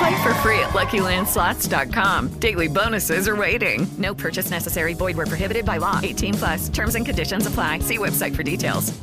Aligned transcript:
Play 0.00 0.22
for 0.22 0.32
free 0.40 0.58
at 0.60 0.70
LuckyLandSlots.com. 0.70 2.40
Daily 2.40 2.68
bonuses 2.68 3.28
are 3.28 3.36
waiting. 3.36 3.86
No 3.98 4.14
purchase 4.14 4.50
necessary. 4.50 4.94
Void 4.94 5.16
were 5.16 5.26
prohibited 5.26 5.66
by 5.66 5.76
law. 5.76 6.00
18 6.02 6.34
plus. 6.34 6.68
Terms 6.70 6.94
and 6.94 7.04
conditions 7.04 7.46
apply. 7.46 7.80
See 7.80 7.98
website 7.98 8.34
for 8.34 8.42
details. 8.42 8.94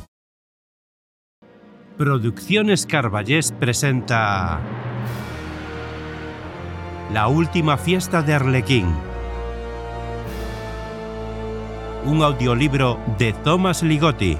Producciones 1.96 2.86
Carballés 2.86 3.52
presenta 3.52 4.60
La 7.12 7.28
última 7.28 7.76
fiesta 7.76 8.22
de 8.22 8.34
Arlequín. 8.34 8.86
Un 12.06 12.22
audiolibro 12.22 12.98
de 13.18 13.32
Thomas 13.32 13.82
Ligotti. 13.82 14.38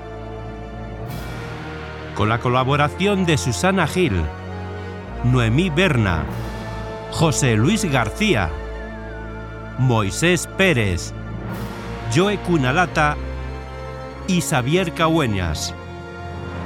Con 2.14 2.28
la 2.28 2.38
colaboración 2.38 3.24
de 3.26 3.36
Susana 3.38 3.86
Gil, 3.86 4.22
Noemí 5.24 5.68
Berna, 5.70 6.24
José 7.10 7.56
Luis 7.56 7.84
García, 7.84 8.50
Moisés 9.78 10.46
Pérez, 10.56 11.12
Joe 12.14 12.38
Cunalata 12.38 13.16
y 14.26 14.40
Xavier 14.40 14.92
Cahueñas. 14.92 15.74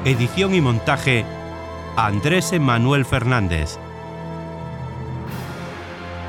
Edición 0.05 0.55
y 0.55 0.61
montaje 0.61 1.25
Andrés 1.97 2.53
Emanuel 2.53 3.05
Fernández. 3.05 3.79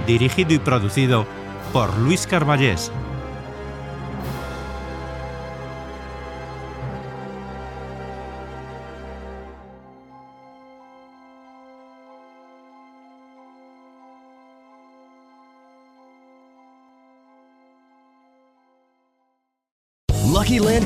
Dirigido 0.05 0.53
y 0.53 0.59
producido 0.59 1.25
por 1.73 1.97
Luis 1.97 2.27
Carballés. 2.27 2.91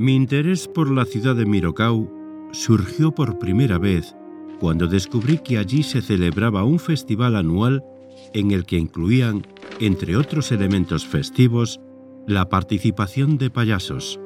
Mi 0.00 0.16
interés 0.16 0.66
por 0.66 0.90
la 0.90 1.04
ciudad 1.04 1.36
de 1.36 1.44
Mirocau 1.44 2.10
surgió 2.52 3.14
por 3.14 3.38
primera 3.38 3.76
vez 3.76 4.16
cuando 4.58 4.86
descubrí 4.86 5.36
que 5.36 5.58
allí 5.58 5.82
se 5.82 6.00
celebraba 6.00 6.64
un 6.64 6.78
festival 6.78 7.36
anual 7.36 7.84
en 8.32 8.50
el 8.50 8.64
que 8.64 8.78
incluían, 8.78 9.46
entre 9.78 10.16
otros 10.16 10.52
elementos 10.52 11.06
festivos, 11.06 11.82
la 12.26 12.48
participación 12.48 13.36
de 13.36 13.50
payasos. 13.50 14.18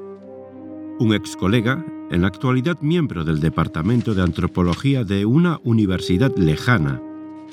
Un 1.00 1.12
ex 1.12 1.36
colega, 1.36 1.84
en 2.12 2.20
la 2.20 2.28
actualidad 2.28 2.80
miembro 2.80 3.24
del 3.24 3.40
Departamento 3.40 4.14
de 4.14 4.22
Antropología 4.22 5.02
de 5.02 5.26
una 5.26 5.58
universidad 5.64 6.36
lejana, 6.36 7.02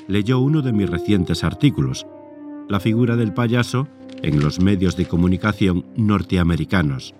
leyó 0.06 0.38
uno 0.38 0.62
de 0.62 0.72
mis 0.72 0.88
recientes 0.88 1.42
artículos, 1.42 2.06
la 2.68 2.78
figura 2.78 3.16
del 3.16 3.34
payaso 3.34 3.88
en 4.22 4.38
los 4.38 4.60
medios 4.60 4.96
de 4.96 5.06
comunicación 5.06 5.84
norteamericanos. 5.96 7.16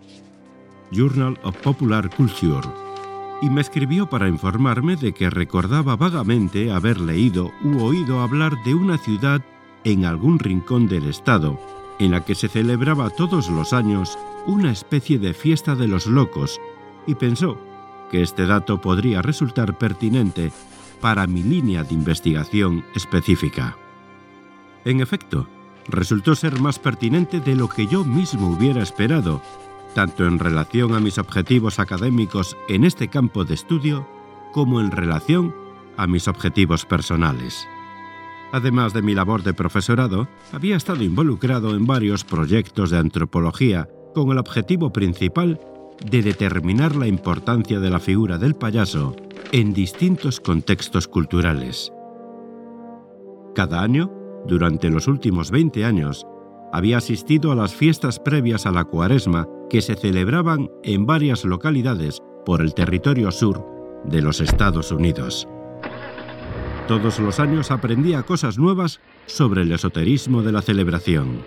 Journal 0.92 1.38
of 1.42 1.56
Popular 1.56 2.10
Culture, 2.14 2.68
y 3.40 3.48
me 3.48 3.62
escribió 3.62 4.08
para 4.08 4.28
informarme 4.28 4.96
de 4.96 5.14
que 5.14 5.30
recordaba 5.30 5.96
vagamente 5.96 6.70
haber 6.70 7.00
leído 7.00 7.50
u 7.64 7.82
oído 7.82 8.20
hablar 8.20 8.62
de 8.64 8.74
una 8.74 8.98
ciudad 8.98 9.42
en 9.84 10.04
algún 10.04 10.38
rincón 10.38 10.86
del 10.88 11.08
estado, 11.08 11.58
en 11.98 12.10
la 12.10 12.24
que 12.24 12.34
se 12.34 12.48
celebraba 12.48 13.10
todos 13.10 13.48
los 13.48 13.72
años 13.72 14.18
una 14.46 14.70
especie 14.70 15.18
de 15.18 15.34
fiesta 15.34 15.74
de 15.74 15.88
los 15.88 16.06
locos, 16.06 16.60
y 17.06 17.14
pensó 17.14 17.58
que 18.10 18.22
este 18.22 18.46
dato 18.46 18.80
podría 18.80 19.22
resultar 19.22 19.78
pertinente 19.78 20.52
para 21.00 21.26
mi 21.26 21.42
línea 21.42 21.84
de 21.84 21.94
investigación 21.94 22.84
específica. 22.94 23.76
En 24.84 25.00
efecto, 25.00 25.48
resultó 25.88 26.34
ser 26.34 26.60
más 26.60 26.78
pertinente 26.78 27.40
de 27.40 27.56
lo 27.56 27.68
que 27.68 27.86
yo 27.86 28.04
mismo 28.04 28.50
hubiera 28.50 28.82
esperado, 28.82 29.42
tanto 29.94 30.26
en 30.26 30.38
relación 30.38 30.94
a 30.94 31.00
mis 31.00 31.18
objetivos 31.18 31.78
académicos 31.78 32.56
en 32.68 32.84
este 32.84 33.08
campo 33.08 33.44
de 33.44 33.54
estudio 33.54 34.08
como 34.52 34.80
en 34.80 34.90
relación 34.90 35.54
a 35.96 36.06
mis 36.06 36.28
objetivos 36.28 36.84
personales. 36.84 37.66
Además 38.52 38.92
de 38.92 39.02
mi 39.02 39.14
labor 39.14 39.42
de 39.42 39.54
profesorado, 39.54 40.28
había 40.52 40.76
estado 40.76 41.02
involucrado 41.02 41.74
en 41.74 41.86
varios 41.86 42.24
proyectos 42.24 42.90
de 42.90 42.98
antropología 42.98 43.88
con 44.14 44.30
el 44.30 44.38
objetivo 44.38 44.92
principal 44.92 45.58
de 46.04 46.22
determinar 46.22 46.96
la 46.96 47.06
importancia 47.06 47.80
de 47.80 47.90
la 47.90 47.98
figura 47.98 48.38
del 48.38 48.54
payaso 48.54 49.16
en 49.52 49.72
distintos 49.72 50.40
contextos 50.40 51.08
culturales. 51.08 51.92
Cada 53.54 53.82
año, 53.82 54.10
durante 54.46 54.90
los 54.90 55.08
últimos 55.08 55.50
20 55.50 55.84
años, 55.84 56.26
había 56.72 56.98
asistido 56.98 57.52
a 57.52 57.54
las 57.54 57.74
fiestas 57.74 58.18
previas 58.18 58.66
a 58.66 58.72
la 58.72 58.84
cuaresma 58.84 59.46
que 59.72 59.80
se 59.80 59.94
celebraban 59.94 60.70
en 60.82 61.06
varias 61.06 61.46
localidades 61.46 62.22
por 62.44 62.60
el 62.60 62.74
territorio 62.74 63.30
sur 63.30 63.64
de 64.04 64.20
los 64.20 64.42
Estados 64.42 64.92
Unidos. 64.92 65.48
Todos 66.86 67.18
los 67.18 67.40
años 67.40 67.70
aprendía 67.70 68.22
cosas 68.22 68.58
nuevas 68.58 69.00
sobre 69.24 69.62
el 69.62 69.72
esoterismo 69.72 70.42
de 70.42 70.52
la 70.52 70.60
celebración. 70.60 71.38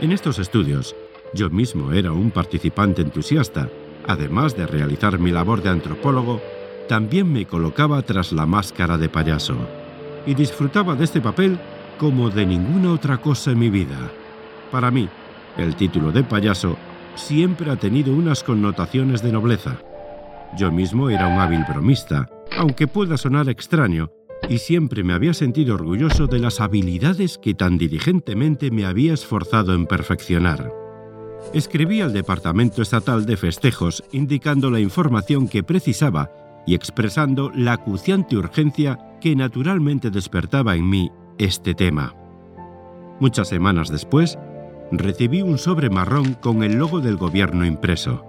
En 0.00 0.12
estos 0.12 0.38
estudios, 0.38 0.94
yo 1.34 1.50
mismo 1.50 1.90
era 1.90 2.12
un 2.12 2.30
participante 2.30 3.02
entusiasta. 3.02 3.68
Además 4.06 4.56
de 4.56 4.68
realizar 4.68 5.18
mi 5.18 5.32
labor 5.32 5.64
de 5.64 5.70
antropólogo, 5.70 6.40
también 6.88 7.32
me 7.32 7.46
colocaba 7.46 8.02
tras 8.02 8.30
la 8.30 8.46
máscara 8.46 8.98
de 8.98 9.08
payaso. 9.08 9.56
Y 10.26 10.34
disfrutaba 10.34 10.94
de 10.94 11.02
este 11.02 11.20
papel 11.20 11.58
como 11.98 12.30
de 12.30 12.46
ninguna 12.46 12.92
otra 12.92 13.18
cosa 13.18 13.50
en 13.50 13.58
mi 13.58 13.68
vida. 13.68 14.12
Para 14.70 14.92
mí, 14.92 15.08
el 15.56 15.74
título 15.74 16.12
de 16.12 16.22
payaso 16.22 16.76
siempre 17.14 17.70
ha 17.70 17.76
tenido 17.76 18.14
unas 18.14 18.42
connotaciones 18.42 19.22
de 19.22 19.32
nobleza. 19.32 19.78
Yo 20.56 20.70
mismo 20.70 21.10
era 21.10 21.28
un 21.28 21.40
hábil 21.40 21.64
bromista, 21.68 22.28
aunque 22.56 22.86
pueda 22.86 23.16
sonar 23.16 23.48
extraño, 23.48 24.10
y 24.48 24.58
siempre 24.58 25.02
me 25.04 25.14
había 25.14 25.34
sentido 25.34 25.74
orgulloso 25.74 26.26
de 26.26 26.38
las 26.38 26.60
habilidades 26.60 27.38
que 27.38 27.54
tan 27.54 27.78
diligentemente 27.78 28.70
me 28.70 28.84
había 28.84 29.14
esforzado 29.14 29.74
en 29.74 29.86
perfeccionar. 29.86 30.72
escribí 31.54 32.00
al 32.00 32.12
Departamento 32.12 32.82
Estatal 32.82 33.26
de 33.26 33.36
Festejos 33.36 34.04
indicando 34.12 34.70
la 34.70 34.78
información 34.78 35.48
que 35.48 35.62
precisaba 35.64 36.30
y 36.66 36.74
expresando 36.74 37.50
la 37.54 37.72
acuciante 37.72 38.36
urgencia 38.36 38.98
que 39.20 39.34
naturalmente 39.34 40.10
despertaba 40.10 40.76
en 40.76 40.88
mí 40.88 41.10
este 41.38 41.74
tema. 41.74 42.14
Muchas 43.18 43.48
semanas 43.48 43.90
después, 43.90 44.38
recibí 44.92 45.42
un 45.42 45.58
sobre 45.58 45.90
marrón 45.90 46.34
con 46.34 46.62
el 46.62 46.74
logo 46.74 47.00
del 47.00 47.16
gobierno 47.16 47.64
impreso. 47.64 48.24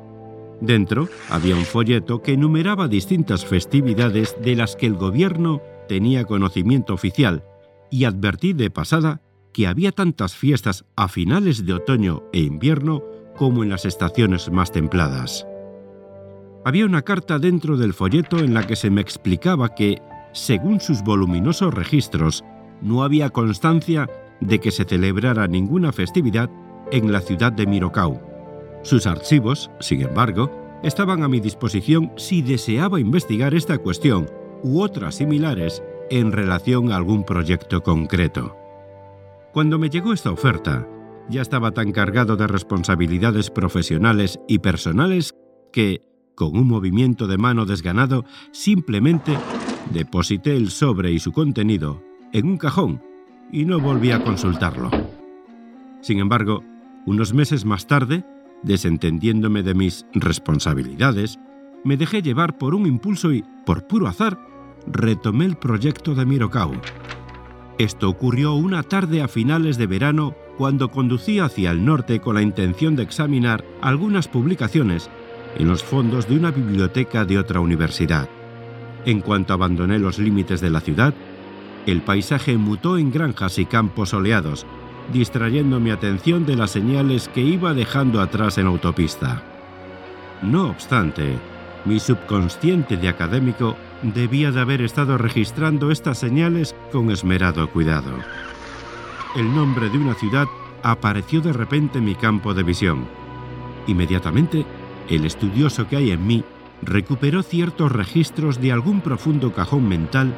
Dentro 0.61 1.09
había 1.29 1.55
un 1.55 1.65
folleto 1.65 2.21
que 2.21 2.33
enumeraba 2.33 2.87
distintas 2.87 3.45
festividades 3.45 4.35
de 4.41 4.55
las 4.55 4.75
que 4.75 4.85
el 4.85 4.95
gobierno 4.95 5.61
tenía 5.87 6.23
conocimiento 6.23 6.93
oficial 6.93 7.43
y 7.91 8.05
advertí 8.05 8.53
de 8.53 8.71
pasada 8.71 9.21
que 9.51 9.67
había 9.67 9.91
tantas 9.91 10.35
fiestas 10.35 10.85
a 10.95 11.07
finales 11.07 11.65
de 11.65 11.73
otoño 11.73 12.23
e 12.31 12.39
invierno 12.39 13.03
como 13.35 13.63
en 13.63 13.69
las 13.69 13.85
estaciones 13.85 14.51
más 14.51 14.71
templadas. 14.71 15.45
Había 16.65 16.85
una 16.85 17.01
carta 17.01 17.39
dentro 17.39 17.77
del 17.77 17.93
folleto 17.93 18.39
en 18.39 18.53
la 18.53 18.65
que 18.65 18.75
se 18.75 18.89
me 18.89 19.01
explicaba 19.01 19.75
que, 19.75 20.01
según 20.31 20.79
sus 20.79 21.03
voluminosos 21.03 21.73
registros, 21.73 22.43
no 22.81 23.03
había 23.03 23.29
constancia 23.29 24.09
de 24.47 24.59
que 24.59 24.71
se 24.71 24.85
celebrara 24.85 25.47
ninguna 25.47 25.91
festividad 25.91 26.49
en 26.91 27.11
la 27.11 27.21
ciudad 27.21 27.51
de 27.51 27.65
Mirocau. 27.65 28.21
Sus 28.83 29.07
archivos, 29.07 29.71
sin 29.79 30.01
embargo, 30.01 30.51
estaban 30.83 31.23
a 31.23 31.27
mi 31.27 31.39
disposición 31.39 32.11
si 32.17 32.41
deseaba 32.41 32.99
investigar 32.99 33.53
esta 33.53 33.77
cuestión 33.77 34.29
u 34.63 34.81
otras 34.81 35.15
similares 35.15 35.81
en 36.09 36.31
relación 36.31 36.91
a 36.91 36.97
algún 36.97 37.23
proyecto 37.23 37.81
concreto. 37.81 38.57
Cuando 39.53 39.79
me 39.79 39.89
llegó 39.89 40.13
esta 40.13 40.31
oferta, 40.31 40.87
ya 41.29 41.41
estaba 41.41 41.71
tan 41.71 41.91
cargado 41.91 42.35
de 42.35 42.47
responsabilidades 42.47 43.49
profesionales 43.49 44.39
y 44.47 44.59
personales 44.59 45.35
que, 45.71 46.01
con 46.35 46.57
un 46.57 46.67
movimiento 46.67 47.27
de 47.27 47.37
mano 47.37 47.65
desganado, 47.65 48.25
simplemente 48.51 49.37
deposité 49.91 50.55
el 50.55 50.69
sobre 50.69 51.11
y 51.11 51.19
su 51.19 51.31
contenido 51.31 52.01
en 52.33 52.47
un 52.47 52.57
cajón 52.57 53.01
y 53.53 53.65
no 53.65 53.79
volví 53.79 54.11
a 54.11 54.23
consultarlo. 54.23 54.89
Sin 56.01 56.19
embargo, 56.19 56.63
unos 57.05 57.33
meses 57.33 57.65
más 57.65 57.85
tarde, 57.85 58.25
desentendiéndome 58.63 59.61
de 59.61 59.75
mis 59.75 60.07
responsabilidades, 60.13 61.39
me 61.83 61.95
dejé 61.95 62.23
llevar 62.23 62.57
por 62.57 62.73
un 62.73 62.87
impulso 62.87 63.31
y, 63.31 63.45
por 63.65 63.85
puro 63.85 64.07
azar, 64.07 64.39
retomé 64.87 65.45
el 65.45 65.55
proyecto 65.55 66.15
de 66.15 66.25
Mirocau. 66.25 66.71
Esto 67.77 68.09
ocurrió 68.09 68.55
una 68.55 68.81
tarde 68.81 69.21
a 69.21 69.27
finales 69.27 69.77
de 69.77 69.87
verano 69.87 70.35
cuando 70.57 70.89
conducía 70.89 71.45
hacia 71.45 71.71
el 71.71 71.85
norte 71.85 72.19
con 72.19 72.35
la 72.35 72.41
intención 72.41 72.95
de 72.95 73.03
examinar 73.03 73.63
algunas 73.81 74.27
publicaciones 74.27 75.11
en 75.57 75.67
los 75.67 75.83
fondos 75.83 76.27
de 76.27 76.37
una 76.37 76.49
biblioteca 76.49 77.23
de 77.23 77.37
otra 77.37 77.59
universidad. 77.59 78.27
En 79.05 79.21
cuanto 79.21 79.53
abandoné 79.53 79.99
los 79.99 80.17
límites 80.17 80.59
de 80.59 80.69
la 80.71 80.79
ciudad, 80.79 81.13
el 81.85 82.01
paisaje 82.01 82.57
mutó 82.57 82.97
en 82.97 83.11
granjas 83.11 83.59
y 83.59 83.65
campos 83.65 84.09
soleados, 84.09 84.65
distrayendo 85.11 85.79
mi 85.79 85.91
atención 85.91 86.45
de 86.45 86.55
las 86.55 86.71
señales 86.71 87.27
que 87.27 87.41
iba 87.41 87.73
dejando 87.73 88.21
atrás 88.21 88.57
en 88.57 88.67
autopista. 88.67 89.43
No 90.41 90.69
obstante, 90.69 91.37
mi 91.85 91.99
subconsciente 91.99 92.97
de 92.97 93.09
académico 93.09 93.75
debía 94.01 94.51
de 94.51 94.61
haber 94.61 94.81
estado 94.81 95.17
registrando 95.17 95.91
estas 95.91 96.17
señales 96.17 96.75
con 96.91 97.11
esmerado 97.11 97.69
cuidado. 97.69 98.11
El 99.35 99.53
nombre 99.53 99.89
de 99.89 99.97
una 99.97 100.13
ciudad 100.13 100.47
apareció 100.83 101.41
de 101.41 101.53
repente 101.53 101.97
en 101.97 102.05
mi 102.05 102.15
campo 102.15 102.53
de 102.53 102.63
visión. 102.63 103.05
Inmediatamente, 103.87 104.65
el 105.09 105.25
estudioso 105.25 105.87
que 105.87 105.97
hay 105.97 106.11
en 106.11 106.25
mí 106.25 106.43
recuperó 106.81 107.43
ciertos 107.43 107.91
registros 107.91 108.61
de 108.61 108.71
algún 108.71 109.01
profundo 109.01 109.53
cajón 109.53 109.87
mental 109.87 110.33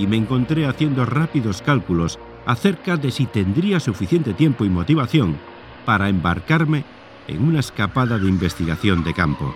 y 0.00 0.06
me 0.06 0.16
encontré 0.16 0.64
haciendo 0.64 1.04
rápidos 1.04 1.60
cálculos 1.60 2.18
acerca 2.46 2.96
de 2.96 3.10
si 3.10 3.26
tendría 3.26 3.80
suficiente 3.80 4.32
tiempo 4.32 4.64
y 4.64 4.70
motivación 4.70 5.36
para 5.84 6.08
embarcarme 6.08 6.84
en 7.28 7.44
una 7.44 7.60
escapada 7.60 8.18
de 8.18 8.26
investigación 8.26 9.04
de 9.04 9.12
campo. 9.12 9.54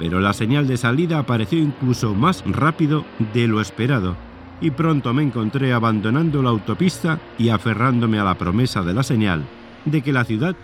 Pero 0.00 0.18
la 0.18 0.32
señal 0.32 0.66
de 0.66 0.76
salida 0.76 1.20
apareció 1.20 1.58
incluso 1.60 2.14
más 2.14 2.42
rápido 2.46 3.04
de 3.32 3.46
lo 3.46 3.60
esperado 3.60 4.16
y 4.60 4.72
pronto 4.72 5.14
me 5.14 5.22
encontré 5.22 5.72
abandonando 5.72 6.42
la 6.42 6.50
autopista 6.50 7.20
y 7.38 7.50
aferrándome 7.50 8.18
a 8.18 8.24
la 8.24 8.36
promesa 8.36 8.82
de 8.82 8.92
la 8.92 9.04
señal 9.04 9.44
de 9.84 10.02
que 10.02 10.12
la 10.12 10.24
ciudad 10.24 10.56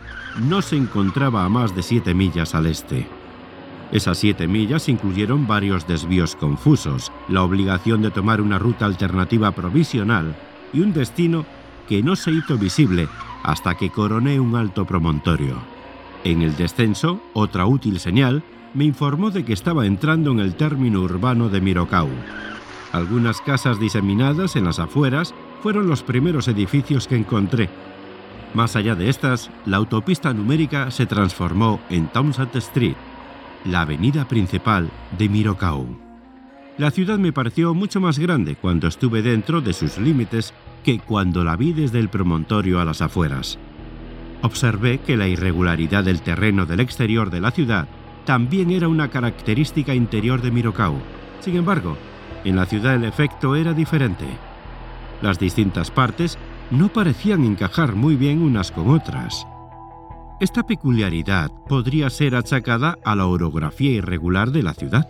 no 0.49 0.63
se 0.63 0.77
encontraba 0.77 1.45
a 1.45 1.49
más 1.49 1.77
de 1.77 1.83
siete 1.83 2.13
millas 2.13 2.57
al 2.57 2.67
este. 2.67 3.07
Esas 3.93 4.19
siete 4.19 4.49
millas 4.49 4.89
incluyeron 4.89 5.47
varios 5.47 5.87
desvíos 5.87 6.35
confusos, 6.35 7.13
la 7.29 7.43
obligación 7.43 8.03
de 8.03 8.11
tomar 8.11 8.41
una 8.41 8.59
ruta 8.59 8.85
alternativa 8.85 9.53
provisional 9.53 10.35
y 10.73 10.81
un 10.81 10.93
destino 10.93 11.47
que 11.89 12.03
no 12.03 12.17
se 12.17 12.33
hizo 12.33 12.59
visible 12.59 13.09
hasta 13.45 13.77
que 13.77 13.91
coroné 13.91 14.41
un 14.41 14.57
alto 14.57 14.85
promontorio. 14.85 15.57
En 16.25 16.43
el 16.43 16.57
descenso, 16.57 17.21
otra 17.33 17.67
útil 17.67 18.01
señal 18.01 18.43
me 18.75 18.85
informó 18.85 19.31
de 19.31 19.45
que 19.45 19.53
estaba 19.53 19.87
entrando 19.87 20.33
en 20.33 20.41
el 20.41 20.57
término 20.57 21.01
urbano 21.01 21.49
de 21.49 21.61
Mirocau. 21.61 22.09
Algunas 22.93 23.41
casas 23.41 23.79
diseminadas 23.79 24.57
en 24.57 24.65
las 24.65 24.81
afueras 24.81 25.35
fueron 25.63 25.87
los 25.87 26.03
primeros 26.03 26.49
edificios 26.49 27.07
que 27.07 27.17
encontré. 27.17 27.69
Más 28.55 28.75
allá 28.75 28.95
de 28.95 29.09
estas, 29.09 29.51
la 29.65 29.77
autopista 29.77 30.33
numérica 30.33 30.91
se 30.91 31.07
transformó 31.07 31.79
en 31.91 32.09
Townsend 32.09 32.57
Street, 32.57 32.97
la 33.67 33.83
avenida 33.83 34.27
principal 34.27 34.91
de 35.19 35.29
Mirocau. 35.29 35.87
La 36.79 36.91
ciudad 36.91 37.19
me 37.19 37.33
pareció 37.33 37.75
mucho 37.75 38.01
más 38.01 38.19
grande 38.19 38.55
cuando 38.55 38.87
estuve 38.87 39.23
dentro 39.23 39.61
de 39.61 39.73
sus 39.73 39.99
límites 39.99 40.53
que 40.85 40.99
cuando 40.99 41.43
la 41.43 41.57
vi 41.57 41.73
desde 41.73 41.99
el 41.99 42.09
promontorio 42.09 42.81
a 42.81 42.85
las 42.85 43.01
afueras. 43.01 43.59
Observé 44.43 44.99
que 44.99 45.17
la 45.17 45.27
irregularidad 45.27 46.05
del 46.05 46.21
terreno 46.21 46.67
del 46.67 46.81
exterior 46.81 47.31
de 47.31 47.41
la 47.41 47.51
ciudad 47.51 47.89
también 48.25 48.71
era 48.71 48.89
una 48.89 49.09
característica 49.09 49.95
interior 49.95 50.43
de 50.43 50.51
Mirocau. 50.51 50.97
Sin 51.41 51.57
embargo, 51.57 51.97
en 52.45 52.57
la 52.57 52.67
ciudad 52.67 52.95
el 52.95 53.05
efecto 53.05 53.57
era 53.57 53.73
diferente. 53.73 54.27
Las 55.23 55.39
distintas 55.39 55.91
partes 55.91 56.37
no 56.71 56.89
parecían 56.89 57.45
encajar 57.45 57.95
muy 57.95 58.17
bien 58.17 58.43
unas 58.43 58.71
con 58.71 58.91
otras. 58.91 59.47
Esta 60.39 60.67
peculiaridad 60.67 61.51
podría 61.67 62.11
ser 62.11 62.35
achacada 62.35 62.99
a 63.05 63.15
la 63.17 63.27
orografía 63.27 63.93
irregular 63.93 64.51
de 64.51 64.63
la 64.63 64.75
ciudad. 64.75 65.09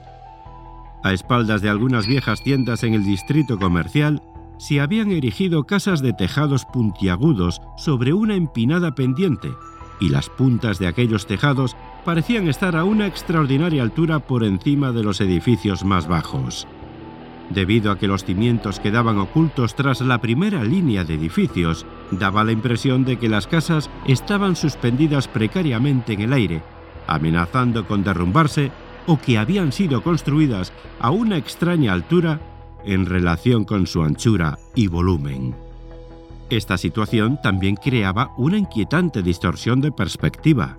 A 1.02 1.12
espaldas 1.12 1.62
de 1.62 1.68
algunas 1.68 2.06
viejas 2.06 2.44
tiendas 2.44 2.84
en 2.84 2.94
el 2.94 3.04
distrito 3.04 3.58
comercial, 3.58 4.22
se 4.58 4.80
habían 4.80 5.10
erigido 5.10 5.64
casas 5.64 6.00
de 6.00 6.12
tejados 6.12 6.64
puntiagudos 6.64 7.60
sobre 7.76 8.12
una 8.12 8.36
empinada 8.36 8.94
pendiente, 8.94 9.50
y 9.98 10.10
las 10.10 10.28
puntas 10.28 10.78
de 10.78 10.86
aquellos 10.86 11.26
tejados 11.26 11.76
parecían 12.04 12.46
estar 12.46 12.76
a 12.76 12.84
una 12.84 13.08
extraordinaria 13.08 13.82
altura 13.82 14.20
por 14.20 14.44
encima 14.44 14.92
de 14.92 15.02
los 15.02 15.20
edificios 15.20 15.84
más 15.84 16.06
bajos. 16.06 16.68
Debido 17.50 17.92
a 17.92 17.98
que 17.98 18.08
los 18.08 18.24
cimientos 18.24 18.80
quedaban 18.80 19.18
ocultos 19.18 19.76
tras 19.76 20.00
la 20.00 20.18
primera 20.20 20.64
línea 20.64 21.04
de 21.04 21.14
edificios, 21.14 21.86
daba 22.10 22.42
la 22.42 22.52
impresión 22.52 23.04
de 23.04 23.18
que 23.18 23.28
las 23.28 23.46
casas 23.46 23.88
estaban 24.06 24.56
suspendidas 24.56 25.28
precariamente 25.28 26.14
en 26.14 26.22
el 26.22 26.32
aire, 26.32 26.62
amenazando 27.06 27.86
con 27.86 28.02
derrumbarse 28.02 28.72
o 29.06 29.18
que 29.20 29.38
habían 29.38 29.70
sido 29.70 30.02
construidas 30.02 30.72
a 30.98 31.10
una 31.10 31.36
extraña 31.36 31.92
altura 31.92 32.40
en 32.84 33.06
relación 33.06 33.64
con 33.64 33.86
su 33.86 34.02
anchura 34.02 34.58
y 34.74 34.88
volumen. 34.88 35.54
Esta 36.50 36.78
situación 36.78 37.40
también 37.42 37.76
creaba 37.76 38.32
una 38.36 38.58
inquietante 38.58 39.22
distorsión 39.22 39.80
de 39.80 39.90
perspectiva. 39.90 40.76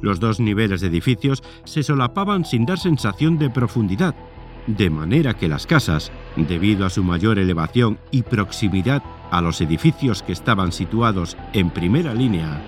Los 0.00 0.20
dos 0.20 0.38
niveles 0.38 0.80
de 0.80 0.86
edificios 0.88 1.42
se 1.64 1.82
solapaban 1.82 2.44
sin 2.44 2.66
dar 2.66 2.78
sensación 2.78 3.36
de 3.38 3.50
profundidad, 3.50 4.14
de 4.68 4.90
manera 4.90 5.32
que 5.32 5.48
las 5.48 5.66
casas, 5.66 6.12
debido 6.36 6.84
a 6.84 6.90
su 6.90 7.02
mayor 7.02 7.38
elevación 7.38 7.98
y 8.10 8.22
proximidad 8.22 9.02
a 9.30 9.40
los 9.40 9.62
edificios 9.62 10.22
que 10.22 10.32
estaban 10.32 10.72
situados 10.72 11.38
en 11.54 11.70
primera 11.70 12.12
línea, 12.12 12.60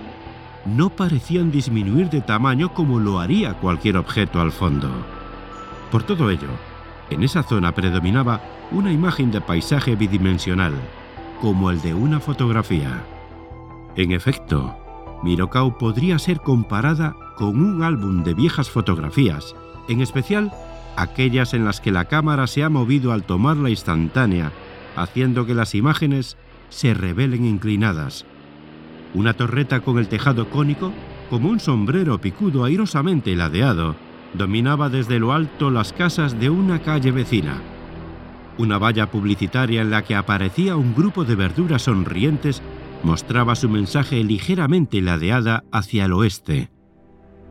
no 0.65 0.89
parecían 0.89 1.51
disminuir 1.51 2.09
de 2.09 2.23
tamaño 2.23 2.73
como 2.73 2.99
lo 2.99 3.21
haría 3.21 3.53
cualquier 3.55 3.99
objeto 3.99 4.41
al 4.41 4.51
fondo. 4.51 4.89
Por 5.91 6.03
todo 6.03 6.31
ello, 6.31 6.49
en 7.11 7.23
esa 7.23 7.43
zona 7.43 7.75
predominaba 7.75 8.41
una 8.71 8.93
imagen 8.93 9.31
de 9.31 9.43
paisaje 9.43 9.95
bidimensional, 9.95 10.73
como 11.43 11.71
el 11.71 11.83
de 11.83 11.93
una 11.93 12.19
fotografía. 12.19 13.03
En 13.97 14.13
efecto, 14.13 14.75
Mirocau 15.23 15.77
podría 15.77 16.19
ser 16.19 16.41
comparada 16.41 17.15
con 17.37 17.63
un 17.63 17.83
álbum 17.83 18.23
de 18.25 18.33
viejas 18.33 18.71
fotografías, 18.71 19.55
en 19.89 20.01
especial 20.01 20.51
aquellas 21.03 21.55
en 21.55 21.65
las 21.65 21.81
que 21.81 21.93
la 21.93 22.07
cámara 22.07 22.47
se 22.47 22.63
ha 22.63 22.69
movido 22.69 23.13
al 23.13 23.25
tomar 23.25 23.57
la 23.57 23.71
instantánea, 23.71 24.53
haciendo 24.97 25.47
que 25.47 25.55
las 25.55 25.75
imágenes 25.75 26.37
se 26.69 26.95
revelen 26.95 27.45
inclinadas. 27.45 28.27
Una 29.15 29.35
torreta 29.35 29.81
con 29.81 29.99
el 29.99 30.09
tejado 30.09 30.49
cónico 30.51 30.93
como 31.31 31.49
un 31.49 31.61
sombrero 31.61 32.21
picudo 32.21 32.65
airosamente 32.65 33.35
ladeado, 33.37 33.97
dominaba 34.35 34.89
desde 34.89 35.19
lo 35.19 35.33
alto 35.33 35.71
las 35.71 35.93
casas 35.93 36.39
de 36.39 36.51
una 36.51 36.81
calle 36.81 37.11
vecina. 37.11 37.61
Una 38.59 38.79
valla 38.79 39.11
publicitaria 39.11 39.81
en 39.81 39.91
la 39.91 40.03
que 40.03 40.15
aparecía 40.15 40.77
un 40.77 40.95
grupo 40.95 41.25
de 41.25 41.35
verduras 41.35 41.83
sonrientes 41.83 42.63
mostraba 43.03 43.55
su 43.55 43.69
mensaje 43.69 44.23
ligeramente 44.23 45.01
ladeada 45.01 45.65
hacia 45.73 46.05
el 46.05 46.13
oeste. 46.13 46.71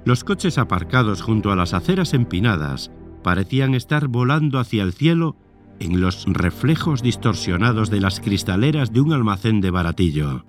Los 0.06 0.24
coches 0.24 0.58
aparcados 0.58 1.22
junto 1.22 1.52
a 1.52 1.56
las 1.56 1.74
aceras 1.74 2.14
empinadas 2.14 2.92
parecían 3.30 3.76
estar 3.76 4.08
volando 4.08 4.58
hacia 4.58 4.82
el 4.82 4.92
cielo 4.92 5.36
en 5.80 6.02
los 6.02 6.26
reflejos 6.26 7.04
distorsionados 7.04 7.92
de 7.92 8.02
las 8.02 8.20
cristaleras 8.20 8.92
de 8.92 9.02
un 9.02 9.14
almacén 9.14 9.62
de 9.62 9.70
baratillo. 9.70 10.46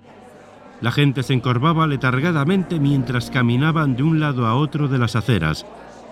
La 0.81 0.91
gente 0.91 1.21
se 1.21 1.35
encorvaba 1.35 1.85
letargadamente 1.85 2.79
mientras 2.79 3.29
caminaban 3.29 3.95
de 3.95 4.01
un 4.01 4.19
lado 4.19 4.47
a 4.47 4.55
otro 4.55 4.87
de 4.87 4.97
las 4.97 5.15
aceras, 5.15 5.63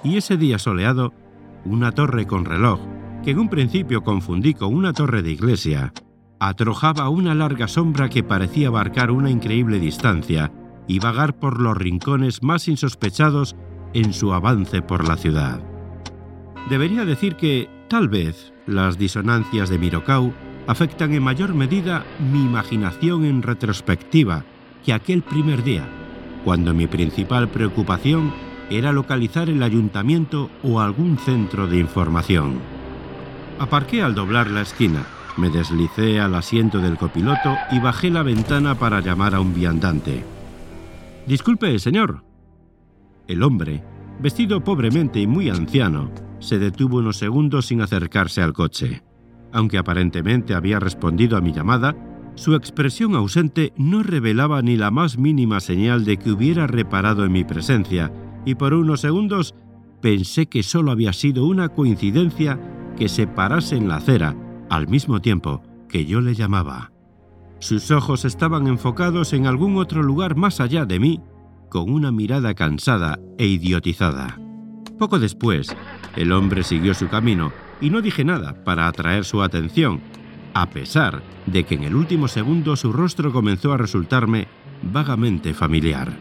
y 0.03 0.17
ese 0.17 0.37
día 0.37 0.59
soleado, 0.59 1.11
una 1.65 1.91
torre 1.91 2.27
con 2.27 2.45
reloj, 2.45 2.79
que 3.23 3.31
en 3.31 3.39
un 3.39 3.49
principio 3.49 4.03
confundí 4.03 4.53
con 4.53 4.75
una 4.75 4.93
torre 4.93 5.23
de 5.23 5.31
iglesia, 5.31 5.91
atrojaba 6.39 7.09
una 7.09 7.33
larga 7.33 7.67
sombra 7.67 8.09
que 8.09 8.21
parecía 8.21 8.67
abarcar 8.67 9.09
una 9.09 9.31
increíble 9.31 9.79
distancia 9.79 10.51
y 10.87 10.99
vagar 10.99 11.33
por 11.39 11.59
los 11.59 11.75
rincones 11.75 12.43
más 12.43 12.67
insospechados 12.67 13.55
en 13.95 14.13
su 14.13 14.33
avance 14.33 14.83
por 14.83 15.07
la 15.07 15.17
ciudad. 15.17 15.68
Debería 16.67 17.05
decir 17.05 17.35
que, 17.35 17.69
tal 17.87 18.09
vez, 18.09 18.53
las 18.67 18.97
disonancias 18.97 19.69
de 19.69 19.77
Mirocau 19.77 20.33
afectan 20.67 21.13
en 21.13 21.23
mayor 21.23 21.55
medida 21.55 22.05
mi 22.31 22.41
imaginación 22.41 23.25
en 23.25 23.41
retrospectiva 23.41 24.43
que 24.85 24.93
aquel 24.93 25.23
primer 25.23 25.63
día, 25.63 25.87
cuando 26.45 26.73
mi 26.73 26.87
principal 26.87 27.49
preocupación 27.49 28.31
era 28.69 28.91
localizar 28.91 29.49
el 29.49 29.63
ayuntamiento 29.63 30.49
o 30.63 30.79
algún 30.79 31.17
centro 31.17 31.67
de 31.67 31.77
información. 31.77 32.59
Aparqué 33.57 34.03
al 34.03 34.13
doblar 34.13 34.49
la 34.51 34.61
esquina, 34.61 35.05
me 35.37 35.49
deslicé 35.49 36.19
al 36.19 36.35
asiento 36.35 36.79
del 36.79 36.97
copiloto 36.97 37.57
y 37.71 37.79
bajé 37.79 38.09
la 38.09 38.23
ventana 38.23 38.75
para 38.75 38.99
llamar 38.99 39.33
a 39.33 39.41
un 39.41 39.53
viandante. 39.53 40.23
Disculpe, 41.25 41.77
señor. 41.79 42.23
El 43.27 43.43
hombre, 43.43 43.83
vestido 44.19 44.63
pobremente 44.63 45.19
y 45.19 45.27
muy 45.27 45.49
anciano, 45.49 46.11
se 46.39 46.59
detuvo 46.59 46.97
unos 46.97 47.17
segundos 47.17 47.67
sin 47.67 47.81
acercarse 47.81 48.41
al 48.41 48.53
coche. 48.53 49.03
Aunque 49.51 49.77
aparentemente 49.77 50.53
había 50.53 50.79
respondido 50.79 51.37
a 51.37 51.41
mi 51.41 51.51
llamada, 51.51 51.95
su 52.35 52.55
expresión 52.55 53.15
ausente 53.15 53.73
no 53.75 54.03
revelaba 54.03 54.61
ni 54.61 54.77
la 54.77 54.91
más 54.91 55.17
mínima 55.17 55.59
señal 55.59 56.05
de 56.05 56.17
que 56.17 56.31
hubiera 56.31 56.67
reparado 56.67 57.25
en 57.25 57.31
mi 57.31 57.43
presencia, 57.43 58.13
y 58.45 58.55
por 58.55 58.73
unos 58.73 59.01
segundos 59.01 59.55
pensé 60.01 60.47
que 60.47 60.63
solo 60.63 60.91
había 60.91 61.13
sido 61.13 61.45
una 61.45 61.69
coincidencia 61.69 62.59
que 62.95 63.09
se 63.09 63.27
parase 63.27 63.75
en 63.75 63.89
la 63.89 63.97
acera 63.97 64.35
al 64.69 64.87
mismo 64.87 65.19
tiempo 65.19 65.61
que 65.89 66.05
yo 66.05 66.21
le 66.21 66.35
llamaba. 66.35 66.91
Sus 67.59 67.91
ojos 67.91 68.23
estaban 68.23 68.67
enfocados 68.67 69.33
en 69.33 69.45
algún 69.45 69.77
otro 69.77 70.01
lugar 70.01 70.35
más 70.35 70.61
allá 70.61 70.85
de 70.85 70.99
mí, 70.99 71.21
con 71.69 71.91
una 71.91 72.11
mirada 72.11 72.53
cansada 72.53 73.19
e 73.37 73.47
idiotizada. 73.47 74.39
Poco 74.99 75.17
después, 75.17 75.73
el 76.17 76.33
hombre 76.33 76.61
siguió 76.61 76.93
su 76.93 77.07
camino 77.07 77.53
y 77.79 77.89
no 77.89 78.01
dije 78.01 78.25
nada 78.25 78.65
para 78.65 78.85
atraer 78.85 79.23
su 79.23 79.41
atención, 79.41 80.01
a 80.53 80.69
pesar 80.69 81.23
de 81.45 81.63
que 81.63 81.75
en 81.75 81.83
el 81.83 81.95
último 81.95 82.27
segundo 82.27 82.75
su 82.75 82.91
rostro 82.91 83.31
comenzó 83.31 83.71
a 83.71 83.77
resultarme 83.77 84.49
vagamente 84.83 85.53
familiar. 85.53 86.11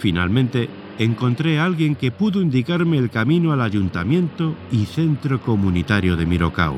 Finalmente, 0.00 0.68
encontré 0.98 1.60
a 1.60 1.64
alguien 1.64 1.94
que 1.94 2.10
pudo 2.10 2.42
indicarme 2.42 2.98
el 2.98 3.10
camino 3.10 3.52
al 3.52 3.60
ayuntamiento 3.60 4.56
y 4.72 4.86
centro 4.86 5.40
comunitario 5.40 6.16
de 6.16 6.26
Mirocao. 6.26 6.76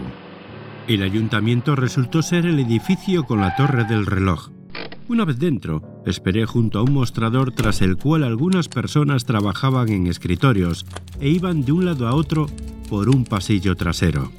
El 0.87 1.03
ayuntamiento 1.03 1.75
resultó 1.77 2.21
ser 2.21 2.45
el 2.45 2.59
edificio 2.59 3.25
con 3.25 3.41
la 3.41 3.57
torre 3.57 3.85
del 3.85 4.05
reloj. 4.05 4.51
Una 5.09 5.25
vez 5.25 5.39
dentro, 5.39 5.96
esperé 6.07 6.47
junto 6.47 6.79
a 6.79 6.83
un 6.83 6.95
mostrador 6.95 7.51
tras 7.53 7.83
el 7.83 7.97
cual 7.97 8.25
algunas 8.25 8.69
personas 8.69 9.25
trabajaban 9.25 9.89
en 9.91 10.07
escritorios 10.07 10.87
e 11.21 11.29
iban 11.29 11.65
de 11.65 11.73
un 11.73 11.85
lado 11.85 12.09
a 12.09 12.15
otro 12.15 12.47
por 12.89 13.09
un 13.09 13.25
pasillo 13.25 13.75
trasero. 13.77 14.31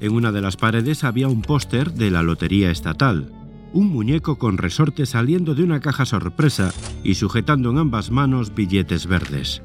En 0.00 0.12
una 0.12 0.30
de 0.30 0.40
las 0.40 0.56
paredes 0.56 1.02
había 1.02 1.28
un 1.28 1.42
póster 1.42 1.92
de 1.92 2.10
la 2.10 2.22
Lotería 2.22 2.70
Estatal, 2.70 3.32
un 3.72 3.88
muñeco 3.88 4.38
con 4.38 4.58
resorte 4.58 5.06
saliendo 5.06 5.54
de 5.54 5.62
una 5.62 5.80
caja 5.80 6.04
sorpresa 6.04 6.72
y 7.02 7.14
sujetando 7.14 7.70
en 7.70 7.78
ambas 7.78 8.10
manos 8.10 8.54
billetes 8.54 9.06
verdes. 9.06 9.62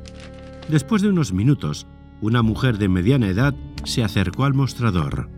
Después 0.70 1.01
de 1.01 1.10
unos 1.10 1.34
minutos, 1.34 1.86
una 2.22 2.42
mujer 2.42 2.77
de 2.77 2.88
mediana 2.88 3.27
edad 3.27 3.54
se 3.84 4.04
acercó 4.04 4.46
al 4.46 4.54
mostrador. 4.54 5.30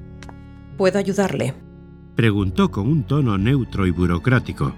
¿Puedo 0.77 0.99
ayudarle? 0.99 1.55
Preguntó 2.15 2.71
con 2.71 2.87
un 2.87 3.03
tono 3.03 3.37
neutro 3.37 3.87
y 3.87 3.91
burocrático. 3.91 4.73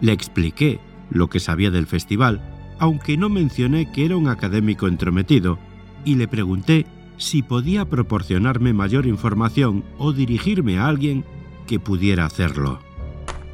Le 0.00 0.12
expliqué 0.12 0.80
lo 1.10 1.28
que 1.28 1.40
sabía 1.40 1.70
del 1.70 1.86
festival, 1.86 2.42
aunque 2.78 3.16
no 3.16 3.28
mencioné 3.28 3.90
que 3.92 4.04
era 4.04 4.16
un 4.16 4.28
académico 4.28 4.86
entrometido, 4.86 5.58
y 6.04 6.16
le 6.16 6.28
pregunté 6.28 6.86
si 7.16 7.42
podía 7.42 7.84
proporcionarme 7.86 8.72
mayor 8.72 9.06
información 9.06 9.84
o 9.98 10.12
dirigirme 10.12 10.78
a 10.78 10.86
alguien 10.86 11.24
que 11.66 11.80
pudiera 11.80 12.24
hacerlo. 12.24 12.80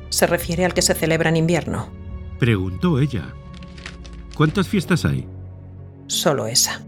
¿Se 0.09 0.27
refiere 0.27 0.65
al 0.65 0.75
que 0.75 0.83
se 0.83 0.95
celebra 0.95 1.31
en 1.31 1.37
invierno? 1.37 1.89
Preguntó 2.39 2.99
ella. 2.99 3.33
¿Cuántas 4.35 4.69
fiestas 4.69 5.05
hay? 5.05 5.27
Solo 6.07 6.47
esa. 6.47 6.83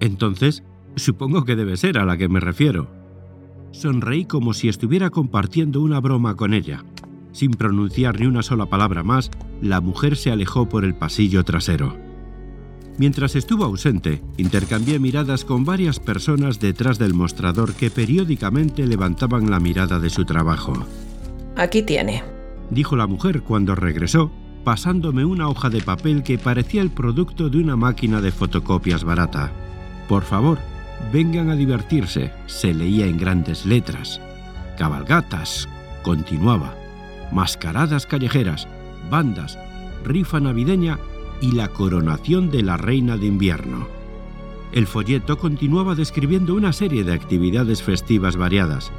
Entonces, 0.00 0.64
supongo 0.96 1.44
que 1.44 1.56
debe 1.56 1.76
ser 1.76 1.98
a 1.98 2.04
la 2.04 2.16
que 2.16 2.28
me 2.28 2.40
refiero. 2.40 2.88
Sonreí 3.70 4.24
como 4.24 4.54
si 4.54 4.68
estuviera 4.68 5.10
compartiendo 5.10 5.82
una 5.82 6.00
broma 6.00 6.34
con 6.34 6.54
ella. 6.54 6.82
Sin 7.38 7.52
pronunciar 7.52 8.18
ni 8.18 8.26
una 8.26 8.42
sola 8.42 8.66
palabra 8.66 9.04
más, 9.04 9.30
la 9.62 9.80
mujer 9.80 10.16
se 10.16 10.32
alejó 10.32 10.68
por 10.68 10.84
el 10.84 10.96
pasillo 10.96 11.44
trasero. 11.44 11.96
Mientras 12.98 13.36
estuvo 13.36 13.64
ausente, 13.64 14.24
intercambié 14.38 14.98
miradas 14.98 15.44
con 15.44 15.64
varias 15.64 16.00
personas 16.00 16.58
detrás 16.58 16.98
del 16.98 17.14
mostrador 17.14 17.74
que 17.74 17.92
periódicamente 17.92 18.88
levantaban 18.88 19.52
la 19.52 19.60
mirada 19.60 20.00
de 20.00 20.10
su 20.10 20.24
trabajo. 20.24 20.72
Aquí 21.54 21.82
tiene, 21.82 22.24
dijo 22.70 22.96
la 22.96 23.06
mujer 23.06 23.42
cuando 23.42 23.76
regresó, 23.76 24.32
pasándome 24.64 25.24
una 25.24 25.48
hoja 25.48 25.70
de 25.70 25.80
papel 25.80 26.24
que 26.24 26.38
parecía 26.38 26.82
el 26.82 26.90
producto 26.90 27.50
de 27.50 27.58
una 27.58 27.76
máquina 27.76 28.20
de 28.20 28.32
fotocopias 28.32 29.04
barata. 29.04 29.52
Por 30.08 30.24
favor, 30.24 30.58
vengan 31.12 31.50
a 31.50 31.54
divertirse, 31.54 32.32
se 32.46 32.74
leía 32.74 33.06
en 33.06 33.16
grandes 33.16 33.64
letras. 33.64 34.20
Cabalgatas, 34.76 35.68
continuaba. 36.02 36.87
Mascaradas 37.32 38.06
callejeras, 38.06 38.68
bandas, 39.10 39.58
rifa 40.04 40.40
navideña 40.40 40.98
y 41.40 41.52
la 41.52 41.68
coronación 41.68 42.50
de 42.50 42.62
la 42.62 42.76
reina 42.76 43.16
de 43.16 43.26
invierno. 43.26 43.86
El 44.72 44.86
folleto 44.86 45.38
continuaba 45.38 45.94
describiendo 45.94 46.54
una 46.54 46.72
serie 46.72 47.04
de 47.04 47.12
actividades 47.12 47.82
festivas 47.82 48.36
variadas. 48.36 48.92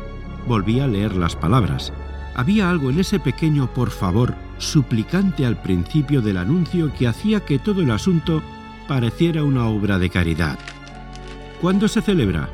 Volví 0.47 0.79
a 0.79 0.87
leer 0.87 1.15
las 1.15 1.35
palabras. 1.35 1.93
Había 2.35 2.69
algo 2.69 2.89
en 2.89 2.99
ese 2.99 3.19
pequeño 3.19 3.71
por 3.73 3.91
favor 3.91 4.33
suplicante 4.57 5.45
al 5.45 5.61
principio 5.61 6.21
del 6.21 6.37
anuncio 6.37 6.91
que 6.97 7.07
hacía 7.07 7.45
que 7.45 7.59
todo 7.59 7.81
el 7.81 7.91
asunto 7.91 8.41
pareciera 8.87 9.43
una 9.43 9.67
obra 9.67 9.99
de 9.99 10.09
caridad. 10.09 10.57
¿Cuándo 11.61 11.87
se 11.87 12.01
celebra? 12.01 12.49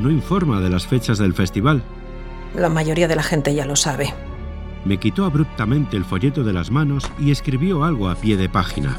No 0.00 0.10
informa 0.10 0.60
de 0.60 0.70
las 0.70 0.86
fechas 0.86 1.18
del 1.18 1.34
festival. 1.34 1.82
La 2.54 2.68
mayoría 2.68 3.08
de 3.08 3.16
la 3.16 3.22
gente 3.22 3.54
ya 3.54 3.66
lo 3.66 3.76
sabe. 3.76 4.14
Me 4.84 4.98
quitó 4.98 5.24
abruptamente 5.24 5.96
el 5.96 6.04
folleto 6.04 6.44
de 6.44 6.52
las 6.52 6.70
manos 6.70 7.10
y 7.18 7.30
escribió 7.30 7.84
algo 7.84 8.08
a 8.08 8.14
pie 8.14 8.36
de 8.36 8.48
página. 8.48 8.96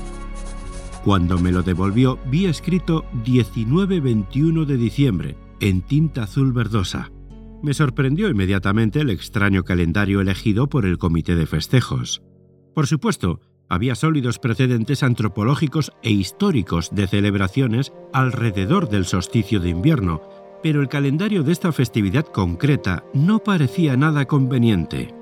Cuando 1.04 1.40
me 1.40 1.52
lo 1.52 1.64
devolvió, 1.64 2.20
vi 2.30 2.46
escrito 2.46 3.06
19-21 3.26 4.66
de 4.66 4.78
diciembre, 4.78 5.38
en 5.60 5.82
tinta 5.82 6.24
azul 6.24 6.54
verdosa. 6.54 7.12
Me 7.64 7.74
sorprendió 7.74 8.30
inmediatamente 8.30 9.02
el 9.02 9.10
extraño 9.10 9.64
calendario 9.64 10.22
elegido 10.22 10.68
por 10.68 10.86
el 10.86 10.98
comité 11.00 11.36
de 11.36 11.48
festejos. 11.48 12.22
Por 12.76 12.86
supuesto, 12.88 13.40
había 13.68 13.96
sólidos 13.96 14.38
precedentes 14.38 15.02
antropológicos 15.02 15.92
e 16.04 16.12
históricos 16.12 16.90
de 16.92 17.08
celebraciones 17.08 17.94
alrededor 18.14 18.90
del 18.90 19.06
solsticio 19.06 19.60
de 19.60 19.70
invierno, 19.70 20.22
pero 20.62 20.82
el 20.82 20.88
calendario 20.88 21.42
de 21.44 21.52
esta 21.52 21.72
festividad 21.72 22.26
concreta 22.26 23.04
no 23.14 23.40
parecía 23.40 23.98
nada 23.98 24.26
conveniente. 24.26 25.21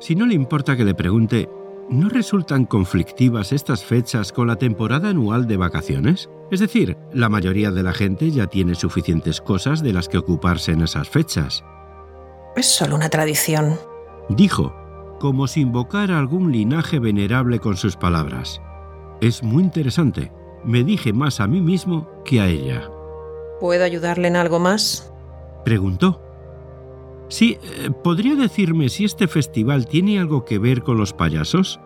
Si 0.00 0.14
no 0.14 0.24
le 0.24 0.34
importa 0.34 0.76
que 0.76 0.84
le 0.86 0.94
pregunte, 0.94 1.50
¿no 1.90 2.08
resultan 2.08 2.64
conflictivas 2.64 3.52
estas 3.52 3.84
fechas 3.84 4.32
con 4.32 4.46
la 4.46 4.56
temporada 4.56 5.10
anual 5.10 5.46
de 5.46 5.58
vacaciones? 5.58 6.30
Es 6.50 6.60
decir, 6.60 6.96
la 7.12 7.28
mayoría 7.28 7.70
de 7.70 7.82
la 7.82 7.92
gente 7.92 8.30
ya 8.30 8.46
tiene 8.46 8.74
suficientes 8.74 9.42
cosas 9.42 9.82
de 9.82 9.92
las 9.92 10.08
que 10.08 10.16
ocuparse 10.16 10.72
en 10.72 10.80
esas 10.80 11.10
fechas. 11.10 11.62
Es 12.56 12.66
solo 12.66 12.96
una 12.96 13.10
tradición, 13.10 13.78
dijo, 14.30 14.74
como 15.20 15.46
si 15.46 15.60
invocara 15.60 16.18
algún 16.18 16.50
linaje 16.50 16.98
venerable 16.98 17.58
con 17.58 17.76
sus 17.76 17.96
palabras. 17.96 18.60
es 19.20 19.42
muy 19.42 19.62
interesante. 19.62 20.32
Me 20.64 20.82
dije 20.82 21.12
más 21.12 21.40
a 21.40 21.46
mí 21.46 21.60
mismo 21.60 22.08
que 22.24 22.40
a 22.40 22.48
ella. 22.48 22.88
¿Puedo 23.60 23.84
ayudarle 23.84 24.28
en 24.28 24.36
algo 24.36 24.58
más? 24.58 25.12
Preguntó. 25.62 26.29
Sí, 27.30 27.58
eh, 27.62 27.90
¿podría 28.02 28.34
decirme 28.34 28.88
si 28.88 29.04
este 29.04 29.28
festival 29.28 29.86
tiene 29.86 30.18
algo 30.18 30.44
que 30.44 30.58
ver 30.58 30.82
con 30.82 30.98
los 30.98 31.12
payasos? 31.12 31.78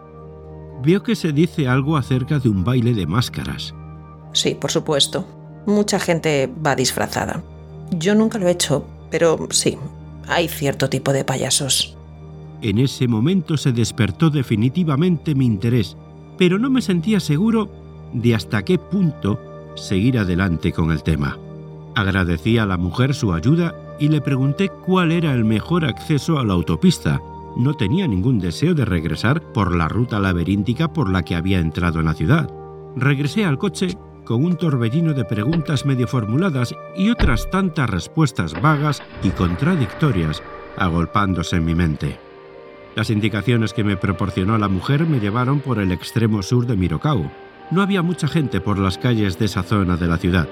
Veo 0.83 1.03
que 1.03 1.15
se 1.15 1.33
dice 1.33 1.69
algo 1.69 1.99
acerca 1.99 2.39
de 2.39 2.49
un 2.49 2.65
baile 2.65 2.95
de 2.95 3.07
máscaras. 3.07 3.75
Sí, 4.33 4.57
por 4.59 4.71
supuesto. 4.71 5.27
Mucha 5.67 6.01
gente 6.01 6.51
va 6.67 6.75
disfrazada. 6.75 7.43
Yo 7.91 8.15
nunca 8.15 8.39
lo 8.39 8.49
he 8.49 8.53
hecho, 8.53 8.87
pero 9.11 9.37
sí, 9.51 9.77
hay 10.27 10.49
cierto 10.49 10.89
tipo 10.89 11.13
de 11.13 11.25
payasos. 11.25 11.97
En 12.63 12.79
ese 12.79 13.07
momento 13.07 13.59
se 13.59 13.73
despertó 13.73 14.31
definitivamente 14.31 15.35
mi 15.35 15.45
interés, 15.45 15.97
pero 16.39 16.59
no 16.59 16.71
me 16.71 16.81
sentía 16.81 17.21
seguro 17.21 17.71
de 18.15 18.35
hasta 18.35 18.65
qué 18.65 18.79
punto 18.79 19.39
seguir 19.77 20.19
adelante 20.19 20.73
con 20.73 20.91
el 20.91 21.03
tema. 21.03 21.39
Agradecí 21.95 22.57
a 22.57 22.65
la 22.65 22.79
mujer 22.79 23.15
su 23.15 23.35
ayuda 23.35 23.75
y 23.99 24.09
le 24.09 24.21
pregunté 24.21 24.69
cuál 24.69 25.13
era 25.13 25.33
el 25.33 25.45
mejor 25.45 25.85
acceso 25.85 26.39
a 26.39 26.45
la 26.45 26.55
autopista. 26.55 27.21
No 27.57 27.75
tenía 27.75 28.09
ningún 28.09 28.39
deseo 28.39 28.75
de 28.75 28.85
regresar 28.85 29.41
por 29.41 29.75
la 29.75 29.89
ruta 29.89 30.19
laberíntica 30.19 30.93
por 30.93 31.11
la 31.11 31.23
que 31.23 31.37
había 31.37 31.61
entrado 31.61 32.01
en 32.01 32.07
la 32.07 32.15
ciudad. 32.15 32.51
Regresé 32.97 33.45
al 33.45 33.59
coche 33.59 33.97
con 34.25 34.45
un 34.45 34.57
torbellino 34.57 35.13
de 35.13 35.25
preguntas 35.25 35.85
medio 35.85 36.09
formuladas 36.09 36.75
y 36.97 37.11
otras 37.11 37.51
tantas 37.51 37.89
respuestas 37.91 38.61
vagas 38.61 39.03
y 39.23 39.31
contradictorias 39.31 40.43
agolpándose 40.77 41.57
en 41.57 41.65
mi 41.65 41.75
mente. 41.75 42.19
Las 42.95 43.11
indicaciones 43.11 43.73
que 43.73 43.85
me 43.85 43.97
proporcionó 43.97 44.57
la 44.57 44.69
mujer 44.69 45.07
me 45.07 45.21
llevaron 45.21 45.61
por 45.61 45.79
el 45.79 45.93
extremo 45.93 46.43
sur 46.43 46.67
de 46.67 46.77
Mirocau. 46.77 47.31
No 47.71 47.83
había 47.83 48.03
mucha 48.03 48.29
gente 48.29 48.61
por 48.61 48.79
las 48.79 48.99
calles 48.99 49.39
de 49.39 49.47
esa 49.47 49.63
zona 49.63 49.97
de 49.97 50.07
la 50.07 50.19
ciudad, 50.19 50.49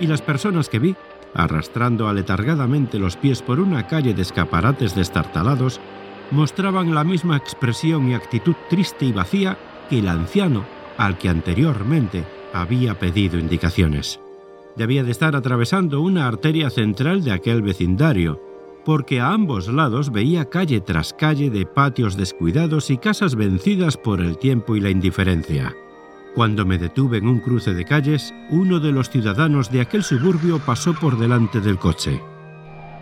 y 0.00 0.06
las 0.06 0.22
personas 0.22 0.68
que 0.68 0.78
vi, 0.78 0.96
arrastrando 1.34 2.08
aletargadamente 2.08 2.98
los 2.98 3.16
pies 3.16 3.42
por 3.42 3.60
una 3.60 3.86
calle 3.86 4.14
de 4.14 4.22
escaparates 4.22 4.94
destartalados, 4.94 5.80
mostraban 6.30 6.94
la 6.94 7.04
misma 7.04 7.36
expresión 7.36 8.08
y 8.08 8.14
actitud 8.14 8.54
triste 8.68 9.06
y 9.06 9.12
vacía 9.12 9.56
que 9.88 9.98
el 10.00 10.08
anciano 10.08 10.64
al 10.96 11.16
que 11.16 11.28
anteriormente 11.28 12.24
había 12.52 12.98
pedido 12.98 13.38
indicaciones. 13.38 14.20
Debía 14.76 15.02
de 15.02 15.10
estar 15.10 15.34
atravesando 15.34 16.00
una 16.00 16.26
arteria 16.26 16.70
central 16.70 17.24
de 17.24 17.32
aquel 17.32 17.62
vecindario, 17.62 18.40
porque 18.84 19.20
a 19.20 19.32
ambos 19.32 19.68
lados 19.68 20.12
veía 20.12 20.46
calle 20.46 20.80
tras 20.80 21.12
calle 21.12 21.50
de 21.50 21.66
patios 21.66 22.16
descuidados 22.16 22.90
y 22.90 22.98
casas 22.98 23.34
vencidas 23.34 23.96
por 23.96 24.20
el 24.20 24.38
tiempo 24.38 24.76
y 24.76 24.80
la 24.80 24.90
indiferencia. 24.90 25.74
Cuando 26.38 26.64
me 26.64 26.78
detuve 26.78 27.18
en 27.18 27.26
un 27.26 27.40
cruce 27.40 27.74
de 27.74 27.84
calles, 27.84 28.32
uno 28.48 28.78
de 28.78 28.92
los 28.92 29.10
ciudadanos 29.10 29.72
de 29.72 29.80
aquel 29.80 30.04
suburbio 30.04 30.60
pasó 30.60 30.94
por 30.94 31.18
delante 31.18 31.60
del 31.60 31.80
coche. 31.80 32.22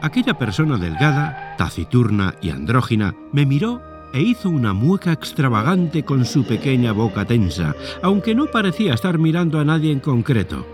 Aquella 0.01 0.39
persona 0.39 0.79
delgada, 0.79 1.55
taciturna 1.59 2.37
y 2.41 2.49
andrógina 2.49 3.15
me 3.33 3.45
miró 3.45 3.83
e 4.15 4.23
hizo 4.23 4.49
una 4.49 4.73
mueca 4.73 5.13
extravagante 5.13 6.03
con 6.03 6.25
su 6.25 6.47
pequeña 6.47 6.93
boca 6.93 7.27
tensa, 7.27 7.77
aunque 8.03 8.35
no 8.35 8.47
parecía 8.47 8.95
estar 8.95 9.19
mirando 9.19 9.61
a 9.61 9.67
nadie 9.67 9.93
en 9.93 10.01
concreto. 10.01 10.65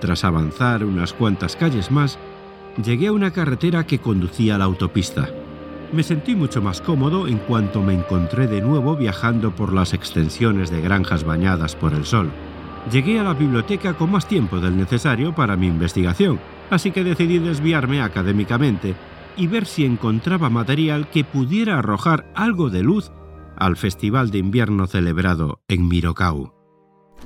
Tras 0.00 0.24
avanzar 0.24 0.84
unas 0.84 1.12
cuantas 1.12 1.54
calles 1.54 1.92
más, 1.92 2.18
llegué 2.84 3.06
a 3.06 3.12
una 3.12 3.30
carretera 3.30 3.86
que 3.86 4.00
conducía 4.00 4.56
a 4.56 4.58
la 4.58 4.64
autopista. 4.64 5.28
Me 5.92 6.02
sentí 6.02 6.34
mucho 6.34 6.62
más 6.62 6.80
cómodo 6.80 7.28
en 7.28 7.36
cuanto 7.36 7.82
me 7.82 7.92
encontré 7.92 8.46
de 8.46 8.62
nuevo 8.62 8.96
viajando 8.96 9.54
por 9.54 9.74
las 9.74 9.92
extensiones 9.92 10.70
de 10.70 10.80
granjas 10.80 11.22
bañadas 11.22 11.76
por 11.76 11.92
el 11.92 12.06
sol. 12.06 12.30
Llegué 12.90 13.20
a 13.20 13.22
la 13.22 13.34
biblioteca 13.34 13.92
con 13.94 14.10
más 14.10 14.26
tiempo 14.26 14.58
del 14.58 14.76
necesario 14.76 15.34
para 15.34 15.54
mi 15.56 15.66
investigación, 15.66 16.40
así 16.70 16.92
que 16.92 17.04
decidí 17.04 17.38
desviarme 17.38 18.00
académicamente 18.00 18.94
y 19.36 19.46
ver 19.46 19.66
si 19.66 19.84
encontraba 19.84 20.48
material 20.48 21.08
que 21.10 21.24
pudiera 21.24 21.78
arrojar 21.78 22.32
algo 22.34 22.70
de 22.70 22.82
luz 22.82 23.12
al 23.56 23.76
festival 23.76 24.30
de 24.30 24.38
invierno 24.38 24.86
celebrado 24.86 25.60
en 25.68 25.88
Mirocau. 25.88 26.54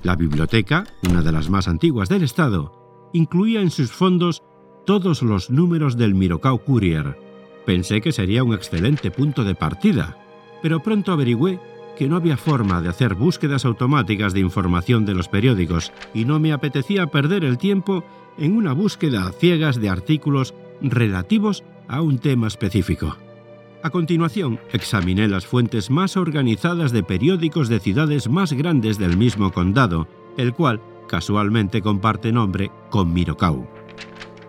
La 0.02 0.16
biblioteca, 0.16 0.84
una 1.08 1.22
de 1.22 1.32
las 1.32 1.48
más 1.48 1.68
antiguas 1.68 2.08
del 2.08 2.24
estado, 2.24 3.10
incluía 3.12 3.60
en 3.60 3.70
sus 3.70 3.92
fondos 3.92 4.42
todos 4.84 5.22
los 5.22 5.50
números 5.50 5.96
del 5.96 6.14
Mirocau 6.14 6.64
Courier. 6.64 7.25
Pensé 7.66 8.00
que 8.00 8.12
sería 8.12 8.44
un 8.44 8.54
excelente 8.54 9.10
punto 9.10 9.42
de 9.42 9.56
partida, 9.56 10.16
pero 10.62 10.80
pronto 10.80 11.12
averigüé 11.12 11.58
que 11.96 12.06
no 12.06 12.16
había 12.16 12.36
forma 12.36 12.80
de 12.80 12.88
hacer 12.88 13.14
búsquedas 13.14 13.64
automáticas 13.64 14.32
de 14.32 14.40
información 14.40 15.04
de 15.04 15.14
los 15.14 15.28
periódicos 15.28 15.92
y 16.14 16.24
no 16.24 16.38
me 16.38 16.52
apetecía 16.52 17.08
perder 17.08 17.44
el 17.44 17.58
tiempo 17.58 18.04
en 18.38 18.56
una 18.56 18.72
búsqueda 18.72 19.26
a 19.26 19.32
ciegas 19.32 19.80
de 19.80 19.88
artículos 19.88 20.54
relativos 20.80 21.64
a 21.88 22.02
un 22.02 22.18
tema 22.18 22.46
específico. 22.46 23.16
A 23.82 23.90
continuación, 23.90 24.60
examiné 24.72 25.26
las 25.26 25.46
fuentes 25.46 25.90
más 25.90 26.16
organizadas 26.16 26.92
de 26.92 27.02
periódicos 27.02 27.68
de 27.68 27.80
ciudades 27.80 28.28
más 28.28 28.52
grandes 28.52 28.98
del 28.98 29.16
mismo 29.16 29.52
condado, 29.52 30.06
el 30.36 30.54
cual 30.54 30.80
casualmente 31.08 31.82
comparte 31.82 32.32
nombre 32.32 32.70
con 32.90 33.12
Mirocau. 33.12 33.75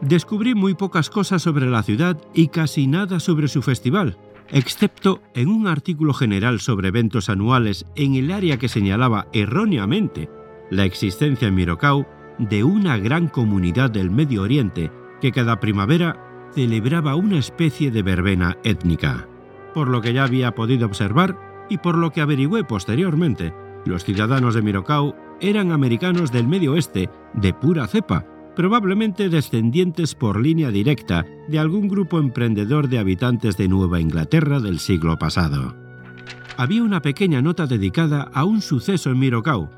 Descubrí 0.01 0.53
muy 0.53 0.75
pocas 0.75 1.09
cosas 1.09 1.41
sobre 1.41 1.69
la 1.69 1.83
ciudad 1.83 2.17
y 2.33 2.49
casi 2.49 2.87
nada 2.87 3.19
sobre 3.19 3.47
su 3.47 3.61
festival, 3.61 4.17
excepto 4.49 5.21
en 5.33 5.49
un 5.49 5.67
artículo 5.67 6.13
general 6.13 6.59
sobre 6.59 6.89
eventos 6.89 7.29
anuales 7.29 7.85
en 7.95 8.15
el 8.15 8.31
área 8.31 8.57
que 8.57 8.69
señalaba 8.69 9.27
erróneamente 9.33 10.29
la 10.69 10.85
existencia 10.85 11.47
en 11.47 11.55
Mirocau 11.55 12.05
de 12.37 12.63
una 12.63 12.97
gran 12.97 13.27
comunidad 13.27 13.89
del 13.89 14.11
Medio 14.11 14.43
Oriente 14.43 14.91
que 15.19 15.31
cada 15.31 15.59
primavera 15.59 16.49
celebraba 16.53 17.15
una 17.15 17.39
especie 17.39 17.89
de 17.89 18.03
verbena 18.03 18.57
étnica. 18.63 19.27
Por 19.73 19.87
lo 19.87 20.01
que 20.01 20.13
ya 20.13 20.23
había 20.23 20.53
podido 20.53 20.85
observar 20.85 21.65
y 21.69 21.79
por 21.79 21.97
lo 21.97 22.11
que 22.11 22.21
averigüé 22.21 22.63
posteriormente, 22.63 23.53
los 23.85 24.03
ciudadanos 24.03 24.53
de 24.53 24.61
Mirocau 24.61 25.15
eran 25.39 25.71
americanos 25.71 26.31
del 26.31 26.47
Medio 26.47 26.73
Oeste 26.73 27.09
de 27.33 27.53
pura 27.53 27.87
cepa, 27.87 28.25
probablemente 28.57 29.29
descendientes 29.29 30.15
por 30.15 30.41
línea 30.41 30.71
directa 30.71 31.27
de 31.47 31.59
algún 31.59 31.87
grupo 31.87 32.17
emprendedor 32.17 32.89
de 32.89 32.97
habitantes 32.97 33.55
de 33.55 33.67
Nueva 33.67 33.99
Inglaterra 34.01 34.59
del 34.59 34.79
siglo 34.79 35.19
pasado. 35.19 35.75
Había 36.57 36.81
una 36.81 37.03
pequeña 37.03 37.39
nota 37.39 37.67
dedicada 37.67 38.23
a 38.33 38.45
un 38.45 38.63
suceso 38.63 39.11
en 39.11 39.19
Mirocau, 39.19 39.69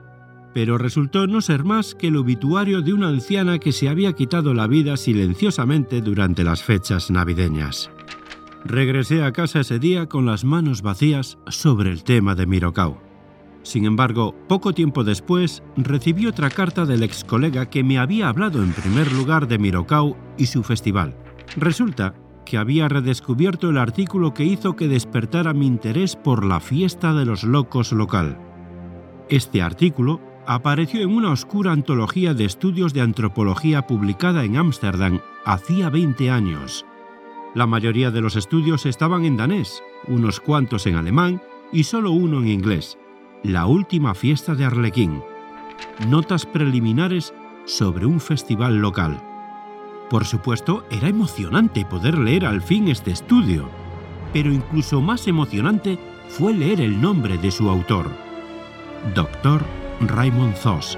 pero 0.54 0.78
resultó 0.78 1.28
no 1.28 1.42
ser 1.42 1.65
más 1.65 1.94
que 1.94 2.08
el 2.08 2.15
obituario 2.15 2.82
de 2.82 2.94
una 2.94 3.10
anciana 3.10 3.60
que 3.60 3.74
se 3.74 3.89
había 3.89 4.13
quitado 4.13 4.54
la 4.54 4.65
vida 4.65 4.96
silenciosamente 4.96 6.00
durante 6.00 6.46
las 6.46 6.63
fechas 6.63 7.12
navideñas. 7.12 7.92
Regresé 8.63 9.24
a 9.24 9.34
casa 9.34 9.60
ese 9.60 9.80
día 9.80 10.06
con 10.06 10.26
las 10.26 10.46
manos 10.46 10.82
vacías 10.82 11.38
sobre 11.48 11.92
el 11.92 12.06
tema 12.06 12.34
de 12.34 12.46
Mirocau. 12.46 13.09
Sin 13.63 13.86
embargo, 13.86 14.36
poco 14.48 14.74
tiempo 14.74 15.04
después 15.04 15.63
recibí 15.76 16.26
otra 16.26 16.50
carta 16.50 16.86
del 16.86 17.04
ex 17.04 17.24
colega 17.24 17.69
que 17.69 17.84
me 17.84 18.00
había 18.00 18.30
hablado 18.30 18.63
en 18.63 18.74
primer 18.74 19.12
lugar 19.12 19.48
de 19.48 19.60
Mirocau 19.60 20.15
y 20.38 20.45
su 20.45 20.63
festival. 20.63 21.15
Resulta 21.56 22.15
que 22.45 22.58
había 22.58 22.88
redescubierto 22.88 23.69
el 23.69 23.78
artículo 23.78 24.34
que 24.34 24.43
hizo 24.43 24.76
que 24.76 24.88
despertara 24.88 25.54
mi 25.54 25.67
interés 25.67 26.15
por 26.15 26.45
la 26.45 26.60
fiesta 26.60 27.13
de 27.13 27.26
los 27.26 27.43
locos 27.43 27.91
local. 27.91 28.39
Este 29.30 29.62
artículo 29.62 30.19
apareció 30.48 31.02
en 31.02 31.10
una 31.10 31.32
oscura 31.32 31.72
antología 31.72 32.34
de 32.34 32.45
estudios 32.45 32.93
de 32.93 33.02
antropología 33.02 33.86
publicada 33.86 34.43
en 34.43 34.58
Ámsterdam 34.58 35.19
hacía 35.45 35.91
20 35.91 36.32
años. 36.32 36.88
La 37.54 37.67
mayoría 37.67 38.10
de 38.10 38.22
los 38.22 38.36
estudios 38.36 38.88
estaban 38.88 39.26
en 39.26 39.38
danés, 39.38 39.84
unos 40.08 40.39
cuantos 40.39 40.88
en 40.88 40.95
alemán 40.95 41.41
y 41.72 41.84
solo 41.84 42.12
uno 42.12 42.39
en 42.39 42.48
inglés. 42.48 42.98
La 43.43 43.67
última 43.67 44.13
fiesta 44.15 44.54
de 44.54 44.65
Arlequín. 44.65 45.23
Notas 46.10 46.45
preliminares 46.45 47.34
sobre 47.65 48.06
un 48.06 48.19
festival 48.19 48.80
local. 48.80 49.23
Por 50.10 50.25
supuesto, 50.25 50.84
era 50.91 51.08
emocionante 51.08 51.86
poder 51.86 52.17
leer 52.17 52.45
al 52.45 52.62
fin 52.62 52.89
este 52.89 53.12
estudio, 53.12 53.69
pero 54.34 54.52
incluso 54.52 54.99
más 54.99 55.25
emocionante 55.25 55.97
fue 56.28 56.54
leer 56.54 56.82
el 56.82 56.99
nombre 56.99 57.38
de 57.38 57.49
su 57.49 57.69
autor, 57.69 58.12
Doctor 59.15 59.63
Raymond 60.02 60.56
Zoss. 60.56 60.97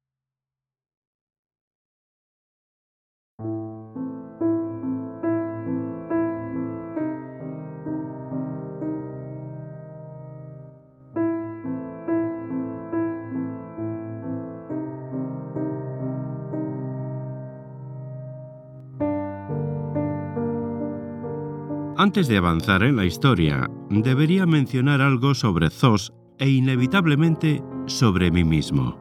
Antes 22.01 22.27
de 22.27 22.35
avanzar 22.35 22.81
en 22.81 22.95
la 22.95 23.05
historia, 23.05 23.69
debería 23.91 24.47
mencionar 24.47 25.01
algo 25.01 25.35
sobre 25.35 25.69
Zos 25.69 26.11
e 26.39 26.49
inevitablemente 26.49 27.61
sobre 27.85 28.31
mí 28.31 28.43
mismo. 28.43 28.97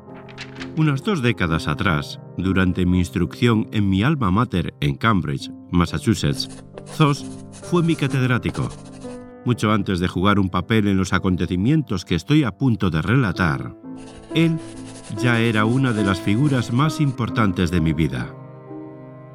Unas 0.76 1.02
dos 1.02 1.22
décadas 1.22 1.66
atrás, 1.66 2.20
durante 2.36 2.84
mi 2.84 2.98
instrucción 2.98 3.66
en 3.72 3.88
mi 3.88 4.02
alma 4.02 4.30
mater 4.30 4.74
en 4.80 4.96
Cambridge, 4.96 5.50
Massachusetts, 5.70 6.62
Zos 6.84 7.24
fue 7.70 7.82
mi 7.82 7.96
catedrático. 7.96 8.68
Mucho 9.46 9.72
antes 9.72 9.98
de 9.98 10.06
jugar 10.06 10.38
un 10.38 10.50
papel 10.50 10.86
en 10.86 10.98
los 10.98 11.14
acontecimientos 11.14 12.04
que 12.04 12.16
estoy 12.16 12.44
a 12.44 12.58
punto 12.58 12.90
de 12.90 13.00
relatar, 13.00 13.76
él 14.34 14.58
ya 15.16 15.40
era 15.40 15.64
una 15.64 15.94
de 15.94 16.04
las 16.04 16.20
figuras 16.20 16.70
más 16.70 17.00
importantes 17.00 17.70
de 17.70 17.80
mi 17.80 17.94
vida. 17.94 18.30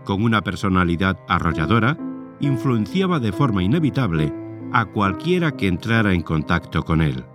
Con 0.04 0.22
una 0.22 0.44
personalidad 0.44 1.18
arrolladora, 1.28 1.98
influenciaba 2.40 3.20
de 3.20 3.32
forma 3.32 3.64
inevitable 3.64 4.34
a 4.72 4.86
cualquiera 4.86 5.56
que 5.56 5.68
entrara 5.68 6.14
en 6.14 6.22
contacto 6.22 6.84
con 6.84 7.02
él. 7.02 7.26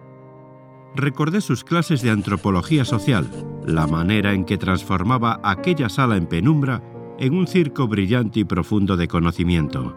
Recordé 0.94 1.40
sus 1.40 1.64
clases 1.64 2.02
de 2.02 2.10
antropología 2.10 2.84
social, 2.84 3.30
la 3.64 3.86
manera 3.86 4.32
en 4.32 4.44
que 4.44 4.58
transformaba 4.58 5.40
aquella 5.42 5.88
sala 5.88 6.16
en 6.16 6.26
penumbra 6.26 6.82
en 7.18 7.34
un 7.34 7.46
circo 7.46 7.86
brillante 7.86 8.40
y 8.40 8.44
profundo 8.44 8.96
de 8.96 9.06
conocimiento. 9.06 9.96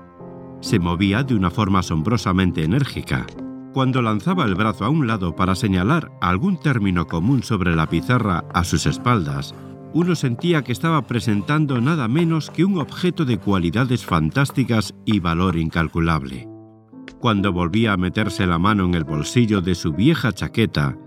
Se 0.61 0.79
movía 0.79 1.23
de 1.23 1.35
una 1.35 1.49
forma 1.49 1.79
asombrosamente 1.79 2.63
enérgica. 2.63 3.25
Cuando 3.73 4.01
lanzaba 4.01 4.45
el 4.45 4.55
brazo 4.55 4.85
a 4.85 4.89
un 4.89 5.07
lado 5.07 5.35
para 5.35 5.55
señalar 5.55 6.11
algún 6.21 6.59
término 6.59 7.07
común 7.07 7.41
sobre 7.41 7.75
la 7.75 7.87
pizarra 7.87 8.45
a 8.53 8.63
sus 8.63 8.85
espaldas, 8.85 9.55
uno 9.93 10.15
sentía 10.15 10.63
que 10.63 10.71
estaba 10.71 11.03
presentando 11.03 11.79
nada 11.79 12.07
menos 12.07 12.49
que 12.49 12.65
un 12.65 12.79
objeto 12.79 13.25
de 13.25 13.37
cualidades 13.37 14.05
fantásticas 14.05 14.95
y 15.05 15.19
valor 15.19 15.55
incalculable. 15.55 16.47
Cuando 17.19 17.53
volvía 17.53 17.93
a 17.93 17.97
meterse 17.97 18.47
la 18.47 18.57
mano 18.57 18.85
en 18.85 18.95
el 18.95 19.03
bolsillo 19.03 19.61
de 19.61 19.75
su 19.75 19.93
vieja 19.93 20.33
chaqueta, 20.33 20.97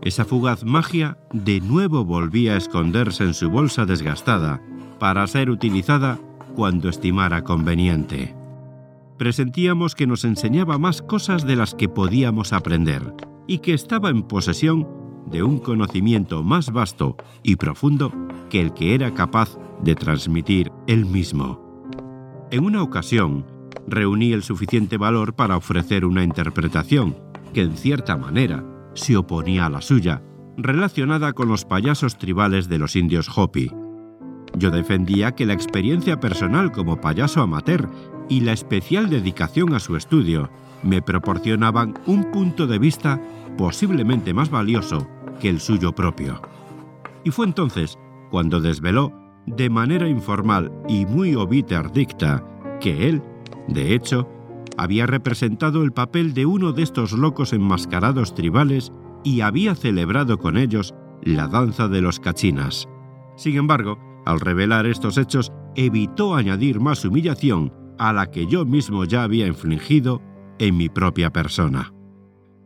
esa 0.00 0.24
fugaz 0.24 0.64
magia 0.64 1.18
de 1.32 1.60
nuevo 1.60 2.04
volvía 2.04 2.54
a 2.54 2.56
esconderse 2.56 3.22
en 3.22 3.34
su 3.34 3.50
bolsa 3.50 3.84
desgastada 3.84 4.60
para 4.98 5.26
ser 5.26 5.50
utilizada 5.50 6.18
cuando 6.56 6.88
estimara 6.88 7.44
conveniente. 7.44 8.34
Presentíamos 9.18 9.94
que 9.94 10.06
nos 10.06 10.24
enseñaba 10.24 10.78
más 10.78 11.02
cosas 11.02 11.46
de 11.46 11.54
las 11.54 11.74
que 11.74 11.88
podíamos 11.88 12.52
aprender 12.52 13.14
y 13.46 13.58
que 13.58 13.74
estaba 13.74 14.10
en 14.10 14.22
posesión 14.22 15.01
de 15.26 15.42
un 15.42 15.58
conocimiento 15.58 16.42
más 16.42 16.72
vasto 16.72 17.16
y 17.42 17.56
profundo 17.56 18.12
que 18.50 18.60
el 18.60 18.72
que 18.74 18.94
era 18.94 19.14
capaz 19.14 19.58
de 19.82 19.94
transmitir 19.94 20.72
él 20.86 21.06
mismo. 21.06 21.60
En 22.50 22.64
una 22.64 22.82
ocasión, 22.82 23.46
reuní 23.86 24.32
el 24.32 24.42
suficiente 24.42 24.96
valor 24.96 25.34
para 25.34 25.56
ofrecer 25.56 26.04
una 26.04 26.22
interpretación 26.22 27.16
que 27.52 27.62
en 27.62 27.76
cierta 27.76 28.16
manera 28.16 28.64
se 28.94 29.16
oponía 29.16 29.66
a 29.66 29.70
la 29.70 29.80
suya, 29.80 30.22
relacionada 30.56 31.32
con 31.32 31.48
los 31.48 31.64
payasos 31.64 32.18
tribales 32.18 32.68
de 32.68 32.78
los 32.78 32.96
indios 32.96 33.30
Hopi. 33.34 33.70
Yo 34.56 34.70
defendía 34.70 35.32
que 35.32 35.46
la 35.46 35.54
experiencia 35.54 36.20
personal 36.20 36.72
como 36.72 37.00
payaso 37.00 37.40
amateur 37.40 37.88
y 38.28 38.40
la 38.40 38.52
especial 38.52 39.08
dedicación 39.08 39.74
a 39.74 39.80
su 39.80 39.96
estudio 39.96 40.50
me 40.82 41.00
proporcionaban 41.00 41.94
un 42.06 42.30
punto 42.30 42.66
de 42.66 42.78
vista 42.78 43.20
posiblemente 43.56 44.34
más 44.34 44.50
valioso 44.50 45.06
que 45.40 45.48
el 45.48 45.60
suyo 45.60 45.92
propio. 45.92 46.40
Y 47.24 47.30
fue 47.30 47.46
entonces 47.46 47.98
cuando 48.30 48.60
desveló, 48.60 49.12
de 49.46 49.68
manera 49.68 50.08
informal 50.08 50.72
y 50.88 51.04
muy 51.04 51.34
obiter 51.34 51.92
dicta, 51.92 52.44
que 52.80 53.08
él, 53.08 53.22
de 53.68 53.94
hecho, 53.94 54.28
había 54.76 55.06
representado 55.06 55.82
el 55.82 55.92
papel 55.92 56.32
de 56.32 56.46
uno 56.46 56.72
de 56.72 56.82
estos 56.82 57.12
locos 57.12 57.52
enmascarados 57.52 58.34
tribales 58.34 58.92
y 59.24 59.40
había 59.42 59.74
celebrado 59.74 60.38
con 60.38 60.56
ellos 60.56 60.94
la 61.22 61.46
danza 61.46 61.88
de 61.88 62.00
los 62.00 62.20
cachinas. 62.20 62.88
Sin 63.36 63.56
embargo, 63.56 63.98
al 64.24 64.40
revelar 64.40 64.86
estos 64.86 65.18
hechos, 65.18 65.52
evitó 65.74 66.34
añadir 66.34 66.80
más 66.80 67.04
humillación 67.04 67.72
a 67.98 68.12
la 68.12 68.30
que 68.30 68.46
yo 68.46 68.64
mismo 68.64 69.04
ya 69.04 69.22
había 69.22 69.46
infligido 69.46 70.22
en 70.58 70.76
mi 70.76 70.88
propia 70.88 71.30
persona. 71.30 71.92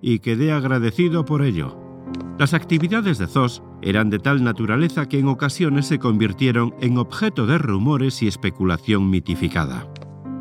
Y 0.03 0.19
quedé 0.21 0.53
agradecido 0.53 1.25
por 1.25 1.43
ello. 1.43 1.79
Las 2.39 2.55
actividades 2.55 3.19
de 3.19 3.27
Zos 3.27 3.63
eran 3.83 4.11
de 4.11 4.19
tal 4.19 4.45
naturaleza 4.45 5.09
que 5.09 5.19
en 5.19 5.29
ocasiones 5.29 5.87
se 5.87 5.99
convirtieron 5.99 6.75
en 6.81 6.99
objeto 6.99 7.47
de 7.47 7.59
rumores 7.59 8.23
y 8.23 8.29
especulación 8.29 9.09
mitificada. 9.09 9.91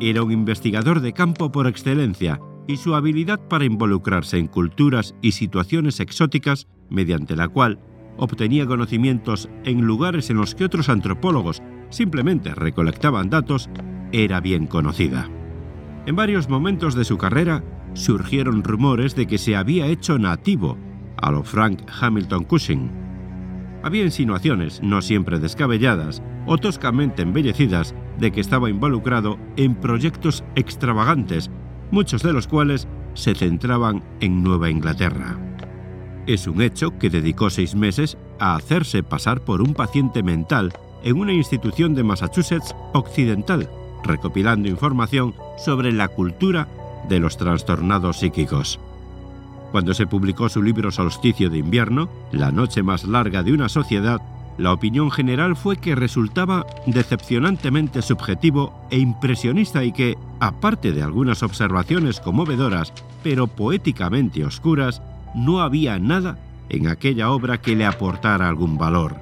Era 0.00 0.22
un 0.22 0.30
investigador 0.30 1.00
de 1.00 1.12
campo 1.14 1.50
por 1.50 1.66
excelencia 1.66 2.38
y 2.66 2.76
su 2.76 2.94
habilidad 2.94 3.40
para 3.48 3.64
involucrarse 3.64 4.38
en 4.38 4.46
culturas 4.46 5.14
y 5.22 5.32
situaciones 5.32 6.00
exóticas, 6.00 6.68
mediante 6.90 7.34
la 7.34 7.48
cual 7.48 7.78
obtenía 8.18 8.66
conocimientos 8.66 9.48
en 9.64 9.82
lugares 9.82 10.30
en 10.30 10.36
los 10.36 10.54
que 10.54 10.64
otros 10.64 10.88
antropólogos 10.88 11.62
simplemente 11.90 12.54
recolectaban 12.54 13.30
datos, 13.30 13.70
era 14.12 14.40
bien 14.40 14.66
conocida. 14.66 15.30
En 16.06 16.16
varios 16.16 16.48
momentos 16.48 16.94
de 16.94 17.04
su 17.04 17.18
carrera 17.18 17.64
surgieron 17.96 18.62
rumores 18.62 19.16
de 19.16 19.26
que 19.26 19.38
se 19.38 19.56
había 19.56 19.86
hecho 19.86 20.18
nativo 20.18 20.76
a 21.16 21.30
lo 21.30 21.42
Frank 21.42 21.80
Hamilton 22.00 22.44
Cushing. 22.44 22.90
Había 23.82 24.04
insinuaciones, 24.04 24.82
no 24.82 25.00
siempre 25.00 25.38
descabelladas, 25.38 26.22
o 26.46 26.58
toscamente 26.58 27.22
embellecidas, 27.22 27.94
de 28.18 28.30
que 28.30 28.40
estaba 28.40 28.70
involucrado 28.70 29.38
en 29.56 29.74
proyectos 29.74 30.44
extravagantes, 30.54 31.50
muchos 31.90 32.22
de 32.22 32.32
los 32.32 32.46
cuales 32.46 32.86
se 33.14 33.34
centraban 33.34 34.04
en 34.20 34.42
Nueva 34.42 34.70
Inglaterra. 34.70 35.38
Es 36.26 36.46
un 36.46 36.60
hecho 36.60 36.98
que 36.98 37.10
dedicó 37.10 37.50
seis 37.50 37.74
meses 37.74 38.18
a 38.38 38.56
hacerse 38.56 39.02
pasar 39.02 39.40
por 39.40 39.62
un 39.62 39.74
paciente 39.74 40.22
mental 40.22 40.72
en 41.02 41.16
una 41.18 41.32
institución 41.32 41.94
de 41.94 42.02
Massachusetts 42.02 42.74
occidental, 42.92 43.70
recopilando 44.04 44.68
información 44.68 45.34
sobre 45.56 45.92
la 45.92 46.08
cultura 46.08 46.68
de 47.08 47.20
los 47.20 47.36
trastornados 47.36 48.18
psíquicos. 48.18 48.78
Cuando 49.72 49.94
se 49.94 50.06
publicó 50.06 50.48
su 50.48 50.62
libro 50.62 50.90
Solsticio 50.90 51.50
de 51.50 51.58
invierno, 51.58 52.08
La 52.32 52.50
noche 52.50 52.82
más 52.82 53.04
larga 53.04 53.42
de 53.42 53.52
una 53.52 53.68
sociedad, 53.68 54.20
la 54.58 54.72
opinión 54.72 55.10
general 55.10 55.54
fue 55.54 55.76
que 55.76 55.94
resultaba 55.94 56.64
decepcionantemente 56.86 58.00
subjetivo 58.00 58.72
e 58.90 58.98
impresionista 58.98 59.84
y 59.84 59.92
que, 59.92 60.16
aparte 60.40 60.92
de 60.92 61.02
algunas 61.02 61.42
observaciones 61.42 62.20
conmovedoras, 62.20 62.92
pero 63.22 63.48
poéticamente 63.48 64.44
oscuras, 64.44 65.02
no 65.34 65.60
había 65.60 65.98
nada 65.98 66.38
en 66.70 66.88
aquella 66.88 67.30
obra 67.30 67.60
que 67.60 67.76
le 67.76 67.84
aportara 67.84 68.48
algún 68.48 68.78
valor. 68.78 69.16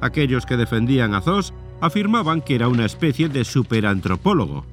Aquellos 0.00 0.46
que 0.46 0.56
defendían 0.56 1.14
a 1.14 1.20
Zos 1.20 1.52
afirmaban 1.80 2.40
que 2.40 2.54
era 2.54 2.68
una 2.68 2.84
especie 2.84 3.28
de 3.28 3.44
superantropólogo, 3.44 4.64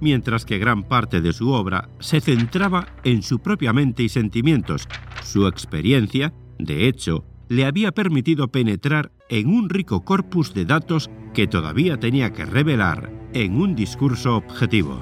mientras 0.00 0.44
que 0.44 0.58
gran 0.58 0.82
parte 0.82 1.20
de 1.20 1.32
su 1.32 1.50
obra 1.50 1.88
se 1.98 2.20
centraba 2.20 2.86
en 3.04 3.22
su 3.22 3.38
propia 3.38 3.72
mente 3.72 4.02
y 4.02 4.08
sentimientos. 4.08 4.88
Su 5.22 5.46
experiencia, 5.46 6.32
de 6.58 6.88
hecho, 6.88 7.24
le 7.48 7.64
había 7.64 7.92
permitido 7.92 8.48
penetrar 8.48 9.12
en 9.28 9.48
un 9.48 9.68
rico 9.68 10.04
corpus 10.04 10.54
de 10.54 10.64
datos 10.64 11.10
que 11.34 11.46
todavía 11.46 11.98
tenía 11.98 12.32
que 12.32 12.44
revelar 12.44 13.12
en 13.32 13.60
un 13.60 13.74
discurso 13.74 14.36
objetivo. 14.36 15.00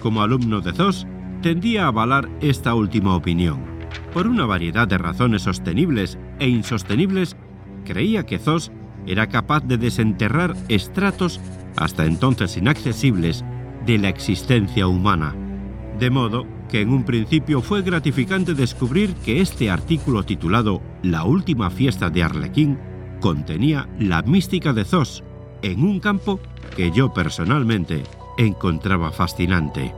Como 0.00 0.22
alumno 0.22 0.60
de 0.60 0.72
ZOS, 0.72 1.06
tendía 1.42 1.84
a 1.84 1.88
avalar 1.88 2.28
esta 2.40 2.74
última 2.74 3.14
opinión. 3.14 3.64
Por 4.12 4.26
una 4.26 4.46
variedad 4.46 4.88
de 4.88 4.98
razones 4.98 5.42
sostenibles 5.42 6.18
e 6.38 6.48
insostenibles, 6.48 7.36
creía 7.84 8.24
que 8.24 8.38
ZOS 8.38 8.72
era 9.06 9.28
capaz 9.28 9.60
de 9.64 9.78
desenterrar 9.78 10.54
estratos 10.68 11.40
hasta 11.76 12.06
entonces 12.06 12.56
inaccesibles 12.56 13.44
de 13.86 13.98
la 13.98 14.08
existencia 14.08 14.86
humana. 14.86 15.34
De 15.98 16.10
modo 16.10 16.46
que 16.68 16.80
en 16.80 16.90
un 16.90 17.04
principio 17.04 17.60
fue 17.60 17.82
gratificante 17.82 18.54
descubrir 18.54 19.14
que 19.16 19.40
este 19.40 19.70
artículo 19.70 20.22
titulado 20.22 20.80
La 21.02 21.24
última 21.24 21.70
fiesta 21.70 22.08
de 22.10 22.22
Arlequín 22.22 22.78
contenía 23.20 23.88
la 23.98 24.22
mística 24.22 24.72
de 24.72 24.84
Zos 24.84 25.22
en 25.62 25.84
un 25.84 26.00
campo 26.00 26.40
que 26.76 26.90
yo 26.90 27.12
personalmente 27.12 28.02
encontraba 28.38 29.10
fascinante. 29.10 29.94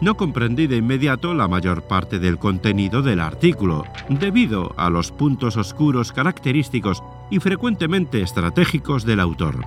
No 0.00 0.16
comprendí 0.16 0.68
de 0.68 0.76
inmediato 0.76 1.34
la 1.34 1.48
mayor 1.48 1.82
parte 1.82 2.20
del 2.20 2.38
contenido 2.38 3.02
del 3.02 3.18
artículo, 3.18 3.84
debido 4.08 4.72
a 4.76 4.90
los 4.90 5.10
puntos 5.10 5.56
oscuros 5.56 6.12
característicos 6.12 7.02
y 7.30 7.40
frecuentemente 7.40 8.22
estratégicos 8.22 9.04
del 9.04 9.18
autor. 9.18 9.58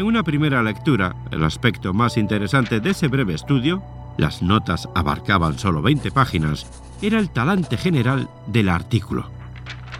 En 0.00 0.06
una 0.06 0.22
primera 0.22 0.62
lectura, 0.62 1.14
el 1.30 1.44
aspecto 1.44 1.92
más 1.92 2.16
interesante 2.16 2.80
de 2.80 2.88
ese 2.88 3.08
breve 3.08 3.34
estudio, 3.34 3.82
las 4.16 4.40
notas 4.40 4.88
abarcaban 4.94 5.58
solo 5.58 5.82
20 5.82 6.10
páginas, 6.10 6.66
era 7.02 7.18
el 7.18 7.28
talante 7.28 7.76
general 7.76 8.30
del 8.46 8.70
artículo. 8.70 9.30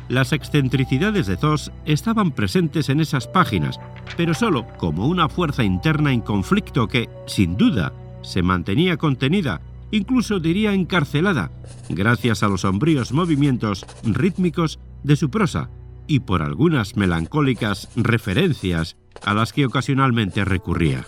Las 0.08 0.32
excentricidades 0.32 1.26
de 1.26 1.36
Zos 1.36 1.70
estaban 1.84 2.32
presentes 2.32 2.88
en 2.88 3.00
esas 3.00 3.28
páginas, 3.28 3.78
pero 4.16 4.32
solo 4.32 4.66
como 4.78 5.06
una 5.06 5.28
fuerza 5.28 5.64
interna 5.64 6.14
en 6.14 6.22
conflicto 6.22 6.88
que, 6.88 7.10
sin 7.26 7.58
duda, 7.58 7.92
se 8.22 8.40
mantenía 8.40 8.96
contenida, 8.96 9.60
incluso 9.90 10.40
diría 10.40 10.72
encarcelada, 10.72 11.50
gracias 11.90 12.42
a 12.42 12.48
los 12.48 12.62
sombríos 12.62 13.12
movimientos 13.12 13.84
rítmicos 14.02 14.80
de 15.02 15.16
su 15.16 15.28
prosa 15.28 15.68
y 16.06 16.20
por 16.20 16.40
algunas 16.40 16.96
melancólicas 16.96 17.90
referencias 17.96 18.96
a 19.24 19.34
las 19.34 19.52
que 19.52 19.66
ocasionalmente 19.66 20.44
recurría. 20.44 21.06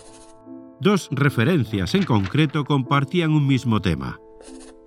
Dos 0.79 1.07
referencias 1.11 1.95
en 1.95 2.03
concreto 2.03 2.65
compartían 2.65 3.31
un 3.31 3.47
mismo 3.47 3.81
tema. 3.81 4.19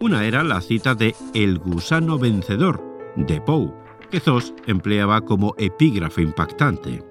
Una 0.01 0.25
era 0.25 0.45
la 0.45 0.61
cita 0.61 0.95
de 0.95 1.15
El 1.33 1.59
gusano 1.59 2.19
vencedor, 2.19 2.83
de 3.17 3.41
Poe, 3.41 3.73
que 4.11 4.21
Zos 4.21 4.53
empleaba 4.67 5.23
como 5.23 5.55
epígrafe 5.57 6.23
impactante. 6.23 7.03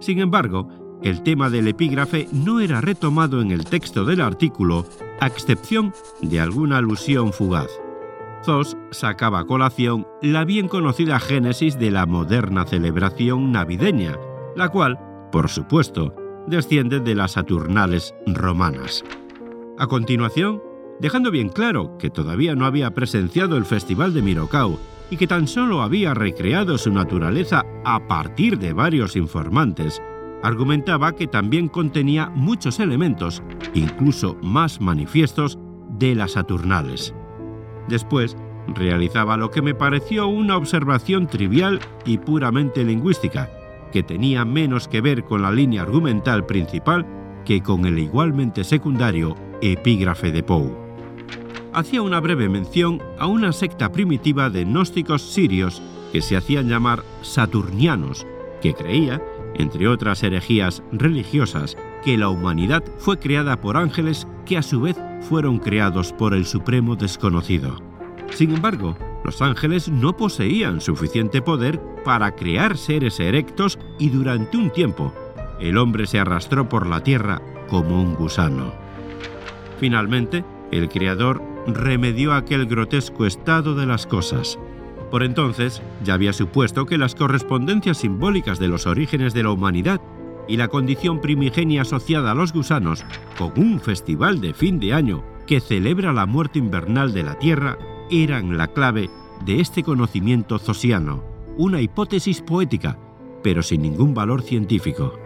Sin 0.00 0.20
embargo, 0.20 0.68
el 1.02 1.22
tema 1.22 1.50
del 1.50 1.68
epígrafe 1.68 2.26
no 2.32 2.60
era 2.60 2.80
retomado 2.80 3.42
en 3.42 3.50
el 3.50 3.64
texto 3.64 4.04
del 4.04 4.22
artículo, 4.22 4.86
a 5.20 5.26
excepción 5.26 5.92
de 6.22 6.40
alguna 6.40 6.78
alusión 6.78 7.32
fugaz. 7.32 7.68
Zos 8.44 8.76
sacaba 8.92 9.40
a 9.40 9.44
colación 9.44 10.06
la 10.22 10.44
bien 10.44 10.68
conocida 10.68 11.20
génesis 11.20 11.78
de 11.78 11.90
la 11.90 12.06
moderna 12.06 12.64
celebración 12.64 13.52
navideña, 13.52 14.16
la 14.56 14.68
cual, 14.70 14.98
por 15.30 15.48
supuesto, 15.48 16.14
desciende 16.46 17.00
de 17.00 17.14
las 17.14 17.32
Saturnales 17.32 18.14
romanas. 18.26 19.04
A 19.78 19.86
continuación, 19.86 20.62
dejando 21.00 21.30
bien 21.30 21.48
claro 21.48 21.96
que 21.98 22.10
todavía 22.10 22.54
no 22.54 22.64
había 22.64 22.92
presenciado 22.94 23.56
el 23.56 23.64
Festival 23.64 24.14
de 24.14 24.22
Mirocao 24.22 24.78
y 25.10 25.16
que 25.16 25.26
tan 25.26 25.46
solo 25.46 25.82
había 25.82 26.14
recreado 26.14 26.78
su 26.78 26.92
naturaleza 26.92 27.64
a 27.84 28.06
partir 28.06 28.58
de 28.58 28.72
varios 28.72 29.16
informantes, 29.16 30.02
argumentaba 30.42 31.12
que 31.12 31.26
también 31.26 31.68
contenía 31.68 32.30
muchos 32.30 32.80
elementos, 32.80 33.42
incluso 33.74 34.36
más 34.42 34.80
manifiestos, 34.80 35.58
de 35.98 36.14
las 36.14 36.32
Saturnales. 36.32 37.14
Después, 37.88 38.36
realizaba 38.74 39.36
lo 39.36 39.50
que 39.50 39.62
me 39.62 39.74
pareció 39.74 40.26
una 40.26 40.56
observación 40.56 41.26
trivial 41.26 41.80
y 42.04 42.18
puramente 42.18 42.84
lingüística, 42.84 43.50
que 43.92 44.02
tenía 44.02 44.44
menos 44.44 44.88
que 44.88 45.00
ver 45.00 45.24
con 45.24 45.42
la 45.42 45.50
línea 45.50 45.82
argumental 45.82 46.46
principal 46.46 47.06
que 47.44 47.62
con 47.62 47.86
el 47.86 47.98
igualmente 47.98 48.64
secundario 48.64 49.36
epígrafe 49.62 50.32
de 50.32 50.42
Poe. 50.42 50.76
Hacía 51.72 52.02
una 52.02 52.20
breve 52.20 52.48
mención 52.48 53.02
a 53.18 53.26
una 53.26 53.52
secta 53.52 53.92
primitiva 53.92 54.50
de 54.50 54.64
gnósticos 54.64 55.22
sirios 55.22 55.82
que 56.12 56.22
se 56.22 56.36
hacían 56.36 56.68
llamar 56.68 57.02
saturnianos, 57.22 58.26
que 58.62 58.74
creía, 58.74 59.22
entre 59.54 59.88
otras 59.88 60.22
herejías 60.22 60.82
religiosas, 60.92 61.76
que 62.04 62.16
la 62.16 62.28
humanidad 62.28 62.82
fue 62.98 63.18
creada 63.18 63.60
por 63.60 63.76
ángeles 63.76 64.26
que 64.44 64.56
a 64.56 64.62
su 64.62 64.80
vez 64.80 64.96
fueron 65.20 65.58
creados 65.58 66.12
por 66.12 66.34
el 66.34 66.46
Supremo 66.46 66.96
Desconocido. 66.96 67.76
Sin 68.30 68.54
embargo, 68.54 68.96
los 69.26 69.42
ángeles 69.42 69.88
no 69.88 70.16
poseían 70.16 70.80
suficiente 70.80 71.42
poder 71.42 71.80
para 72.04 72.36
crear 72.36 72.78
seres 72.78 73.18
erectos 73.18 73.76
y 73.98 74.10
durante 74.10 74.56
un 74.56 74.70
tiempo 74.70 75.12
el 75.58 75.78
hombre 75.78 76.06
se 76.06 76.20
arrastró 76.20 76.68
por 76.68 76.86
la 76.86 77.02
tierra 77.02 77.42
como 77.68 78.00
un 78.00 78.14
gusano. 78.14 78.72
Finalmente, 79.80 80.44
el 80.70 80.88
Creador 80.88 81.42
remedió 81.66 82.34
aquel 82.34 82.66
grotesco 82.66 83.26
estado 83.26 83.74
de 83.74 83.86
las 83.86 84.06
cosas. 84.06 84.60
Por 85.10 85.24
entonces 85.24 85.82
ya 86.04 86.14
había 86.14 86.32
supuesto 86.32 86.86
que 86.86 86.96
las 86.96 87.16
correspondencias 87.16 87.98
simbólicas 87.98 88.60
de 88.60 88.68
los 88.68 88.86
orígenes 88.86 89.34
de 89.34 89.42
la 89.42 89.50
humanidad 89.50 90.00
y 90.46 90.56
la 90.56 90.68
condición 90.68 91.20
primigenia 91.20 91.82
asociada 91.82 92.30
a 92.30 92.34
los 92.36 92.52
gusanos 92.52 93.04
con 93.36 93.52
un 93.56 93.80
festival 93.80 94.40
de 94.40 94.54
fin 94.54 94.78
de 94.78 94.92
año 94.92 95.24
que 95.48 95.58
celebra 95.58 96.12
la 96.12 96.26
muerte 96.26 96.60
invernal 96.60 97.12
de 97.12 97.24
la 97.24 97.36
Tierra 97.40 97.76
eran 98.10 98.56
la 98.56 98.68
clave 98.68 99.10
de 99.44 99.60
este 99.60 99.82
conocimiento 99.82 100.58
zosiano, 100.58 101.24
una 101.56 101.80
hipótesis 101.80 102.42
poética, 102.42 102.98
pero 103.42 103.62
sin 103.62 103.82
ningún 103.82 104.14
valor 104.14 104.42
científico. 104.42 105.18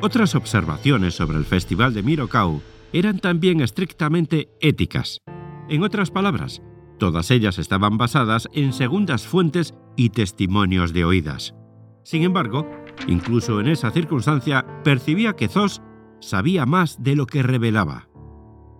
Otras 0.00 0.34
observaciones 0.34 1.14
sobre 1.14 1.38
el 1.38 1.44
Festival 1.44 1.92
de 1.92 2.02
Mirocau 2.02 2.62
eran 2.92 3.18
también 3.18 3.60
estrictamente 3.60 4.50
éticas. 4.60 5.20
En 5.68 5.82
otras 5.82 6.10
palabras, 6.10 6.62
todas 6.98 7.30
ellas 7.30 7.58
estaban 7.58 7.98
basadas 7.98 8.48
en 8.52 8.72
segundas 8.72 9.26
fuentes 9.26 9.74
y 9.96 10.10
testimonios 10.10 10.92
de 10.92 11.04
oídas. 11.04 11.54
Sin 12.04 12.22
embargo, 12.22 12.66
incluso 13.06 13.60
en 13.60 13.68
esa 13.68 13.90
circunstancia 13.90 14.64
percibía 14.84 15.34
que 15.34 15.48
Zos 15.48 15.82
sabía 16.20 16.64
más 16.64 17.02
de 17.02 17.16
lo 17.16 17.26
que 17.26 17.42
revelaba. 17.42 18.07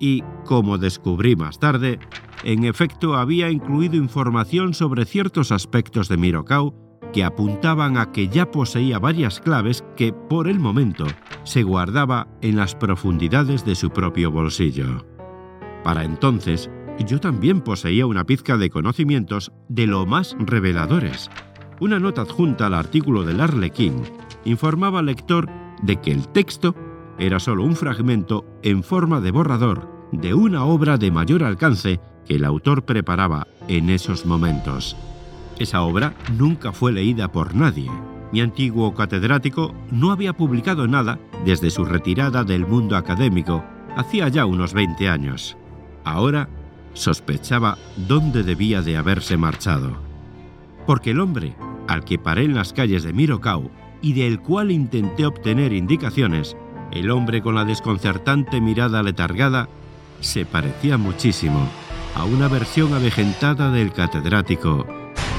Y, 0.01 0.23
como 0.45 0.79
descubrí 0.79 1.37
más 1.37 1.59
tarde, 1.59 1.99
en 2.45 2.65
efecto 2.65 3.17
había 3.17 3.51
incluido 3.51 3.97
información 3.97 4.75
sobre 4.75 5.05
ciertos 5.05 5.51
aspectos 5.51 6.09
de 6.09 6.17
Mirocau 6.17 6.75
que 7.13 7.25
apuntaban 7.25 7.97
a 7.97 8.13
que 8.13 8.29
ya 8.29 8.51
poseía 8.51 8.99
varias 8.99 9.41
claves 9.41 9.85
que, 9.97 10.13
por 10.13 10.47
el 10.49 10.61
momento, 10.61 11.07
se 11.45 11.63
guardaba 11.63 12.29
en 12.43 12.57
las 12.57 12.75
profundidades 12.75 13.65
de 13.65 13.75
su 13.75 13.91
propio 13.91 14.31
bolsillo. 14.31 15.07
Para 15.83 16.05
entonces, 16.05 16.71
yo 17.07 17.21
también 17.21 17.61
poseía 17.61 18.07
una 18.07 18.25
pizca 18.25 18.57
de 18.57 18.71
conocimientos 18.71 19.53
de 19.69 19.87
lo 19.87 20.05
más 20.07 20.37
reveladores. 20.39 21.31
Una 21.81 21.99
nota 21.99 22.23
adjunta 22.23 22.67
al 22.67 22.75
artículo 22.75 23.23
del 23.23 23.41
Arlequín 23.41 24.03
informaba 24.45 24.99
al 24.99 25.07
lector 25.07 25.49
de 25.83 26.01
que 26.01 26.11
el 26.11 26.29
texto 26.29 26.75
era 27.19 27.41
solo 27.41 27.65
un 27.65 27.77
fragmento 27.77 28.45
en 28.63 28.83
forma 28.83 29.21
de 29.21 29.31
borrador 29.31 29.99
de 30.13 30.35
una 30.35 30.65
obra 30.65 30.97
de 30.97 31.11
mayor 31.11 31.43
alcance 31.43 32.01
que 32.27 32.37
el 32.37 32.45
autor 32.45 32.85
preparaba 32.85 33.47
en 33.69 33.91
esos 33.91 34.25
momentos. 34.25 34.97
Esa 35.59 35.83
obra 35.83 36.15
nunca 36.37 36.73
fue 36.73 36.93
leída 36.93 37.31
por 37.31 37.55
nadie. 37.55 37.91
Mi 38.33 38.41
antiguo 38.41 38.95
catedrático 38.95 39.75
no 39.91 40.13
había 40.13 40.33
publicado 40.33 40.87
nada 40.87 41.19
desde 41.45 41.71
su 41.71 41.85
retirada 41.85 42.45
del 42.45 42.67
mundo 42.67 42.97
académico, 42.97 43.65
hacía 43.97 44.29
ya 44.29 44.47
unos 44.47 44.73
20 44.75 45.09
años. 45.09 45.57
Ahora 46.05 46.49
sospechaba 46.93 47.79
dónde 47.97 48.43
debía 48.43 48.83
de 48.83 48.97
haberse 48.97 49.37
marchado. 49.37 49.97
Porque 50.87 51.11
el 51.11 51.21
hombre, 51.21 51.55
al 51.87 52.05
que 52.05 52.19
paré 52.19 52.45
en 52.45 52.55
las 52.55 52.73
calles 52.73 53.03
de 53.03 53.13
Mirocau 53.13 53.71
y 54.01 54.13
del 54.13 54.41
cual 54.41 54.71
intenté 54.71 55.27
obtener 55.27 55.73
indicaciones, 55.73 56.57
el 56.93 57.11
hombre 57.11 57.43
con 57.43 57.55
la 57.55 57.65
desconcertante 57.65 58.61
mirada 58.61 59.03
letargada, 59.03 59.69
se 60.21 60.45
parecía 60.45 60.99
muchísimo 60.99 61.69
a 62.15 62.25
una 62.25 62.49
versión 62.49 62.95
avejentada 62.95 63.71
del 63.71 63.93
catedrático 63.93 64.87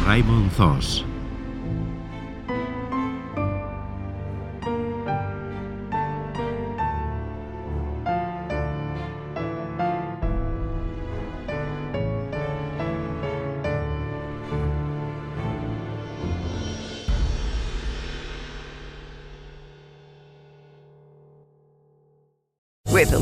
Raymond 0.06 0.52
Zoss. 0.52 1.06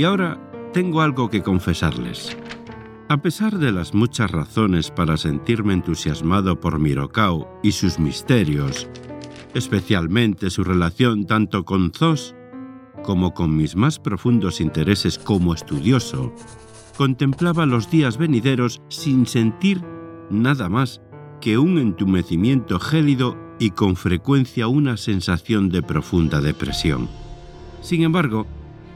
Y 0.00 0.04
ahora 0.04 0.40
tengo 0.72 1.02
algo 1.02 1.28
que 1.28 1.42
confesarles. 1.42 2.34
A 3.10 3.18
pesar 3.20 3.58
de 3.58 3.70
las 3.70 3.92
muchas 3.92 4.30
razones 4.30 4.90
para 4.90 5.18
sentirme 5.18 5.74
entusiasmado 5.74 6.58
por 6.58 6.78
Mirokao 6.78 7.60
y 7.62 7.72
sus 7.72 7.98
misterios, 7.98 8.88
especialmente 9.52 10.48
su 10.48 10.64
relación 10.64 11.26
tanto 11.26 11.66
con 11.66 11.92
Zos 11.92 12.34
como 13.02 13.34
con 13.34 13.54
mis 13.54 13.76
más 13.76 13.98
profundos 13.98 14.62
intereses 14.62 15.18
como 15.18 15.52
estudioso, 15.52 16.32
contemplaba 16.96 17.66
los 17.66 17.90
días 17.90 18.16
venideros 18.16 18.80
sin 18.88 19.26
sentir 19.26 19.82
nada 20.30 20.70
más 20.70 21.02
que 21.42 21.58
un 21.58 21.76
entumecimiento 21.76 22.80
gélido 22.80 23.36
y 23.58 23.72
con 23.72 23.96
frecuencia 23.96 24.66
una 24.66 24.96
sensación 24.96 25.68
de 25.68 25.82
profunda 25.82 26.40
depresión. 26.40 27.06
Sin 27.82 28.02
embargo, 28.02 28.46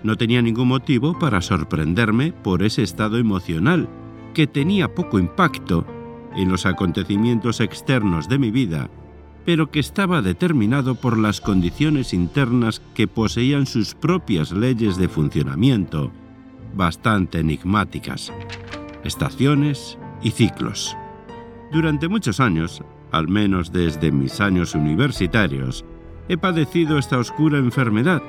no 0.05 0.17
tenía 0.17 0.43
ningún 0.43 0.69
motivo 0.69 1.19
para 1.19 1.40
sorprenderme 1.40 2.33
por 2.33 2.62
ese 2.62 2.83
estado 2.83 3.17
emocional, 3.19 3.88
que 4.35 4.47
tenía 4.47 4.95
poco 4.95 5.19
impacto 5.19 5.87
en 6.37 6.51
los 6.51 6.67
acontecimientos 6.67 7.61
externos 7.61 8.29
de 8.29 8.38
mi 8.38 8.51
vida, 8.51 8.90
pero 9.47 9.71
que 9.71 9.81
estaba 9.81 10.23
determinado 10.23 10.95
por 10.95 11.19
las 11.19 11.40
condiciones 11.40 12.12
internas 12.12 12.83
que 12.95 13.09
poseían 13.09 13.67
sus 13.67 13.95
propias 13.95 14.53
leyes 14.53 14.97
de 14.97 15.09
funcionamiento, 15.09 16.12
bastante 16.77 17.40
enigmáticas, 17.40 18.33
estaciones 19.05 19.99
y 20.23 20.31
ciclos. 20.31 20.97
Durante 21.73 22.09
muchos 22.09 22.40
años, 22.40 22.83
al 23.11 23.29
menos 23.29 23.73
desde 23.73 24.12
mis 24.12 24.40
años 24.40 24.75
universitarios, 24.75 25.85
he 26.29 26.37
padecido 26.37 26.99
esta 26.99 27.19
oscura 27.19 27.59
enfermedad, 27.59 28.23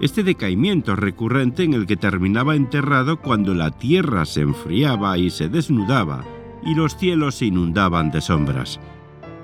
este 0.00 0.22
decaimiento 0.22 0.94
recurrente 0.94 1.64
en 1.64 1.74
el 1.74 1.86
que 1.86 1.96
terminaba 1.96 2.54
enterrado 2.54 3.20
cuando 3.20 3.54
la 3.54 3.70
tierra 3.70 4.24
se 4.24 4.42
enfriaba 4.42 5.16
y 5.16 5.30
se 5.30 5.48
desnudaba 5.48 6.24
y 6.64 6.74
los 6.74 6.96
cielos 6.96 7.36
se 7.36 7.46
inundaban 7.46 8.10
de 8.10 8.20
sombras. 8.20 8.78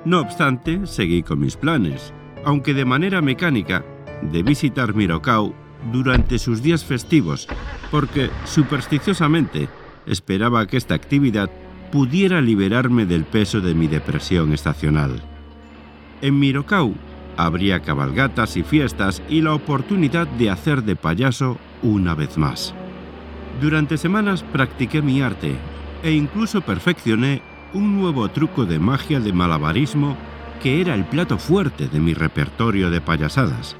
No 0.04 0.20
obstante, 0.20 0.86
seguí 0.86 1.22
con 1.22 1.38
mis 1.38 1.56
planes, 1.56 2.12
aunque 2.44 2.74
de 2.74 2.84
manera 2.84 3.22
mecánica, 3.22 3.84
de 4.30 4.42
visitar 4.42 4.94
Mirokau 4.94 5.54
durante 5.92 6.38
sus 6.38 6.62
días 6.62 6.84
festivos, 6.84 7.48
porque 7.90 8.30
supersticiosamente 8.44 9.68
esperaba 10.06 10.66
que 10.66 10.76
esta 10.76 10.94
actividad 10.94 11.50
pudiera 11.90 12.40
liberarme 12.40 13.06
del 13.06 13.24
peso 13.24 13.60
de 13.60 13.74
mi 13.74 13.86
depresión 13.86 14.52
estacional. 14.52 15.22
En 16.20 16.38
Mirokau 16.38 16.94
habría 17.36 17.80
cabalgatas 17.80 18.56
y 18.56 18.62
fiestas 18.62 19.22
y 19.28 19.40
la 19.40 19.54
oportunidad 19.54 20.26
de 20.26 20.50
hacer 20.50 20.82
de 20.82 20.96
payaso 20.96 21.58
una 21.82 22.14
vez 22.14 22.38
más. 22.38 22.74
Durante 23.60 23.96
semanas 23.96 24.42
practiqué 24.42 25.02
mi 25.02 25.22
arte 25.22 25.56
e 26.02 26.12
incluso 26.12 26.60
perfeccioné 26.60 27.42
un 27.74 28.00
nuevo 28.00 28.28
truco 28.28 28.64
de 28.64 28.78
magia 28.78 29.20
de 29.20 29.32
malabarismo 29.32 30.16
que 30.62 30.80
era 30.80 30.94
el 30.94 31.04
plato 31.04 31.38
fuerte 31.38 31.88
de 31.88 32.00
mi 32.00 32.14
repertorio 32.14 32.90
de 32.90 33.00
payasadas. 33.00 33.76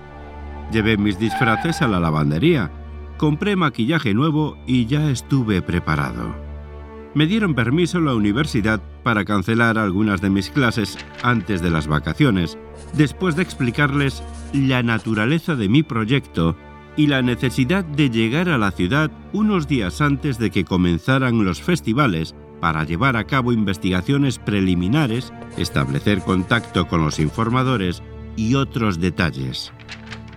Llevé 0.72 0.96
mis 0.96 1.18
disfraces 1.18 1.82
a 1.82 1.88
la 1.88 2.00
lavandería, 2.00 2.70
compré 3.18 3.56
maquillaje 3.56 4.14
nuevo 4.14 4.56
y 4.66 4.86
ya 4.86 5.10
estuve 5.10 5.62
preparado. 5.62 6.51
Me 7.14 7.26
dieron 7.26 7.54
permiso 7.54 8.00
la 8.00 8.14
universidad 8.14 8.80
para 9.02 9.24
cancelar 9.24 9.76
algunas 9.76 10.22
de 10.22 10.30
mis 10.30 10.48
clases 10.48 10.96
antes 11.22 11.60
de 11.60 11.70
las 11.70 11.86
vacaciones, 11.86 12.56
después 12.94 13.36
de 13.36 13.42
explicarles 13.42 14.22
la 14.54 14.82
naturaleza 14.82 15.54
de 15.54 15.68
mi 15.68 15.82
proyecto 15.82 16.56
y 16.96 17.08
la 17.08 17.20
necesidad 17.20 17.84
de 17.84 18.08
llegar 18.08 18.48
a 18.48 18.56
la 18.56 18.70
ciudad 18.70 19.10
unos 19.32 19.68
días 19.68 20.00
antes 20.00 20.38
de 20.38 20.50
que 20.50 20.64
comenzaran 20.64 21.44
los 21.44 21.60
festivales 21.60 22.34
para 22.60 22.84
llevar 22.84 23.16
a 23.16 23.24
cabo 23.24 23.52
investigaciones 23.52 24.38
preliminares, 24.38 25.32
establecer 25.58 26.20
contacto 26.20 26.86
con 26.86 27.04
los 27.04 27.18
informadores 27.18 28.02
y 28.36 28.54
otros 28.54 29.00
detalles. 29.00 29.72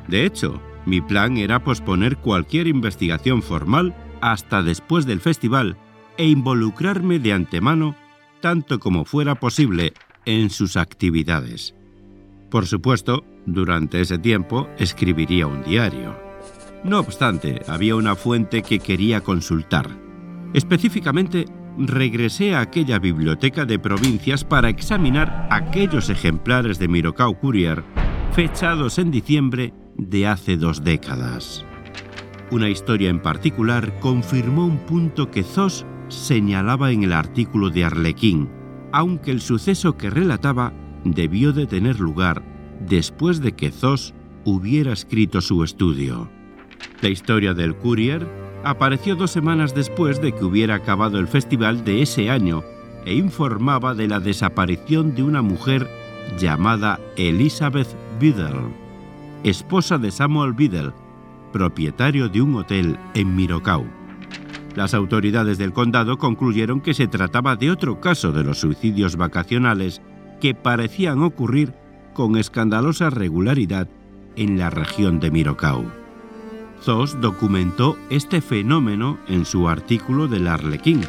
De 0.08 0.26
hecho, 0.26 0.62
mi 0.86 1.02
plan 1.02 1.38
era 1.38 1.64
posponer 1.64 2.18
cualquier 2.18 2.68
investigación 2.68 3.42
formal 3.42 3.96
hasta 4.22 4.62
después 4.62 5.06
del 5.06 5.22
festival 5.22 5.78
e 6.18 6.28
involucrarme 6.28 7.20
de 7.20 7.34
antemano 7.34 7.96
tanto 8.42 8.80
como 8.80 9.06
fuera 9.06 9.36
posible 9.36 9.94
en 10.26 10.50
sus 10.50 10.78
actividades. 10.78 11.76
Por 12.50 12.68
supuesto, 12.68 13.26
durante 13.46 14.02
ese 14.02 14.18
tiempo 14.18 14.70
escribiría 14.78 15.48
un 15.48 15.64
diario. 15.64 16.18
No 16.84 17.00
obstante, 17.00 17.62
había 17.68 17.96
una 17.96 18.16
fuente 18.16 18.62
que 18.62 18.80
quería 18.80 19.22
consultar. 19.22 19.90
Específicamente, 20.54 21.46
regresé 21.78 22.56
a 22.56 22.62
aquella 22.62 23.00
biblioteca 23.00 23.66
de 23.66 23.80
provincias 23.80 24.44
para 24.44 24.70
examinar 24.70 25.48
aquellos 25.50 26.10
ejemplares 26.10 26.80
de 26.80 26.88
Mirokau 26.88 27.40
Courier 27.40 27.84
fechados 28.34 29.00
en 29.00 29.12
diciembre 29.12 29.74
de 29.98 30.28
hace 30.28 30.58
dos 30.58 30.84
décadas. 30.84 31.66
Una 32.52 32.70
historia 32.70 33.10
en 33.10 33.22
particular 33.22 33.98
confirmó 34.00 34.66
un 34.66 34.78
punto 34.78 35.32
que 35.32 35.42
Zos 35.42 35.86
señalaba 36.10 36.92
en 36.92 37.04
el 37.04 37.14
artículo 37.14 37.70
de 37.70 37.86
Arlequín, 37.86 38.50
aunque 38.92 39.32
el 39.32 39.42
suceso 39.42 39.98
que 39.98 40.10
relataba 40.10 40.74
debió 41.04 41.54
de 41.54 41.68
tener 41.68 42.00
lugar 42.00 42.44
después 42.88 43.42
de 43.42 43.54
que 43.54 43.72
Zos 43.72 44.14
hubiera 44.44 44.94
escrito 44.94 45.42
su 45.42 45.64
estudio. 45.64 46.30
La 47.02 47.10
historia 47.10 47.54
del 47.54 47.76
Courier 47.76 48.28
apareció 48.64 49.16
dos 49.16 49.32
semanas 49.32 49.76
después 49.76 50.22
de 50.22 50.32
que 50.32 50.46
hubiera 50.46 50.76
acabado 50.76 51.20
el 51.20 51.28
festival 51.28 51.84
de 51.84 52.02
ese 52.02 52.30
año 52.30 52.64
e 53.06 53.14
informaba 53.14 53.94
de 53.94 54.08
la 54.08 54.20
desaparición 54.20 55.16
de 55.16 55.24
una 55.24 55.42
mujer 55.42 55.88
llamada 56.40 57.00
Elizabeth 57.18 57.88
Biddle, 58.20 58.74
esposa 59.44 59.98
de 59.98 60.12
Samuel 60.12 60.54
Biddle, 60.54 60.94
propietario 61.54 62.28
de 62.30 62.42
un 62.42 62.56
hotel 62.56 62.98
en 63.14 63.36
Mirokau. 63.36 63.86
Las 64.76 64.94
autoridades 64.94 65.58
del 65.58 65.72
condado 65.72 66.18
concluyeron 66.18 66.82
que 66.82 66.94
se 66.94 67.08
trataba 67.08 67.56
de 67.56 67.72
otro 67.72 68.02
caso 68.02 68.32
de 68.32 68.44
los 68.44 68.60
suicidios 68.60 69.16
vacacionales 69.16 70.02
que 70.42 70.54
parecían 70.54 71.22
ocurrir 71.24 71.74
con 72.14 72.38
escandalosa 72.38 73.10
regularidad 73.10 73.88
en 74.36 74.58
la 74.58 74.70
región 74.70 75.20
de 75.20 75.32
Mirocau. 75.32 75.86
Zos 76.82 77.20
documentó 77.22 77.98
este 78.10 78.42
fenómeno 78.42 79.18
en 79.28 79.46
su 79.46 79.70
artículo 79.70 80.28
del 80.28 80.48
Arlequín, 80.48 81.02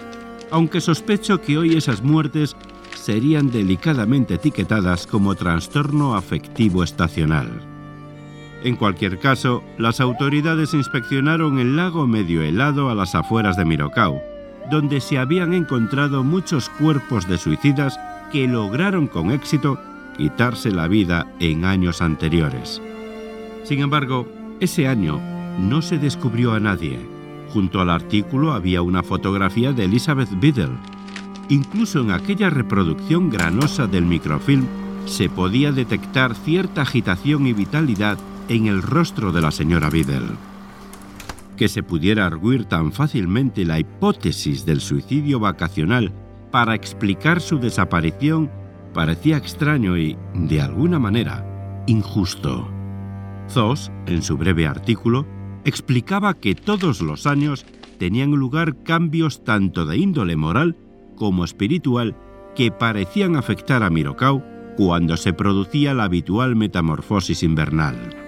aunque 0.52 0.80
sospecho 0.80 1.40
que 1.40 1.58
hoy 1.58 1.76
esas 1.76 2.02
muertes 2.02 2.56
serían 2.94 3.50
delicadamente 3.50 4.34
etiquetadas 4.34 5.08
como 5.08 5.34
trastorno 5.34 6.14
afectivo 6.14 6.84
estacional. 6.84 7.75
En 8.66 8.74
cualquier 8.74 9.20
caso, 9.20 9.62
las 9.78 10.00
autoridades 10.00 10.74
inspeccionaron 10.74 11.60
el 11.60 11.76
lago 11.76 12.08
medio 12.08 12.42
helado 12.42 12.90
a 12.90 12.96
las 12.96 13.14
afueras 13.14 13.56
de 13.56 13.64
Mirocau, 13.64 14.20
donde 14.72 15.00
se 15.00 15.18
habían 15.18 15.54
encontrado 15.54 16.24
muchos 16.24 16.68
cuerpos 16.70 17.28
de 17.28 17.38
suicidas 17.38 17.96
que 18.32 18.48
lograron 18.48 19.06
con 19.06 19.30
éxito 19.30 19.78
quitarse 20.16 20.72
la 20.72 20.88
vida 20.88 21.32
en 21.38 21.64
años 21.64 22.02
anteriores. 22.02 22.82
Sin 23.62 23.78
embargo, 23.78 24.26
ese 24.58 24.88
año 24.88 25.20
no 25.60 25.80
se 25.80 25.98
descubrió 25.98 26.52
a 26.52 26.58
nadie. 26.58 26.98
Junto 27.50 27.80
al 27.80 27.88
artículo 27.88 28.52
había 28.52 28.82
una 28.82 29.04
fotografía 29.04 29.72
de 29.72 29.84
Elizabeth 29.84 30.40
Biddle. 30.40 30.76
Incluso 31.50 32.00
en 32.00 32.10
aquella 32.10 32.50
reproducción 32.50 33.30
granosa 33.30 33.86
del 33.86 34.06
microfilm 34.06 34.66
se 35.04 35.28
podía 35.28 35.70
detectar 35.70 36.34
cierta 36.34 36.82
agitación 36.82 37.46
y 37.46 37.52
vitalidad 37.52 38.18
en 38.48 38.66
el 38.66 38.82
rostro 38.82 39.32
de 39.32 39.40
la 39.40 39.50
señora 39.50 39.90
Biddle. 39.90 40.36
Que 41.56 41.68
se 41.68 41.82
pudiera 41.82 42.26
arguir 42.26 42.66
tan 42.66 42.92
fácilmente 42.92 43.64
la 43.64 43.78
hipótesis 43.78 44.66
del 44.66 44.80
suicidio 44.80 45.40
vacacional 45.40 46.12
para 46.50 46.74
explicar 46.74 47.40
su 47.40 47.58
desaparición 47.58 48.50
parecía 48.92 49.36
extraño 49.36 49.96
y, 49.96 50.16
de 50.34 50.60
alguna 50.60 50.98
manera, 50.98 51.84
injusto. 51.86 52.68
Zos, 53.50 53.90
en 54.06 54.22
su 54.22 54.36
breve 54.36 54.66
artículo, 54.66 55.26
explicaba 55.64 56.34
que 56.34 56.54
todos 56.54 57.00
los 57.00 57.26
años 57.26 57.66
tenían 57.98 58.30
lugar 58.32 58.82
cambios 58.82 59.44
tanto 59.44 59.86
de 59.86 59.96
índole 59.96 60.36
moral 60.36 60.76
como 61.16 61.44
espiritual 61.44 62.16
que 62.54 62.70
parecían 62.70 63.36
afectar 63.36 63.82
a 63.82 63.90
Mirocau 63.90 64.42
cuando 64.76 65.16
se 65.16 65.32
producía 65.32 65.94
la 65.94 66.04
habitual 66.04 66.56
metamorfosis 66.56 67.42
invernal. 67.42 68.25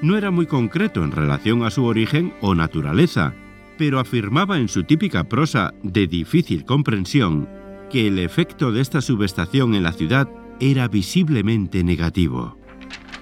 No 0.00 0.16
era 0.16 0.30
muy 0.30 0.46
concreto 0.46 1.02
en 1.02 1.10
relación 1.10 1.64
a 1.64 1.70
su 1.70 1.84
origen 1.84 2.32
o 2.40 2.54
naturaleza, 2.54 3.34
pero 3.76 3.98
afirmaba 3.98 4.58
en 4.58 4.68
su 4.68 4.84
típica 4.84 5.24
prosa 5.24 5.74
de 5.82 6.06
difícil 6.06 6.64
comprensión 6.64 7.48
que 7.90 8.06
el 8.06 8.18
efecto 8.18 8.70
de 8.70 8.80
esta 8.80 9.00
subestación 9.00 9.74
en 9.74 9.82
la 9.82 9.92
ciudad 9.92 10.28
era 10.60 10.88
visiblemente 10.88 11.82
negativo. 11.84 12.58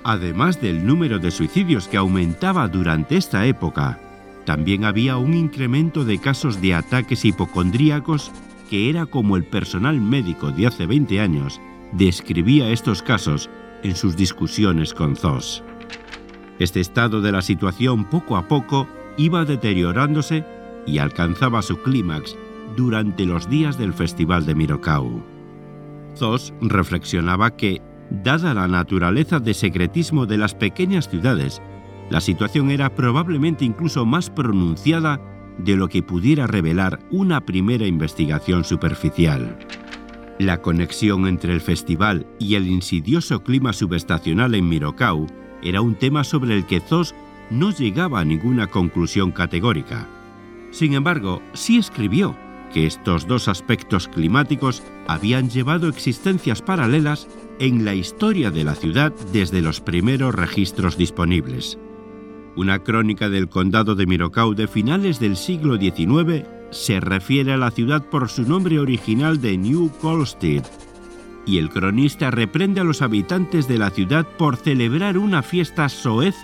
Además 0.04 0.60
del 0.60 0.86
número 0.86 1.18
de 1.18 1.30
suicidios 1.30 1.88
que 1.88 1.96
aumentaba 1.96 2.68
durante 2.68 3.16
esta 3.16 3.46
época, 3.46 3.98
también 4.44 4.84
había 4.84 5.16
un 5.16 5.34
incremento 5.34 6.04
de 6.04 6.18
casos 6.18 6.60
de 6.60 6.74
ataques 6.74 7.24
hipocondríacos 7.24 8.30
que 8.70 8.88
era 8.90 9.06
como 9.06 9.36
el 9.36 9.44
personal 9.44 10.00
médico 10.00 10.50
de 10.50 10.66
hace 10.66 10.86
20 10.86 11.20
años 11.20 11.60
describía 11.92 12.70
estos 12.70 13.02
casos 13.02 13.48
en 13.82 13.96
sus 13.96 14.16
discusiones 14.16 14.94
con 14.94 15.16
Zos. 15.16 15.62
Este 16.58 16.80
estado 16.80 17.20
de 17.20 17.32
la 17.32 17.42
situación 17.42 18.04
poco 18.04 18.36
a 18.36 18.48
poco 18.48 18.88
iba 19.18 19.44
deteriorándose 19.44 20.44
y 20.86 20.98
alcanzaba 20.98 21.60
su 21.62 21.82
clímax 21.82 22.36
durante 22.76 23.26
los 23.26 23.48
días 23.48 23.78
del 23.78 23.92
Festival 23.92 24.46
de 24.46 24.54
Mirocau. 24.54 25.22
Zos 26.16 26.54
reflexionaba 26.60 27.56
que, 27.56 27.82
dada 28.10 28.54
la 28.54 28.68
naturaleza 28.68 29.38
de 29.38 29.52
secretismo 29.52 30.24
de 30.26 30.38
las 30.38 30.54
pequeñas 30.54 31.08
ciudades, 31.08 31.60
la 32.08 32.20
situación 32.20 32.70
era 32.70 32.94
probablemente 32.94 33.64
incluso 33.64 34.06
más 34.06 34.30
pronunciada 34.30 35.20
de 35.58 35.76
lo 35.76 35.88
que 35.88 36.02
pudiera 36.02 36.46
revelar 36.46 37.00
una 37.10 37.44
primera 37.44 37.86
investigación 37.86 38.64
superficial. 38.64 39.58
La 40.38 40.62
conexión 40.62 41.26
entre 41.26 41.52
el 41.52 41.60
festival 41.60 42.26
y 42.38 42.54
el 42.54 42.66
insidioso 42.66 43.42
clima 43.42 43.72
subestacional 43.72 44.54
en 44.54 44.68
Mirocau 44.68 45.26
era 45.68 45.80
un 45.80 45.94
tema 45.94 46.24
sobre 46.24 46.54
el 46.54 46.66
que 46.66 46.80
Zos 46.80 47.14
no 47.50 47.70
llegaba 47.70 48.20
a 48.20 48.24
ninguna 48.24 48.66
conclusión 48.68 49.32
categórica. 49.32 50.08
Sin 50.70 50.94
embargo, 50.94 51.42
sí 51.52 51.78
escribió 51.78 52.36
que 52.72 52.86
estos 52.86 53.26
dos 53.26 53.48
aspectos 53.48 54.08
climáticos 54.08 54.82
habían 55.06 55.48
llevado 55.48 55.88
existencias 55.88 56.62
paralelas 56.62 57.28
en 57.58 57.84
la 57.84 57.94
historia 57.94 58.50
de 58.50 58.64
la 58.64 58.74
ciudad 58.74 59.12
desde 59.32 59.62
los 59.62 59.80
primeros 59.80 60.34
registros 60.34 60.96
disponibles. 60.96 61.78
Una 62.56 62.80
crónica 62.80 63.28
del 63.28 63.48
condado 63.48 63.94
de 63.94 64.06
Mirocau 64.06 64.54
de 64.54 64.66
finales 64.66 65.20
del 65.20 65.36
siglo 65.36 65.76
XIX 65.76 66.44
se 66.70 67.00
refiere 67.00 67.52
a 67.52 67.56
la 67.56 67.70
ciudad 67.70 68.04
por 68.04 68.28
su 68.28 68.42
nombre 68.42 68.78
original 68.78 69.40
de 69.40 69.56
New 69.56 69.90
Colstead, 70.00 70.64
y 71.46 71.58
el 71.58 71.70
cronista 71.70 72.30
reprende 72.30 72.80
a 72.80 72.84
los 72.84 73.00
habitantes 73.00 73.68
de 73.68 73.78
la 73.78 73.90
ciudad 73.90 74.26
por 74.36 74.56
celebrar 74.56 75.16
una 75.16 75.42
fiesta 75.42 75.88
soez 75.88 76.34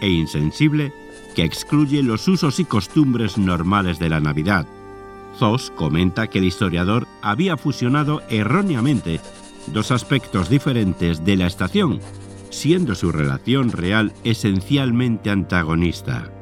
e 0.00 0.08
insensible 0.08 0.92
que 1.34 1.44
excluye 1.44 2.02
los 2.02 2.26
usos 2.26 2.58
y 2.58 2.64
costumbres 2.64 3.38
normales 3.38 3.98
de 3.98 4.08
la 4.08 4.20
Navidad. 4.20 4.66
Zos 5.38 5.70
comenta 5.76 6.26
que 6.26 6.38
el 6.38 6.46
historiador 6.46 7.06
había 7.22 7.56
fusionado 7.56 8.22
erróneamente 8.28 9.20
dos 9.72 9.90
aspectos 9.92 10.48
diferentes 10.48 11.24
de 11.24 11.36
la 11.36 11.46
estación, 11.46 12.00
siendo 12.50 12.94
su 12.94 13.12
relación 13.12 13.70
real 13.70 14.12
esencialmente 14.24 15.30
antagonista. 15.30 16.32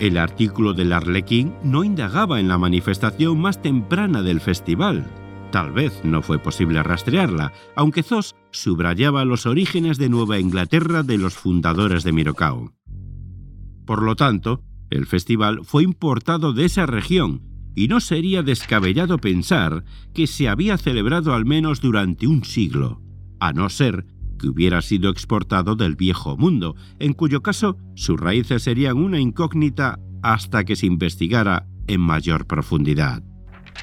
El 0.00 0.18
artículo 0.18 0.72
del 0.72 0.92
Arlequín 0.92 1.54
no 1.62 1.84
indagaba 1.84 2.40
en 2.40 2.48
la 2.48 2.58
manifestación 2.58 3.38
más 3.38 3.62
temprana 3.62 4.22
del 4.22 4.40
festival. 4.40 5.06
Tal 5.50 5.72
vez 5.72 6.04
no 6.04 6.22
fue 6.22 6.38
posible 6.38 6.82
rastrearla, 6.82 7.52
aunque 7.74 8.02
Zos 8.02 8.36
subrayaba 8.52 9.24
los 9.24 9.46
orígenes 9.46 9.98
de 9.98 10.08
Nueva 10.08 10.38
Inglaterra 10.38 11.02
de 11.02 11.18
los 11.18 11.34
fundadores 11.34 12.04
de 12.04 12.12
Mirocao. 12.12 12.72
Por 13.84 14.02
lo 14.02 14.14
tanto, 14.14 14.62
el 14.90 15.06
festival 15.06 15.60
fue 15.64 15.82
importado 15.82 16.52
de 16.52 16.66
esa 16.66 16.86
región 16.86 17.42
y 17.74 17.88
no 17.88 18.00
sería 18.00 18.42
descabellado 18.42 19.18
pensar 19.18 19.84
que 20.14 20.26
se 20.26 20.48
había 20.48 20.76
celebrado 20.76 21.34
al 21.34 21.44
menos 21.44 21.80
durante 21.80 22.26
un 22.26 22.44
siglo, 22.44 23.02
a 23.40 23.52
no 23.52 23.68
ser 23.68 24.06
que 24.38 24.48
hubiera 24.48 24.82
sido 24.82 25.10
exportado 25.10 25.74
del 25.74 25.96
viejo 25.96 26.36
mundo, 26.36 26.76
en 26.98 27.12
cuyo 27.12 27.42
caso 27.42 27.76
sus 27.94 28.18
raíces 28.18 28.62
serían 28.62 28.98
una 28.98 29.18
incógnita 29.18 29.98
hasta 30.22 30.64
que 30.64 30.76
se 30.76 30.86
investigara 30.86 31.66
en 31.86 32.00
mayor 32.00 32.46
profundidad. 32.46 33.22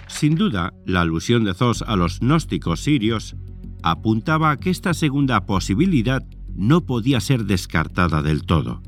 Sin 0.08 0.36
duda, 0.36 0.74
la 0.86 1.02
alusión 1.02 1.44
de 1.44 1.54
Zos 1.54 1.82
a 1.82 1.96
los 1.96 2.20
gnósticos 2.20 2.82
sirios 2.82 3.36
apuntaba 3.84 4.52
a 4.52 4.58
que 4.58 4.70
esta 4.70 4.94
segunda 4.94 5.46
posibilidad 5.46 6.24
no 6.56 6.86
podía 6.86 7.20
ser 7.20 7.46
descartada 7.46 8.22
del 8.22 8.44
todo. 8.44 8.82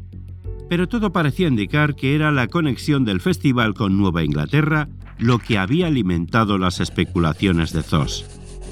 Pero 0.69 0.87
todo 0.87 1.11
parecía 1.11 1.47
indicar 1.47 1.95
que 1.95 2.15
era 2.15 2.31
la 2.31 2.47
conexión 2.47 3.05
del 3.05 3.21
festival 3.21 3.73
con 3.73 3.97
Nueva 3.97 4.23
Inglaterra 4.23 4.89
lo 5.17 5.39
que 5.39 5.57
había 5.57 5.87
alimentado 5.87 6.57
las 6.57 6.79
especulaciones 6.79 7.73
de 7.73 7.83
Zos. 7.83 8.25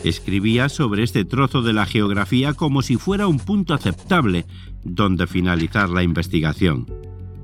Escribía 0.04 0.70
sobre 0.70 1.04
este 1.04 1.26
trozo 1.26 1.62
de 1.62 1.74
la 1.74 1.86
geografía 1.86 2.54
como 2.54 2.82
si 2.82 2.98
fuera 2.98 3.28
un 3.28 3.40
punto 3.40 3.74
aceptable 3.74 4.46
donde 4.84 5.28
finalizar 5.28 5.90
la 5.90 6.04
investigación. 6.04 6.86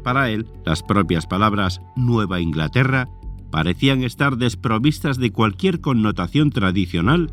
Para 0.03 0.29
él, 0.29 0.47
las 0.65 0.83
propias 0.83 1.27
palabras 1.27 1.81
Nueva 1.95 2.39
Inglaterra 2.39 3.09
parecían 3.53 4.03
estar 4.03 4.37
desprovistas 4.37 5.19
de 5.19 5.31
cualquier 5.31 5.79
connotación 5.79 6.49
tradicional 6.49 7.29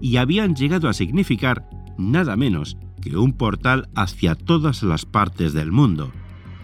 y 0.00 0.16
habían 0.16 0.56
llegado 0.56 0.88
a 0.88 0.92
significar 0.92 1.70
nada 1.96 2.36
menos 2.36 2.76
que 3.00 3.16
un 3.16 3.32
portal 3.34 3.88
hacia 3.94 4.34
todas 4.34 4.82
las 4.82 5.06
partes 5.06 5.52
del 5.52 5.70
mundo, 5.70 6.10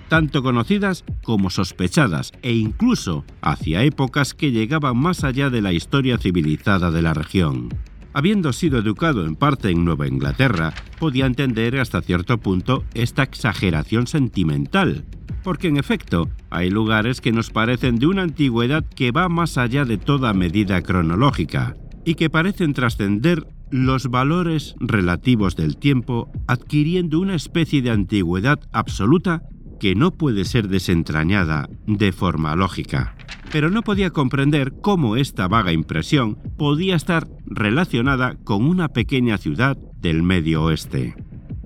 tanto 0.09 0.42
conocidas 0.42 1.04
como 1.22 1.50
sospechadas 1.50 2.32
e 2.42 2.54
incluso 2.54 3.24
hacia 3.42 3.84
épocas 3.84 4.34
que 4.34 4.50
llegaban 4.50 4.96
más 4.96 5.22
allá 5.22 5.50
de 5.50 5.62
la 5.62 5.72
historia 5.72 6.18
civilizada 6.18 6.90
de 6.90 7.02
la 7.02 7.14
región. 7.14 7.68
Habiendo 8.17 8.55
sido 8.55 8.79
educado 8.79 9.27
en 9.27 9.37
parte 9.37 9.69
en 9.69 9.85
Nueva 9.85 10.09
Inglaterra, 10.09 10.73
podía 10.99 11.27
entender 11.27 11.79
hasta 11.79 12.01
cierto 12.01 12.39
punto 12.39 12.83
esta 12.95 13.23
exageración 13.23 14.07
sentimental, 14.07 15.05
porque 15.45 15.69
en 15.69 15.77
efecto 15.77 16.31
hay 16.49 16.71
lugares 16.71 17.21
que 17.21 17.33
nos 17.33 17.51
parecen 17.51 17.97
de 17.97 18.07
una 18.07 18.23
antigüedad 18.23 18.87
que 18.87 19.12
va 19.12 19.29
más 19.29 19.59
allá 19.59 19.85
de 19.85 19.99
toda 19.99 20.33
medida 20.33 20.81
cronológica 20.81 21.77
y 22.07 22.14
que 22.14 22.31
parecen 22.31 22.73
trascender 22.73 23.47
los 23.71 24.09
valores 24.09 24.77
relativos 24.81 25.55
del 25.55 25.77
tiempo 25.77 26.31
adquiriendo 26.47 27.21
una 27.21 27.35
especie 27.35 27.83
de 27.83 27.91
antigüedad 27.91 28.61
absoluta 28.73 29.43
que 29.79 29.95
no 29.95 30.12
puede 30.12 30.45
ser 30.45 30.68
desentrañada 30.68 31.68
de 31.87 32.12
forma 32.12 32.57
lógica. 32.57 33.14
pero 33.53 33.70
no 33.70 33.83
podía 33.83 34.11
comprender 34.11 34.74
cómo 34.81 35.16
esta 35.16 35.49
vaga 35.49 35.72
impresión 35.72 36.37
podía 36.57 36.97
estar 36.97 37.29
relacionada 37.47 38.37
con 38.45 38.64
una 38.64 38.89
pequeña 38.89 39.39
ciudad 39.39 39.77
del 40.01 40.22
medio 40.22 40.64
oeste. 40.64 41.14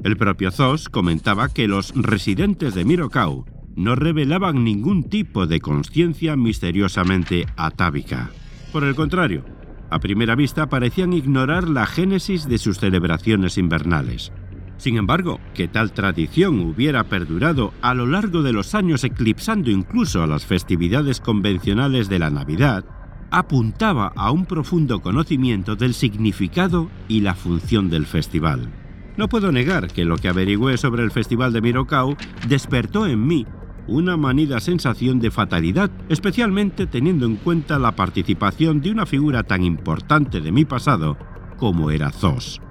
El 0.04 0.16
propio 0.16 0.50
Zos 0.50 0.88
comentaba 0.88 1.48
que 1.48 1.68
los 1.68 1.92
residentes 1.94 2.74
de 2.74 2.84
Mirokau 2.84 3.44
no 3.76 3.94
revelaban 3.94 4.64
ningún 4.64 5.04
tipo 5.04 5.46
de 5.46 5.60
conciencia 5.60 6.36
misteriosamente 6.36 7.46
atávica. 7.56 8.30
Por 8.72 8.84
el 8.84 8.94
contrario, 8.94 9.44
a 9.90 9.98
primera 9.98 10.34
vista 10.34 10.68
parecían 10.68 11.12
ignorar 11.12 11.68
la 11.68 11.86
génesis 11.86 12.48
de 12.48 12.58
sus 12.58 12.78
celebraciones 12.78 13.58
invernales. 13.58 14.32
Sin 14.80 14.96
embargo, 14.96 15.40
que 15.52 15.68
tal 15.68 15.92
tradición 15.92 16.58
hubiera 16.60 17.04
perdurado 17.04 17.74
a 17.82 17.92
lo 17.92 18.06
largo 18.06 18.42
de 18.42 18.54
los 18.54 18.74
años 18.74 19.04
eclipsando 19.04 19.70
incluso 19.70 20.22
a 20.22 20.26
las 20.26 20.46
festividades 20.46 21.20
convencionales 21.20 22.08
de 22.08 22.18
la 22.18 22.30
Navidad, 22.30 22.86
apuntaba 23.30 24.10
a 24.16 24.30
un 24.30 24.46
profundo 24.46 25.00
conocimiento 25.02 25.76
del 25.76 25.92
significado 25.92 26.90
y 27.08 27.20
la 27.20 27.34
función 27.34 27.90
del 27.90 28.06
festival. 28.06 28.70
No 29.18 29.28
puedo 29.28 29.52
negar 29.52 29.88
que 29.88 30.06
lo 30.06 30.16
que 30.16 30.30
averigüé 30.30 30.78
sobre 30.78 31.02
el 31.02 31.10
Festival 31.10 31.52
de 31.52 31.60
Mirokau 31.60 32.16
despertó 32.48 33.06
en 33.06 33.26
mí 33.26 33.46
una 33.86 34.16
manida 34.16 34.60
sensación 34.60 35.20
de 35.20 35.30
fatalidad, 35.30 35.90
especialmente 36.08 36.86
teniendo 36.86 37.26
en 37.26 37.36
cuenta 37.36 37.78
la 37.78 37.94
participación 37.94 38.80
de 38.80 38.92
una 38.92 39.04
figura 39.04 39.42
tan 39.42 39.62
importante 39.62 40.40
de 40.40 40.52
mi 40.52 40.64
pasado 40.64 41.18
como 41.58 41.90
era 41.90 42.10
Zos. 42.10 42.62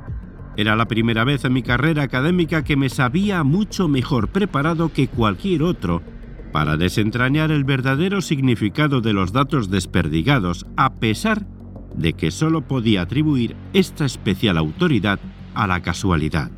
Era 0.59 0.75
la 0.75 0.89
primera 0.89 1.23
vez 1.23 1.45
en 1.45 1.53
mi 1.53 1.63
carrera 1.63 2.03
académica 2.03 2.65
que 2.65 2.75
me 2.75 2.89
sabía 2.89 3.45
mucho 3.45 3.87
mejor 3.87 4.27
preparado 4.27 4.91
que 4.91 5.07
cualquier 5.07 5.63
otro 5.63 6.01
para 6.51 6.75
desentrañar 6.75 7.49
el 7.49 7.63
verdadero 7.63 8.19
significado 8.19 8.99
de 8.99 9.13
los 9.13 9.31
datos 9.31 9.69
desperdigados, 9.69 10.65
a 10.75 10.95
pesar 10.95 11.47
de 11.95 12.11
que 12.11 12.29
solo 12.29 12.67
podía 12.67 13.03
atribuir 13.03 13.55
esta 13.71 14.03
especial 14.03 14.57
autoridad 14.57 15.21
a 15.53 15.65
la 15.65 15.81
casualidad. 15.81 16.51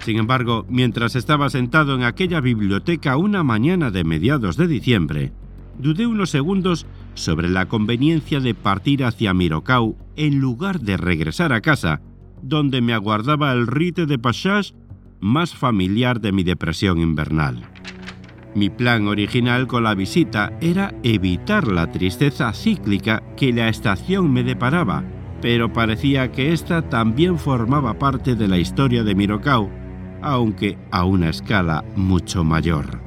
Sin 0.00 0.16
embargo, 0.16 0.64
mientras 0.70 1.14
estaba 1.14 1.50
sentado 1.50 1.94
en 1.94 2.04
aquella 2.04 2.40
biblioteca 2.40 3.18
una 3.18 3.42
mañana 3.42 3.90
de 3.90 4.02
mediados 4.02 4.56
de 4.56 4.66
diciembre, 4.66 5.34
dudé 5.78 6.06
unos 6.06 6.30
segundos 6.30 6.86
sobre 7.12 7.50
la 7.50 7.66
conveniencia 7.66 8.40
de 8.40 8.54
partir 8.54 9.04
hacia 9.04 9.34
Mirokau 9.34 9.98
en 10.16 10.38
lugar 10.38 10.80
de 10.80 10.96
regresar 10.96 11.52
a 11.52 11.60
casa, 11.60 12.00
donde 12.42 12.80
me 12.80 12.92
aguardaba 12.92 13.52
el 13.52 13.66
rite 13.66 14.06
de 14.06 14.18
passage 14.18 14.74
más 15.20 15.54
familiar 15.54 16.20
de 16.20 16.32
mi 16.32 16.42
depresión 16.42 16.98
invernal. 16.98 17.62
Mi 18.54 18.68
plan 18.68 19.08
original 19.08 19.66
con 19.66 19.84
la 19.84 19.94
visita 19.94 20.52
era 20.60 20.94
evitar 21.02 21.68
la 21.68 21.90
tristeza 21.90 22.52
cíclica 22.52 23.22
que 23.36 23.52
la 23.52 23.68
estación 23.68 24.30
me 24.30 24.42
deparaba, 24.42 25.04
pero 25.40 25.72
parecía 25.72 26.30
que 26.30 26.52
esta 26.52 26.82
también 26.82 27.38
formaba 27.38 27.98
parte 27.98 28.34
de 28.34 28.48
la 28.48 28.58
historia 28.58 29.04
de 29.04 29.14
Mirokau, 29.14 29.70
aunque 30.20 30.76
a 30.90 31.04
una 31.04 31.30
escala 31.30 31.82
mucho 31.96 32.44
mayor. 32.44 33.00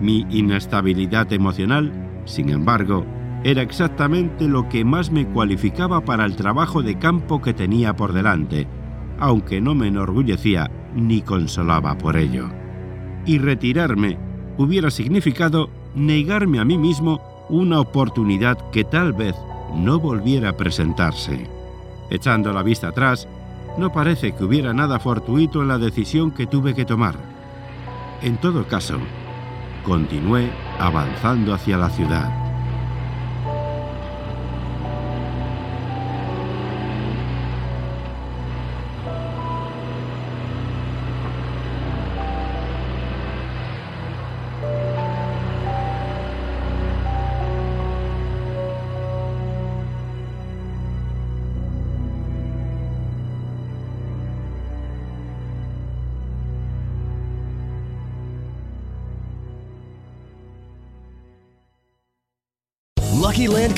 Mi 0.00 0.26
inestabilidad 0.30 1.32
emocional, 1.32 1.92
sin 2.24 2.50
embargo, 2.50 3.04
era 3.44 3.60
exactamente 3.60 4.48
lo 4.48 4.70
que 4.70 4.86
más 4.86 5.10
me 5.10 5.26
cualificaba 5.26 6.00
para 6.00 6.24
el 6.24 6.34
trabajo 6.34 6.82
de 6.82 6.98
campo 6.98 7.42
que 7.42 7.52
tenía 7.52 7.94
por 7.94 8.14
delante, 8.14 8.66
aunque 9.20 9.60
no 9.60 9.74
me 9.74 9.88
enorgullecía 9.88 10.70
ni 10.94 11.20
consolaba 11.20 11.96
por 11.98 12.16
ello. 12.16 12.48
Y 13.26 13.38
retirarme 13.38 14.18
hubiera 14.56 14.90
significado 14.90 15.68
negarme 15.94 16.58
a 16.58 16.64
mí 16.64 16.78
mismo 16.78 17.20
una 17.50 17.80
oportunidad 17.80 18.58
que 18.70 18.82
tal 18.82 19.12
vez 19.12 19.34
no 19.74 20.00
volviera 20.00 20.50
a 20.50 20.56
presentarse. 20.56 21.46
Echando 22.10 22.50
la 22.50 22.62
vista 22.62 22.88
atrás, 22.88 23.28
no 23.76 23.92
parece 23.92 24.32
que 24.32 24.44
hubiera 24.44 24.72
nada 24.72 24.98
fortuito 24.98 25.60
en 25.60 25.68
la 25.68 25.78
decisión 25.78 26.30
que 26.30 26.46
tuve 26.46 26.74
que 26.74 26.86
tomar. 26.86 27.16
En 28.22 28.38
todo 28.38 28.66
caso, 28.66 28.98
continué 29.84 30.50
avanzando 30.78 31.52
hacia 31.52 31.76
la 31.76 31.90
ciudad. 31.90 32.43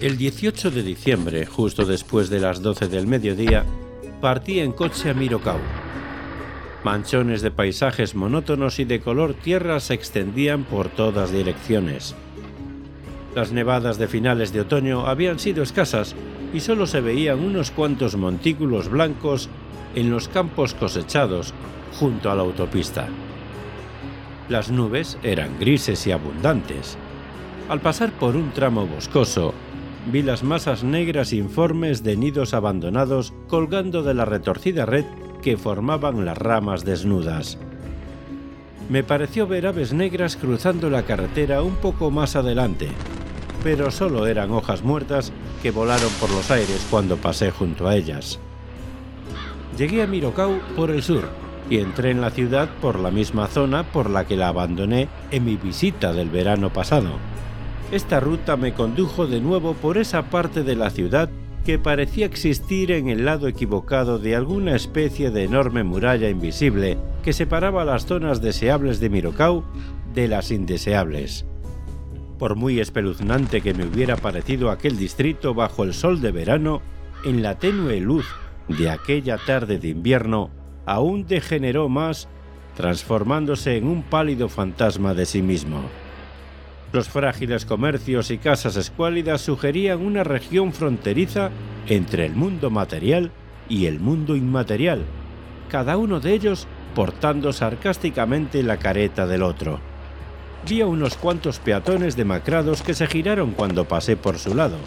El 0.00 0.16
18 0.16 0.70
de 0.70 0.84
diciembre, 0.84 1.44
justo 1.44 1.84
después 1.84 2.30
de 2.30 2.38
las 2.38 2.62
12 2.62 2.86
del 2.86 3.08
mediodía, 3.08 3.64
partí 4.20 4.60
en 4.60 4.70
coche 4.70 5.10
a 5.10 5.14
Mirokau. 5.14 5.58
Manchones 6.84 7.42
de 7.42 7.50
paisajes 7.50 8.14
monótonos 8.14 8.78
y 8.78 8.84
de 8.84 9.00
color 9.00 9.34
tierra 9.34 9.80
se 9.80 9.94
extendían 9.94 10.62
por 10.62 10.88
todas 10.88 11.32
direcciones. 11.32 12.14
Las 13.34 13.50
nevadas 13.50 13.98
de 13.98 14.06
finales 14.06 14.52
de 14.52 14.60
otoño 14.60 15.04
habían 15.08 15.40
sido 15.40 15.64
escasas 15.64 16.14
y 16.54 16.60
solo 16.60 16.86
se 16.86 17.00
veían 17.00 17.40
unos 17.40 17.72
cuantos 17.72 18.14
montículos 18.14 18.88
blancos 18.88 19.48
en 19.96 20.10
los 20.10 20.28
campos 20.28 20.74
cosechados 20.74 21.52
junto 21.98 22.30
a 22.30 22.36
la 22.36 22.42
autopista. 22.42 23.08
Las 24.48 24.70
nubes 24.70 25.18
eran 25.24 25.58
grises 25.58 26.06
y 26.06 26.12
abundantes. 26.12 26.96
Al 27.68 27.80
pasar 27.80 28.12
por 28.12 28.36
un 28.36 28.52
tramo 28.52 28.86
boscoso, 28.86 29.52
vi 30.10 30.22
las 30.22 30.42
masas 30.42 30.84
negras 30.84 31.32
informes 31.32 32.02
de 32.02 32.16
nidos 32.16 32.54
abandonados 32.54 33.34
colgando 33.46 34.02
de 34.02 34.14
la 34.14 34.24
retorcida 34.24 34.86
red 34.86 35.04
que 35.42 35.56
formaban 35.56 36.24
las 36.24 36.38
ramas 36.38 36.84
desnudas. 36.84 37.58
Me 38.88 39.04
pareció 39.04 39.46
ver 39.46 39.66
aves 39.66 39.92
negras 39.92 40.36
cruzando 40.36 40.88
la 40.88 41.02
carretera 41.02 41.62
un 41.62 41.76
poco 41.76 42.10
más 42.10 42.36
adelante, 42.36 42.88
pero 43.62 43.90
solo 43.90 44.26
eran 44.26 44.50
hojas 44.50 44.82
muertas 44.82 45.30
que 45.62 45.70
volaron 45.70 46.10
por 46.20 46.30
los 46.30 46.50
aires 46.50 46.86
cuando 46.90 47.18
pasé 47.18 47.50
junto 47.50 47.86
a 47.86 47.94
ellas. 47.94 48.40
Llegué 49.76 50.02
a 50.02 50.06
Mirokau 50.06 50.58
por 50.74 50.90
el 50.90 51.02
sur 51.02 51.28
y 51.68 51.78
entré 51.78 52.10
en 52.10 52.22
la 52.22 52.30
ciudad 52.30 52.70
por 52.80 52.98
la 52.98 53.10
misma 53.10 53.46
zona 53.46 53.84
por 53.84 54.08
la 54.08 54.26
que 54.26 54.36
la 54.36 54.48
abandoné 54.48 55.08
en 55.30 55.44
mi 55.44 55.56
visita 55.56 56.14
del 56.14 56.30
verano 56.30 56.72
pasado. 56.72 57.10
Esta 57.90 58.20
ruta 58.20 58.56
me 58.58 58.74
condujo 58.74 59.26
de 59.26 59.40
nuevo 59.40 59.72
por 59.72 59.96
esa 59.96 60.28
parte 60.28 60.62
de 60.62 60.76
la 60.76 60.90
ciudad 60.90 61.30
que 61.64 61.78
parecía 61.78 62.26
existir 62.26 62.92
en 62.92 63.08
el 63.08 63.24
lado 63.24 63.48
equivocado 63.48 64.18
de 64.18 64.36
alguna 64.36 64.76
especie 64.76 65.30
de 65.30 65.44
enorme 65.44 65.84
muralla 65.84 66.28
invisible 66.28 66.98
que 67.22 67.32
separaba 67.32 67.86
las 67.86 68.04
zonas 68.04 68.42
deseables 68.42 69.00
de 69.00 69.08
Mirokau 69.08 69.64
de 70.12 70.28
las 70.28 70.50
indeseables. 70.50 71.46
Por 72.38 72.56
muy 72.56 72.78
espeluznante 72.78 73.62
que 73.62 73.72
me 73.72 73.86
hubiera 73.86 74.16
parecido 74.16 74.70
aquel 74.70 74.98
distrito 74.98 75.54
bajo 75.54 75.82
el 75.82 75.94
sol 75.94 76.20
de 76.20 76.30
verano, 76.30 76.82
en 77.24 77.42
la 77.42 77.58
tenue 77.58 78.00
luz 78.00 78.26
de 78.68 78.90
aquella 78.90 79.38
tarde 79.38 79.78
de 79.78 79.88
invierno 79.88 80.50
aún 80.84 81.26
degeneró 81.26 81.88
más, 81.88 82.28
transformándose 82.76 83.76
en 83.76 83.86
un 83.88 84.02
pálido 84.02 84.48
fantasma 84.48 85.14
de 85.14 85.26
sí 85.26 85.42
mismo. 85.42 85.80
Los 86.92 87.08
frágiles 87.08 87.66
comercios 87.66 88.30
y 88.30 88.38
casas 88.38 88.76
escuálidas 88.76 89.42
sugerían 89.42 90.00
una 90.00 90.24
región 90.24 90.72
fronteriza 90.72 91.50
entre 91.86 92.24
el 92.24 92.34
mundo 92.34 92.70
material 92.70 93.30
y 93.68 93.86
el 93.86 94.00
mundo 94.00 94.36
inmaterial, 94.36 95.04
cada 95.68 95.98
uno 95.98 96.18
de 96.20 96.32
ellos 96.32 96.66
portando 96.94 97.52
sarcásticamente 97.52 98.62
la 98.62 98.78
careta 98.78 99.26
del 99.26 99.42
otro. 99.42 99.80
Vi 100.66 100.80
a 100.80 100.86
unos 100.86 101.16
cuantos 101.16 101.58
peatones 101.58 102.16
demacrados 102.16 102.82
que 102.82 102.94
se 102.94 103.06
giraron 103.06 103.52
cuando 103.52 103.86
pasé 103.86 104.16
por 104.16 104.38
su 104.38 104.54
lado, 104.54 104.78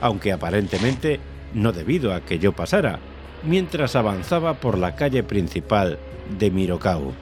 aunque 0.00 0.32
aparentemente 0.32 1.20
no 1.52 1.72
debido 1.72 2.14
a 2.14 2.22
que 2.22 2.38
yo 2.38 2.52
pasara, 2.52 2.98
mientras 3.44 3.94
avanzaba 3.94 4.54
por 4.54 4.78
la 4.78 4.96
calle 4.96 5.22
principal 5.22 5.98
de 6.38 6.50
Mirokau. 6.50 7.12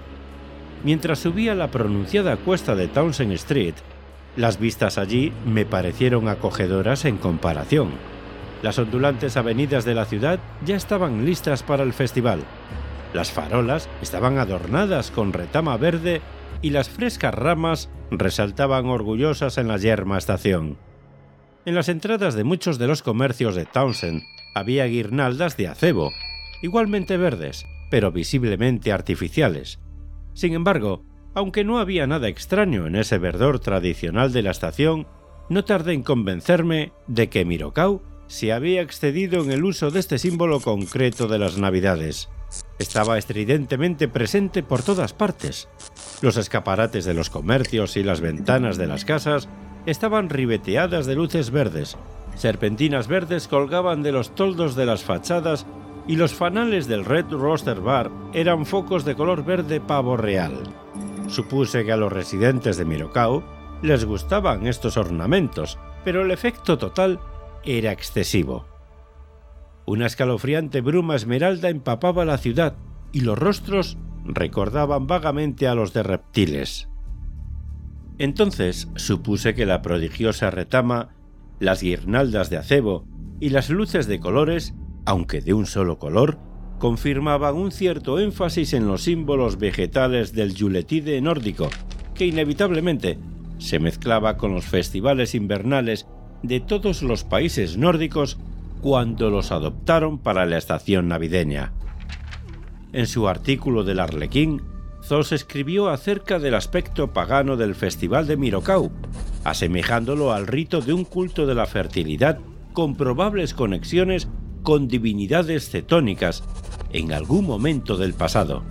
Mientras 0.85 1.19
subía 1.19 1.55
la 1.55 1.71
pronunciada 1.71 2.37
cuesta 2.37 2.75
de 2.75 2.89
Townsend 2.89 3.33
Street, 3.33 3.75
las 4.37 4.59
vistas 4.59 4.99
allí 4.99 5.33
me 5.47 5.65
parecieron 5.65 6.29
acogedoras 6.29 7.05
en 7.05 7.19
comparación. 7.19 7.91
Las 8.63 8.79
ondulantes 8.79 9.37
avenidas 9.37 9.85
de 9.85 9.95
la 9.95 10.07
ciudad 10.07 10.41
ya 10.65 10.77
estaban 10.77 11.25
listas 11.25 11.63
para 11.63 11.83
el 11.83 11.93
festival. 11.93 12.41
Las 13.13 13.31
farolas 13.31 13.89
estaban 14.03 14.39
adornadas 14.39 15.11
con 15.11 15.33
retama 15.33 15.77
verde 15.77 16.21
y 16.63 16.71
las 16.71 16.89
frescas 16.89 17.35
ramas 17.35 17.91
resaltaban 18.11 18.87
orgullosas 18.87 19.59
en 19.59 19.69
la 19.69 19.77
yerma 19.77 20.19
estación. 20.19 20.79
En 21.67 21.75
las 21.75 21.89
entradas 21.89 22.35
de 22.35 22.45
muchos 22.45 22.79
de 22.79 22.87
los 22.87 23.03
comercios 23.03 23.55
de 23.55 23.67
Townsend 23.67 24.23
había 24.55 24.85
guirnaldas 24.87 25.57
de 25.57 25.69
acebo, 25.69 26.11
igualmente 26.63 27.17
verdes, 27.17 27.67
pero 27.91 28.13
visiblemente 28.13 28.93
artificiales. 28.93 29.79
Sin 30.33 30.55
embargo, 30.55 31.05
aunque 31.35 31.65
no 31.65 31.79
había 31.79 32.07
nada 32.07 32.29
extraño 32.29 32.87
en 32.87 32.97
ese 32.97 33.19
verdor 33.19 33.59
tradicional 33.59 34.33
de 34.33 34.43
la 34.43 34.53
estación, 34.53 35.07
no 35.49 35.65
tardé 35.65 35.93
en 35.93 36.03
convencerme 36.03 36.93
de 37.07 37.29
que 37.29 37.45
Mirokau 37.45 38.01
se 38.27 38.53
había 38.53 38.81
excedido 38.81 39.43
en 39.43 39.51
el 39.51 39.65
uso 39.65 39.91
de 39.91 40.01
este 40.01 40.19
símbolo 40.19 40.61
concreto 40.61 41.29
de 41.29 41.39
las 41.39 41.59
Navidades. 41.59 42.31
Estaba 42.79 43.19
estridentemente 43.19 44.09
presente 44.09 44.63
por 44.63 44.83
todas 44.83 45.13
partes. 45.13 45.69
Los 46.23 46.37
escaparates 46.37 47.05
de 47.05 47.15
los 47.15 47.31
comercios 47.31 47.97
y 47.97 48.03
las 48.03 48.21
ventanas 48.21 48.77
de 48.79 48.87
las 48.87 49.05
casas 49.05 49.49
estaban 49.87 50.31
ribeteadas 50.31 51.07
de 51.07 51.15
luces 51.15 51.51
verdes. 51.51 51.97
Serpentinas 52.37 53.07
verdes 53.07 53.49
colgaban 53.49 54.03
de 54.03 54.13
los 54.13 54.35
toldos 54.35 54.75
de 54.75 54.87
las 54.87 55.05
fachadas 55.05 55.67
y 56.07 56.17
los 56.17 56.35
fanales 56.35 56.87
del 56.87 57.05
Red 57.05 57.27
Roster 57.31 57.81
Bar 57.81 58.11
eran 58.33 58.67
focos 58.67 59.05
de 59.05 59.15
color 59.15 59.45
verde 59.45 59.81
pavo 59.81 60.17
real. 60.17 60.84
Supuse 61.29 61.85
que 61.85 61.93
a 61.93 61.97
los 61.97 62.13
residentes 62.13 62.77
de 62.77 62.85
Mirokau 62.85 63.43
les 63.83 64.05
gustaban 64.05 64.67
estos 64.67 64.97
ornamentos, 64.97 65.79
pero 66.05 66.23
el 66.23 66.31
efecto 66.31 66.79
total 66.79 67.21
era 67.65 67.93
excesivo. 67.93 68.67
Una 69.87 70.07
escalofriante 70.07 70.81
bruma 70.81 71.17
esmeralda 71.17 71.69
empapaba 71.69 72.25
la 72.25 72.39
ciudad 72.39 72.77
y 73.13 73.21
los 73.21 73.39
rostros 73.39 73.99
recordaban 74.25 75.07
vagamente 75.07 75.69
a 75.69 75.75
los 75.75 75.93
de 75.93 76.03
reptiles. 76.03 76.89
Entonces 78.19 78.89
supuse 78.97 79.55
que 79.55 79.67
la 79.67 79.83
prodigiosa 79.83 80.51
retama, 80.51 81.15
las 81.59 81.83
guirnaldas 81.83 82.49
de 82.49 82.57
acebo 82.57 83.07
y 83.41 83.51
las 83.51 83.71
luces 83.71 84.07
de 84.07 84.21
colores, 84.21 84.75
aunque 85.05 85.41
de 85.41 85.53
un 85.53 85.67
solo 85.67 85.99
color, 85.99 86.39
confirmaban 86.85 87.55
un 87.55 87.73
cierto 87.73 88.19
énfasis 88.19 88.75
en 88.75 88.87
los 88.87 89.05
símbolos 89.05 89.57
vegetales 89.57 90.35
del 90.35 90.55
yuletide 90.55 91.19
nórdico, 91.23 91.71
que 92.15 92.27
inevitablemente 92.27 93.19
se 93.57 93.79
mezclaba 93.79 94.37
con 94.37 94.53
los 94.53 94.67
festivales 94.67 95.35
invernales 95.35 96.07
de 96.43 96.61
todos 96.61 97.03
los 97.03 97.25
países 97.25 97.79
nórdicos 97.79 98.37
cuando 98.83 99.31
los 99.31 99.51
adoptaron 99.51 100.19
para 100.19 100.45
la 100.45 100.59
estación 100.59 101.09
navideña. 101.09 101.73
En 102.93 103.07
su 103.07 103.29
artículo 103.29 103.83
del 103.83 103.99
Arlequín, 103.99 104.61
Zos 105.03 105.33
escribió 105.33 105.89
acerca 105.89 106.39
del 106.39 106.55
aspecto 106.55 107.15
pagano 107.15 107.57
del 107.57 107.75
Festival 107.75 108.27
de 108.27 108.37
Mirokau, 108.37 108.93
asemejándolo 109.43 110.35
al 110.35 110.47
rito 110.47 110.83
de 110.83 110.93
un 110.93 111.07
culto 111.07 111.47
de 111.47 111.55
la 111.55 111.65
fertilidad 111.65 112.41
con 112.75 112.95
probables 112.95 113.55
conexiones 113.55 114.29
con 114.63 114.89
divinidades 114.89 115.71
cetónicas 115.71 116.43
en 116.95 117.13
algún 117.13 117.45
momento 117.45 117.97
del 117.97 118.15
pasado. 118.15 118.63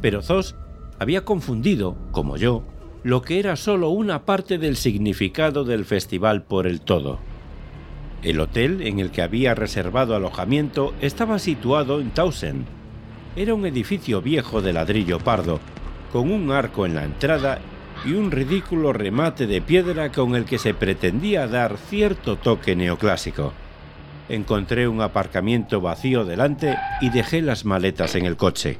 Pero 0.00 0.22
Zos 0.22 0.54
había 0.98 1.24
confundido, 1.24 1.96
como 2.12 2.36
yo, 2.36 2.62
lo 3.02 3.22
que 3.22 3.38
era 3.38 3.56
solo 3.56 3.90
una 3.90 4.24
parte 4.24 4.56
del 4.56 4.76
significado 4.76 5.64
del 5.64 5.84
festival 5.84 6.42
por 6.44 6.66
el 6.66 6.80
todo. 6.80 7.18
El 8.22 8.38
hotel 8.40 8.82
en 8.82 9.00
el 9.00 9.10
que 9.10 9.22
había 9.22 9.54
reservado 9.54 10.14
alojamiento 10.14 10.94
estaba 11.00 11.38
situado 11.38 12.00
en 12.00 12.10
Townsend. 12.10 12.66
Era 13.34 13.54
un 13.54 13.66
edificio 13.66 14.22
viejo 14.22 14.62
de 14.62 14.72
ladrillo 14.72 15.18
pardo, 15.18 15.58
con 16.12 16.30
un 16.30 16.52
arco 16.52 16.86
en 16.86 16.94
la 16.94 17.04
entrada 17.04 17.58
y 18.04 18.12
un 18.12 18.30
ridículo 18.30 18.92
remate 18.92 19.46
de 19.46 19.60
piedra 19.60 20.12
con 20.12 20.36
el 20.36 20.44
que 20.44 20.58
se 20.58 20.74
pretendía 20.74 21.48
dar 21.48 21.78
cierto 21.78 22.36
toque 22.36 22.76
neoclásico 22.76 23.52
encontré 24.30 24.88
un 24.88 25.00
aparcamiento 25.00 25.80
vacío 25.80 26.24
delante 26.24 26.76
y 27.00 27.10
dejé 27.10 27.42
las 27.42 27.64
maletas 27.64 28.14
en 28.14 28.26
el 28.26 28.36
coche. 28.36 28.78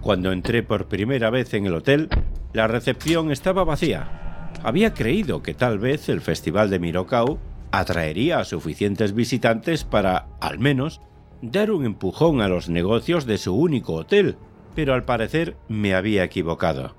Cuando 0.00 0.32
entré 0.32 0.62
por 0.62 0.88
primera 0.88 1.30
vez 1.30 1.52
en 1.54 1.66
el 1.66 1.74
hotel, 1.74 2.08
la 2.52 2.66
recepción 2.66 3.30
estaba 3.30 3.64
vacía. 3.64 4.50
Había 4.62 4.94
creído 4.94 5.42
que 5.42 5.54
tal 5.54 5.78
vez 5.78 6.08
el 6.08 6.20
Festival 6.20 6.70
de 6.70 6.78
Mirokau 6.78 7.38
atraería 7.70 8.40
a 8.40 8.44
suficientes 8.44 9.14
visitantes 9.14 9.84
para, 9.84 10.28
al 10.40 10.58
menos, 10.58 11.00
dar 11.42 11.70
un 11.70 11.84
empujón 11.84 12.40
a 12.40 12.48
los 12.48 12.68
negocios 12.68 13.26
de 13.26 13.38
su 13.38 13.54
único 13.54 13.94
hotel, 13.94 14.36
pero 14.74 14.94
al 14.94 15.04
parecer 15.04 15.56
me 15.68 15.94
había 15.94 16.24
equivocado. 16.24 16.96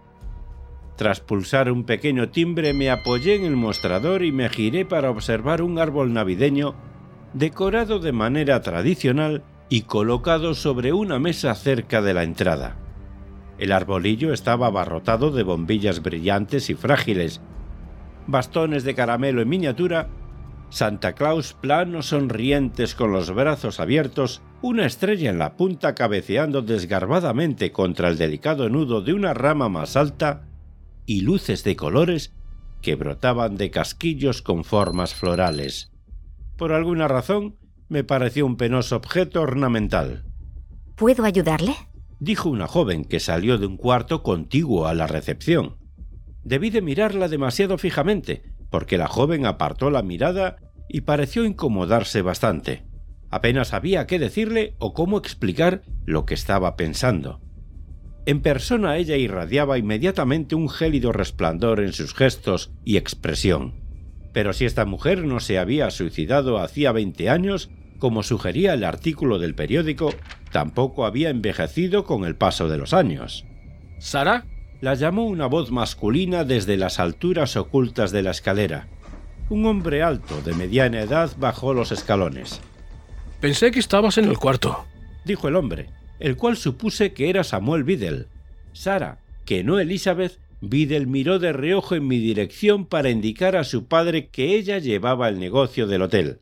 Tras 0.95 1.19
pulsar 1.19 1.71
un 1.71 1.83
pequeño 1.83 2.29
timbre 2.29 2.73
me 2.73 2.91
apoyé 2.91 3.35
en 3.35 3.45
el 3.45 3.55
mostrador 3.55 4.23
y 4.23 4.31
me 4.31 4.49
giré 4.49 4.85
para 4.85 5.09
observar 5.09 5.61
un 5.61 5.79
árbol 5.79 6.13
navideño 6.13 6.75
decorado 7.33 7.99
de 7.99 8.11
manera 8.11 8.61
tradicional 8.61 9.43
y 9.69 9.83
colocado 9.83 10.53
sobre 10.53 10.91
una 10.91 11.17
mesa 11.17 11.55
cerca 11.55 12.01
de 12.01 12.13
la 12.13 12.23
entrada. 12.23 12.75
El 13.57 13.71
arbolillo 13.71 14.33
estaba 14.33 14.67
abarrotado 14.67 15.31
de 15.31 15.43
bombillas 15.43 16.01
brillantes 16.01 16.69
y 16.69 16.73
frágiles, 16.73 17.41
bastones 18.27 18.83
de 18.83 18.95
caramelo 18.95 19.41
en 19.41 19.49
miniatura, 19.49 20.09
Santa 20.69 21.13
Claus 21.13 21.53
planos 21.53 22.07
sonrientes 22.07 22.95
con 22.95 23.11
los 23.11 23.33
brazos 23.33 23.79
abiertos, 23.79 24.41
una 24.61 24.85
estrella 24.85 25.29
en 25.29 25.37
la 25.39 25.55
punta 25.55 25.95
cabeceando 25.95 26.61
desgarbadamente 26.61 27.71
contra 27.71 28.09
el 28.09 28.17
delicado 28.17 28.69
nudo 28.69 29.01
de 29.01 29.13
una 29.13 29.33
rama 29.33 29.69
más 29.69 29.95
alta 29.95 30.47
y 31.05 31.21
luces 31.21 31.63
de 31.63 31.75
colores 31.75 32.33
que 32.81 32.95
brotaban 32.95 33.57
de 33.57 33.69
casquillos 33.69 34.41
con 34.41 34.63
formas 34.63 35.13
florales 35.13 35.90
por 36.61 36.73
alguna 36.73 37.07
razón, 37.07 37.57
me 37.89 38.03
pareció 38.03 38.45
un 38.45 38.55
penoso 38.55 38.95
objeto 38.95 39.41
ornamental. 39.41 40.25
¿Puedo 40.95 41.25
ayudarle? 41.25 41.73
dijo 42.19 42.51
una 42.51 42.67
joven 42.67 43.03
que 43.03 43.19
salió 43.19 43.57
de 43.57 43.65
un 43.65 43.77
cuarto 43.77 44.21
contiguo 44.21 44.85
a 44.85 44.93
la 44.93 45.07
recepción. 45.07 45.77
Debí 46.43 46.69
de 46.69 46.83
mirarla 46.83 47.29
demasiado 47.29 47.79
fijamente, 47.79 48.43
porque 48.69 48.99
la 48.99 49.07
joven 49.07 49.47
apartó 49.47 49.89
la 49.89 50.03
mirada 50.03 50.57
y 50.87 51.01
pareció 51.01 51.45
incomodarse 51.45 52.21
bastante. 52.21 52.85
Apenas 53.31 53.69
sabía 53.69 54.05
qué 54.05 54.19
decirle 54.19 54.75
o 54.77 54.93
cómo 54.93 55.17
explicar 55.17 55.81
lo 56.05 56.27
que 56.27 56.35
estaba 56.35 56.75
pensando. 56.75 57.41
En 58.27 58.43
persona 58.43 58.97
ella 58.97 59.17
irradiaba 59.17 59.79
inmediatamente 59.79 60.53
un 60.53 60.69
gélido 60.69 61.11
resplandor 61.11 61.79
en 61.79 61.91
sus 61.91 62.13
gestos 62.13 62.71
y 62.85 62.97
expresión. 62.97 63.80
Pero 64.33 64.53
si 64.53 64.65
esta 64.65 64.85
mujer 64.85 65.25
no 65.25 65.39
se 65.39 65.59
había 65.59 65.89
suicidado 65.91 66.59
hacía 66.59 66.91
20 66.91 67.29
años, 67.29 67.69
como 67.99 68.23
sugería 68.23 68.73
el 68.73 68.83
artículo 68.83 69.39
del 69.39 69.55
periódico, 69.55 70.13
tampoco 70.51 71.05
había 71.05 71.29
envejecido 71.29 72.03
con 72.05 72.25
el 72.25 72.35
paso 72.35 72.67
de 72.67 72.77
los 72.77 72.93
años. 72.93 73.45
¿Sara? 73.99 74.45
La 74.81 74.95
llamó 74.95 75.27
una 75.27 75.45
voz 75.45 75.69
masculina 75.69 76.43
desde 76.43 76.75
las 76.75 76.99
alturas 76.99 77.55
ocultas 77.55 78.11
de 78.11 78.23
la 78.23 78.31
escalera. 78.31 78.87
Un 79.49 79.67
hombre 79.67 80.01
alto, 80.01 80.41
de 80.41 80.55
mediana 80.55 81.01
edad, 81.01 81.31
bajó 81.37 81.75
los 81.75 81.91
escalones. 81.91 82.59
Pensé 83.39 83.69
que 83.69 83.79
estabas 83.79 84.17
en 84.17 84.25
el 84.25 84.39
cuarto, 84.39 84.85
dijo 85.23 85.47
el 85.47 85.55
hombre, 85.55 85.89
el 86.19 86.35
cual 86.35 86.57
supuse 86.57 87.13
que 87.13 87.29
era 87.29 87.43
Samuel 87.43 87.83
Biddle. 87.83 88.25
Sara, 88.73 89.19
que 89.45 89.63
no 89.63 89.79
Elizabeth, 89.79 90.39
Biddle 90.61 91.07
miró 91.07 91.39
de 91.39 91.53
reojo 91.53 91.95
en 91.95 92.07
mi 92.07 92.19
dirección 92.19 92.85
para 92.85 93.09
indicar 93.09 93.55
a 93.55 93.63
su 93.63 93.87
padre 93.87 94.29
que 94.29 94.55
ella 94.55 94.77
llevaba 94.77 95.27
el 95.27 95.39
negocio 95.39 95.87
del 95.87 96.03
hotel, 96.03 96.41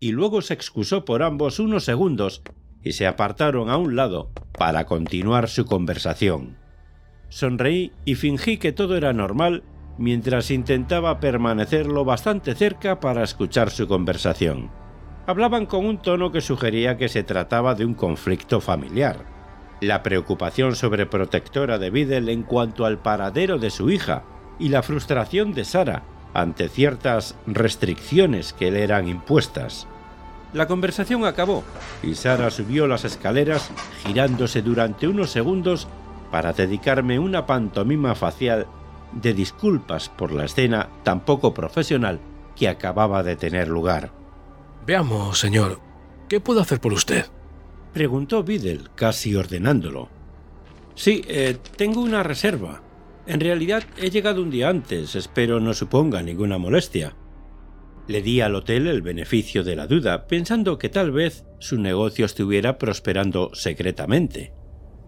y 0.00 0.12
luego 0.12 0.40
se 0.40 0.54
excusó 0.54 1.04
por 1.04 1.22
ambos 1.22 1.58
unos 1.58 1.84
segundos 1.84 2.42
y 2.82 2.92
se 2.92 3.06
apartaron 3.06 3.68
a 3.68 3.76
un 3.76 3.94
lado 3.94 4.30
para 4.56 4.86
continuar 4.86 5.48
su 5.48 5.66
conversación. 5.66 6.56
Sonreí 7.28 7.92
y 8.06 8.14
fingí 8.14 8.56
que 8.56 8.72
todo 8.72 8.96
era 8.96 9.12
normal 9.12 9.62
mientras 9.98 10.50
intentaba 10.50 11.20
permanecer 11.20 11.86
lo 11.86 12.06
bastante 12.06 12.54
cerca 12.54 13.00
para 13.00 13.22
escuchar 13.22 13.70
su 13.70 13.86
conversación. 13.86 14.70
Hablaban 15.26 15.66
con 15.66 15.84
un 15.84 15.98
tono 15.98 16.32
que 16.32 16.40
sugería 16.40 16.96
que 16.96 17.10
se 17.10 17.22
trataba 17.22 17.74
de 17.74 17.84
un 17.84 17.92
conflicto 17.92 18.62
familiar. 18.62 19.26
La 19.80 20.02
preocupación 20.02 20.74
sobreprotectora 20.74 21.78
de 21.78 21.90
Biddle 21.90 22.32
en 22.32 22.42
cuanto 22.42 22.84
al 22.84 22.98
paradero 22.98 23.58
de 23.58 23.70
su 23.70 23.90
hija 23.90 24.24
y 24.58 24.70
la 24.70 24.82
frustración 24.82 25.54
de 25.54 25.64
Sara 25.64 26.02
ante 26.34 26.68
ciertas 26.68 27.36
restricciones 27.46 28.52
que 28.52 28.70
le 28.70 28.82
eran 28.82 29.08
impuestas. 29.08 29.86
La 30.52 30.66
conversación 30.66 31.24
acabó 31.24 31.62
y 32.02 32.14
Sara 32.14 32.50
subió 32.50 32.86
las 32.86 33.04
escaleras 33.04 33.70
girándose 34.04 34.62
durante 34.62 35.06
unos 35.06 35.30
segundos 35.30 35.86
para 36.30 36.52
dedicarme 36.52 37.18
una 37.18 37.46
pantomima 37.46 38.14
facial 38.14 38.66
de 39.12 39.32
disculpas 39.32 40.08
por 40.08 40.32
la 40.32 40.44
escena 40.44 40.88
tan 41.02 41.20
poco 41.20 41.54
profesional 41.54 42.20
que 42.56 42.68
acababa 42.68 43.22
de 43.22 43.36
tener 43.36 43.68
lugar. 43.68 44.10
Veamos, 44.86 45.38
señor, 45.38 45.80
¿qué 46.28 46.40
puedo 46.40 46.60
hacer 46.60 46.80
por 46.80 46.92
usted? 46.92 47.26
Preguntó 47.98 48.44
Biddle, 48.44 48.82
casi 48.94 49.34
ordenándolo. 49.34 50.08
Sí, 50.94 51.20
eh, 51.26 51.56
tengo 51.76 52.00
una 52.00 52.22
reserva. 52.22 52.80
En 53.26 53.40
realidad 53.40 53.82
he 53.96 54.08
llegado 54.08 54.40
un 54.40 54.50
día 54.50 54.68
antes, 54.68 55.16
espero 55.16 55.58
no 55.58 55.74
suponga 55.74 56.22
ninguna 56.22 56.58
molestia. 56.58 57.16
Le 58.06 58.22
di 58.22 58.40
al 58.40 58.54
hotel 58.54 58.86
el 58.86 59.02
beneficio 59.02 59.64
de 59.64 59.74
la 59.74 59.88
duda, 59.88 60.28
pensando 60.28 60.78
que 60.78 60.88
tal 60.88 61.10
vez 61.10 61.44
su 61.58 61.76
negocio 61.76 62.24
estuviera 62.24 62.78
prosperando 62.78 63.50
secretamente. 63.52 64.52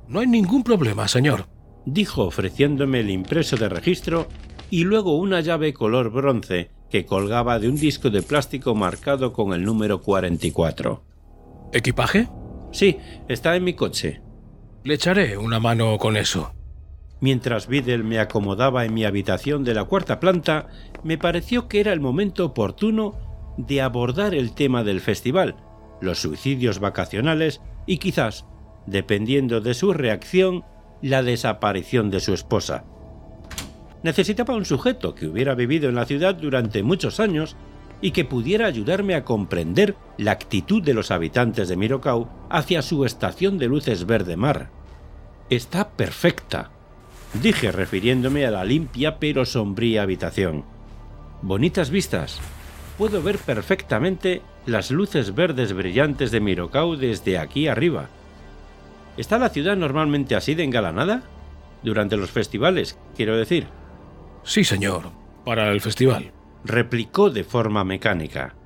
No 0.08 0.18
hay 0.18 0.26
ningún 0.26 0.64
problema, 0.64 1.06
señor, 1.06 1.46
dijo 1.86 2.24
ofreciéndome 2.24 2.98
el 2.98 3.10
impreso 3.10 3.56
de 3.56 3.68
registro 3.68 4.26
y 4.68 4.82
luego 4.82 5.16
una 5.16 5.40
llave 5.42 5.74
color 5.74 6.10
bronce 6.10 6.72
que 6.90 7.06
colgaba 7.06 7.60
de 7.60 7.68
un 7.68 7.76
disco 7.76 8.10
de 8.10 8.22
plástico 8.22 8.74
marcado 8.74 9.32
con 9.32 9.52
el 9.52 9.62
número 9.62 10.00
44. 10.00 11.04
¿Equipaje? 11.72 12.28
Sí, 12.72 12.98
está 13.28 13.56
en 13.56 13.64
mi 13.64 13.74
coche. 13.74 14.20
Le 14.84 14.94
echaré 14.94 15.36
una 15.36 15.60
mano 15.60 15.98
con 15.98 16.16
eso. 16.16 16.54
Mientras 17.20 17.66
Biddle 17.66 18.02
me 18.02 18.18
acomodaba 18.18 18.84
en 18.84 18.94
mi 18.94 19.04
habitación 19.04 19.62
de 19.62 19.74
la 19.74 19.84
cuarta 19.84 20.20
planta, 20.20 20.68
me 21.04 21.18
pareció 21.18 21.68
que 21.68 21.80
era 21.80 21.92
el 21.92 22.00
momento 22.00 22.46
oportuno 22.46 23.14
de 23.58 23.82
abordar 23.82 24.34
el 24.34 24.54
tema 24.54 24.84
del 24.84 25.00
festival, 25.00 25.56
los 26.00 26.20
suicidios 26.20 26.78
vacacionales 26.78 27.60
y 27.86 27.98
quizás, 27.98 28.46
dependiendo 28.86 29.60
de 29.60 29.74
su 29.74 29.92
reacción, 29.92 30.64
la 31.02 31.22
desaparición 31.22 32.10
de 32.10 32.20
su 32.20 32.32
esposa. 32.32 32.84
Necesitaba 34.02 34.56
un 34.56 34.64
sujeto 34.64 35.14
que 35.14 35.26
hubiera 35.26 35.54
vivido 35.54 35.90
en 35.90 35.96
la 35.96 36.06
ciudad 36.06 36.34
durante 36.34 36.82
muchos 36.82 37.20
años 37.20 37.56
y 38.00 38.12
que 38.12 38.24
pudiera 38.24 38.66
ayudarme 38.66 39.14
a 39.14 39.24
comprender 39.24 39.96
la 40.16 40.32
actitud 40.32 40.82
de 40.82 40.94
los 40.94 41.10
habitantes 41.10 41.68
de 41.68 41.76
Mirocau 41.76 42.28
hacia 42.48 42.82
su 42.82 43.04
estación 43.04 43.58
de 43.58 43.68
luces 43.68 44.06
verde 44.06 44.36
mar. 44.36 44.70
Está 45.50 45.90
perfecta, 45.90 46.70
dije 47.42 47.72
refiriéndome 47.72 48.46
a 48.46 48.50
la 48.50 48.64
limpia 48.64 49.18
pero 49.18 49.44
sombría 49.44 50.02
habitación. 50.02 50.64
Bonitas 51.42 51.90
vistas. 51.90 52.40
Puedo 52.98 53.22
ver 53.22 53.38
perfectamente 53.38 54.42
las 54.66 54.90
luces 54.90 55.34
verdes 55.34 55.72
brillantes 55.72 56.30
de 56.30 56.40
Mirocau 56.40 56.96
desde 56.96 57.38
aquí 57.38 57.66
arriba. 57.66 58.08
¿Está 59.16 59.38
la 59.38 59.48
ciudad 59.48 59.76
normalmente 59.76 60.34
así 60.34 60.54
de 60.54 60.64
engalanada? 60.64 61.22
Durante 61.82 62.16
los 62.16 62.30
festivales, 62.30 62.98
quiero 63.16 63.36
decir. 63.36 63.66
Sí, 64.42 64.64
señor, 64.64 65.10
para 65.44 65.70
el 65.72 65.80
festival. 65.80 66.32
Replicó 66.64 67.30
de 67.30 67.44
forma 67.44 67.84
mecánica. 67.84 68.56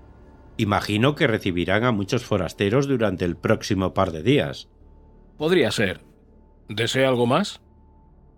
Imagino 0.56 1.14
que 1.14 1.26
recibirán 1.26 1.84
a 1.84 1.92
muchos 1.92 2.24
forasteros 2.24 2.86
durante 2.86 3.24
el 3.24 3.36
próximo 3.36 3.94
par 3.94 4.12
de 4.12 4.22
días. 4.22 4.68
Podría 5.36 5.70
ser. 5.70 6.00
¿Desea 6.68 7.08
algo 7.08 7.26
más? 7.26 7.60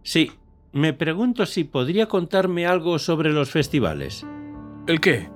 Sí. 0.02 0.32
Me 0.72 0.92
pregunto 0.92 1.46
si 1.46 1.64
podría 1.64 2.06
contarme 2.06 2.66
algo 2.66 2.98
sobre 2.98 3.32
los 3.32 3.50
festivales. 3.50 4.26
¿El 4.86 5.00
qué? 5.00 5.30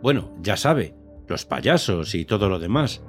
Bueno, 0.00 0.32
ya 0.40 0.56
sabe, 0.56 0.94
los 1.26 1.44
payasos 1.44 2.14
y 2.14 2.24
todo 2.24 2.48
lo 2.48 2.58
demás. 2.58 3.02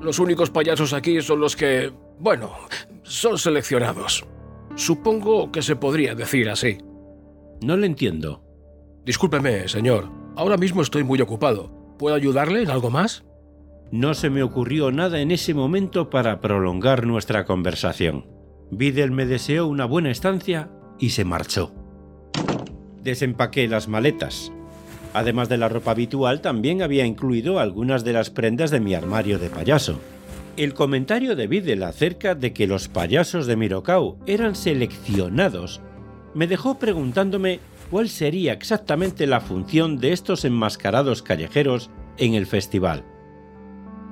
Los 0.00 0.18
únicos 0.18 0.50
payasos 0.50 0.92
aquí 0.92 1.22
son 1.22 1.40
los 1.40 1.56
que, 1.56 1.90
bueno, 2.18 2.52
son 3.02 3.38
seleccionados. 3.38 4.26
Supongo 4.74 5.50
que 5.50 5.62
se 5.62 5.76
podría 5.76 6.14
decir 6.14 6.50
así. 6.50 6.78
No 7.62 7.76
le 7.78 7.86
entiendo. 7.86 8.45
Discúlpeme, 9.06 9.68
señor. 9.68 10.10
Ahora 10.34 10.56
mismo 10.56 10.82
estoy 10.82 11.04
muy 11.04 11.20
ocupado. 11.20 11.70
¿Puedo 11.96 12.16
ayudarle 12.16 12.62
en 12.62 12.70
algo 12.70 12.90
más? 12.90 13.24
No 13.92 14.14
se 14.14 14.30
me 14.30 14.42
ocurrió 14.42 14.90
nada 14.90 15.20
en 15.20 15.30
ese 15.30 15.54
momento 15.54 16.10
para 16.10 16.40
prolongar 16.40 17.06
nuestra 17.06 17.44
conversación. 17.44 18.26
Biddle 18.72 19.12
me 19.12 19.24
deseó 19.24 19.68
una 19.68 19.84
buena 19.84 20.10
estancia 20.10 20.70
y 20.98 21.10
se 21.10 21.24
marchó. 21.24 21.72
Desempaqué 23.00 23.68
las 23.68 23.86
maletas. 23.86 24.50
Además 25.14 25.48
de 25.48 25.58
la 25.58 25.68
ropa 25.68 25.92
habitual, 25.92 26.40
también 26.40 26.82
había 26.82 27.06
incluido 27.06 27.60
algunas 27.60 28.02
de 28.02 28.12
las 28.12 28.30
prendas 28.30 28.72
de 28.72 28.80
mi 28.80 28.94
armario 28.94 29.38
de 29.38 29.50
payaso. 29.50 30.00
El 30.56 30.74
comentario 30.74 31.36
de 31.36 31.46
Biddle 31.46 31.84
acerca 31.84 32.34
de 32.34 32.52
que 32.52 32.66
los 32.66 32.88
payasos 32.88 33.46
de 33.46 33.54
Mirocau 33.54 34.18
eran 34.26 34.56
seleccionados 34.56 35.80
me 36.36 36.46
dejó 36.46 36.78
preguntándome 36.78 37.60
cuál 37.90 38.08
sería 38.08 38.52
exactamente 38.52 39.26
la 39.26 39.40
función 39.40 39.98
de 39.98 40.12
estos 40.12 40.44
enmascarados 40.44 41.22
callejeros 41.22 41.90
en 42.18 42.34
el 42.34 42.46
festival. 42.46 43.04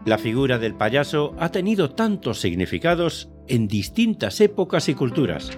La 0.04 0.18
figura 0.18 0.58
del 0.58 0.74
payaso 0.74 1.34
ha 1.38 1.50
tenido 1.50 1.90
tantos 1.90 2.40
significados 2.40 3.30
en 3.48 3.68
distintas 3.68 4.40
épocas 4.40 4.88
y 4.88 4.94
culturas. 4.94 5.50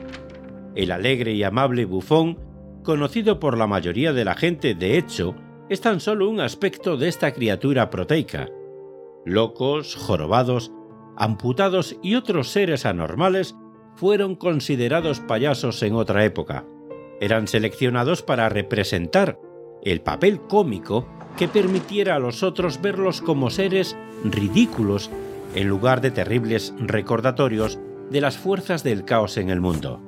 El 0.75 0.93
alegre 0.93 1.33
y 1.33 1.43
amable 1.43 1.85
bufón, 1.85 2.39
conocido 2.85 3.41
por 3.41 3.59
la 3.59 3.67
mayoría 3.67 4.13
de 4.13 4.25
la 4.25 4.35
gente 4.35 4.75
de 4.75 4.99
hecho, 4.99 5.35
es 5.69 5.81
tan 5.81 5.99
solo 5.99 6.31
un 6.31 6.41
aspecto 6.41 6.97
de 6.97 7.09
esta 7.09 7.33
criatura 7.33 7.91
proteica. 7.91 8.49
Locos, 9.25 9.97
jorobados, 9.97 10.71
amputados 11.17 11.97
y 12.03 12.15
otros 12.15 12.49
seres 12.49 12.87
anormales 12.87 13.57
fueron 13.97 14.37
considerados 14.37 15.19
payasos 15.19 15.83
en 15.83 15.95
otra 15.95 16.25
época. 16.25 16.67
Eran 17.21 17.49
seleccionados 17.49 18.23
para 18.23 18.49
representar 18.49 19.39
el 19.83 20.01
papel 20.01 20.41
cómico 20.41 21.07
que 21.37 21.49
permitiera 21.49 22.17
a 22.17 22.19
los 22.19 22.43
otros 22.43 22.81
verlos 22.81 23.21
como 23.23 23.51
seres 23.51 23.97
ridículos 24.25 25.11
en 25.55 25.69
lugar 25.69 26.01
de 26.01 26.11
terribles 26.11 26.75
recordatorios 26.79 27.79
de 28.11 28.21
las 28.21 28.37
fuerzas 28.37 28.83
del 28.83 29.05
caos 29.05 29.37
en 29.37 29.51
el 29.51 29.61
mundo. 29.61 30.01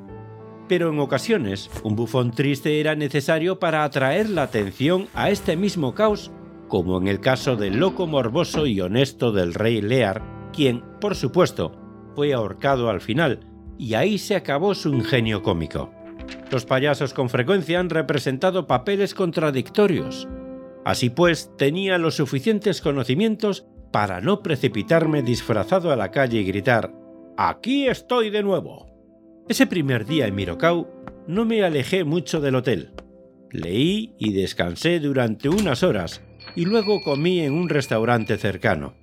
Pero 0.69 0.91
en 0.91 1.01
ocasiones, 1.01 1.71
un 1.83 1.97
bufón 1.97 2.31
triste 2.33 2.81
era 2.81 2.95
necesario 2.95 3.59
para 3.59 3.85
atraer 3.85 4.29
la 4.29 4.43
atención 4.43 5.09
a 5.15 5.31
este 5.31 5.57
mismo 5.57 5.95
caos, 5.95 6.31
como 6.69 6.99
en 6.99 7.09
el 7.09 7.21
caso 7.21 7.57
del 7.57 7.79
loco 7.79 8.07
morboso 8.07 8.67
y 8.67 8.81
honesto 8.81 9.33
del 9.33 9.55
rey 9.55 9.81
Lear, 9.81 10.23
quien, 10.53 10.85
por 11.01 11.15
supuesto, 11.15 11.73
fue 12.15 12.35
ahorcado 12.35 12.91
al 12.91 13.01
final, 13.01 13.41
y 13.79 13.95
ahí 13.95 14.19
se 14.19 14.37
acabó 14.37 14.75
su 14.75 14.93
ingenio 14.93 15.43
cómico. 15.43 15.91
Los 16.51 16.65
payasos 16.65 17.15
con 17.15 17.29
frecuencia 17.29 17.81
han 17.81 17.91
representado 17.91 18.67
papeles 18.67 19.15
contradictorios. 19.15 20.29
Así 20.85 21.11
pues, 21.11 21.51
tenía 21.57 21.99
los 21.99 22.15
suficientes 22.15 22.81
conocimientos 22.81 23.67
para 23.93 24.21
no 24.21 24.43
precipitarme 24.43 25.23
disfrazado 25.23 25.93
a 25.93 25.97
la 25.97 26.11
calle 26.11 26.41
y 26.41 26.45
gritar 26.45 26.93
Aquí 27.41 27.87
estoy 27.87 28.31
de 28.31 28.43
nuevo. 28.43 28.91
Ese 29.49 29.69
primer 29.69 30.07
día 30.07 30.27
en 30.27 30.35
Mirocau 30.35 30.89
no 31.29 31.45
me 31.45 31.63
alejé 31.63 32.03
mucho 32.03 32.41
del 32.41 32.57
hotel. 32.57 32.95
Leí 33.53 34.17
y 34.19 34.33
descansé 34.33 34.99
durante 34.99 35.49
unas 35.49 35.85
horas 35.85 36.21
y 36.57 36.65
luego 36.65 37.01
comí 37.01 37.39
en 37.39 37.53
un 37.53 37.69
restaurante 37.69 38.39
cercano. 38.39 38.98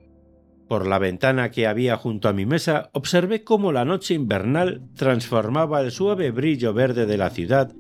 Por 0.68 0.88
la 0.88 0.98
ventana 0.98 1.52
que 1.52 1.68
había 1.68 1.96
junto 1.96 2.28
a 2.28 2.34
mi 2.34 2.46
mesa 2.46 2.90
observé 2.94 3.44
cómo 3.44 3.72
la 3.72 3.86
noche 3.86 4.16
invernal 4.16 4.82
transformaba 4.96 5.82
el 5.82 5.92
suave 5.92 6.32
brillo 6.32 6.74
verde 6.74 7.06
de 7.06 7.18
la 7.18 7.30
ciudad 7.30 7.72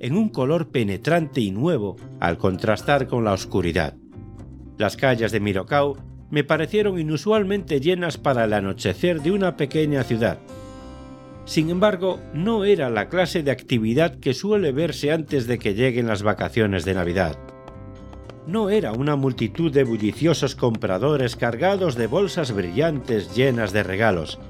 en 0.00 0.16
un 0.16 0.28
color 0.28 0.70
penetrante 0.70 1.40
y 1.40 1.52
nuevo 1.52 1.96
al 2.18 2.38
contrastar 2.38 3.06
con 3.06 3.24
la 3.24 3.32
oscuridad. 3.32 3.94
Las 4.76 4.96
calles 4.96 5.30
de 5.30 5.38
Mirocao 5.38 5.96
me 6.30 6.42
parecieron 6.42 6.98
inusualmente 6.98 7.80
llenas 7.80 8.18
para 8.18 8.44
el 8.44 8.52
anochecer 8.54 9.22
de 9.22 9.30
una 9.30 9.56
pequeña 9.56 10.02
ciudad. 10.02 10.38
Sin 11.44 11.70
embargo, 11.70 12.20
no 12.34 12.64
era 12.64 12.90
la 12.90 13.08
clase 13.08 13.44
de 13.44 13.52
actividad 13.52 14.18
que 14.18 14.34
suele 14.34 14.72
verse 14.72 15.12
antes 15.12 15.46
de 15.46 15.58
que 15.58 15.74
lleguen 15.74 16.08
las 16.08 16.22
vacaciones 16.22 16.84
de 16.84 16.94
Navidad. 16.94 17.38
No 18.46 18.70
era 18.70 18.92
una 18.92 19.14
multitud 19.14 19.72
de 19.72 19.84
bulliciosos 19.84 20.56
compradores 20.56 21.36
cargados 21.36 21.94
de 21.94 22.08
bolsas 22.08 22.52
brillantes 22.52 23.34
llenas 23.36 23.72
de 23.72 23.84
regalos. 23.84 24.40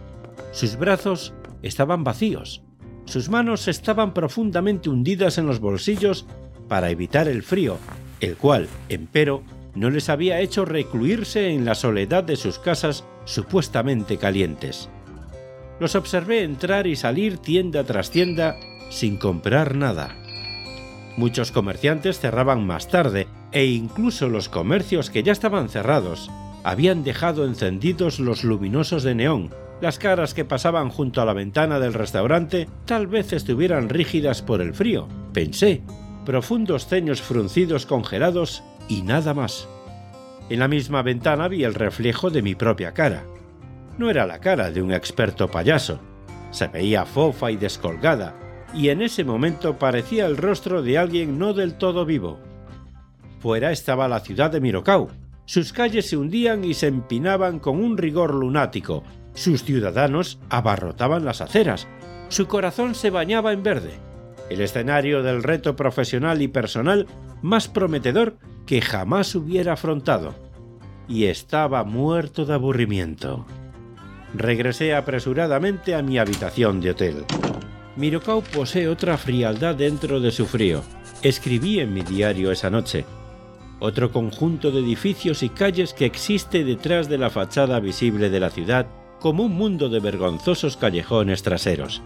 Sus 0.51 0.77
brazos 0.77 1.35
estaban 1.63 2.03
vacíos. 2.03 2.63
Sus 3.05 3.29
manos 3.29 3.69
estaban 3.69 4.15
profundamente 4.15 4.89
hundidas 4.89 5.37
en 5.37 5.47
los 5.47 5.61
bolsillos 5.61 6.25
para 6.69 6.89
evitar 6.89 7.29
el 7.29 7.43
frío, 7.43 7.77
el 8.21 8.37
cual, 8.37 8.69
empero, 8.89 9.43
no 9.75 9.91
les 9.91 10.09
había 10.09 10.41
hecho 10.41 10.65
recluirse 10.65 11.51
en 11.51 11.65
la 11.65 11.75
soledad 11.75 12.25
de 12.25 12.37
sus 12.37 12.59
casas 12.59 13.05
supuestamente 13.25 14.17
calientes. 14.17 14.89
Los 15.81 15.95
observé 15.97 16.45
entrar 16.45 16.87
y 16.87 16.97
salir 16.97 17.39
tienda 17.39 17.85
tras 17.85 18.11
tienda 18.11 18.57
sin 18.91 19.17
comprar 19.17 19.75
nada. 19.75 20.22
Muchos 21.17 21.53
comerciantes 21.53 22.21
cerraban 22.21 22.67
más 22.67 22.89
tarde 22.89 23.27
e 23.53 23.67
incluso 23.67 24.29
los 24.29 24.49
comercios 24.49 25.11
que 25.11 25.23
ya 25.23 25.33
estaban 25.33 25.69
cerrados 25.69 26.31
habían 26.65 27.05
dejado 27.05 27.45
encendidos 27.45 28.19
los 28.19 28.45
luminosos 28.45 29.03
de 29.03 29.15
neón. 29.15 29.51
Las 29.81 29.99
caras 29.99 30.33
que 30.33 30.45
pasaban 30.45 30.91
junto 30.91 31.21
a 31.21 31.25
la 31.25 31.33
ventana 31.33 31.81
del 31.81 31.93
restaurante 31.93 32.69
tal 32.87 33.09
vez 33.09 33.33
estuvieran 33.33 33.89
rígidas 33.89 34.41
por 34.41 34.61
el 34.61 34.75
frío, 34.75 35.09
pensé, 35.33 35.83
profundos 36.25 36.87
ceños 36.87 37.21
fruncidos 37.21 37.85
congelados 37.85 38.63
y 38.89 39.03
nada 39.03 39.35
más. 39.35 39.69
En 40.49 40.61
la 40.61 40.69
misma 40.69 41.03
ventana 41.03 41.49
vi 41.49 41.65
el 41.65 41.75
reflejo 41.75 42.31
de 42.31 42.43
mi 42.43 42.55
propia 42.55 42.93
cara. 42.93 43.25
No 43.99 44.09
era 44.09 44.27
la 44.27 44.39
cara 44.41 44.71
de 44.71 44.83
un 44.83 44.93
experto 44.93 45.51
payaso. 45.51 46.01
Se 46.53 46.69
veía 46.69 47.05
fofa 47.05 47.51
y 47.51 47.57
descolgada, 47.57 48.35
y 48.75 48.89
en 48.89 49.03
ese 49.03 49.25
momento 49.25 49.79
parecía 49.79 50.27
el 50.27 50.37
rostro 50.37 50.83
de 50.83 50.99
alguien 50.99 51.39
no 51.39 51.53
del 51.53 51.75
todo 51.75 52.05
vivo. 52.05 52.39
Fuera 53.41 53.73
estaba 53.73 54.09
la 54.09 54.21
ciudad 54.21 54.51
de 54.51 54.61
Mirocau. 54.61 55.09
Sus 55.45 55.73
calles 55.73 56.09
se 56.09 56.17
hundían 56.17 56.65
y 56.65 56.75
se 56.75 56.87
empinaban 56.87 57.59
con 57.59 57.83
un 57.83 57.99
rigor 57.99 58.35
lunático. 58.35 59.03
Sus 59.35 59.65
ciudadanos 59.65 60.39
abarrotaban 60.49 61.25
las 61.25 61.41
aceras. 61.41 61.89
Su 62.29 62.47
corazón 62.47 62.95
se 62.95 63.11
bañaba 63.11 63.53
en 63.53 63.63
verde. 63.63 63.95
El 64.49 64.61
escenario 64.61 65.23
del 65.23 65.43
reto 65.43 65.77
profesional 65.77 66.41
y 66.41 66.49
personal 66.49 67.07
más 67.43 67.69
prometedor 67.69 68.37
que 68.67 68.81
jamás 68.81 69.35
hubiera 69.35 69.73
afrontado. 69.73 70.35
Y 71.09 71.25
estaba 71.25 71.85
muerto 71.85 72.47
de 72.47 72.55
aburrimiento. 72.55 73.45
Regresé 74.35 74.95
apresuradamente 74.95 75.95
a 75.95 76.03
mi 76.03 76.19
habitación 76.19 76.81
de 76.81 76.91
hotel. 76.91 77.25
Mirocau 77.97 78.43
posee 78.43 78.89
otra 78.89 79.19
frialdad 79.19 79.75
dentro 79.75 80.19
de 80.21 80.31
su 80.31 80.47
frío. 80.47 80.83
Escribí 81.23 81.81
en 81.81 81.93
mi 81.93 82.01
diario 82.03 82.51
esa 82.51 82.71
noche. 82.71 83.05
Otro 83.81 84.11
conjunto 84.11 84.71
de 84.71 84.81
edificios 84.81 85.43
y 85.43 85.51
calles 85.51 85.93
que 85.93 86.07
existe 86.07 86.65
detrás 86.65 87.09
de 87.09 87.19
la 87.19 87.29
fachada 87.29 87.81
visible 87.81 88.31
de 88.31 88.41
la 88.41 88.51
ciudad 88.51 88.87
como 89.21 89.45
un 89.45 89.53
mundo 89.53 89.89
de 89.89 90.01
vergonzosos 90.01 90.77
callejones 90.77 91.43
traseros. 91.43 92.03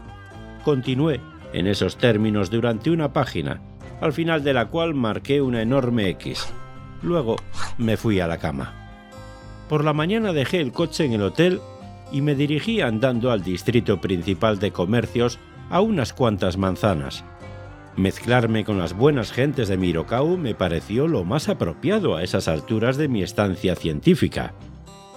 Continué 0.64 1.20
en 1.52 1.66
esos 1.66 1.96
términos 1.96 2.50
durante 2.50 2.90
una 2.90 3.12
página, 3.12 3.60
al 4.00 4.12
final 4.12 4.42
de 4.42 4.54
la 4.54 4.66
cual 4.66 4.94
marqué 4.94 5.40
una 5.40 5.62
enorme 5.62 6.08
X. 6.10 6.46
Luego 7.02 7.36
me 7.78 7.96
fui 7.96 8.18
a 8.20 8.26
la 8.26 8.38
cama. 8.38 8.74
Por 9.68 9.84
la 9.84 9.92
mañana 9.92 10.32
dejé 10.32 10.60
el 10.60 10.72
coche 10.72 11.04
en 11.04 11.12
el 11.12 11.22
hotel 11.22 11.60
y 12.10 12.22
me 12.22 12.34
dirigí 12.34 12.80
andando 12.80 13.30
al 13.30 13.42
distrito 13.42 14.00
principal 14.00 14.58
de 14.58 14.72
comercios 14.72 15.38
a 15.70 15.80
unas 15.80 16.12
cuantas 16.12 16.56
manzanas. 16.56 17.24
Mezclarme 17.96 18.64
con 18.64 18.78
las 18.78 18.94
buenas 18.94 19.32
gentes 19.32 19.68
de 19.68 19.76
Mirocau 19.76 20.36
me 20.36 20.54
pareció 20.54 21.08
lo 21.08 21.24
más 21.24 21.48
apropiado 21.48 22.14
a 22.14 22.22
esas 22.22 22.46
alturas 22.46 22.96
de 22.96 23.08
mi 23.08 23.22
estancia 23.22 23.74
científica. 23.74 24.52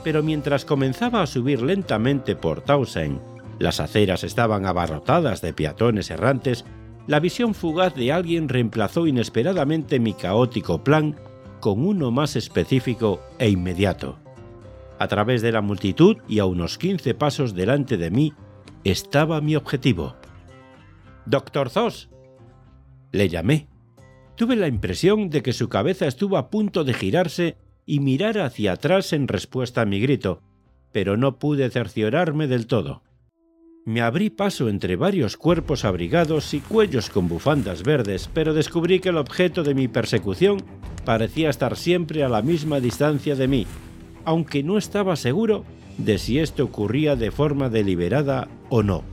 Pero 0.03 0.23
mientras 0.23 0.63
comenzaba 0.63 1.21
a 1.21 1.27
subir 1.27 1.61
lentamente 1.61 2.35
por 2.37 2.61
Tausen, 2.61 3.19
las 3.59 3.81
aceras 3.81 4.23
estaban 4.23 4.65
abarrotadas 4.65 5.41
de 5.41 5.51
peatones 5.51 6.09
errantes, 6.09 6.63
la 7.07 7.19
visión 7.19 7.53
fugaz 7.53 7.95
de 7.95 8.13
alguien 8.13 8.47
reemplazó 8.47 9.07
inesperadamente 9.07 9.99
mi 9.99 10.13
caótico 10.13 10.83
plan 10.83 11.17
con 11.59 11.85
uno 11.85 12.11
más 12.11 12.37
específico 12.37 13.19
e 13.39 13.49
inmediato. 13.49 14.17
A 14.99 15.07
través 15.07 15.41
de 15.41 15.51
la 15.51 15.61
multitud 15.61 16.17
y 16.27 16.39
a 16.39 16.45
unos 16.45 16.77
15 16.77 17.13
pasos 17.15 17.53
delante 17.53 17.97
de 17.97 18.11
mí 18.11 18.33
estaba 18.83 19.41
mi 19.41 19.55
objetivo. 19.55 20.15
Doctor 21.25 21.69
Zos. 21.69 22.09
Le 23.11 23.29
llamé. 23.29 23.67
Tuve 24.35 24.55
la 24.55 24.67
impresión 24.67 25.29
de 25.29 25.41
que 25.41 25.53
su 25.53 25.69
cabeza 25.69 26.07
estuvo 26.07 26.37
a 26.37 26.49
punto 26.49 26.83
de 26.83 26.93
girarse 26.93 27.57
y 27.85 27.99
mirar 27.99 28.39
hacia 28.39 28.73
atrás 28.73 29.13
en 29.13 29.27
respuesta 29.27 29.81
a 29.81 29.85
mi 29.85 29.99
grito, 29.99 30.41
pero 30.91 31.17
no 31.17 31.39
pude 31.39 31.69
cerciorarme 31.69 32.47
del 32.47 32.67
todo. 32.67 33.03
Me 33.85 34.01
abrí 34.01 34.29
paso 34.29 34.69
entre 34.69 34.95
varios 34.95 35.35
cuerpos 35.35 35.83
abrigados 35.85 36.53
y 36.53 36.59
cuellos 36.59 37.09
con 37.09 37.27
bufandas 37.27 37.83
verdes, 37.83 38.29
pero 38.33 38.53
descubrí 38.53 38.99
que 38.99 39.09
el 39.09 39.17
objeto 39.17 39.63
de 39.63 39.73
mi 39.73 39.87
persecución 39.87 40.63
parecía 41.05 41.49
estar 41.49 41.75
siempre 41.75 42.23
a 42.23 42.29
la 42.29 42.41
misma 42.41 42.79
distancia 42.79 43.35
de 43.35 43.47
mí, 43.47 43.65
aunque 44.25 44.63
no 44.63 44.77
estaba 44.77 45.15
seguro 45.15 45.65
de 45.97 46.17
si 46.17 46.39
esto 46.39 46.65
ocurría 46.65 47.15
de 47.15 47.31
forma 47.31 47.69
deliberada 47.69 48.47
o 48.69 48.83
no. 48.83 49.03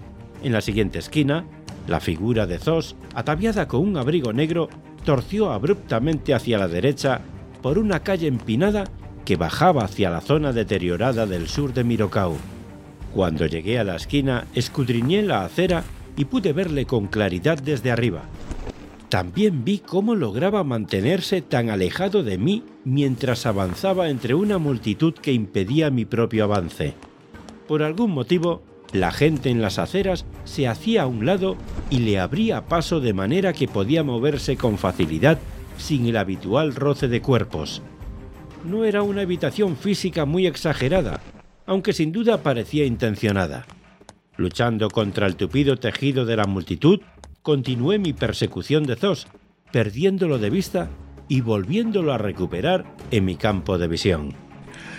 En 0.43 0.53
la 0.53 0.61
siguiente 0.61 0.99
esquina, 0.99 1.47
la 1.87 2.01
figura 2.01 2.47
de 2.47 2.59
Zos, 2.59 2.97
ataviada 3.15 3.69
con 3.69 3.81
un 3.81 3.97
abrigo 3.97 4.33
negro, 4.33 4.69
torció 5.05 5.53
abruptamente 5.53 6.35
hacia 6.35 6.59
la 6.59 6.69
derecha 6.69 7.21
por 7.63 7.79
una 7.79 8.01
calle 8.01 8.27
empinada 8.27 8.85
que 9.25 9.37
bajaba 9.37 9.85
hacia 9.85 10.11
la 10.11 10.21
zona 10.21 10.53
deteriorada 10.53 11.27
del 11.27 11.49
sur 11.49 11.73
de 11.73 11.85
Mirocau. 11.85 12.37
Cuando 13.13 13.47
llegué 13.47 13.79
a 13.79 13.85
la 13.85 13.97
esquina, 13.97 14.47
escudriñé 14.55 15.23
la 15.23 15.45
acera 15.45 15.85
y 16.17 16.27
pude 16.27 16.53
verle 16.53 16.87
con 16.87 17.07
claridad 17.07 17.59
desde 17.59 17.91
arriba. 17.91 18.23
También 19.09 19.65
vi 19.65 19.79
cómo 19.79 20.15
lograba 20.15 20.65
mantenerse 20.65 21.41
tan 21.41 21.71
alejado 21.71 22.23
de 22.23 22.39
mí 22.39 22.65
mientras 22.85 23.47
avanzaba 23.47 24.11
entre 24.11 24.35
una 24.35 24.59
multitud 24.59 25.15
que 25.15 25.33
impedía 25.33 25.91
mi 25.91 26.05
propio 26.05 26.45
avance. 26.45 26.95
Por 27.69 27.83
algún 27.83 28.11
motivo, 28.11 28.63
la 29.01 29.13
gente 29.13 29.51
en 29.51 29.63
las 29.63 29.79
aceras 29.79 30.25
se 30.45 30.69
hacía 30.69 31.03
a 31.03 31.07
un 31.07 31.27
lado 31.27 31.57
y 31.91 31.99
le 32.01 32.19
abría 32.19 32.67
paso 32.67 33.01
de 33.01 33.13
manera 33.13 33.53
que 33.53 33.69
podía 33.69 34.03
moverse 34.03 34.57
con 34.57 34.79
facilidad 34.79 35.39
sin 35.79 36.07
el 36.07 36.17
habitual 36.17 36.75
roce 36.75 37.09
de 37.09 37.21
cuerpos. 37.21 37.83
No 38.65 38.85
era 38.85 39.03
una 39.03 39.23
evitación 39.23 39.77
física 39.77 40.25
muy 40.25 40.47
exagerada, 40.47 41.21
aunque 41.67 41.93
sin 41.93 42.13
duda 42.13 42.43
parecía 42.43 42.85
intencionada. 42.85 43.67
Luchando 44.37 44.91
contra 44.91 45.27
el 45.27 45.37
tupido 45.37 45.77
tejido 45.77 46.25
de 46.25 46.37
la 46.37 46.47
multitud, 46.47 47.01
continué 47.43 47.99
mi 47.99 48.13
persecución 48.13 48.85
de 48.85 48.97
Zos, 48.97 49.27
perdiéndolo 49.73 50.39
de 50.39 50.51
vista 50.51 50.91
y 51.29 51.41
volviéndolo 51.41 52.13
a 52.13 52.19
recuperar 52.19 52.85
en 53.11 53.25
mi 53.25 53.37
campo 53.37 53.79
de 53.79 53.89
visión. 53.89 54.35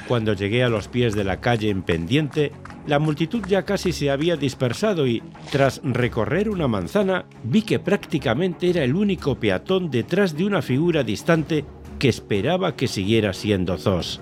Cuando 0.07 0.33
llegué 0.33 0.63
a 0.63 0.69
los 0.69 0.87
pies 0.87 1.15
de 1.15 1.23
la 1.23 1.41
calle 1.41 1.69
en 1.69 1.83
pendiente, 1.83 2.51
la 2.87 2.99
multitud 2.99 3.43
ya 3.45 3.63
casi 3.63 3.91
se 3.91 4.09
había 4.09 4.37
dispersado 4.37 5.05
y, 5.05 5.21
tras 5.51 5.81
recorrer 5.83 6.49
una 6.49 6.69
manzana, 6.69 7.25
vi 7.43 7.61
que 7.61 7.79
prácticamente 7.79 8.69
era 8.69 8.83
el 8.83 8.95
único 8.95 9.35
peatón 9.35 9.91
detrás 9.91 10.37
de 10.37 10.45
una 10.45 10.61
figura 10.61 11.03
distante 11.03 11.65
que 11.99 12.07
esperaba 12.07 12.77
que 12.77 12.87
siguiera 12.87 13.33
siendo 13.33 13.77
Zos. 13.77 14.21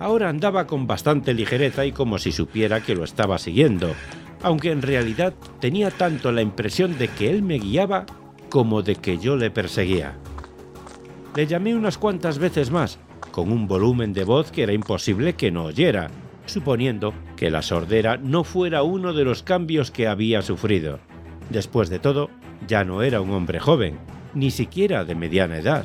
Ahora 0.00 0.28
andaba 0.28 0.66
con 0.66 0.88
bastante 0.88 1.34
ligereza 1.34 1.86
y 1.86 1.92
como 1.92 2.18
si 2.18 2.32
supiera 2.32 2.80
que 2.80 2.96
lo 2.96 3.04
estaba 3.04 3.38
siguiendo, 3.38 3.94
aunque 4.42 4.72
en 4.72 4.82
realidad 4.82 5.32
tenía 5.60 5.92
tanto 5.92 6.32
la 6.32 6.42
impresión 6.42 6.98
de 6.98 7.06
que 7.06 7.30
él 7.30 7.42
me 7.42 7.58
guiaba 7.58 8.06
como 8.48 8.82
de 8.82 8.96
que 8.96 9.18
yo 9.18 9.36
le 9.36 9.52
perseguía. 9.52 10.16
Le 11.36 11.46
llamé 11.46 11.76
unas 11.76 11.96
cuantas 11.96 12.38
veces 12.38 12.72
más, 12.72 12.98
con 13.30 13.52
un 13.52 13.68
volumen 13.68 14.12
de 14.12 14.24
voz 14.24 14.50
que 14.50 14.64
era 14.64 14.72
imposible 14.72 15.34
que 15.34 15.52
no 15.52 15.64
oyera, 15.64 16.10
suponiendo 16.46 17.14
que 17.36 17.50
la 17.50 17.62
sordera 17.62 18.16
no 18.16 18.44
fuera 18.44 18.82
uno 18.82 19.12
de 19.12 19.24
los 19.24 19.42
cambios 19.42 19.90
que 19.90 20.06
había 20.06 20.42
sufrido. 20.42 21.00
Después 21.50 21.90
de 21.90 21.98
todo, 21.98 22.30
ya 22.66 22.84
no 22.84 23.02
era 23.02 23.20
un 23.20 23.30
hombre 23.30 23.60
joven. 23.60 23.98
ni 24.34 24.50
siquiera 24.50 25.04
de 25.04 25.14
mediana 25.14 25.58
edad. 25.58 25.84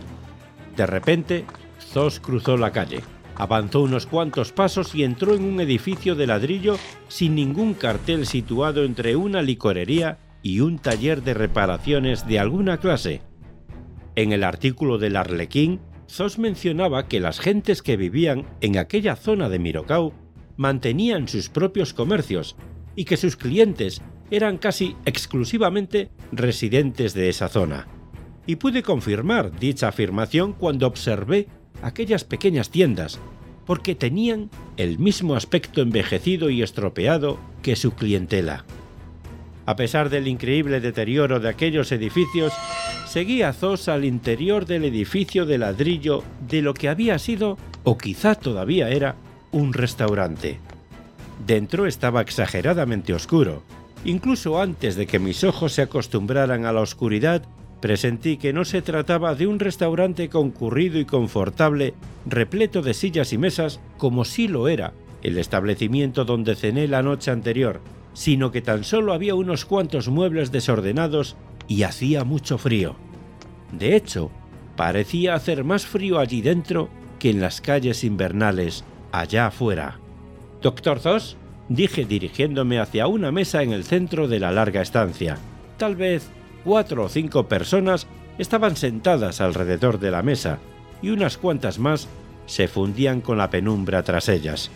De 0.76 0.88
repente, 0.88 1.45
Zos 1.80 2.20
cruzó 2.20 2.58
la 2.58 2.72
calle, 2.72 3.02
avanzó 3.36 3.82
unos 3.82 4.08
cuantos 4.08 4.52
pasos 4.52 4.95
y 4.95 5.04
entró 5.04 5.36
en 5.36 5.43
un 5.43 5.62
edificio 5.62 6.16
de 6.16 6.26
ladrillo 6.26 6.78
sin 7.08 7.36
ningún 7.36 7.76
cartel 7.76 8.26
situado 8.26 8.84
entre 8.84 9.16
una 9.16 9.43
licorería 9.43 10.18
y 10.41 10.62
un 10.62 10.80
taller 10.80 11.22
de 11.22 11.34
reparaciones 11.34 12.28
de 12.28 12.39
alguna 12.39 12.78
clase. 12.78 13.22
En 14.16 14.32
el 14.32 14.43
artículo 14.43 14.97
del 14.97 15.16
Arlequín, 15.16 15.80
Zos 16.10 16.39
mencionaba 16.39 17.08
que 17.08 17.20
las 17.20 17.39
gentes 17.39 17.84
que 17.84 17.97
vivían 17.97 18.45
en 18.62 18.78
aquella 18.78 19.16
zona 19.16 19.47
de 19.47 19.60
Mirocau 19.60 20.14
mantenían 20.60 21.30
sus 21.30 21.47
propios 21.47 21.93
comercios 21.93 22.57
y 22.93 23.05
que 23.05 23.16
sus 23.16 23.38
clientes 23.38 24.01
eran 24.30 24.57
casi 24.57 24.97
exclusivamente 25.05 26.10
residentes 26.34 27.14
de 27.14 27.30
esa 27.30 27.47
zona. 27.47 27.88
Y 28.45 28.57
pude 28.57 28.84
confirmar 28.84 29.57
dicha 29.57 29.88
afirmación 29.88 30.51
cuando 30.51 30.86
observé 30.86 31.47
aquellas 31.82 32.26
pequeñas 32.26 32.72
tiendas, 32.72 33.22
porque 33.66 33.95
tenían 33.95 34.49
el 34.76 34.99
mismo 34.99 35.36
aspecto 35.36 35.82
envejecido 35.82 36.49
y 36.49 36.62
estropeado 36.62 37.39
que 37.62 37.78
su 37.78 37.91
clientela. 37.91 38.66
A 39.66 39.78
pesar 39.78 40.10
del 40.10 40.28
increíble 40.28 40.82
deterioro 40.82 41.39
de 41.39 41.47
aquellos 41.47 41.89
edificios, 41.93 42.51
seguía 43.07 43.53
Zos 43.53 43.88
al 43.88 44.03
interior 44.03 44.66
del 44.66 44.84
edificio 44.84 45.45
de 45.45 45.57
ladrillo 45.57 46.22
de 46.49 46.62
lo 46.62 46.74
que 46.74 46.89
había 46.89 47.18
sido, 47.18 47.57
o 47.86 47.97
quizá 47.97 48.36
todavía 48.36 48.89
era, 48.89 49.16
un 49.52 49.74
restaurante. 49.74 50.60
Dentro 51.45 51.86
estaba 51.86 52.22
exageradamente 52.22 53.14
oscuro. 53.14 53.64
Incluso 54.06 54.62
antes 54.62 54.95
de 54.95 55.08
que 55.08 55.20
mis 55.20 55.43
ojos 55.43 55.74
se 55.74 55.82
acostumbraran 55.82 56.66
a 56.66 56.72
la 56.72 56.82
oscuridad, 56.82 57.43
presentí 57.82 58.38
que 58.38 58.54
no 58.54 58.66
se 58.66 58.82
trataba 58.82 59.36
de 59.36 59.47
un 59.47 59.60
restaurante 59.60 60.30
concurrido 60.30 61.00
y 61.00 61.06
confortable, 61.06 61.93
repleto 62.26 62.82
de 62.82 62.93
sillas 62.93 63.34
y 63.34 63.38
mesas, 63.38 63.80
como 63.97 64.26
sí 64.26 64.47
lo 64.47 64.68
era 64.68 64.93
el 65.22 65.38
establecimiento 65.38 66.26
donde 66.26 66.56
cené 66.56 66.88
la 66.88 67.04
noche 67.04 67.32
anterior, 67.32 67.82
sino 68.14 68.52
que 68.52 68.62
tan 68.62 68.84
solo 68.84 69.14
había 69.14 69.36
unos 69.36 69.66
cuantos 69.66 70.10
muebles 70.10 70.52
desordenados 70.52 71.36
y 71.68 71.84
hacía 71.84 72.24
mucho 72.24 72.58
frío. 72.58 72.95
De 73.72 73.95
hecho, 73.95 74.32
parecía 74.76 75.36
hacer 75.36 75.64
más 75.64 75.86
frío 75.86 76.20
allí 76.20 76.41
dentro 76.41 76.89
que 77.20 77.30
en 77.30 77.41
las 77.41 77.62
calles 77.62 78.04
invernales 78.04 78.84
allá 79.12 79.47
afuera. 79.47 79.99
Doctor 80.62 80.99
Zos, 80.99 81.38
dije 81.70 82.05
dirigiéndome 82.05 82.80
hacia 82.80 83.07
una 83.07 83.32
mesa 83.32 83.64
en 83.64 83.72
el 83.72 83.84
centro 83.84 84.28
de 84.28 84.39
la 84.39 84.51
larga 84.51 84.82
estancia. 84.82 85.38
Tal 85.78 85.95
vez 85.95 86.30
cuatro 86.64 87.05
o 87.05 87.10
cinco 87.10 87.47
personas 87.47 88.07
estaban 88.38 88.76
sentadas 88.76 89.41
alrededor 89.41 89.99
de 89.99 90.12
la 90.12 90.24
mesa 90.24 90.60
y 91.01 91.10
unas 91.10 91.38
cuantas 91.38 91.80
más 91.80 92.07
se 92.45 92.68
fundían 92.68 93.22
con 93.22 93.38
la 93.38 93.49
penumbra 93.49 94.03
tras 94.03 94.28
ellas. 94.28 94.72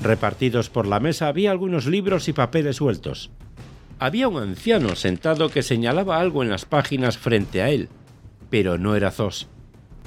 Repartidos 0.00 0.68
por 0.68 0.86
la 0.86 1.00
mesa 1.00 1.28
había 1.28 1.50
algunos 1.50 1.86
libros 1.86 2.28
y 2.28 2.32
papeles 2.32 2.76
sueltos. 2.76 3.30
Había 3.98 4.28
un 4.28 4.42
anciano 4.42 4.96
sentado 4.96 5.48
que 5.48 5.62
señalaba 5.62 6.18
algo 6.18 6.42
en 6.42 6.50
las 6.50 6.64
páginas 6.64 7.16
frente 7.16 7.62
a 7.62 7.70
él, 7.70 7.88
pero 8.50 8.76
no 8.76 8.96
era 8.96 9.10
Zos. 9.12 9.48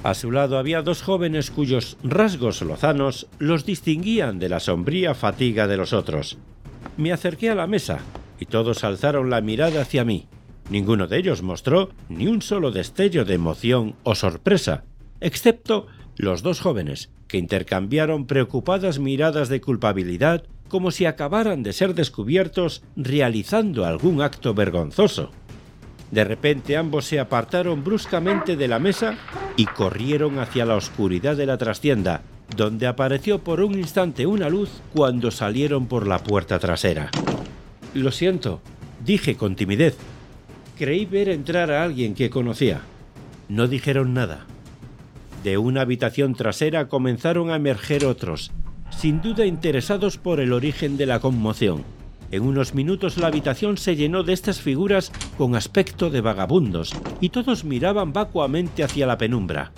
A 0.04 0.14
su 0.14 0.30
lado 0.30 0.58
había 0.58 0.82
dos 0.82 1.02
jóvenes 1.02 1.50
cuyos 1.50 1.96
rasgos 2.02 2.62
lozanos 2.62 3.26
los 3.38 3.66
distinguían 3.66 4.38
de 4.38 4.48
la 4.48 4.60
sombría 4.60 5.14
fatiga 5.14 5.66
de 5.66 5.76
los 5.76 5.92
otros. 5.92 6.38
Me 6.96 7.12
acerqué 7.12 7.50
a 7.50 7.56
la 7.56 7.66
mesa 7.66 7.98
y 8.38 8.46
todos 8.46 8.84
alzaron 8.84 9.28
la 9.28 9.40
mirada 9.40 9.82
hacia 9.82 10.04
mí. 10.04 10.28
Ninguno 10.70 11.06
de 11.06 11.18
ellos 11.18 11.42
mostró 11.42 11.90
ni 12.08 12.28
un 12.28 12.42
solo 12.42 12.70
destello 12.70 13.24
de 13.24 13.34
emoción 13.34 13.96
o 14.04 14.14
sorpresa, 14.14 14.84
excepto 15.20 15.86
los 16.16 16.42
dos 16.42 16.60
jóvenes, 16.60 17.10
que 17.26 17.38
intercambiaron 17.38 18.26
preocupadas 18.26 18.98
miradas 18.98 19.48
de 19.48 19.60
culpabilidad 19.60 20.44
como 20.68 20.90
si 20.90 21.06
acabaran 21.06 21.62
de 21.62 21.72
ser 21.72 21.94
descubiertos 21.94 22.82
realizando 22.96 23.84
algún 23.84 24.22
acto 24.22 24.54
vergonzoso. 24.54 25.30
De 26.10 26.24
repente 26.24 26.76
ambos 26.76 27.04
se 27.04 27.20
apartaron 27.20 27.84
bruscamente 27.84 28.56
de 28.56 28.68
la 28.68 28.78
mesa 28.78 29.16
y 29.56 29.66
corrieron 29.66 30.38
hacia 30.38 30.64
la 30.64 30.76
oscuridad 30.76 31.36
de 31.36 31.46
la 31.46 31.58
trastienda, 31.58 32.22
donde 32.56 32.86
apareció 32.86 33.40
por 33.40 33.60
un 33.60 33.74
instante 33.74 34.26
una 34.26 34.48
luz 34.48 34.70
cuando 34.94 35.30
salieron 35.30 35.86
por 35.86 36.06
la 36.06 36.18
puerta 36.18 36.58
trasera. 36.58 37.10
Lo 37.94 38.10
siento, 38.10 38.60
dije 39.04 39.36
con 39.36 39.54
timidez, 39.54 39.96
creí 40.78 41.04
ver 41.04 41.28
entrar 41.28 41.70
a 41.70 41.82
alguien 41.82 42.14
que 42.14 42.30
conocía. 42.30 42.80
No 43.48 43.66
dijeron 43.66 44.14
nada. 44.14 44.46
De 45.44 45.58
una 45.58 45.82
habitación 45.82 46.34
trasera 46.34 46.88
comenzaron 46.88 47.50
a 47.50 47.56
emerger 47.56 48.04
otros, 48.04 48.50
sin 48.90 49.20
duda 49.20 49.46
interesados 49.46 50.16
por 50.16 50.40
el 50.40 50.52
origen 50.52 50.96
de 50.96 51.06
la 51.06 51.20
conmoción. 51.20 51.84
En 52.30 52.42
unos 52.42 52.74
minutos 52.74 53.16
la 53.16 53.28
habitación 53.28 53.76
se 53.76 53.96
llenó 53.96 54.22
de 54.22 54.32
estas 54.32 54.60
figuras 54.60 55.12
con 55.36 55.54
aspecto 55.54 56.10
de 56.10 56.20
vagabundos, 56.20 56.94
y 57.20 57.30
todos 57.30 57.64
miraban 57.64 58.12
vacuamente 58.12 58.84
hacia 58.84 59.06
la 59.06 59.18
penumbra. 59.18 59.72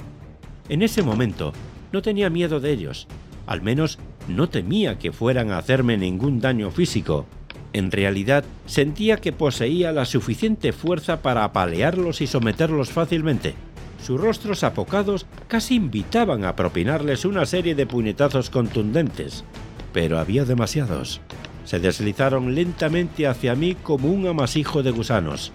En 0.68 0.82
ese 0.82 1.02
momento 1.02 1.52
no 1.92 2.02
tenía 2.02 2.30
miedo 2.30 2.60
de 2.60 2.72
ellos, 2.72 3.06
al 3.46 3.62
menos 3.62 3.98
no 4.28 4.48
temía 4.48 4.98
que 4.98 5.12
fueran 5.12 5.50
a 5.50 5.58
hacerme 5.58 5.96
ningún 5.96 6.40
daño 6.40 6.70
físico, 6.70 7.26
en 7.72 7.92
realidad, 7.92 8.44
sentía 8.66 9.18
que 9.18 9.32
poseía 9.32 9.92
la 9.92 10.04
suficiente 10.04 10.72
fuerza 10.72 11.22
para 11.22 11.44
apalearlos 11.44 12.20
y 12.20 12.26
someterlos 12.26 12.90
fácilmente. 12.90 13.54
Sus 14.02 14.20
rostros 14.20 14.64
apocados 14.64 15.26
casi 15.46 15.76
invitaban 15.76 16.44
a 16.44 16.56
propinarles 16.56 17.24
una 17.24 17.46
serie 17.46 17.74
de 17.74 17.86
puñetazos 17.86 18.50
contundentes, 18.50 19.44
pero 19.92 20.18
había 20.18 20.44
demasiados. 20.44 21.20
Se 21.64 21.78
deslizaron 21.78 22.54
lentamente 22.54 23.26
hacia 23.26 23.54
mí 23.54 23.74
como 23.74 24.08
un 24.08 24.26
amasijo 24.26 24.82
de 24.82 24.90
gusanos. 24.90 25.52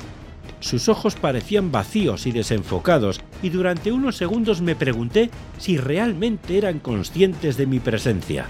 Sus 0.59 0.89
ojos 0.89 1.15
parecían 1.15 1.71
vacíos 1.71 2.25
y 2.25 2.31
desenfocados, 2.31 3.21
y 3.43 3.49
durante 3.49 3.91
unos 3.91 4.15
segundos 4.15 4.61
me 4.61 4.75
pregunté 4.75 5.29
si 5.57 5.77
realmente 5.77 6.57
eran 6.57 6.79
conscientes 6.79 7.57
de 7.57 7.67
mi 7.67 7.79
presencia. 7.79 8.47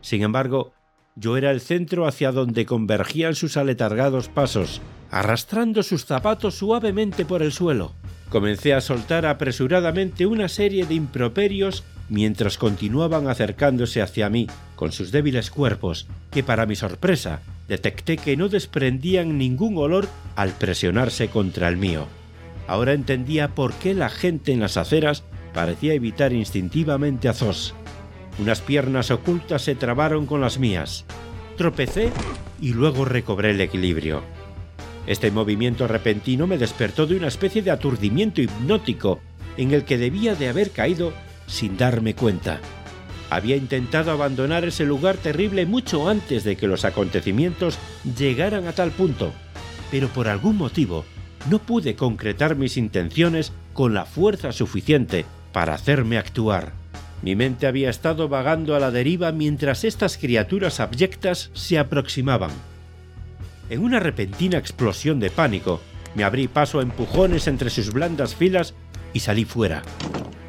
Sin 0.00 0.22
embargo, 0.22 0.72
yo 1.16 1.36
era 1.36 1.50
el 1.50 1.60
centro 1.60 2.06
hacia 2.06 2.32
donde 2.32 2.66
convergían 2.66 3.34
sus 3.34 3.56
aletargados 3.56 4.28
pasos, 4.28 4.80
arrastrando 5.10 5.82
sus 5.82 6.04
zapatos 6.04 6.56
suavemente 6.56 7.24
por 7.24 7.40
el 7.42 7.52
suelo. 7.52 7.92
Comencé 8.30 8.74
a 8.74 8.80
soltar 8.80 9.26
apresuradamente 9.26 10.26
una 10.26 10.48
serie 10.48 10.86
de 10.86 10.94
improperios 10.94 11.84
mientras 12.08 12.58
continuaban 12.58 13.28
acercándose 13.28 14.02
hacia 14.02 14.28
mí 14.28 14.46
con 14.76 14.92
sus 14.92 15.10
débiles 15.10 15.50
cuerpos, 15.50 16.06
que 16.30 16.42
para 16.42 16.66
mi 16.66 16.76
sorpresa 16.76 17.40
detecté 17.68 18.16
que 18.16 18.36
no 18.36 18.48
desprendían 18.48 19.38
ningún 19.38 19.78
olor 19.78 20.08
al 20.36 20.50
presionarse 20.52 21.28
contra 21.28 21.68
el 21.68 21.76
mío. 21.76 22.06
Ahora 22.66 22.92
entendía 22.92 23.48
por 23.48 23.74
qué 23.74 23.94
la 23.94 24.08
gente 24.08 24.52
en 24.52 24.60
las 24.60 24.76
aceras 24.76 25.24
parecía 25.52 25.94
evitar 25.94 26.32
instintivamente 26.32 27.28
a 27.28 27.34
Zos. 27.34 27.74
Unas 28.38 28.60
piernas 28.60 29.10
ocultas 29.10 29.62
se 29.62 29.74
trabaron 29.74 30.26
con 30.26 30.40
las 30.40 30.58
mías. 30.58 31.04
Tropecé 31.56 32.10
y 32.60 32.72
luego 32.72 33.04
recobré 33.04 33.50
el 33.50 33.60
equilibrio. 33.60 34.22
Este 35.06 35.30
movimiento 35.30 35.86
repentino 35.86 36.46
me 36.46 36.58
despertó 36.58 37.06
de 37.06 37.16
una 37.16 37.28
especie 37.28 37.62
de 37.62 37.70
aturdimiento 37.70 38.40
hipnótico 38.40 39.20
en 39.56 39.72
el 39.72 39.84
que 39.84 39.98
debía 39.98 40.34
de 40.34 40.48
haber 40.48 40.70
caído 40.70 41.12
sin 41.46 41.76
darme 41.76 42.14
cuenta. 42.14 42.60
Había 43.30 43.56
intentado 43.56 44.10
abandonar 44.10 44.64
ese 44.64 44.84
lugar 44.84 45.16
terrible 45.16 45.66
mucho 45.66 46.08
antes 46.08 46.44
de 46.44 46.56
que 46.56 46.66
los 46.66 46.84
acontecimientos 46.84 47.78
llegaran 48.16 48.66
a 48.66 48.72
tal 48.72 48.90
punto, 48.90 49.32
pero 49.90 50.08
por 50.08 50.28
algún 50.28 50.56
motivo 50.56 51.04
no 51.50 51.58
pude 51.58 51.94
concretar 51.94 52.56
mis 52.56 52.76
intenciones 52.76 53.52
con 53.72 53.94
la 53.94 54.04
fuerza 54.04 54.52
suficiente 54.52 55.24
para 55.52 55.74
hacerme 55.74 56.18
actuar. 56.18 56.72
Mi 57.22 57.36
mente 57.36 57.66
había 57.66 57.90
estado 57.90 58.28
vagando 58.28 58.76
a 58.76 58.80
la 58.80 58.90
deriva 58.90 59.32
mientras 59.32 59.84
estas 59.84 60.18
criaturas 60.18 60.80
abyectas 60.80 61.50
se 61.54 61.78
aproximaban. 61.78 62.50
En 63.70 63.82
una 63.82 63.98
repentina 63.98 64.58
explosión 64.58 65.20
de 65.20 65.30
pánico, 65.30 65.80
me 66.14 66.22
abrí 66.22 66.48
paso 66.48 66.78
a 66.78 66.82
empujones 66.82 67.46
entre 67.46 67.70
sus 67.70 67.92
blandas 67.92 68.34
filas 68.34 68.74
y 69.14 69.20
salí 69.20 69.46
fuera. 69.46 69.82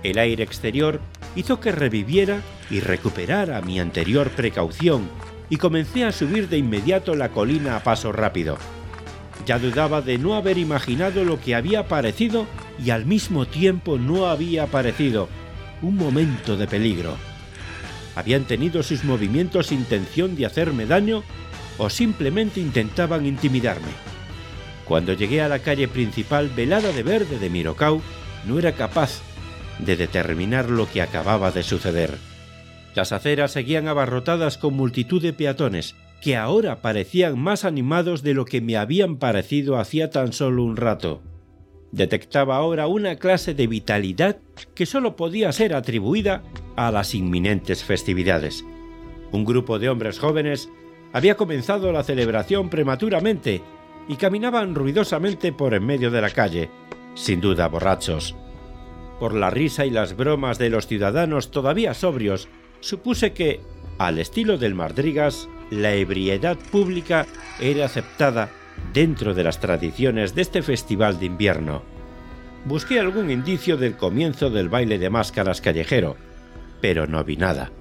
El 0.04 0.18
aire 0.18 0.44
exterior 0.44 1.00
hizo 1.38 1.62
que 1.62 1.72
reviviera 1.72 2.42
y 2.70 2.82
recuperara 2.82 3.62
mi 3.62 3.80
anterior 3.80 4.30
precaución 4.32 5.08
y 5.50 5.58
comencé 5.58 6.04
a 6.04 6.12
subir 6.12 6.50
de 6.50 6.58
inmediato 6.58 7.16
la 7.16 7.30
colina 7.30 7.78
a 7.78 7.84
paso 7.84 8.12
rápido. 8.12 8.58
Ya 9.46 9.60
dudaba 9.60 10.02
de 10.02 10.18
no 10.18 10.36
haber 10.36 10.58
imaginado 10.58 11.24
lo 11.24 11.40
que 11.40 11.56
había 11.56 11.82
aparecido 11.82 12.48
y 12.84 12.90
al 12.90 13.06
mismo 13.06 13.46
tiempo 13.46 13.98
no 13.98 14.28
había 14.28 14.64
aparecido, 14.64 15.30
un 15.82 15.96
momento 15.96 16.58
de 16.58 16.68
peligro. 16.68 17.16
¿Habían 18.16 18.46
tenido 18.46 18.82
sus 18.82 19.04
movimientos 19.04 19.72
intención 19.72 20.36
de 20.36 20.46
hacerme 20.46 20.86
daño 20.86 21.24
o 21.78 21.90
simplemente 21.90 22.60
intentaban 22.60 23.26
intimidarme? 23.26 23.92
Cuando 24.86 25.14
llegué 25.14 25.42
a 25.42 25.50
la 25.50 25.60
calle 25.60 25.88
principal 25.88 26.50
velada 26.50 26.92
de 26.92 27.04
verde 27.04 27.38
de 27.38 27.50
Mirocau, 27.50 28.02
no 28.48 28.60
era 28.60 28.74
capaz 28.74 29.22
de 29.80 29.96
determinar 29.96 30.70
lo 30.70 30.90
que 30.90 31.02
acababa 31.02 31.52
de 31.52 31.64
suceder. 31.64 32.12
Las 32.96 33.12
aceras 33.12 33.52
seguían 33.52 33.88
abarrotadas 33.88 34.58
con 34.58 34.74
multitud 34.74 35.22
de 35.22 35.34
peatones, 35.34 35.96
que 36.22 36.38
ahora 36.38 36.82
parecían 36.82 37.38
más 37.38 37.66
animados 37.66 38.24
de 38.24 38.34
lo 38.34 38.46
que 38.46 38.62
me 38.62 38.78
habían 38.78 39.18
parecido 39.18 39.78
hacía 39.78 40.10
tan 40.10 40.34
solo 40.34 40.64
un 40.64 40.78
rato. 40.78 41.22
Detectaba 41.92 42.56
ahora 42.56 42.88
una 42.88 43.18
clase 43.18 43.54
de 43.54 43.68
vitalidad 43.68 44.38
que 44.74 44.86
solo 44.86 45.16
podía 45.16 45.52
ser 45.52 45.74
atribuida 45.74 46.44
a 46.76 46.92
las 46.92 47.14
inminentes 47.14 47.84
festividades. 47.84 48.66
Un 49.32 49.46
grupo 49.46 49.78
de 49.80 49.90
hombres 49.90 50.20
jóvenes 50.20 50.70
había 51.14 51.36
comenzado 51.36 51.92
la 51.92 52.04
celebración 52.04 52.70
prematuramente 52.70 53.62
y 54.08 54.16
caminaban 54.16 54.76
ruidosamente 54.76 55.52
por 55.52 55.74
en 55.74 55.86
medio 55.86 56.12
de 56.12 56.22
la 56.22 56.30
calle, 56.30 56.70
sin 57.16 57.42
duda 57.42 57.68
borrachos. 57.68 58.36
Por 59.20 59.34
la 59.34 59.50
risa 59.50 59.86
y 59.86 59.90
las 59.90 60.16
bromas 60.16 60.58
de 60.60 60.70
los 60.70 60.88
ciudadanos 60.88 61.50
todavía 61.50 61.94
sobrios, 61.94 62.48
supuse 62.82 63.34
que, 63.34 63.62
al 63.98 64.20
estilo 64.20 64.58
del 64.58 64.76
Madrigas, 64.76 65.48
la 65.72 65.94
ebriedad 65.94 66.58
pública 66.72 67.26
era 67.60 67.86
aceptada 67.86 68.52
dentro 68.94 69.34
de 69.34 69.44
las 69.44 69.60
tradiciones 69.60 70.36
de 70.36 70.42
este 70.42 70.62
festival 70.62 71.20
de 71.20 71.26
invierno. 71.28 71.82
Busqué 72.66 73.00
algún 73.00 73.32
indicio 73.32 73.78
del 73.78 73.96
comienzo 73.96 74.50
del 74.50 74.70
baile 74.70 75.00
de 75.00 75.10
máscaras 75.10 75.62
callejero, 75.62 76.18
pero 76.82 77.08
no 77.08 77.24
vi 77.24 77.38
nada. 77.38 77.72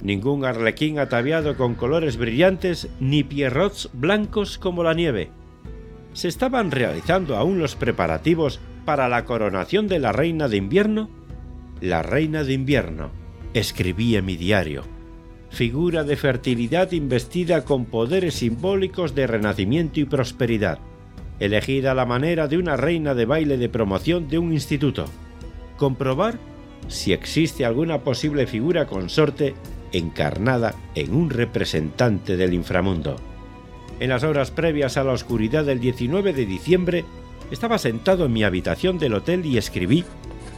Ningún 0.00 0.44
arlequín 0.44 0.98
ataviado 0.98 1.56
con 1.56 1.74
colores 1.74 2.16
brillantes 2.16 2.88
ni 3.00 3.24
pierrots 3.24 3.90
blancos 3.92 4.58
como 4.58 4.84
la 4.84 4.94
nieve. 4.94 5.30
¿Se 6.18 6.26
estaban 6.26 6.72
realizando 6.72 7.36
aún 7.36 7.60
los 7.60 7.76
preparativos 7.76 8.58
para 8.84 9.08
la 9.08 9.24
coronación 9.24 9.86
de 9.86 10.00
la 10.00 10.10
reina 10.10 10.48
de 10.48 10.56
invierno? 10.56 11.08
La 11.80 12.02
reina 12.02 12.42
de 12.42 12.54
invierno, 12.54 13.12
escribí 13.54 14.16
en 14.16 14.24
mi 14.24 14.36
diario, 14.36 14.82
figura 15.50 16.02
de 16.02 16.16
fertilidad 16.16 16.90
investida 16.90 17.64
con 17.64 17.84
poderes 17.84 18.34
simbólicos 18.34 19.14
de 19.14 19.28
renacimiento 19.28 20.00
y 20.00 20.06
prosperidad, 20.06 20.80
elegida 21.38 21.92
a 21.92 21.94
la 21.94 22.04
manera 22.04 22.48
de 22.48 22.58
una 22.58 22.76
reina 22.76 23.14
de 23.14 23.24
baile 23.24 23.56
de 23.56 23.68
promoción 23.68 24.26
de 24.26 24.38
un 24.38 24.52
instituto. 24.52 25.04
Comprobar 25.76 26.36
si 26.88 27.12
existe 27.12 27.64
alguna 27.64 28.00
posible 28.00 28.48
figura 28.48 28.88
consorte 28.88 29.54
encarnada 29.92 30.74
en 30.96 31.14
un 31.14 31.30
representante 31.30 32.36
del 32.36 32.54
inframundo. 32.54 33.27
En 34.00 34.10
las 34.10 34.22
horas 34.22 34.50
previas 34.50 34.96
a 34.96 35.04
la 35.04 35.12
oscuridad 35.12 35.64
del 35.64 35.80
19 35.80 36.32
de 36.32 36.46
diciembre, 36.46 37.04
estaba 37.50 37.78
sentado 37.78 38.26
en 38.26 38.32
mi 38.32 38.44
habitación 38.44 38.98
del 38.98 39.14
hotel 39.14 39.44
y 39.44 39.58
escribí, 39.58 40.04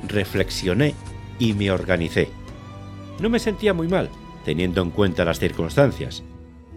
reflexioné 0.07 0.95
y 1.39 1.55
me 1.55 1.71
organicé. 1.71 2.29
No 3.21 3.31
me 3.31 3.39
sentía 3.39 3.73
muy 3.73 3.89
mal, 3.89 4.11
teniendo 4.45 4.83
en 4.83 4.91
cuenta 4.91 5.25
las 5.25 5.39
circunstancias. 5.39 6.23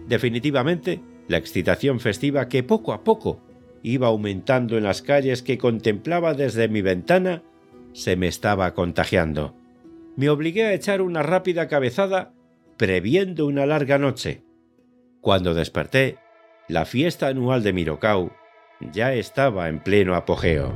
Definitivamente, 0.06 1.00
la 1.28 1.36
excitación 1.36 2.00
festiva 2.00 2.48
que 2.48 2.62
poco 2.62 2.92
a 2.92 3.04
poco 3.04 3.40
iba 3.82 4.06
aumentando 4.06 4.78
en 4.78 4.84
las 4.84 5.02
calles 5.02 5.42
que 5.42 5.58
contemplaba 5.58 6.34
desde 6.34 6.68
mi 6.68 6.80
ventana 6.80 7.42
se 7.92 8.16
me 8.16 8.26
estaba 8.26 8.72
contagiando. 8.74 9.54
Me 10.16 10.28
obligué 10.28 10.64
a 10.64 10.74
echar 10.74 11.02
una 11.02 11.22
rápida 11.22 11.68
cabezada 11.68 12.32
previendo 12.76 13.46
una 13.46 13.66
larga 13.66 13.98
noche. 13.98 14.42
Cuando 15.20 15.54
desperté, 15.54 16.18
la 16.68 16.84
fiesta 16.84 17.28
anual 17.28 17.62
de 17.62 17.72
Mirocau 17.72 18.30
ya 18.92 19.12
estaba 19.12 19.68
en 19.68 19.80
pleno 19.80 20.14
apogeo. 20.14 20.74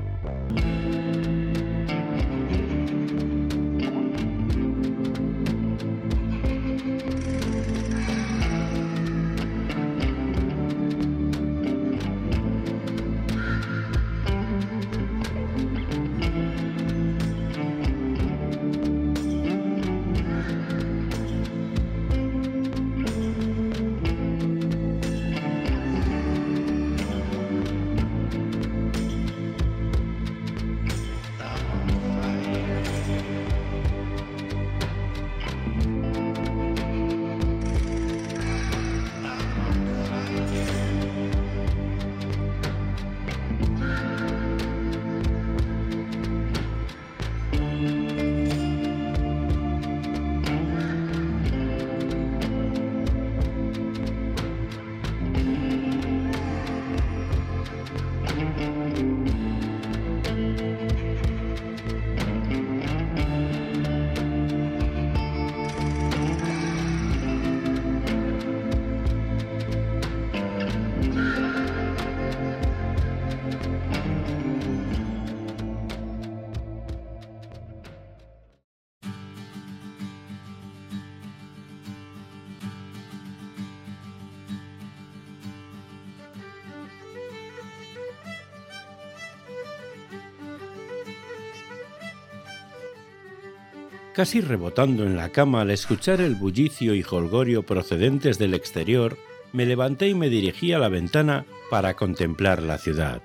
Casi 94.18 94.40
rebotando 94.40 95.04
en 95.04 95.16
la 95.16 95.28
cama 95.28 95.60
al 95.60 95.70
escuchar 95.70 96.20
el 96.20 96.34
bullicio 96.34 96.92
y 96.92 97.04
jolgorio 97.04 97.62
procedentes 97.62 98.36
del 98.36 98.52
exterior, 98.52 99.16
me 99.52 99.64
levanté 99.64 100.08
y 100.08 100.14
me 100.16 100.28
dirigí 100.28 100.72
a 100.72 100.80
la 100.80 100.88
ventana 100.88 101.46
para 101.70 101.94
contemplar 101.94 102.60
la 102.60 102.78
ciudad. 102.78 103.22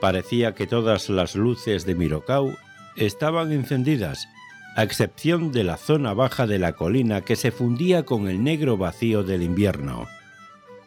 Parecía 0.00 0.52
que 0.52 0.66
todas 0.66 1.08
las 1.10 1.36
luces 1.36 1.86
de 1.86 1.94
Mirocau 1.94 2.56
estaban 2.96 3.52
encendidas, 3.52 4.26
a 4.74 4.82
excepción 4.82 5.52
de 5.52 5.62
la 5.62 5.76
zona 5.76 6.12
baja 6.12 6.48
de 6.48 6.58
la 6.58 6.72
colina 6.72 7.20
que 7.20 7.36
se 7.36 7.52
fundía 7.52 8.02
con 8.02 8.26
el 8.26 8.42
negro 8.42 8.76
vacío 8.76 9.22
del 9.22 9.44
invierno. 9.44 10.08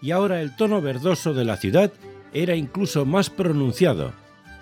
Y 0.02 0.12
ahora 0.12 0.42
el 0.42 0.54
tono 0.58 0.82
verdoso 0.82 1.34
de 1.34 1.46
la 1.46 1.56
ciudad 1.56 1.94
era 2.34 2.58
incluso 2.58 3.06
más 3.06 3.30
pronunciado 3.30 4.12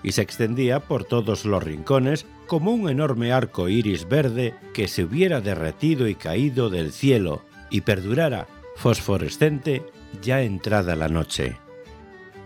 y 0.03 0.11
se 0.11 0.21
extendía 0.21 0.81
por 0.81 1.05
todos 1.05 1.45
los 1.45 1.63
rincones 1.63 2.27
como 2.47 2.71
un 2.71 2.89
enorme 2.89 3.31
arco 3.31 3.69
iris 3.69 4.07
verde 4.07 4.53
que 4.73 4.87
se 4.87 5.03
hubiera 5.03 5.41
derretido 5.41 6.07
y 6.07 6.15
caído 6.15 6.69
del 6.69 6.91
cielo 6.91 7.43
y 7.69 7.81
perdurara 7.81 8.47
fosforescente 8.75 9.83
ya 10.21 10.41
entrada 10.41 10.95
la 10.95 11.07
noche. 11.07 11.57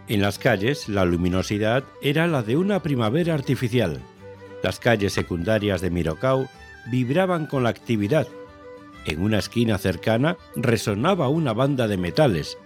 En 0.07 0.21
las 0.21 0.39
calles 0.39 0.87
la 0.87 1.05
luminosidad 1.05 1.83
era 2.01 2.27
la 2.27 2.43
de 2.43 2.55
una 2.55 2.81
primavera 2.81 3.33
artificial. 3.33 3.99
Las 4.63 4.79
calles 4.79 5.13
secundarias 5.13 5.81
de 5.81 5.89
Mirocau 5.89 6.47
vibraban 6.89 7.45
con 7.45 7.63
la 7.63 7.69
actividad. 7.69 8.27
En 9.05 9.21
una 9.21 9.39
esquina 9.39 9.77
cercana 9.77 10.37
resonaba 10.55 11.27
una 11.27 11.53
banda 11.53 11.87
de 11.87 11.97
metales. 11.97 12.57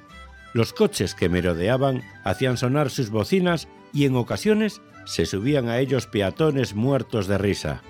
Los 0.54 0.74
coches 0.74 1.16
que 1.16 1.30
merodeaban 1.30 2.04
hacían 2.24 2.58
sonar 2.58 2.90
sus 2.90 3.10
bocinas 3.10 3.68
y 3.94 4.06
en 4.06 4.16
ocasiones 4.16 4.82
se 5.06 5.26
subían 5.26 5.70
a 5.70 5.80
ellos 5.80 6.08
peatones 6.08 6.76
muertos 6.76 7.28
de 7.28 7.38
risa. 7.38 7.82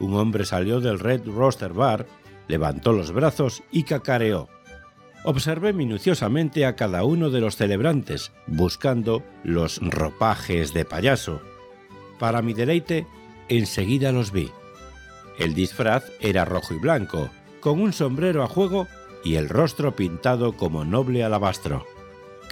Un 0.00 0.14
hombre 0.14 0.44
salió 0.44 0.80
del 0.80 0.98
Red 0.98 1.26
Roster 1.26 1.72
Bar, 1.72 2.06
levantó 2.48 2.92
los 2.92 3.12
brazos 3.12 3.62
y 3.70 3.84
cacareó. 3.84 4.48
Observé 5.24 5.72
minuciosamente 5.72 6.66
a 6.66 6.74
cada 6.74 7.04
uno 7.04 7.30
de 7.30 7.40
los 7.40 7.56
celebrantes, 7.56 8.32
buscando 8.46 9.22
los 9.44 9.78
ropajes 9.80 10.74
de 10.74 10.84
payaso. 10.84 11.40
Para 12.18 12.42
mi 12.42 12.54
deleite, 12.54 13.06
enseguida 13.48 14.10
los 14.10 14.32
vi. 14.32 14.50
El 15.38 15.54
disfraz 15.54 16.04
era 16.20 16.44
rojo 16.44 16.74
y 16.74 16.78
blanco, 16.78 17.30
con 17.60 17.80
un 17.80 17.92
sombrero 17.92 18.42
a 18.42 18.48
juego 18.48 18.88
y 19.24 19.36
el 19.36 19.48
rostro 19.48 19.94
pintado 19.94 20.56
como 20.56 20.84
noble 20.84 21.22
alabastro. 21.22 21.86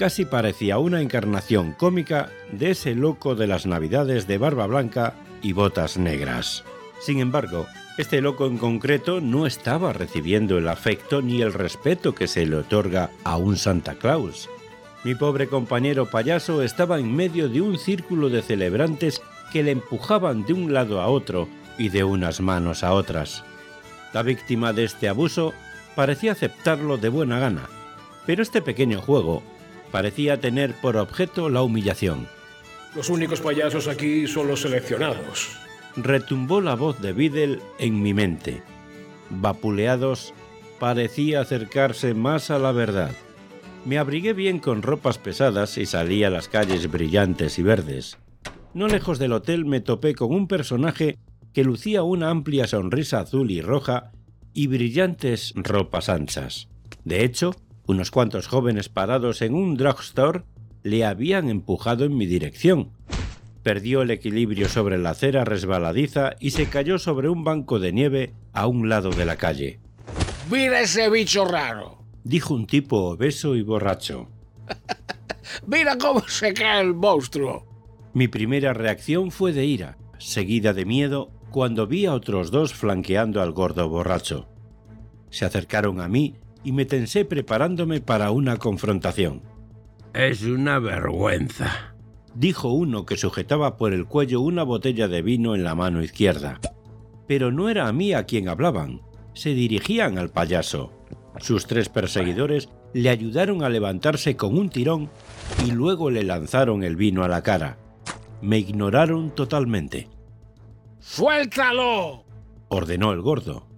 Casi 0.01 0.25
parecía 0.25 0.79
una 0.79 1.03
encarnación 1.03 1.73
cómica 1.73 2.31
de 2.53 2.71
ese 2.71 2.95
loco 2.95 3.35
de 3.35 3.47
las 3.47 3.67
navidades 3.67 4.27
de 4.27 4.39
barba 4.39 4.67
blanca 4.67 5.13
y 5.43 5.53
botas 5.53 5.99
negras. 5.99 6.65
Sin 7.01 7.21
embargo, 7.21 7.67
este 7.99 8.23
loco 8.23 8.47
en 8.47 8.57
concreto 8.57 9.21
no 9.21 9.45
estaba 9.45 9.93
recibiendo 9.93 10.57
el 10.57 10.69
afecto 10.69 11.21
ni 11.21 11.43
el 11.43 11.53
respeto 11.53 12.15
que 12.15 12.29
se 12.29 12.47
le 12.47 12.57
otorga 12.57 13.11
a 13.25 13.37
un 13.37 13.59
Santa 13.59 13.97
Claus. 13.97 14.49
Mi 15.05 15.15
pobre 15.15 15.49
compañero 15.49 16.07
payaso 16.07 16.63
estaba 16.63 16.99
en 16.99 17.15
medio 17.15 17.51
de 17.51 17.61
un 17.61 17.77
círculo 17.77 18.31
de 18.31 18.41
celebrantes 18.41 19.21
que 19.53 19.63
le 19.63 19.73
empujaban 19.73 20.47
de 20.47 20.55
un 20.55 20.73
lado 20.73 21.03
a 21.03 21.09
otro 21.09 21.47
y 21.77 21.91
de 21.91 22.05
unas 22.05 22.41
manos 22.41 22.85
a 22.85 22.95
otras. 22.95 23.45
La 24.15 24.23
víctima 24.23 24.73
de 24.73 24.85
este 24.85 25.11
abuso 25.11 25.53
parecía 25.95 26.33
aceptarlo 26.33 26.97
de 26.97 27.11
buena 27.11 27.39
gana, 27.39 27.69
pero 28.25 28.43
este 28.43 28.63
pequeño 28.63 29.03
juego 29.03 29.43
parecía 29.91 30.41
tener 30.41 30.75
por 30.81 30.97
objeto 30.97 31.49
la 31.49 31.63
humillación. 31.63 32.29
Los 32.95 33.09
únicos 33.09 33.41
payasos 33.41 33.89
aquí 33.89 34.27
son 34.27 34.49
los 34.49 34.63
seleccionados. 34.63 35.57
Retumbó 35.97 36.61
la 36.61 36.75
voz 36.75 37.01
de 37.01 37.13
Biddle 37.13 37.61
en 37.79 38.03
mi 38.03 38.15
mente. 38.15 38.63
Vapuleados 39.31 40.35
parecía 40.79 41.41
acercarse 41.41 42.15
más 42.15 42.51
a 42.51 42.59
la 42.59 42.73
verdad. 42.73 43.13
Me 43.85 43.99
abrigué 43.99 44.33
bien 44.33 44.59
con 44.59 44.83
ropas 44.83 45.19
pesadas 45.19 45.79
y 45.79 45.87
salí 45.87 46.25
a 46.25 46.31
las 46.31 46.49
calles 46.49 46.91
brillantes 46.91 47.59
y 47.59 47.63
verdes. 47.63 48.19
No 48.75 48.89
lejos 48.89 49.19
del 49.19 49.33
hotel 49.33 49.65
me 49.65 49.81
topé 49.81 50.15
con 50.15 50.33
un 50.33 50.49
personaje 50.49 51.19
que 51.53 51.65
lucía 51.65 52.03
una 52.03 52.31
amplia 52.31 52.67
sonrisa 52.67 53.21
azul 53.21 53.51
y 53.51 53.61
roja 53.61 54.13
y 54.53 54.67
brillantes 54.67 55.53
ropas 55.57 56.09
anchas. 56.09 56.69
De 57.05 57.25
hecho, 57.25 57.55
unos 57.91 58.11
cuantos 58.11 58.47
jóvenes 58.47 58.89
parados 58.89 59.43
en 59.43 59.55
un 59.55 59.77
drugstore 59.77 60.45
le 60.83 61.05
habían 61.05 61.49
empujado 61.49 62.05
en 62.05 62.17
mi 62.17 62.27
dirección. 62.27 62.93
Perdió 63.63 64.03
el 64.03 64.11
equilibrio 64.11 64.69
sobre 64.69 64.97
la 64.97 65.11
acera 65.11 65.45
resbaladiza 65.45 66.37
y 66.41 66.53
se 66.53 66.67
cayó 66.67 66.99
sobre 66.99 67.29
un 67.29 67.45
banco 67.45 67.79
de 67.79 67.93
nieve 67.93 68.33
a 68.53 68.67
un 68.67 68.89
lado 68.89 69.11
de 69.11 69.27
la 69.27 69.37
calle. 69.37 69.81
¡Mira 70.51 70.81
ese 70.81 71.11
bicho 71.11 71.45
raro! 71.45 71.99
dijo 72.25 72.55
un 72.55 72.67
tipo 72.67 73.11
obeso 73.11 73.57
y 73.57 73.63
borracho. 73.63 74.29
¡Mira 75.67 75.99
cómo 75.99 76.21
se 76.29 76.55
cae 76.55 76.83
el 76.83 76.95
monstruo! 76.95 77.67
Mi 78.15 78.29
primera 78.29 78.73
reacción 78.73 79.31
fue 79.31 79.53
de 79.53 79.65
ira, 79.65 79.99
seguida 80.19 80.73
de 80.73 80.85
miedo 80.85 81.31
cuando 81.51 81.87
vi 81.87 82.07
a 82.07 82.15
otros 82.15 82.51
dos 82.51 82.73
flanqueando 82.73 83.43
al 83.43 83.51
gordo 83.53 83.89
borracho. 83.89 84.49
Se 85.31 85.45
acercaron 85.45 86.01
a 86.01 86.09
mí 86.09 86.37
y 86.65 86.73
me 86.73 86.85
tensé 86.85 87.25
preparándome 87.25 88.01
para 88.01 88.31
una 88.31 88.57
confrontación. 88.57 89.43
Es 90.13 90.43
una 90.43 90.79
vergüenza, 90.79 91.95
dijo 92.35 92.69
uno 92.73 93.07
que 93.07 93.17
sujetaba 93.17 93.77
por 93.77 93.93
el 93.93 94.07
cuello 94.07 94.41
una 94.41 94.63
botella 94.63 95.09
de 95.09 95.23
vino 95.23 95.55
en 95.55 95.65
la 95.65 95.75
mano 95.75 96.03
izquierda. 96.03 96.61
Pero 97.27 97.53
no 97.53 97.69
era 97.69 97.87
a 97.87 97.93
mí 97.93 98.13
a 98.13 98.25
quien 98.25 98.49
hablaban, 98.49 99.03
se 99.35 99.51
dirigían 99.51 100.19
al 100.19 100.31
payaso. 100.31 100.93
Sus 101.39 101.67
tres 101.67 101.89
perseguidores 101.89 102.69
le 102.93 103.09
ayudaron 103.09 103.63
a 103.63 103.69
levantarse 103.69 104.37
con 104.37 104.59
un 104.59 104.69
tirón 104.69 105.09
y 105.65 105.71
luego 105.71 106.11
le 106.11 106.25
lanzaron 106.25 106.83
el 106.83 106.97
vino 106.97 107.23
a 107.23 107.29
la 107.29 107.43
cara. 107.43 107.79
Me 108.43 108.59
ignoraron 108.59 109.31
totalmente. 109.31 110.09
¡Suéltalo! 110.99 112.25
ordenó 112.69 113.13
el 113.13 113.21
gordo. 113.21 113.70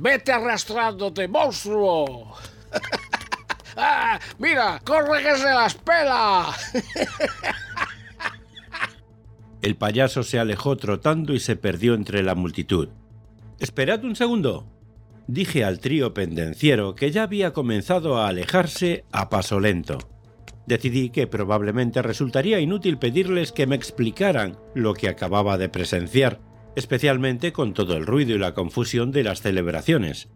¡Vete 0.00 0.30
arrastrándote, 0.30 1.26
monstruo! 1.26 2.36
¡Ah! 3.76 4.20
¡Mira! 4.38 4.80
¡Corre 4.84 5.24
que 5.24 5.36
se 5.36 5.46
las 5.46 5.74
pela! 5.74 6.54
El 9.60 9.74
payaso 9.74 10.22
se 10.22 10.38
alejó 10.38 10.76
trotando 10.76 11.34
y 11.34 11.40
se 11.40 11.56
perdió 11.56 11.94
entre 11.94 12.22
la 12.22 12.36
multitud. 12.36 12.90
Esperad 13.58 14.04
un 14.04 14.14
segundo, 14.14 14.66
dije 15.26 15.64
al 15.64 15.80
trío 15.80 16.14
pendenciero 16.14 16.94
que 16.94 17.10
ya 17.10 17.24
había 17.24 17.52
comenzado 17.52 18.18
a 18.18 18.28
alejarse 18.28 19.04
a 19.10 19.28
paso 19.28 19.58
lento. 19.58 19.98
Decidí 20.66 21.10
que 21.10 21.26
probablemente 21.26 22.02
resultaría 22.02 22.60
inútil 22.60 22.98
pedirles 22.98 23.50
que 23.50 23.66
me 23.66 23.74
explicaran 23.74 24.56
lo 24.76 24.94
que 24.94 25.08
acababa 25.08 25.58
de 25.58 25.68
presenciar, 25.68 26.38
especialmente 26.78 27.52
con 27.52 27.74
todo 27.74 27.96
el 27.96 28.06
ruido 28.06 28.36
y 28.36 28.38
la 28.38 28.54
confusión 28.54 29.10
de 29.10 29.24
las 29.24 29.42
celebraciones. 29.42 30.28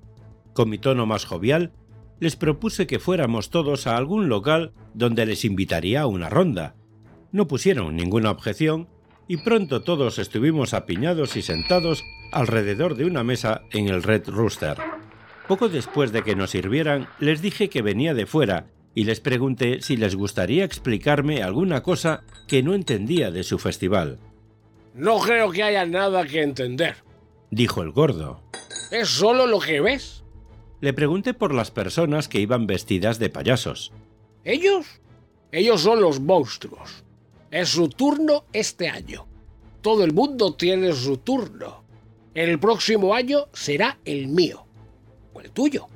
Con 0.52 0.68
mi 0.68 0.76
tono 0.76 1.06
más 1.06 1.24
jovial, 1.24 1.72
les 2.18 2.34
propuse 2.34 2.88
que 2.88 2.98
fuéramos 2.98 3.50
todos 3.50 3.86
a 3.86 3.96
algún 3.96 4.28
local 4.28 4.72
donde 4.92 5.24
les 5.24 5.44
invitaría 5.44 6.02
a 6.02 6.06
una 6.06 6.28
ronda. 6.28 6.74
No 7.30 7.46
pusieron 7.46 7.94
ninguna 7.94 8.32
objeción 8.32 8.88
y 9.28 9.36
pronto 9.36 9.82
todos 9.82 10.18
estuvimos 10.18 10.74
apiñados 10.74 11.36
y 11.36 11.42
sentados 11.42 12.02
alrededor 12.32 12.96
de 12.96 13.04
una 13.04 13.22
mesa 13.22 13.62
en 13.70 13.88
el 13.88 14.02
Red 14.02 14.28
Rooster. 14.28 14.76
Poco 15.46 15.68
después 15.68 16.10
de 16.10 16.24
que 16.24 16.34
nos 16.34 16.50
sirvieran, 16.50 17.06
les 17.20 17.40
dije 17.40 17.68
que 17.68 17.82
venía 17.82 18.14
de 18.14 18.26
fuera 18.26 18.66
y 18.96 19.04
les 19.04 19.20
pregunté 19.20 19.80
si 19.80 19.96
les 19.96 20.16
gustaría 20.16 20.64
explicarme 20.64 21.42
alguna 21.42 21.82
cosa 21.84 22.24
que 22.48 22.64
no 22.64 22.74
entendía 22.74 23.30
de 23.30 23.44
su 23.44 23.58
festival. 23.60 24.18
No 24.94 25.18
creo 25.20 25.50
que 25.50 25.62
haya 25.62 25.86
nada 25.86 26.26
que 26.26 26.42
entender, 26.42 26.96
dijo 27.50 27.82
el 27.82 27.92
gordo. 27.92 28.42
Es 28.90 29.08
solo 29.08 29.46
lo 29.46 29.58
que 29.58 29.80
ves. 29.80 30.22
Le 30.80 30.92
pregunté 30.92 31.32
por 31.32 31.54
las 31.54 31.70
personas 31.70 32.28
que 32.28 32.40
iban 32.40 32.66
vestidas 32.66 33.18
de 33.18 33.30
payasos. 33.30 33.92
¿Ellos? 34.44 34.86
Ellos 35.52 35.80
son 35.82 36.00
los 36.00 36.20
monstruos. 36.20 37.04
Es 37.50 37.68
su 37.68 37.88
turno 37.88 38.44
este 38.52 38.88
año. 38.88 39.26
Todo 39.80 40.04
el 40.04 40.12
mundo 40.12 40.54
tiene 40.54 40.92
su 40.92 41.18
turno. 41.18 41.84
El 42.34 42.58
próximo 42.58 43.14
año 43.14 43.46
será 43.52 43.98
el 44.04 44.28
mío. 44.28 44.64
O 45.34 45.40
el 45.40 45.50
tuyo. 45.50 45.86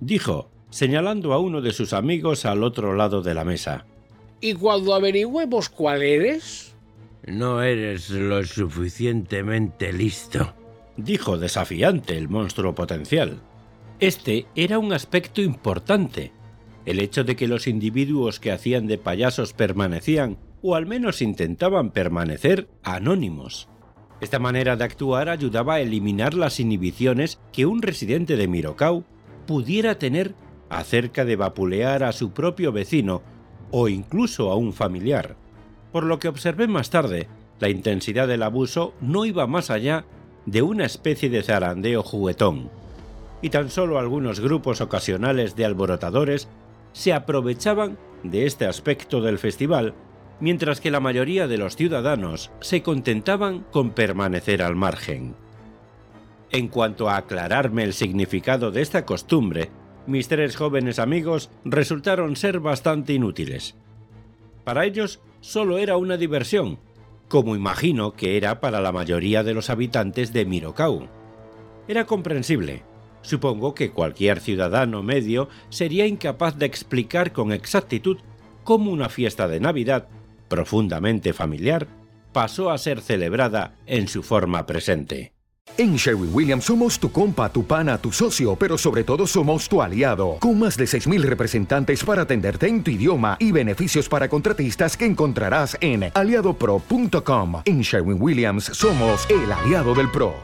Dijo, 0.00 0.50
señalando 0.70 1.32
a 1.32 1.38
uno 1.38 1.60
de 1.60 1.72
sus 1.72 1.92
amigos 1.92 2.44
al 2.44 2.62
otro 2.62 2.94
lado 2.94 3.22
de 3.22 3.34
la 3.34 3.44
mesa. 3.44 3.86
Y 4.40 4.54
cuando 4.54 4.94
averigüemos 4.94 5.68
cuál 5.70 6.02
eres, 6.02 6.75
no 7.26 7.62
eres 7.62 8.10
lo 8.10 8.44
suficientemente 8.44 9.92
listo, 9.92 10.54
dijo 10.96 11.38
desafiante 11.38 12.16
el 12.16 12.28
monstruo 12.28 12.74
potencial. 12.74 13.40
Este 13.98 14.46
era 14.54 14.78
un 14.78 14.92
aspecto 14.92 15.42
importante. 15.42 16.32
El 16.84 17.00
hecho 17.00 17.24
de 17.24 17.34
que 17.34 17.48
los 17.48 17.66
individuos 17.66 18.38
que 18.38 18.52
hacían 18.52 18.86
de 18.86 18.98
payasos 18.98 19.52
permanecían, 19.52 20.38
o 20.62 20.76
al 20.76 20.86
menos 20.86 21.20
intentaban 21.20 21.90
permanecer, 21.90 22.68
anónimos. 22.84 23.68
Esta 24.20 24.38
manera 24.38 24.76
de 24.76 24.84
actuar 24.84 25.28
ayudaba 25.28 25.74
a 25.74 25.80
eliminar 25.80 26.34
las 26.34 26.60
inhibiciones 26.60 27.40
que 27.52 27.66
un 27.66 27.82
residente 27.82 28.36
de 28.36 28.46
Mirocau 28.46 29.04
pudiera 29.46 29.98
tener 29.98 30.34
acerca 30.70 31.24
de 31.24 31.36
vapulear 31.36 32.04
a 32.04 32.12
su 32.12 32.30
propio 32.30 32.70
vecino 32.72 33.22
o 33.72 33.88
incluso 33.88 34.50
a 34.50 34.56
un 34.56 34.72
familiar. 34.72 35.36
Por 35.96 36.04
lo 36.04 36.18
que 36.18 36.28
observé 36.28 36.68
más 36.68 36.90
tarde, 36.90 37.26
la 37.58 37.70
intensidad 37.70 38.28
del 38.28 38.42
abuso 38.42 38.92
no 39.00 39.24
iba 39.24 39.46
más 39.46 39.70
allá 39.70 40.04
de 40.44 40.60
una 40.60 40.84
especie 40.84 41.30
de 41.30 41.42
zarandeo 41.42 42.02
juguetón, 42.02 42.68
y 43.40 43.48
tan 43.48 43.70
solo 43.70 43.98
algunos 43.98 44.40
grupos 44.40 44.82
ocasionales 44.82 45.56
de 45.56 45.64
alborotadores 45.64 46.48
se 46.92 47.14
aprovechaban 47.14 47.96
de 48.24 48.44
este 48.44 48.66
aspecto 48.66 49.22
del 49.22 49.38
festival, 49.38 49.94
mientras 50.38 50.82
que 50.82 50.90
la 50.90 51.00
mayoría 51.00 51.48
de 51.48 51.56
los 51.56 51.76
ciudadanos 51.76 52.50
se 52.60 52.82
contentaban 52.82 53.60
con 53.70 53.92
permanecer 53.92 54.60
al 54.62 54.76
margen. 54.76 55.34
En 56.50 56.68
cuanto 56.68 57.08
a 57.08 57.16
aclararme 57.16 57.84
el 57.84 57.94
significado 57.94 58.70
de 58.70 58.82
esta 58.82 59.06
costumbre, 59.06 59.70
mis 60.06 60.28
tres 60.28 60.56
jóvenes 60.56 60.98
amigos 60.98 61.48
resultaron 61.64 62.36
ser 62.36 62.60
bastante 62.60 63.14
inútiles. 63.14 63.76
Para 64.62 64.84
ellos 64.84 65.20
solo 65.46 65.78
era 65.78 65.96
una 65.96 66.16
diversión, 66.16 66.80
como 67.28 67.54
imagino 67.54 68.14
que 68.14 68.36
era 68.36 68.58
para 68.58 68.80
la 68.80 68.90
mayoría 68.90 69.44
de 69.44 69.54
los 69.54 69.70
habitantes 69.70 70.32
de 70.32 70.44
Mirocau. 70.44 71.06
Era 71.86 72.04
comprensible. 72.04 72.82
Supongo 73.22 73.72
que 73.72 73.92
cualquier 73.92 74.40
ciudadano 74.40 75.04
medio 75.04 75.48
sería 75.68 76.04
incapaz 76.08 76.58
de 76.58 76.66
explicar 76.66 77.32
con 77.32 77.52
exactitud 77.52 78.18
cómo 78.64 78.90
una 78.90 79.08
fiesta 79.08 79.46
de 79.46 79.60
Navidad, 79.60 80.08
profundamente 80.48 81.32
familiar, 81.32 81.86
pasó 82.32 82.70
a 82.70 82.78
ser 82.78 83.00
celebrada 83.00 83.76
en 83.86 84.08
su 84.08 84.24
forma 84.24 84.66
presente. 84.66 85.35
En 85.78 85.96
Sherwin 85.96 86.30
Williams 86.32 86.64
somos 86.64 86.98
tu 86.98 87.12
compa, 87.12 87.50
tu 87.50 87.66
pana, 87.66 87.98
tu 87.98 88.10
socio, 88.10 88.56
pero 88.56 88.78
sobre 88.78 89.04
todo 89.04 89.26
somos 89.26 89.68
tu 89.68 89.82
aliado, 89.82 90.38
con 90.40 90.58
más 90.58 90.78
de 90.78 90.86
6.000 90.86 91.20
representantes 91.22 92.02
para 92.02 92.22
atenderte 92.22 92.66
en 92.66 92.82
tu 92.82 92.90
idioma 92.90 93.36
y 93.38 93.52
beneficios 93.52 94.08
para 94.08 94.26
contratistas 94.28 94.96
que 94.96 95.04
encontrarás 95.04 95.76
en 95.82 96.10
aliadopro.com. 96.14 97.62
En 97.66 97.82
Sherwin 97.82 98.16
Williams 98.18 98.64
somos 98.72 99.28
el 99.28 99.52
aliado 99.52 99.94
del 99.94 100.10
PRO. 100.10 100.34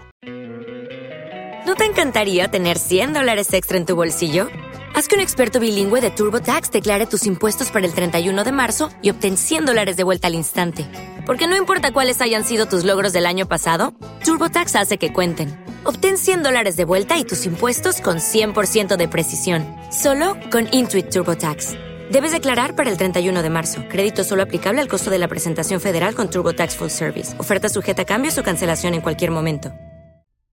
¿No 1.67 1.77
te 1.77 1.87
encantaría 1.87 2.49
tener 2.49 2.77
100 2.79 3.15
dólares 3.15 3.55
extra 3.55 3.79
en 3.79 3.87
tu 3.87 3.97
bolsillo? 3.97 4.49
Haz 4.95 5.09
que 5.09 5.15
un 5.15 5.23
experto 5.23 5.61
bilingüe 5.61 6.03
de 6.03 6.11
TurboTax 6.11 6.71
declare 6.71 7.07
tus 7.07 7.25
impuestos 7.25 7.71
para 7.71 7.87
el 7.87 7.95
31 7.95 8.45
de 8.45 8.53
marzo 8.53 8.91
y 9.01 9.09
obtén 9.09 9.39
100 9.39 9.65
dólares 9.65 9.97
de 9.97 10.05
vuelta 10.05 10.27
al 10.27 10.35
instante. 10.35 10.87
Porque 11.27 11.47
no 11.47 11.57
importa 11.57 11.93
cuáles 11.93 12.21
hayan 12.21 12.45
sido 12.45 12.67
tus 12.67 12.85
logros 12.85 13.13
del 13.13 13.27
año 13.27 13.47
pasado, 13.47 13.95
TurboTax 14.25 14.75
hace 14.77 14.99
que 14.99 15.13
cuenten. 15.13 15.57
Obtén 15.85 16.19
100 16.19 16.43
dólares 16.43 16.77
de 16.77 16.85
vuelta 16.85 17.17
y 17.17 17.25
tus 17.25 17.47
impuestos 17.47 18.01
con 18.01 18.19
100% 18.19 18.97
de 18.97 19.09
precisión, 19.09 19.65
solo 19.93 20.37
con 20.51 20.69
Intuit 20.73 21.11
TurboTax. 21.11 21.75
Debes 22.11 22.33
declarar 22.33 22.75
para 22.75 22.91
el 22.91 22.97
31 22.97 23.43
de 23.43 23.51
marzo. 23.51 23.85
Crédito 23.89 24.25
solo 24.25 24.43
aplicable 24.43 24.81
al 24.81 24.89
costo 24.89 25.11
de 25.11 25.19
la 25.19 25.29
presentación 25.29 25.81
federal 25.81 26.15
con 26.15 26.29
TurboTax 26.29 26.77
Full 26.77 26.89
Service. 26.89 27.39
Oferta 27.39 27.69
sujeta 27.69 28.03
a 28.03 28.05
cambios 28.05 28.37
o 28.39 28.43
cancelación 28.43 28.95
en 28.95 29.01
cualquier 29.01 29.31
momento. 29.31 29.73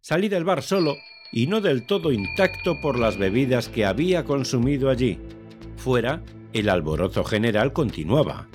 Salí 0.01 0.29
del 0.29 0.45
bar 0.45 0.61
solo 0.61 0.95
y 1.31 1.47
no 1.47 1.61
del 1.61 1.85
todo 1.85 2.11
intacto 2.11 2.79
por 2.79 2.97
las 2.97 3.17
bebidas 3.17 3.69
que 3.69 3.85
había 3.85 4.23
consumido 4.23 4.89
allí. 4.89 5.19
Fuera, 5.77 6.21
el 6.53 6.69
alborozo 6.69 7.23
general 7.23 7.73
continuaba. 7.73 8.47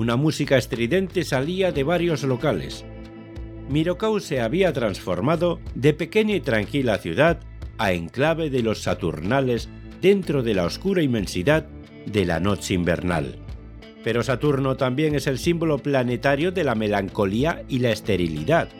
Una 0.00 0.16
música 0.16 0.56
estridente 0.56 1.24
salía 1.24 1.72
de 1.72 1.84
varios 1.84 2.22
locales. 2.22 2.86
Mirocau 3.68 4.18
se 4.18 4.40
había 4.40 4.72
transformado 4.72 5.60
de 5.74 5.92
pequeña 5.92 6.34
y 6.36 6.40
tranquila 6.40 6.96
ciudad 6.96 7.40
a 7.76 7.92
enclave 7.92 8.48
de 8.48 8.62
los 8.62 8.82
Saturnales 8.82 9.68
dentro 10.00 10.42
de 10.42 10.54
la 10.54 10.64
oscura 10.64 11.02
inmensidad 11.02 11.66
de 12.06 12.24
la 12.24 12.40
noche 12.40 12.72
invernal. 12.72 13.36
Pero 14.02 14.22
Saturno 14.22 14.78
también 14.78 15.14
es 15.14 15.26
el 15.26 15.38
símbolo 15.38 15.76
planetario 15.76 16.50
de 16.50 16.64
la 16.64 16.74
melancolía 16.74 17.62
y 17.68 17.80
la 17.80 17.90
esterilidad, 17.90 18.70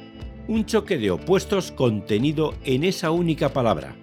un 0.48 0.64
choque 0.64 0.96
de 0.96 1.10
opuestos 1.10 1.70
contenido 1.70 2.54
en 2.64 2.82
esa 2.82 3.10
única 3.10 3.52
palabra. 3.52 3.94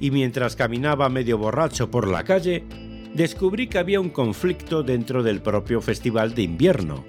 Y 0.00 0.10
mientras 0.10 0.54
caminaba 0.54 1.08
medio 1.08 1.38
borracho 1.38 1.90
por 1.90 2.08
la 2.08 2.24
calle, 2.24 2.66
descubrí 3.14 3.66
que 3.66 3.78
había 3.78 4.00
un 4.00 4.10
conflicto 4.10 4.82
dentro 4.82 5.22
del 5.22 5.42
propio 5.42 5.80
festival 5.80 6.34
de 6.34 6.42
invierno. 6.42 7.04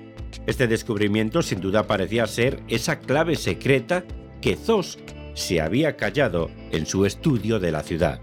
Este 0.47 0.67
descubrimiento 0.67 1.41
sin 1.41 1.61
duda 1.61 1.88
parecía 1.88 2.27
ser 2.27 2.61
esa 2.67 2.99
clave 2.99 3.35
secreta 3.35 4.03
que 4.41 4.55
Zos 4.55 4.99
se 5.35 5.61
había 5.61 5.95
callado 5.95 6.51
en 6.71 6.85
su 6.85 7.05
estudio 7.05 7.59
de 7.59 7.71
la 7.71 7.84
ciudad. 7.84 8.19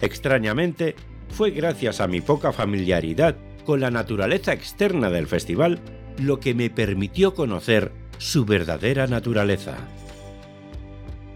Extrañamente, 0.00 0.94
fue 1.28 1.50
gracias 1.50 2.00
a 2.00 2.06
mi 2.06 2.20
poca 2.20 2.52
familiaridad 2.52 3.36
con 3.64 3.80
la 3.80 3.90
naturaleza 3.90 4.52
externa 4.52 5.10
del 5.10 5.26
festival 5.26 5.80
lo 6.18 6.40
que 6.40 6.54
me 6.54 6.70
permitió 6.70 7.34
conocer 7.34 7.92
su 8.18 8.44
verdadera 8.44 9.06
naturaleza. 9.06 9.76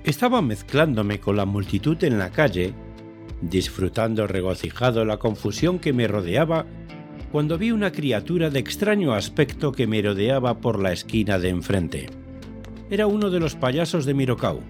Estaba 0.05 0.43
mezclándome 0.43 1.19
con 1.19 1.37
la 1.37 1.47
multitud 1.47 2.03
en 2.05 2.19
la 2.19 2.31
calle, 2.31 2.75
disfrutando 3.41 4.27
regocijado 4.27 5.05
la 5.05 5.19
confusión 5.19 5.79
que 5.79 5.93
me 5.93 6.09
rodeaba, 6.09 6.67
cuando 7.33 7.59
vi 7.59 7.71
una 7.71 7.93
criatura 7.93 8.51
de 8.51 8.59
extraño 8.59 9.13
aspecto 9.13 9.73
que 9.73 9.87
me 9.87 10.01
rodeaba 10.01 10.59
por 10.61 10.81
la 10.81 10.93
esquina 10.93 11.39
de 11.39 11.51
enfrente. 11.51 12.07
Era 12.89 13.07
uno 13.07 13.31
de 13.31 13.41
los 13.41 13.57
payasos 13.57 14.07
de 14.07 14.15
Mirocau. 14.15 14.61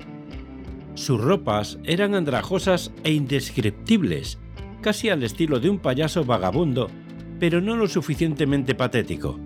Sus 0.94 1.20
ropas 1.20 1.78
eran 1.84 2.14
andrajosas 2.14 2.92
e 3.04 3.12
indescriptibles, 3.12 4.38
casi 4.80 5.10
al 5.10 5.22
estilo 5.22 5.60
de 5.60 5.68
un 5.68 5.78
payaso 5.78 6.24
vagabundo, 6.24 6.88
pero 7.38 7.60
no 7.60 7.76
lo 7.76 7.86
suficientemente 7.86 8.74
patético. 8.74 9.38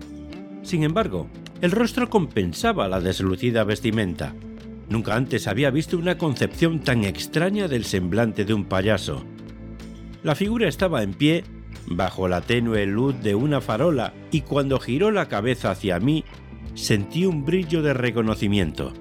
Sin 0.61 0.83
embargo, 0.83 1.27
el 1.61 1.71
rostro 1.71 2.09
compensaba 2.09 2.87
la 2.87 3.01
deslucida 3.01 3.63
vestimenta. 3.63 4.33
Nunca 4.91 5.15
antes 5.15 5.47
había 5.47 5.71
visto 5.71 5.97
una 5.97 6.17
concepción 6.17 6.81
tan 6.81 7.05
extraña 7.05 7.69
del 7.69 7.85
semblante 7.85 8.43
de 8.43 8.53
un 8.53 8.65
payaso. 8.65 9.23
La 10.21 10.35
figura 10.35 10.67
estaba 10.67 11.01
en 11.01 11.13
pie, 11.13 11.45
bajo 11.87 12.27
la 12.27 12.41
tenue 12.41 12.85
luz 12.87 13.15
de 13.23 13.33
una 13.33 13.61
farola, 13.61 14.13
y 14.31 14.41
cuando 14.41 14.81
giró 14.81 15.09
la 15.09 15.29
cabeza 15.29 15.71
hacia 15.71 15.97
mí, 15.99 16.25
sentí 16.73 17.25
un 17.25 17.45
brillo 17.45 17.81
de 17.81 17.93
reconocimiento. 17.93 18.91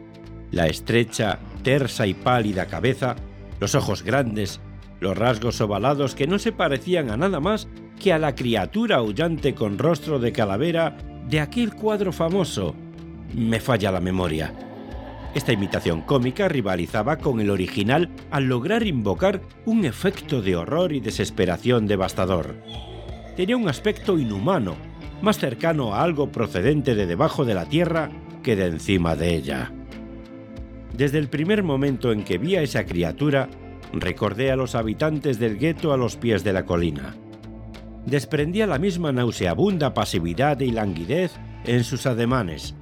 La 0.52 0.68
estrecha, 0.68 1.40
tersa 1.64 2.06
y 2.06 2.14
pálida 2.14 2.66
cabeza, 2.66 3.16
los 3.58 3.74
ojos 3.74 4.04
grandes, 4.04 4.60
los 5.00 5.18
rasgos 5.18 5.60
ovalados 5.60 6.14
que 6.14 6.28
no 6.28 6.38
se 6.38 6.52
parecían 6.52 7.10
a 7.10 7.16
nada 7.16 7.40
más 7.40 7.66
que 7.98 8.12
a 8.12 8.20
la 8.20 8.36
criatura 8.36 8.98
aullante 8.98 9.56
con 9.56 9.76
rostro 9.76 10.20
de 10.20 10.30
calavera 10.30 10.96
de 11.28 11.40
aquel 11.40 11.74
cuadro 11.74 12.12
famoso. 12.12 12.76
Me 13.34 13.58
falla 13.58 13.90
la 13.90 14.00
memoria. 14.00 14.69
Esta 15.34 15.52
imitación 15.52 16.02
cómica 16.02 16.48
rivalizaba 16.48 17.18
con 17.18 17.40
el 17.40 17.50
original 17.50 18.10
al 18.30 18.44
lograr 18.44 18.84
invocar 18.84 19.40
un 19.64 19.84
efecto 19.84 20.42
de 20.42 20.56
horror 20.56 20.92
y 20.92 21.00
desesperación 21.00 21.86
devastador. 21.86 22.56
Tenía 23.36 23.56
un 23.56 23.68
aspecto 23.68 24.18
inhumano, 24.18 24.74
más 25.22 25.38
cercano 25.38 25.94
a 25.94 26.02
algo 26.02 26.32
procedente 26.32 26.96
de 26.96 27.06
debajo 27.06 27.44
de 27.44 27.54
la 27.54 27.66
tierra 27.66 28.10
que 28.42 28.56
de 28.56 28.66
encima 28.66 29.14
de 29.14 29.36
ella. 29.36 29.72
Desde 30.96 31.18
el 31.18 31.28
primer 31.28 31.62
momento 31.62 32.10
en 32.10 32.24
que 32.24 32.38
vi 32.38 32.56
a 32.56 32.62
esa 32.62 32.84
criatura, 32.84 33.48
recordé 33.92 34.50
a 34.50 34.56
los 34.56 34.74
habitantes 34.74 35.38
del 35.38 35.58
gueto 35.58 35.92
a 35.92 35.96
los 35.96 36.16
pies 36.16 36.42
de 36.42 36.52
la 36.52 36.64
colina. 36.66 37.14
Desprendía 38.04 38.66
la 38.66 38.78
misma 38.78 39.12
nauseabunda 39.12 39.94
pasividad 39.94 40.58
y 40.60 40.72
languidez 40.72 41.32
en 41.64 41.84
sus 41.84 42.06
ademanes. 42.06 42.74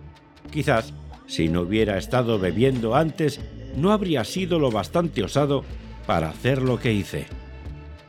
Quizás, 0.50 0.94
si 1.28 1.48
no 1.48 1.60
hubiera 1.60 1.98
estado 1.98 2.38
bebiendo 2.38 2.96
antes, 2.96 3.40
no 3.76 3.92
habría 3.92 4.24
sido 4.24 4.58
lo 4.58 4.70
bastante 4.72 5.22
osado 5.22 5.62
para 6.06 6.30
hacer 6.30 6.62
lo 6.62 6.80
que 6.80 6.92
hice. 6.92 7.26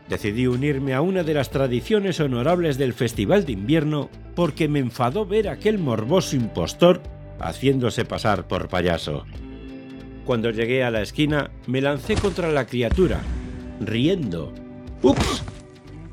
Decidí 0.07 0.47
unirme 0.47 0.93
a 0.95 1.01
una 1.01 1.21
de 1.23 1.35
las 1.35 1.51
tradiciones 1.51 2.19
honorables 2.19 2.77
del 2.79 2.93
Festival 2.93 3.45
de 3.45 3.51
Invierno 3.51 4.09
porque 4.35 4.67
me 4.67 4.79
enfadó 4.79 5.25
ver 5.25 5.49
aquel 5.49 5.77
morboso 5.77 6.35
impostor 6.35 7.03
haciéndose 7.39 8.05
pasar 8.05 8.47
por 8.47 8.69
payaso. 8.69 9.25
Cuando 10.25 10.49
llegué 10.49 10.83
a 10.83 10.91
la 10.91 11.01
esquina, 11.01 11.51
me 11.67 11.81
lancé 11.81 12.15
contra 12.15 12.51
la 12.51 12.65
criatura, 12.65 13.19
riendo. 13.81 14.53
¡Ups! 15.01 15.43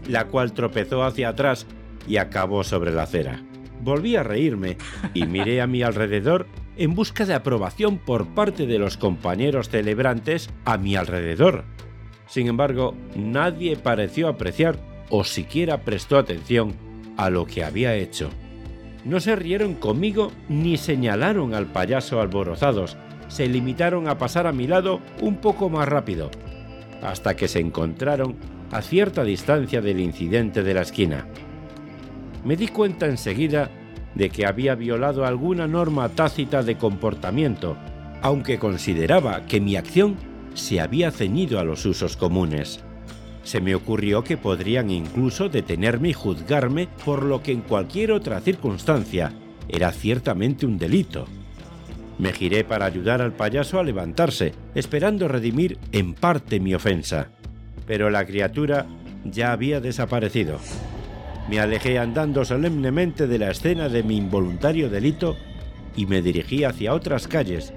La 0.08 0.26
cual 0.26 0.52
tropezó 0.52 1.04
hacia 1.04 1.30
atrás 1.30 1.66
y 2.08 2.16
acabó 2.16 2.64
sobre 2.64 2.92
la 2.92 3.04
acera. 3.04 3.42
Volví 3.80 4.16
a 4.16 4.22
reírme 4.22 4.76
y 5.14 5.26
miré 5.26 5.60
a 5.60 5.66
mi 5.66 5.82
alrededor 5.82 6.46
en 6.76 6.94
busca 6.94 7.24
de 7.24 7.34
aprobación 7.34 7.98
por 7.98 8.28
parte 8.34 8.66
de 8.66 8.78
los 8.78 8.96
compañeros 8.96 9.68
celebrantes 9.68 10.50
a 10.64 10.76
mi 10.78 10.96
alrededor. 10.96 11.64
Sin 12.28 12.48
embargo, 12.48 12.94
nadie 13.14 13.76
pareció 13.76 14.28
apreciar 14.28 14.78
o 15.10 15.24
siquiera 15.24 15.82
prestó 15.82 16.18
atención 16.18 16.74
a 17.16 17.30
lo 17.30 17.46
que 17.46 17.64
había 17.64 17.94
hecho. 17.94 18.30
No 19.04 19.20
se 19.20 19.36
rieron 19.36 19.74
conmigo 19.74 20.32
ni 20.48 20.76
señalaron 20.76 21.54
al 21.54 21.66
payaso 21.66 22.20
alborozados, 22.20 22.96
se 23.28 23.48
limitaron 23.48 24.08
a 24.08 24.18
pasar 24.18 24.46
a 24.46 24.52
mi 24.52 24.66
lado 24.66 25.00
un 25.20 25.36
poco 25.36 25.68
más 25.68 25.88
rápido, 25.88 26.30
hasta 27.02 27.36
que 27.36 27.48
se 27.48 27.60
encontraron 27.60 28.36
a 28.72 28.82
cierta 28.82 29.22
distancia 29.22 29.80
del 29.80 30.00
incidente 30.00 30.62
de 30.62 30.74
la 30.74 30.82
esquina. 30.82 31.28
Me 32.44 32.56
di 32.56 32.68
cuenta 32.68 33.06
enseguida 33.06 33.70
de 34.16 34.30
que 34.30 34.46
había 34.46 34.74
violado 34.74 35.24
alguna 35.24 35.66
norma 35.66 36.08
tácita 36.08 36.62
de 36.62 36.76
comportamiento, 36.76 37.76
aunque 38.22 38.58
consideraba 38.58 39.46
que 39.46 39.60
mi 39.60 39.76
acción 39.76 40.16
se 40.54 40.80
había 40.80 41.10
ceñido 41.10 41.60
a 41.60 41.64
los 41.64 41.84
usos 41.84 42.16
comunes. 42.16 42.82
Se 43.42 43.60
me 43.60 43.74
ocurrió 43.74 44.24
que 44.24 44.38
podrían 44.38 44.90
incluso 44.90 45.48
detenerme 45.48 46.08
y 46.08 46.12
juzgarme 46.14 46.88
por 47.04 47.22
lo 47.22 47.42
que 47.42 47.52
en 47.52 47.60
cualquier 47.60 48.10
otra 48.10 48.40
circunstancia 48.40 49.32
era 49.68 49.92
ciertamente 49.92 50.66
un 50.66 50.78
delito. 50.78 51.26
Me 52.18 52.32
giré 52.32 52.64
para 52.64 52.86
ayudar 52.86 53.20
al 53.20 53.32
payaso 53.32 53.78
a 53.78 53.84
levantarse, 53.84 54.54
esperando 54.74 55.28
redimir 55.28 55.78
en 55.92 56.14
parte 56.14 56.58
mi 56.58 56.74
ofensa. 56.74 57.28
Pero 57.86 58.08
la 58.08 58.24
criatura 58.24 58.86
ya 59.24 59.52
había 59.52 59.80
desaparecido. 59.80 60.58
Me 61.48 61.60
alejé 61.60 61.98
andando 61.98 62.44
solemnemente 62.44 63.26
de 63.26 63.38
la 63.38 63.50
escena 63.50 63.88
de 63.88 64.02
mi 64.02 64.16
involuntario 64.16 64.90
delito 64.90 65.36
y 65.94 66.06
me 66.06 66.20
dirigí 66.20 66.64
hacia 66.64 66.92
otras 66.92 67.28
calles. 67.28 67.72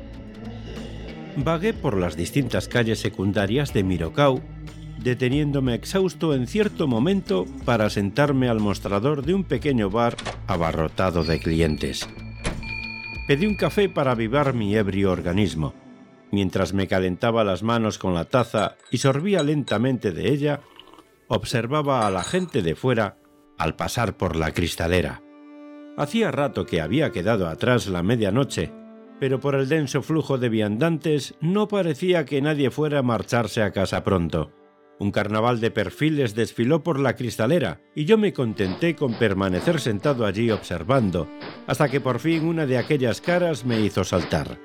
Vagué 1.36 1.74
por 1.74 1.96
las 1.96 2.18
distintas 2.18 2.68
calles 2.68 3.00
secundarias 3.00 3.72
de 3.72 3.84
Mirocau, 3.84 4.42
deteniéndome 4.98 5.76
exhausto 5.76 6.34
en 6.34 6.48
cierto 6.48 6.88
momento 6.88 7.46
para 7.64 7.90
sentarme 7.90 8.50
al 8.50 8.60
mostrador 8.60 9.24
de 9.24 9.36
un 9.36 9.44
pequeño 9.44 9.90
bar 9.90 10.18
abarrotado 10.48 11.24
de 11.24 11.40
clientes. 11.40 12.10
Pedí 13.28 13.46
un 13.46 13.56
café 13.56 13.88
para 13.88 14.12
avivar 14.12 14.54
mi 14.56 14.76
ebrio 14.76 15.12
organismo. 15.12 15.76
Mientras 16.32 16.74
me 16.74 16.88
calentaba 16.88 17.44
las 17.44 17.62
manos 17.62 18.00
con 18.00 18.16
la 18.16 18.26
taza 18.26 18.76
y 18.92 18.98
sorbía 18.98 19.44
lentamente 19.44 20.12
de 20.12 20.32
ella, 20.32 20.62
observaba 21.28 22.08
a 22.08 22.12
la 22.12 22.24
gente 22.24 22.62
de 22.62 22.76
fuera 22.76 23.19
al 23.60 23.76
pasar 23.76 24.18
por 24.18 24.36
la 24.36 24.52
cristalera. 24.54 25.22
Hacía 25.98 26.32
rato 26.32 26.66
que 26.66 26.82
había 26.82 27.12
quedado 27.12 27.48
atrás 27.48 27.88
la 27.88 28.02
medianoche, 28.02 28.72
pero 29.20 29.42
por 29.42 29.54
el 29.54 29.68
denso 29.68 30.02
flujo 30.02 30.38
de 30.38 30.48
viandantes 30.48 31.36
no 31.42 31.68
parecía 31.68 32.26
que 32.26 32.42
nadie 32.42 32.72
fuera 32.72 33.00
a 33.00 33.04
marcharse 33.04 33.62
a 33.62 33.72
casa 33.72 34.04
pronto. 34.04 34.54
Un 34.98 35.12
carnaval 35.12 35.60
de 35.60 35.72
perfiles 35.72 36.36
desfiló 36.36 36.84
por 36.84 37.00
la 37.00 37.16
cristalera 37.16 37.82
y 37.96 38.06
yo 38.06 38.18
me 38.18 38.34
contenté 38.34 38.96
con 38.96 39.14
permanecer 39.14 39.80
sentado 39.80 40.26
allí 40.26 40.52
observando, 40.52 41.28
hasta 41.68 41.90
que 41.90 42.02
por 42.02 42.20
fin 42.20 42.46
una 42.46 42.66
de 42.66 42.78
aquellas 42.78 43.20
caras 43.20 43.66
me 43.66 43.82
hizo 43.82 44.04
saltar. 44.06 44.58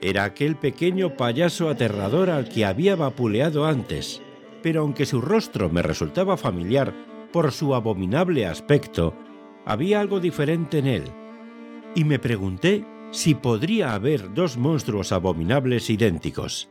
Era 0.00 0.24
aquel 0.24 0.56
pequeño 0.56 1.16
payaso 1.16 1.68
aterrador 1.68 2.30
al 2.30 2.48
que 2.48 2.64
había 2.64 2.94
vapuleado 2.94 3.64
antes, 3.64 4.22
pero 4.62 4.82
aunque 4.82 5.06
su 5.06 5.20
rostro 5.20 5.68
me 5.68 5.82
resultaba 5.82 6.36
familiar 6.36 6.92
por 7.34 7.50
su 7.50 7.74
abominable 7.74 8.46
aspecto, 8.46 9.12
había 9.66 9.98
algo 9.98 10.20
diferente 10.20 10.78
en 10.78 10.86
él. 10.86 11.02
Y 11.96 12.04
me 12.04 12.20
pregunté 12.20 12.86
si 13.10 13.34
podría 13.34 13.92
haber 13.94 14.32
dos 14.32 14.56
monstruos 14.56 15.10
abominables 15.10 15.90
idénticos. 15.90 16.70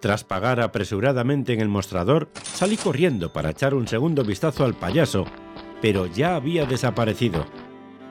Tras 0.00 0.24
pagar 0.24 0.60
apresuradamente 0.60 1.52
en 1.52 1.60
el 1.60 1.68
mostrador, 1.68 2.30
salí 2.42 2.76
corriendo 2.76 3.32
para 3.32 3.50
echar 3.50 3.74
un 3.74 3.86
segundo 3.86 4.24
vistazo 4.24 4.64
al 4.64 4.74
payaso, 4.74 5.24
pero 5.80 6.06
ya 6.06 6.34
había 6.34 6.66
desaparecido. 6.66 7.46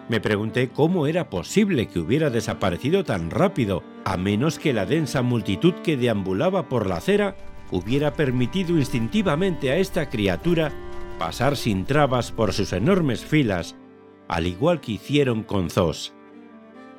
Me 0.07 0.21
pregunté 0.21 0.69
cómo 0.69 1.07
era 1.07 1.29
posible 1.29 1.87
que 1.87 1.99
hubiera 1.99 2.29
desaparecido 2.29 3.03
tan 3.03 3.29
rápido, 3.29 3.83
a 4.05 4.15
menos 4.15 4.59
que 4.59 4.71
la 4.71 4.85
densa 4.85 5.23
multitud 5.23 5.73
que 5.83 5.97
deambulaba 5.97 6.69
por 6.69 6.87
la 6.87 6.97
acera 6.97 7.35
hubiera 7.69 8.13
permitido 8.13 8.77
instintivamente 8.77 9.71
a 9.71 9.75
esta 9.75 10.09
criatura 10.09 10.71
pasar 11.17 11.55
sin 11.55 11.85
trabas 11.85 12.31
por 12.31 12.53
sus 12.53 12.73
enormes 12.73 13.23
filas, 13.23 13.75
al 14.27 14.47
igual 14.47 14.81
que 14.81 14.93
hicieron 14.93 15.43
con 15.43 15.69
Zos. 15.69 16.13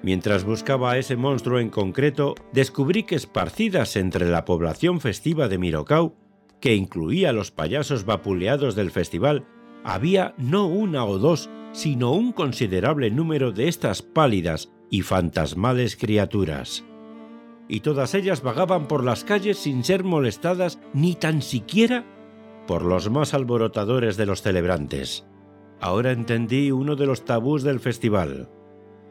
Mientras 0.02 0.44
buscaba 0.44 0.93
a 0.93 0.98
ese 0.98 1.16
monstruo 1.16 1.59
en 1.59 1.70
concreto, 1.70 2.34
descubrí 2.52 3.02
que 3.05 3.16
esparcidas 3.16 3.97
entre 3.97 4.28
la 4.28 4.44
población 4.44 5.01
festiva 5.01 5.48
de 5.48 5.59
Mirocau, 5.59 6.14
que 6.60 6.74
incluía 6.74 7.32
los 7.32 7.51
payasos 7.51 8.05
vapuleados 8.05 8.74
del 8.74 8.90
festival, 8.90 9.47
había 9.84 10.34
no 10.38 10.66
una 10.66 11.05
o 11.05 11.18
dos, 11.18 11.51
sino 11.72 12.12
un 12.12 12.32
considerable 12.32 13.10
número 13.10 13.52
de 13.52 13.68
estas 13.68 14.02
pálidas 14.02 14.72
y 14.90 15.02
fantasmales 15.02 15.97
criaturas. 15.97 16.84
Y 17.68 17.80
todas 17.80 18.14
ellas 18.14 18.43
vagaban 18.43 18.86
por 18.86 19.05
las 19.05 19.24
calles 19.24 19.59
sin 19.59 19.82
ser 19.82 20.05
molestadas 20.05 20.78
ni 20.94 21.14
tan 21.16 21.43
siquiera 21.43 22.05
por 22.66 22.82
los 22.82 23.10
más 23.10 23.34
alborotadores 23.34 24.16
de 24.16 24.26
los 24.26 24.43
celebrantes. 24.43 25.26
Ahora 25.80 26.12
entendí 26.12 26.70
uno 26.70 26.97
de 26.97 27.06
los 27.06 27.24
tabús 27.24 27.62
del 27.62 27.80
festival. 27.80 28.48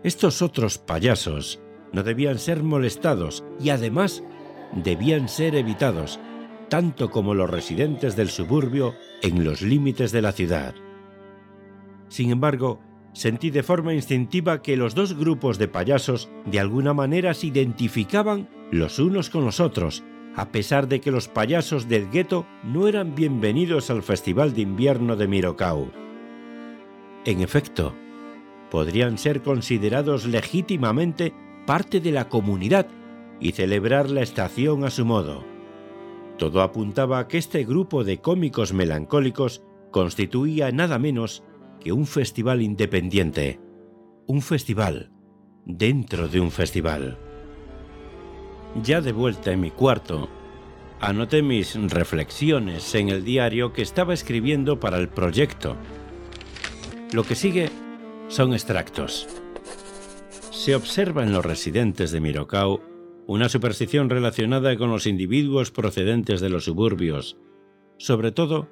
Estos 0.03 0.41
otros 0.41 0.77
payasos 0.77 1.59
no 1.93 2.03
debían 2.03 2.39
ser 2.39 2.63
molestados 2.63 3.43
y 3.59 3.69
además 3.69 4.23
debían 4.73 5.29
ser 5.29 5.55
evitados, 5.55 6.19
tanto 6.69 7.09
como 7.09 7.33
los 7.33 7.49
residentes 7.49 8.15
del 8.15 8.29
suburbio 8.29 8.95
en 9.21 9.43
los 9.43 9.61
límites 9.61 10.11
de 10.11 10.21
la 10.21 10.31
ciudad. 10.31 10.75
Sin 12.09 12.31
embargo, 12.31 12.81
sentí 13.13 13.49
de 13.49 13.63
forma 13.63 13.93
instintiva 13.93 14.61
que 14.61 14.77
los 14.77 14.95
dos 14.95 15.15
grupos 15.15 15.57
de 15.57 15.67
payasos 15.67 16.29
de 16.45 16.59
alguna 16.59 16.93
manera 16.93 17.33
se 17.33 17.47
identificaban 17.47 18.49
los 18.71 18.99
unos 18.99 19.29
con 19.29 19.45
los 19.45 19.59
otros, 19.59 20.03
a 20.35 20.51
pesar 20.51 20.87
de 20.87 20.99
que 20.99 21.11
los 21.11 21.27
payasos 21.27 21.87
del 21.87 22.09
gueto 22.09 22.45
no 22.63 22.87
eran 22.87 23.15
bienvenidos 23.15 23.89
al 23.89 24.03
Festival 24.03 24.53
de 24.53 24.61
Invierno 24.61 25.15
de 25.15 25.27
Mirocau. 25.27 25.91
En 27.23 27.41
efecto, 27.41 27.95
podrían 28.69 29.17
ser 29.17 29.41
considerados 29.41 30.25
legítimamente 30.25 31.33
parte 31.65 32.01
de 32.01 32.11
la 32.11 32.27
comunidad 32.27 32.87
y 33.39 33.53
celebrar 33.53 34.09
la 34.09 34.21
estación 34.21 34.83
a 34.83 34.89
su 34.89 35.05
modo. 35.05 35.45
Todo 36.37 36.61
apuntaba 36.61 37.19
a 37.19 37.27
que 37.27 37.37
este 37.37 37.63
grupo 37.63 38.03
de 38.03 38.19
cómicos 38.19 38.73
melancólicos 38.73 39.63
constituía 39.91 40.71
nada 40.71 40.99
menos 40.99 41.43
que 41.79 41.93
un 41.93 42.05
festival 42.05 42.61
independiente, 42.61 43.61
un 44.27 44.41
festival 44.41 45.11
dentro 45.65 46.27
de 46.27 46.41
un 46.41 46.51
festival. 46.51 47.24
Ya 48.83 48.99
de 48.99 49.13
vuelta 49.13 49.51
en 49.51 49.61
mi 49.61 49.71
cuarto, 49.71 50.27
anoté 50.99 51.41
mis 51.41 51.75
reflexiones 51.91 52.93
en 52.95 53.09
el 53.09 53.23
diario 53.23 53.71
que 53.71 53.81
estaba 53.81 54.13
escribiendo 54.13 54.79
para 54.79 54.97
el 54.97 55.07
proyecto. 55.07 55.77
Lo 57.13 57.23
que 57.23 57.35
sigue 57.35 57.69
son 58.27 58.53
extractos. 58.53 59.27
Se 60.51 60.75
observa 60.75 61.23
en 61.23 61.31
los 61.31 61.45
residentes 61.45 62.11
de 62.11 62.19
Mirocau 62.19 62.81
una 63.27 63.49
superstición 63.49 64.09
relacionada 64.09 64.75
con 64.77 64.89
los 64.89 65.07
individuos 65.07 65.71
procedentes 65.71 66.41
de 66.41 66.49
los 66.49 66.65
suburbios, 66.65 67.37
sobre 67.97 68.31
todo 68.31 68.67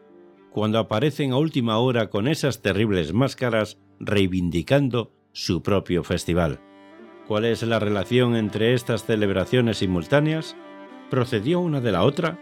cuando 0.51 0.80
aparecen 0.80 1.31
a 1.31 1.38
última 1.38 1.77
hora 1.80 2.09
con 2.09 2.27
esas 2.27 2.61
terribles 2.61 3.13
máscaras 3.13 3.80
reivindicando 3.99 5.11
su 5.31 5.63
propio 5.63 6.03
festival. 6.03 6.59
¿Cuál 7.27 7.45
es 7.45 7.63
la 7.63 7.79
relación 7.79 8.35
entre 8.35 8.73
estas 8.73 9.05
celebraciones 9.05 9.77
simultáneas? 9.77 10.57
¿Procedió 11.09 11.61
una 11.61 11.79
de 11.79 11.91
la 11.93 12.03
otra? 12.03 12.37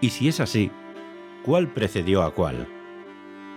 Y 0.00 0.10
si 0.10 0.28
es 0.28 0.38
así, 0.38 0.70
¿cuál 1.44 1.72
precedió 1.72 2.22
a 2.22 2.32
cuál? 2.32 2.68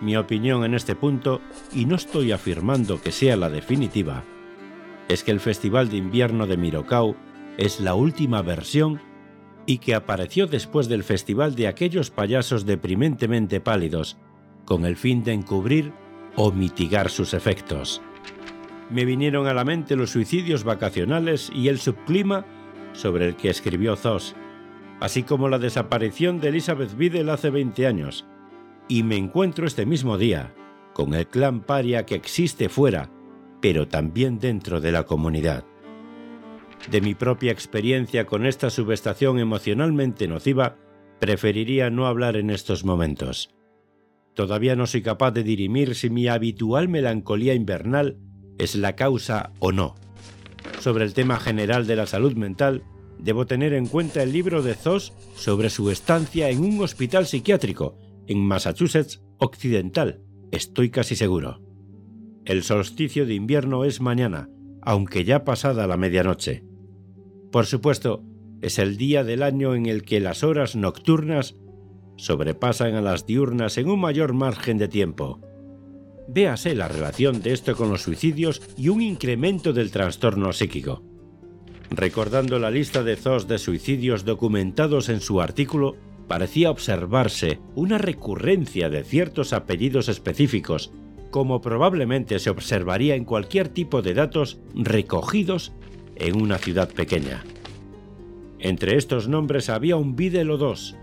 Mi 0.02 0.18
opinión 0.18 0.66
en 0.66 0.74
este 0.74 0.96
punto, 0.96 1.40
y 1.72 1.86
no 1.86 1.96
estoy 1.96 2.32
afirmando 2.32 3.00
que 3.00 3.12
sea 3.12 3.38
la 3.38 3.50
definitiva, 3.50 4.24
es 5.08 5.24
que 5.24 5.32
el 5.32 5.40
Festival 5.40 5.90
de 5.90 5.98
Invierno 5.98 6.48
de 6.48 6.58
Mirocau 6.58 7.16
es 7.58 7.80
la 7.80 7.94
última 7.94 8.42
versión 8.42 9.00
y 9.68 9.78
que 9.78 9.94
apareció 9.94 10.48
después 10.48 10.88
del 10.90 11.04
Festival 11.04 11.56
de 11.56 11.68
aquellos 11.68 12.10
payasos 12.10 12.66
deprimentemente 12.66 13.62
pálidos, 13.62 14.18
con 14.66 14.86
el 14.86 14.96
fin 14.96 15.24
de 15.24 15.34
encubrir 15.34 15.94
o 16.36 16.52
mitigar 16.52 17.10
sus 17.10 17.36
efectos. 17.36 18.02
Me 18.90 19.06
vinieron 19.06 19.48
a 19.48 19.54
la 19.54 19.66
mente 19.66 19.96
los 19.96 20.12
suicidios 20.12 20.64
vacacionales 20.64 21.52
y 21.54 21.70
el 21.70 21.80
subclima 21.80 22.46
sobre 22.94 23.28
el 23.28 23.36
que 23.36 23.50
escribió 23.50 23.96
Zos, 23.96 24.36
así 25.00 25.24
como 25.24 25.50
la 25.50 25.60
desaparición 25.60 26.40
de 26.40 26.50
Elizabeth 26.50 26.96
Biddle 26.96 27.32
hace 27.32 27.50
20 27.50 27.88
años, 27.88 28.26
y 28.88 29.04
me 29.04 29.18
encuentro 29.18 29.66
este 29.66 29.86
mismo 29.86 30.18
día 30.18 30.54
con 30.94 31.14
el 31.14 31.28
clan 31.28 31.62
paria 31.62 32.06
que 32.06 32.16
existe 32.16 32.70
fuera, 32.70 33.12
pero 33.62 33.88
también 33.88 34.40
dentro 34.40 34.80
de 34.80 34.92
la 34.92 35.04
comunidad. 35.04 35.66
De 36.90 37.02
mi 37.02 37.16
propia 37.16 37.52
experiencia 37.52 38.26
con 38.26 38.46
esta 38.46 38.70
subestación 38.70 39.40
emocionalmente 39.40 40.28
nociva, 40.28 40.78
preferiría 41.20 41.90
no 41.90 42.06
hablar 42.08 42.38
en 42.38 42.50
estos 42.50 42.86
momentos. 42.86 43.54
Todavía 44.36 44.76
no 44.76 44.86
soy 44.86 45.02
capaz 45.02 45.32
de 45.32 45.44
dirimir 45.44 45.96
si 45.96 46.10
mi 46.10 46.28
habitual 46.28 46.88
melancolía 46.88 47.56
invernal 47.56 48.20
es 48.58 48.76
la 48.76 48.96
causa 48.96 49.52
o 49.60 49.72
no. 49.72 49.96
Sobre 50.80 51.06
el 51.06 51.14
tema 51.14 51.40
general 51.40 51.88
de 51.88 51.96
la 51.96 52.08
salud 52.08 52.36
mental, 52.36 52.84
debo 53.20 53.46
tener 53.46 53.74
en 53.74 53.88
cuenta 53.88 54.24
el 54.24 54.32
libro 54.32 54.62
de 54.62 54.76
Zoss 54.76 55.14
sobre 55.36 55.70
su 55.70 55.90
estancia 55.90 56.50
en 56.50 56.64
un 56.64 56.82
hospital 56.82 57.26
psiquiátrico 57.26 57.98
en 58.28 58.40
Massachusetts 58.40 59.22
Occidental, 59.38 60.22
estoy 60.52 60.90
casi 60.90 61.16
seguro. 61.16 61.62
El 62.46 62.64
solsticio 62.64 63.26
de 63.26 63.34
invierno 63.34 63.86
es 63.86 64.02
mañana, 64.02 64.50
aunque 64.82 65.24
ya 65.24 65.44
pasada 65.44 65.88
la 65.88 65.98
medianoche. 65.98 66.64
Por 67.52 67.66
supuesto, 67.66 68.24
es 68.62 68.80
el 68.80 68.98
día 68.98 69.24
del 69.24 69.44
año 69.44 69.76
en 69.76 69.86
el 69.86 70.04
que 70.04 70.20
las 70.20 70.44
horas 70.44 70.76
nocturnas 70.76 71.56
sobrepasan 72.18 72.96
a 72.96 73.02
las 73.02 73.26
diurnas 73.26 73.78
en 73.78 73.90
un 73.90 74.00
mayor 74.00 74.34
margen 74.34 74.78
de 74.78 74.88
tiempo. 74.88 75.42
Véase 76.28 76.74
la 76.76 76.88
relación 76.88 77.42
de 77.42 77.54
esto 77.54 77.76
con 77.76 77.90
los 77.90 78.02
suicidios 78.02 78.62
y 78.78 78.90
un 78.90 79.02
incremento 79.02 79.74
del 79.74 79.92
trastorno 79.92 80.52
psíquico. 80.54 81.04
Recordando 81.92 82.58
la 82.58 82.72
lista 82.72 83.04
de 83.04 83.16
ZOS 83.16 83.48
de 83.48 83.60
suicidios 83.60 84.26
documentados 84.26 85.10
en 85.10 85.22
su 85.22 85.40
artículo, 85.40 85.96
parecía 86.28 86.72
observarse 86.72 87.60
una 87.76 88.00
recurrencia 88.00 88.90
de 88.90 89.04
ciertos 89.04 89.54
apellidos 89.54 90.10
específicos, 90.10 90.92
como 91.30 91.62
probablemente 91.62 92.40
se 92.40 92.50
observaría 92.50 93.16
en 93.16 93.26
cualquier 93.26 93.68
tipo 93.70 94.02
de 94.02 94.16
datos 94.16 94.60
recogidos 94.74 95.74
en 96.16 96.42
una 96.42 96.58
ciudad 96.58 96.90
pequeña. 96.90 97.44
Entre 98.60 98.98
estos 98.98 99.28
nombres 99.28 99.70
había 99.70 99.96
un 99.96 100.16
Bidel 100.16 100.48
2. 100.48 100.96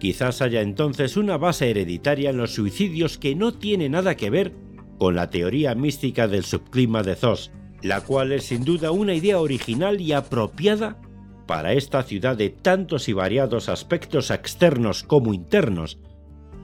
Quizás 0.00 0.40
haya 0.40 0.62
entonces 0.62 1.18
una 1.18 1.36
base 1.36 1.70
hereditaria 1.70 2.30
en 2.30 2.38
los 2.38 2.54
suicidios 2.54 3.18
que 3.18 3.34
no 3.34 3.52
tiene 3.52 3.90
nada 3.90 4.16
que 4.16 4.30
ver 4.30 4.54
con 4.98 5.14
la 5.14 5.28
teoría 5.28 5.74
mística 5.74 6.26
del 6.26 6.44
subclima 6.44 7.02
de 7.02 7.16
Zos, 7.16 7.52
la 7.82 8.00
cual 8.00 8.32
es 8.32 8.44
sin 8.44 8.64
duda 8.64 8.92
una 8.92 9.12
idea 9.12 9.38
original 9.38 10.00
y 10.00 10.12
apropiada 10.12 10.96
para 11.46 11.74
esta 11.74 12.02
ciudad 12.02 12.34
de 12.34 12.48
tantos 12.48 13.10
y 13.10 13.12
variados 13.12 13.68
aspectos 13.68 14.30
externos 14.30 15.02
como 15.02 15.34
internos, 15.34 15.98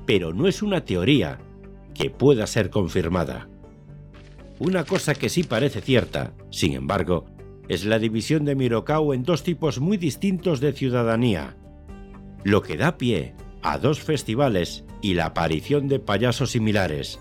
pero 0.07 0.33
no 0.33 0.49
es 0.49 0.63
una 0.63 0.87
teoría 0.87 1.39
que 1.93 2.09
pueda 2.09 2.47
ser 2.47 2.71
confirmada. 2.71 3.51
Una 4.59 4.85
cosa 4.85 5.15
que 5.15 5.29
sí 5.29 5.43
parece 5.43 5.83
cierta, 5.83 6.33
sin 6.51 6.73
embargo, 6.73 7.27
es 7.69 7.85
la 7.85 7.99
división 7.99 8.47
de 8.47 8.55
Mirocao 8.55 9.13
en 9.13 9.25
dos 9.25 9.43
tipos 9.43 9.79
muy 9.79 9.99
distintos 9.99 10.61
de 10.61 10.73
ciudadanía, 10.73 11.57
lo 12.47 12.63
que 12.63 12.77
da 12.77 12.97
pie 12.97 13.35
a 13.61 13.77
dos 13.77 14.01
festivales 14.01 14.85
y 15.03 15.15
la 15.15 15.27
aparición 15.27 15.89
de 15.89 15.99
payasos 15.99 16.53
similares, 16.53 17.19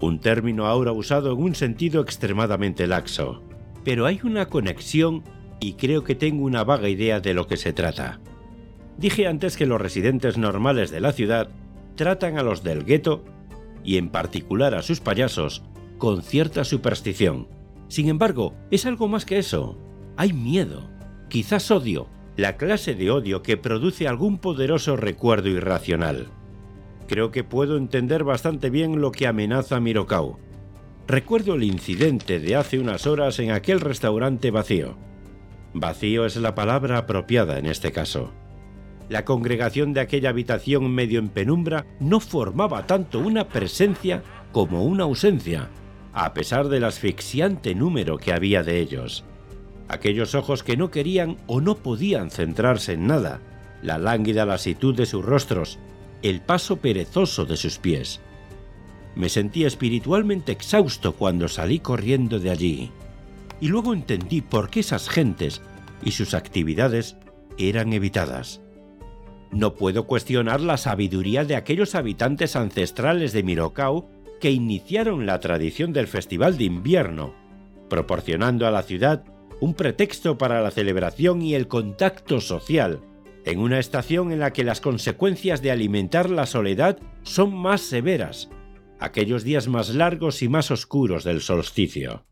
un 0.00 0.18
término 0.18 0.66
ahora 0.66 0.90
usado 0.90 1.32
en 1.32 1.38
un 1.38 1.54
sentido 1.54 2.02
extremadamente 2.02 2.88
laxo. 2.88 3.40
Pero 3.84 4.04
hay 4.04 4.18
una 4.24 4.46
conexión 4.46 5.22
y 5.60 5.74
creo 5.74 6.02
que 6.02 6.16
tengo 6.16 6.44
una 6.44 6.64
vaga 6.64 6.88
idea 6.88 7.20
de 7.20 7.34
lo 7.34 7.46
que 7.46 7.56
se 7.56 7.72
trata. 7.72 8.18
Dije 8.96 9.28
antes 9.28 9.56
que 9.56 9.64
los 9.64 9.80
residentes 9.80 10.38
normales 10.38 10.90
de 10.90 11.02
la 11.02 11.12
ciudad 11.12 11.50
tratan 11.94 12.36
a 12.36 12.42
los 12.42 12.64
del 12.64 12.84
gueto, 12.84 13.24
y 13.84 13.96
en 13.96 14.08
particular 14.08 14.74
a 14.74 14.82
sus 14.82 14.98
payasos, 14.98 15.62
con 15.98 16.20
cierta 16.22 16.64
superstición. 16.64 17.46
Sin 17.86 18.08
embargo, 18.08 18.56
es 18.72 18.86
algo 18.86 19.06
más 19.06 19.24
que 19.24 19.38
eso. 19.38 19.78
Hay 20.16 20.32
miedo, 20.32 20.90
quizás 21.28 21.70
odio, 21.70 22.08
la 22.38 22.56
clase 22.56 22.94
de 22.94 23.10
odio 23.10 23.42
que 23.42 23.56
produce 23.56 24.06
algún 24.06 24.38
poderoso 24.38 24.96
recuerdo 24.96 25.48
irracional. 25.48 26.28
Creo 27.08 27.32
que 27.32 27.42
puedo 27.42 27.76
entender 27.76 28.22
bastante 28.22 28.70
bien 28.70 29.00
lo 29.00 29.10
que 29.10 29.26
amenaza 29.26 29.74
a 29.74 29.80
Mirokau. 29.80 30.38
Recuerdo 31.08 31.54
el 31.54 31.64
incidente 31.64 32.38
de 32.38 32.54
hace 32.54 32.78
unas 32.78 33.08
horas 33.08 33.40
en 33.40 33.50
aquel 33.50 33.80
restaurante 33.80 34.52
vacío. 34.52 34.96
Vacío 35.74 36.26
es 36.26 36.36
la 36.36 36.54
palabra 36.54 36.98
apropiada 36.98 37.58
en 37.58 37.66
este 37.66 37.90
caso. 37.90 38.32
La 39.08 39.24
congregación 39.24 39.92
de 39.92 39.98
aquella 39.98 40.30
habitación 40.30 40.88
medio 40.94 41.18
en 41.18 41.30
penumbra 41.30 41.86
no 41.98 42.20
formaba 42.20 42.86
tanto 42.86 43.18
una 43.18 43.48
presencia 43.48 44.22
como 44.52 44.84
una 44.84 45.02
ausencia, 45.02 45.70
a 46.12 46.34
pesar 46.34 46.68
del 46.68 46.84
asfixiante 46.84 47.74
número 47.74 48.16
que 48.16 48.32
había 48.32 48.62
de 48.62 48.78
ellos. 48.78 49.24
Aquellos 49.88 50.34
ojos 50.34 50.62
que 50.62 50.76
no 50.76 50.90
querían 50.90 51.38
o 51.46 51.60
no 51.60 51.76
podían 51.76 52.30
centrarse 52.30 52.92
en 52.92 53.06
nada, 53.06 53.40
la 53.82 53.98
lánguida 53.98 54.44
lasitud 54.44 54.94
de 54.94 55.06
sus 55.06 55.24
rostros, 55.24 55.78
el 56.22 56.40
paso 56.40 56.76
perezoso 56.76 57.46
de 57.46 57.56
sus 57.56 57.78
pies. 57.78 58.20
Me 59.14 59.28
sentí 59.28 59.64
espiritualmente 59.64 60.52
exhausto 60.52 61.14
cuando 61.14 61.48
salí 61.48 61.78
corriendo 61.78 62.38
de 62.38 62.50
allí. 62.50 62.90
Y 63.60 63.68
luego 63.68 63.94
entendí 63.94 64.42
por 64.42 64.70
qué 64.70 64.80
esas 64.80 65.08
gentes 65.08 65.62
y 66.02 66.12
sus 66.12 66.34
actividades 66.34 67.16
eran 67.56 67.92
evitadas. 67.92 68.60
No 69.50 69.74
puedo 69.74 70.06
cuestionar 70.06 70.60
la 70.60 70.76
sabiduría 70.76 71.44
de 71.44 71.56
aquellos 71.56 71.94
habitantes 71.94 72.54
ancestrales 72.54 73.32
de 73.32 73.42
Mirokau 73.42 74.06
que 74.40 74.50
iniciaron 74.50 75.26
la 75.26 75.40
tradición 75.40 75.92
del 75.92 76.06
Festival 76.06 76.58
de 76.58 76.64
Invierno, 76.64 77.34
proporcionando 77.88 78.66
a 78.66 78.70
la 78.70 78.82
ciudad 78.82 79.24
un 79.60 79.74
pretexto 79.74 80.38
para 80.38 80.62
la 80.62 80.70
celebración 80.70 81.42
y 81.42 81.54
el 81.54 81.68
contacto 81.68 82.40
social, 82.40 83.00
en 83.44 83.58
una 83.58 83.78
estación 83.78 84.32
en 84.32 84.40
la 84.40 84.52
que 84.52 84.64
las 84.64 84.80
consecuencias 84.80 85.62
de 85.62 85.70
alimentar 85.70 86.30
la 86.30 86.46
soledad 86.46 86.98
son 87.22 87.54
más 87.54 87.80
severas, 87.80 88.50
aquellos 89.00 89.42
días 89.42 89.68
más 89.68 89.94
largos 89.94 90.42
y 90.42 90.48
más 90.48 90.70
oscuros 90.70 91.24
del 91.24 91.40
solsticio. 91.40 92.24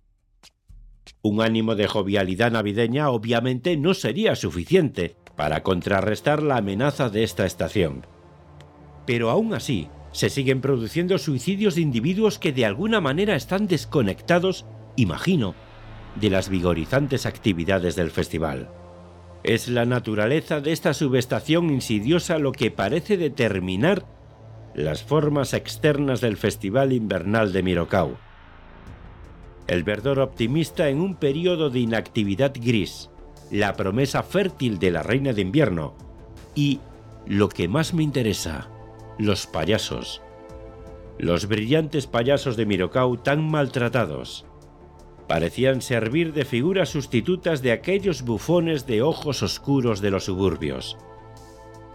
Un 1.23 1.40
ánimo 1.40 1.74
de 1.74 1.86
jovialidad 1.86 2.53
navideña 2.53 3.11
obviamente 3.11 3.77
no 3.77 3.94
sería 3.94 4.36
suficiente 4.36 5.16
para 5.36 5.62
contrarrestar 5.62 6.43
la 6.43 6.59
amenaza 6.59 7.11
de 7.11 7.24
esta 7.24 7.47
estación. 7.47 8.07
Pero 9.07 9.31
aún 9.31 9.55
así, 9.55 9.89
se 10.12 10.31
siguen 10.31 10.61
produciendo 10.61 11.19
suicidios 11.19 11.74
de 11.74 11.82
individuos 11.82 12.39
que 12.39 12.53
de 12.53 12.65
alguna 12.65 13.01
manera 13.01 13.36
están 13.36 13.66
desconectados, 13.66 14.66
imagino, 14.97 15.55
de 16.20 16.30
las 16.30 16.48
vigorizantes 16.48 17.26
actividades 17.26 17.97
del 17.97 18.10
festival. 18.10 18.68
Es 19.43 19.68
la 19.68 19.84
naturaleza 19.84 20.60
de 20.60 20.72
esta 20.72 20.93
subestación 20.93 21.70
insidiosa 21.70 22.38
lo 22.38 22.52
que 22.52 22.70
parece 22.70 23.16
determinar 23.16 24.05
las 24.74 25.02
formas 25.02 25.55
externas 25.55 26.20
del 26.20 26.36
Festival 26.36 26.93
Invernal 26.93 27.52
de 27.52 27.62
Mirokau. 27.62 28.16
El 29.66 29.84
verdor 29.84 30.20
optimista 30.20 30.88
en 30.88 31.01
un 31.01 31.14
periodo 31.14 31.70
de 31.70 31.80
inactividad 31.80 32.52
gris, 32.55 33.10
la 33.51 33.74
promesa 33.74 34.22
fértil 34.22 34.78
de 34.78 34.90
la 34.90 35.02
reina 35.02 35.32
de 35.32 35.43
invierno 35.43 35.94
y, 36.55 36.80
lo 37.26 37.48
que 37.48 37.68
más 37.68 37.94
me 37.94 38.02
interesa, 38.02 38.68
los 39.18 39.47
payasos. 39.47 40.22
Los 41.18 41.47
brillantes 41.47 42.06
payasos 42.06 42.56
de 42.56 42.66
Mirokau 42.66 43.16
tan 43.16 43.48
maltratados, 43.48 44.44
parecían 45.27 45.82
servir 45.82 46.32
de 46.32 46.44
figuras 46.44 46.90
sustitutas 46.90 47.62
de 47.62 47.73
aquellos 47.73 48.23
bufones 48.23 48.86
de 48.86 49.03
ojos 49.03 49.43
oscuros 49.43 50.01
de 50.01 50.11
los 50.11 50.24
suburbios. 50.24 50.97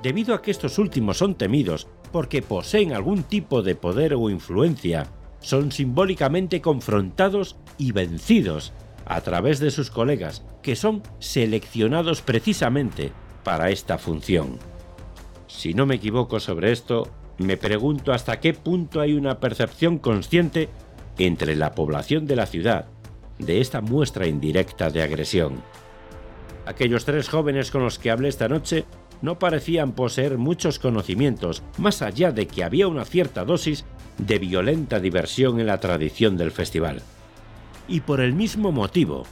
Debido 0.03 0.33
a 0.33 0.41
que 0.41 0.51
estos 0.51 0.77
últimos 0.77 1.17
son 1.17 1.35
temidos 1.35 1.87
porque 2.11 2.41
poseen 2.41 2.93
algún 2.93 3.23
tipo 3.23 3.61
de 3.61 3.75
poder 3.75 4.15
o 4.15 4.29
influencia, 4.29 5.07
son 5.39 5.71
simbólicamente 5.71 6.61
confrontados 6.61 7.55
y 7.77 7.93
vencidos 7.93 8.73
a 9.05 9.21
través 9.21 9.59
de 9.59 9.71
sus 9.71 9.89
colegas, 9.89 10.43
que 10.61 10.75
son 10.75 11.01
seleccionados 11.19 12.21
precisamente 12.21 13.11
para 13.43 13.69
esta 13.69 13.97
función. 13.97 14.59
Si 15.47 15.73
no 15.73 15.85
me 15.85 15.95
equivoco 15.95 16.39
sobre 16.39 16.71
esto, 16.71 17.09
me 17.37 17.57
pregunto 17.57 18.11
hasta 18.13 18.39
qué 18.39 18.53
punto 18.53 18.99
hay 18.99 19.13
una 19.13 19.39
percepción 19.39 19.97
consciente 19.97 20.69
entre 21.17 21.55
la 21.55 21.73
población 21.73 22.25
de 22.25 22.35
la 22.35 22.45
ciudad 22.45 22.87
de 23.45 23.61
esta 23.61 23.81
muestra 23.81 24.27
indirecta 24.27 24.89
de 24.89 25.01
agresión. 25.01 25.61
Aquellos 26.65 27.05
tres 27.05 27.27
jóvenes 27.29 27.71
con 27.71 27.83
los 27.83 27.99
que 27.99 28.11
hablé 28.11 28.29
esta 28.29 28.47
noche 28.47 28.85
no 29.21 29.37
parecían 29.39 29.93
poseer 29.93 30.37
muchos 30.37 30.79
conocimientos, 30.79 31.63
más 31.77 32.01
allá 32.01 32.31
de 32.31 32.47
que 32.47 32.63
había 32.63 32.87
una 32.87 33.05
cierta 33.05 33.45
dosis 33.45 33.85
de 34.17 34.39
violenta 34.39 34.99
diversión 34.99 35.59
en 35.59 35.67
la 35.67 35.79
tradición 35.79 36.37
del 36.37 36.51
festival. 36.51 37.01
Y 37.87 38.01
por 38.01 38.21
el 38.21 38.33
mismo 38.33 38.71
motivo, 38.71 39.25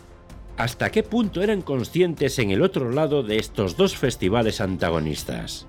¿hasta 0.58 0.92
qué 0.92 1.04
punto 1.04 1.42
eran 1.42 1.62
conscientes 1.62 2.40
en 2.40 2.52
el 2.52 2.62
otro 2.62 2.92
lado 2.92 3.24
de 3.24 3.38
estos 3.38 3.78
dos 3.78 3.96
festivales 3.96 4.62
antagonistas? 4.62 5.68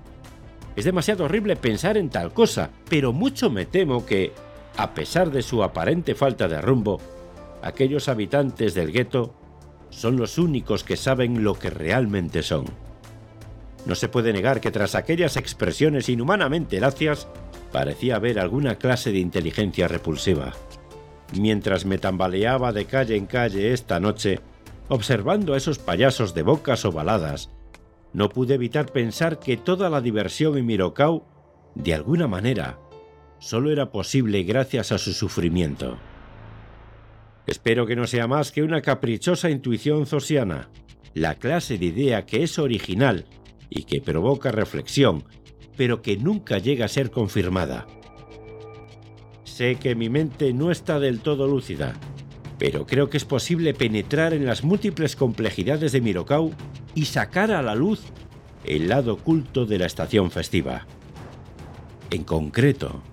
Es 0.75 0.85
demasiado 0.85 1.25
horrible 1.25 1.55
pensar 1.55 1.97
en 1.97 2.09
tal 2.09 2.33
cosa, 2.33 2.69
pero 2.89 3.11
mucho 3.11 3.49
me 3.49 3.65
temo 3.65 4.05
que, 4.05 4.31
a 4.77 4.93
pesar 4.93 5.29
de 5.31 5.41
su 5.41 5.63
aparente 5.63 6.15
falta 6.15 6.47
de 6.47 6.61
rumbo, 6.61 6.99
aquellos 7.61 8.09
habitantes 8.09 8.73
del 8.73 8.91
gueto 8.91 9.33
son 9.89 10.17
los 10.17 10.37
únicos 10.37 10.83
que 10.83 10.97
saben 10.97 11.43
lo 11.43 11.55
que 11.55 11.69
realmente 11.69 12.43
son. 12.43 12.65
No 13.85 13.95
se 13.95 14.09
puede 14.09 14.31
negar 14.33 14.61
que 14.61 14.71
tras 14.71 14.95
aquellas 14.95 15.37
expresiones 15.37 16.07
inhumanamente 16.09 16.79
lacias 16.79 17.27
parecía 17.71 18.17
haber 18.17 18.39
alguna 18.39 18.75
clase 18.75 19.11
de 19.11 19.19
inteligencia 19.19 19.87
repulsiva. 19.87 20.53
Mientras 21.37 21.85
me 21.85 21.97
tambaleaba 21.97 22.73
de 22.73 22.85
calle 22.85 23.15
en 23.15 23.25
calle 23.25 23.73
esta 23.73 23.99
noche, 23.99 24.39
observando 24.89 25.53
a 25.53 25.57
esos 25.57 25.79
payasos 25.79 26.33
de 26.33 26.43
bocas 26.43 26.83
ovaladas, 26.85 27.49
no 28.13 28.29
pude 28.29 28.55
evitar 28.55 28.91
pensar 28.91 29.39
que 29.39 29.55
toda 29.55 29.89
la 29.89 30.01
diversión 30.01 30.57
en 30.57 30.65
Mirokau, 30.65 31.23
de 31.75 31.93
alguna 31.93 32.27
manera, 32.27 32.77
solo 33.39 33.71
era 33.71 33.91
posible 33.91 34.43
gracias 34.43 34.91
a 34.91 34.97
su 34.97 35.13
sufrimiento. 35.13 35.97
Espero 37.51 37.85
que 37.85 37.97
no 37.97 38.07
sea 38.07 38.29
más 38.29 38.49
que 38.53 38.63
una 38.63 38.81
caprichosa 38.81 39.49
intuición 39.49 40.05
zosiana, 40.05 40.69
la 41.13 41.35
clase 41.35 41.77
de 41.77 41.87
idea 41.87 42.25
que 42.25 42.43
es 42.43 42.57
original 42.57 43.25
y 43.69 43.83
que 43.83 43.99
provoca 43.99 44.53
reflexión, 44.53 45.25
pero 45.75 46.01
que 46.01 46.15
nunca 46.15 46.59
llega 46.59 46.85
a 46.85 46.87
ser 46.87 47.11
confirmada. 47.11 47.87
Sé 49.43 49.75
que 49.75 49.95
mi 49.95 50.07
mente 50.07 50.53
no 50.53 50.71
está 50.71 51.01
del 51.01 51.19
todo 51.19 51.45
lúcida, 51.45 51.91
pero 52.57 52.85
creo 52.85 53.09
que 53.09 53.17
es 53.17 53.25
posible 53.25 53.73
penetrar 53.73 54.33
en 54.33 54.45
las 54.45 54.63
múltiples 54.63 55.17
complejidades 55.17 55.91
de 55.91 55.99
Mirokau 55.99 56.53
y 56.95 57.03
sacar 57.03 57.51
a 57.51 57.61
la 57.61 57.75
luz 57.75 57.99
el 58.63 58.87
lado 58.87 59.15
oculto 59.15 59.65
de 59.65 59.77
la 59.77 59.87
estación 59.87 60.31
festiva. 60.31 60.87
En 62.11 62.23
concreto, 62.23 63.03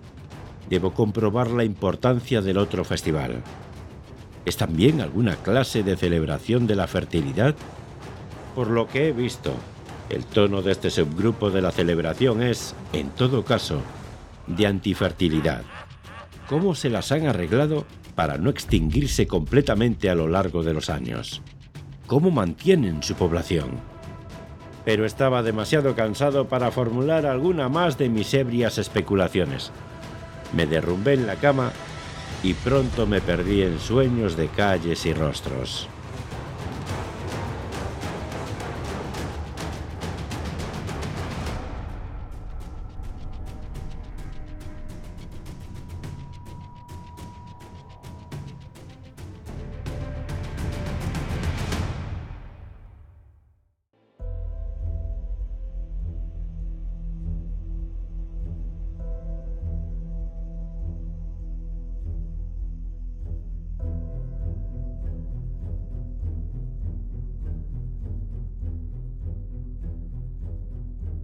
debo 0.70 0.94
comprobar 0.94 1.50
la 1.50 1.64
importancia 1.64 2.40
del 2.40 2.58
otro 2.58 2.84
festival. 2.84 3.42
¿Es 4.48 4.56
también 4.56 5.02
alguna 5.02 5.36
clase 5.36 5.82
de 5.82 5.94
celebración 5.94 6.66
de 6.66 6.74
la 6.74 6.86
fertilidad? 6.86 7.54
Por 8.54 8.70
lo 8.70 8.88
que 8.88 9.08
he 9.08 9.12
visto, 9.12 9.52
el 10.08 10.24
tono 10.24 10.62
de 10.62 10.72
este 10.72 10.88
subgrupo 10.88 11.50
de 11.50 11.60
la 11.60 11.70
celebración 11.70 12.42
es, 12.42 12.74
en 12.94 13.10
todo 13.10 13.44
caso, 13.44 13.82
de 14.46 14.66
antifertilidad. 14.66 15.64
¿Cómo 16.48 16.74
se 16.74 16.88
las 16.88 17.12
han 17.12 17.26
arreglado 17.26 17.84
para 18.14 18.38
no 18.38 18.48
extinguirse 18.48 19.26
completamente 19.26 20.08
a 20.08 20.14
lo 20.14 20.28
largo 20.28 20.62
de 20.62 20.72
los 20.72 20.88
años? 20.88 21.42
¿Cómo 22.06 22.30
mantienen 22.30 23.02
su 23.02 23.16
población? 23.16 23.72
Pero 24.82 25.04
estaba 25.04 25.42
demasiado 25.42 25.94
cansado 25.94 26.48
para 26.48 26.70
formular 26.70 27.26
alguna 27.26 27.68
más 27.68 27.98
de 27.98 28.08
mis 28.08 28.32
ebrias 28.32 28.78
especulaciones. 28.78 29.72
Me 30.56 30.64
derrumbé 30.64 31.12
en 31.12 31.26
la 31.26 31.36
cama 31.36 31.70
y 32.42 32.54
pronto 32.54 33.06
me 33.06 33.20
perdí 33.20 33.62
en 33.62 33.78
sueños 33.78 34.36
de 34.36 34.48
calles 34.48 35.06
y 35.06 35.12
rostros. 35.12 35.88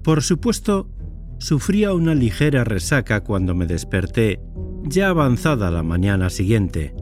Por 0.04 0.22
supuesto, 0.22 0.90
sufría 1.38 1.94
una 1.94 2.14
ligera 2.14 2.62
resaca 2.62 3.24
cuando 3.24 3.54
me 3.54 3.66
desperté, 3.66 4.38
ya 4.82 5.08
avanzada 5.08 5.70
la 5.70 5.82
mañana 5.82 6.28
siguiente. 6.28 6.94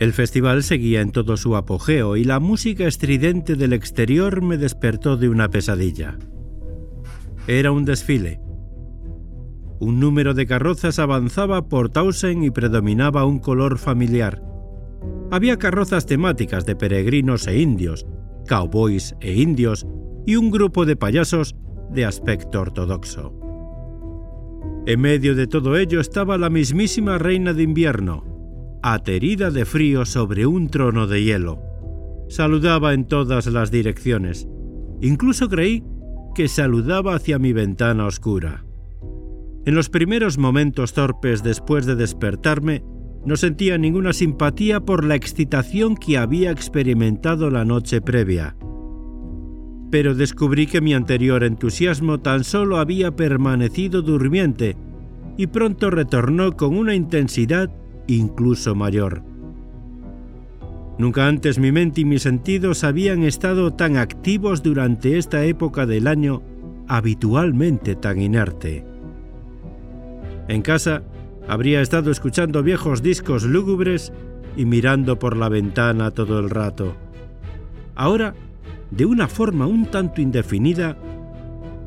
El 0.00 0.12
festival 0.12 0.64
seguía 0.64 1.02
en 1.02 1.12
todo 1.12 1.36
su 1.36 1.54
apogeo 1.54 2.16
y 2.16 2.24
la 2.24 2.40
música 2.40 2.88
estridente 2.88 3.54
del 3.54 3.72
exterior 3.74 4.42
me 4.42 4.58
despertó 4.58 5.16
de 5.16 5.28
una 5.28 5.50
pesadilla. 5.50 6.18
Era 7.46 7.70
un 7.70 7.84
desfile. 7.84 8.40
Un 9.78 10.00
número 10.00 10.34
de 10.34 10.46
carrozas 10.46 10.98
avanzaba 10.98 11.68
por 11.68 11.90
Tausen 11.90 12.42
y 12.42 12.50
predominaba 12.50 13.24
un 13.24 13.38
color 13.38 13.78
familiar. 13.78 14.42
Había 15.30 15.58
carrozas 15.58 16.06
temáticas 16.06 16.66
de 16.66 16.74
peregrinos 16.74 17.46
e 17.46 17.60
indios, 17.60 18.04
cowboys 18.48 19.14
e 19.20 19.34
indios 19.34 19.86
y 20.26 20.36
un 20.36 20.50
grupo 20.50 20.86
de 20.86 20.96
payasos 20.96 21.56
de 21.90 22.04
aspecto 22.04 22.60
ortodoxo. 22.60 23.34
En 24.86 25.00
medio 25.00 25.34
de 25.34 25.46
todo 25.46 25.76
ello 25.76 26.00
estaba 26.00 26.38
la 26.38 26.50
mismísima 26.50 27.18
reina 27.18 27.52
de 27.52 27.62
invierno, 27.62 28.24
aterida 28.82 29.50
de 29.50 29.64
frío 29.64 30.04
sobre 30.06 30.46
un 30.46 30.68
trono 30.68 31.06
de 31.06 31.22
hielo. 31.22 31.60
Saludaba 32.28 32.94
en 32.94 33.06
todas 33.06 33.46
las 33.46 33.70
direcciones. 33.70 34.48
Incluso 35.00 35.48
creí 35.48 35.84
que 36.34 36.48
saludaba 36.48 37.14
hacia 37.14 37.38
mi 37.38 37.52
ventana 37.52 38.06
oscura. 38.06 38.64
En 39.66 39.74
los 39.74 39.90
primeros 39.90 40.38
momentos 40.38 40.94
torpes 40.94 41.42
después 41.42 41.84
de 41.84 41.96
despertarme, 41.96 42.82
no 43.26 43.36
sentía 43.36 43.76
ninguna 43.76 44.14
simpatía 44.14 44.80
por 44.80 45.04
la 45.04 45.14
excitación 45.14 45.94
que 45.94 46.16
había 46.16 46.50
experimentado 46.50 47.50
la 47.50 47.66
noche 47.66 48.00
previa. 48.00 48.56
Pero 49.90 50.14
descubrí 50.14 50.66
que 50.66 50.80
mi 50.80 50.94
anterior 50.94 51.42
entusiasmo 51.42 52.20
tan 52.20 52.44
solo 52.44 52.78
había 52.78 53.16
permanecido 53.16 54.02
durmiente 54.02 54.76
y 55.36 55.48
pronto 55.48 55.90
retornó 55.90 56.56
con 56.56 56.76
una 56.76 56.94
intensidad 56.94 57.70
incluso 58.06 58.74
mayor. 58.74 59.22
Nunca 60.98 61.26
antes 61.26 61.58
mi 61.58 61.72
mente 61.72 62.02
y 62.02 62.04
mis 62.04 62.22
sentidos 62.22 62.84
habían 62.84 63.22
estado 63.22 63.72
tan 63.72 63.96
activos 63.96 64.62
durante 64.62 65.16
esta 65.16 65.44
época 65.44 65.86
del 65.86 66.06
año 66.06 66.42
habitualmente 66.88 67.94
tan 67.94 68.20
inerte. 68.20 68.84
En 70.48 70.60
casa 70.60 71.02
habría 71.48 71.80
estado 71.80 72.10
escuchando 72.10 72.62
viejos 72.62 73.02
discos 73.02 73.44
lúgubres 73.44 74.12
y 74.56 74.66
mirando 74.66 75.18
por 75.18 75.36
la 75.36 75.48
ventana 75.48 76.10
todo 76.10 76.38
el 76.38 76.50
rato. 76.50 76.94
Ahora, 77.94 78.34
de 78.90 79.04
una 79.06 79.28
forma 79.28 79.66
un 79.66 79.86
tanto 79.86 80.20
indefinida, 80.20 80.96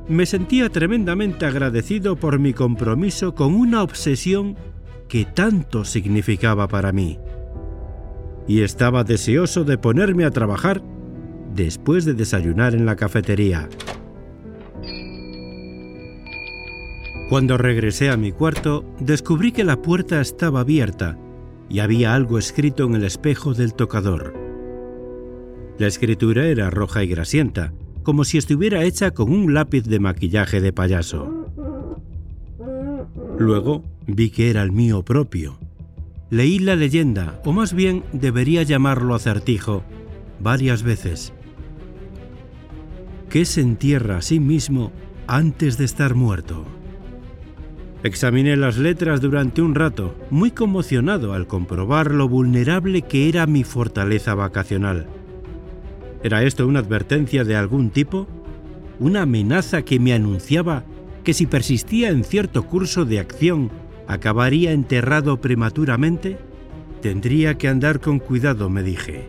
me 0.08 0.26
sentía 0.26 0.70
tremendamente 0.70 1.46
agradecido 1.46 2.16
por 2.16 2.40
mi 2.40 2.54
compromiso 2.54 3.36
con 3.36 3.56
una 3.56 3.84
obsesión 3.84 4.56
que 5.08 5.26
tanto 5.26 5.86
significaba 5.86 6.68
para 6.68 6.92
mí. 6.92 7.20
Y 8.48 8.62
estaba 8.62 9.04
deseoso 9.04 9.64
de 9.64 9.78
ponerme 9.78 10.26
a 10.26 10.32
trabajar 10.32 10.82
después 11.54 12.04
de 12.04 12.14
desayunar 12.14 12.74
en 12.74 12.86
la 12.86 12.96
cafetería. 12.96 13.70
Cuando 17.30 17.58
regresé 17.58 18.10
a 18.10 18.18
mi 18.18 18.32
cuarto, 18.32 18.84
descubrí 19.00 19.54
que 19.54 19.64
la 19.64 19.82
puerta 19.82 20.20
estaba 20.20 20.60
abierta 20.60 21.18
y 21.70 21.80
había 21.80 22.14
algo 22.14 22.38
escrito 22.38 22.84
en 22.84 22.96
el 22.96 23.06
espejo 23.06 23.54
del 23.54 23.74
tocador. 23.74 24.43
La 25.80 25.88
escritura 25.88 26.46
era 26.48 26.70
roja 26.70 27.04
y 27.04 27.08
grasienta, 27.08 27.74
como 28.04 28.24
si 28.24 28.38
estuviera 28.38 28.84
hecha 28.84 29.12
con 29.12 29.32
un 29.32 29.54
lápiz 29.54 29.84
de 29.84 30.00
maquillaje 30.00 30.62
de 30.62 30.72
payaso. 30.72 31.50
Luego 33.40 33.84
vi 34.06 34.30
que 34.30 34.50
era 34.50 34.62
el 34.62 34.72
mío 34.72 35.04
propio. 35.04 35.58
Leí 36.30 36.60
la 36.60 36.76
leyenda, 36.76 37.42
o 37.44 37.54
más 37.54 37.74
bien 37.74 38.04
debería 38.12 38.64
llamarlo 38.64 39.16
acertijo, 39.16 39.84
varias 40.40 40.84
veces. 40.84 41.34
¿Qué 43.30 43.46
se 43.46 43.62
entierra 43.62 44.18
a 44.18 44.22
sí 44.22 44.40
mismo 44.40 44.92
antes 45.28 45.78
de 45.78 45.86
estar 45.86 46.14
muerto? 46.14 46.66
Examiné 48.04 48.58
las 48.58 48.78
letras 48.78 49.22
durante 49.22 49.62
un 49.62 49.76
rato, 49.76 50.16
muy 50.30 50.52
conmocionado 50.52 51.34
al 51.34 51.48
comprobar 51.48 52.12
lo 52.12 52.28
vulnerable 52.28 53.04
que 53.04 53.30
era 53.30 53.48
mi 53.48 53.64
fortaleza 53.64 54.36
vacacional. 54.36 55.08
¿Era 56.24 56.42
esto 56.44 56.66
una 56.66 56.80
advertencia 56.80 57.44
de 57.44 57.58
algún 57.58 57.90
tipo? 57.90 58.28
¿Una 59.00 59.24
amenaza 59.24 59.82
que 59.82 60.00
me 60.00 60.14
anunciaba 60.14 60.86
que 61.26 61.34
si 61.34 61.46
persistía 61.46 62.10
en 62.10 62.24
cierto 62.24 62.64
curso 62.64 63.04
de 63.04 63.20
acción 63.20 63.70
acabaría 64.08 64.72
enterrado 64.72 65.42
prematuramente? 65.42 66.38
Tendría 67.02 67.58
que 67.58 67.68
andar 67.68 68.00
con 68.00 68.20
cuidado, 68.20 68.70
me 68.70 68.84
dije. 68.84 69.28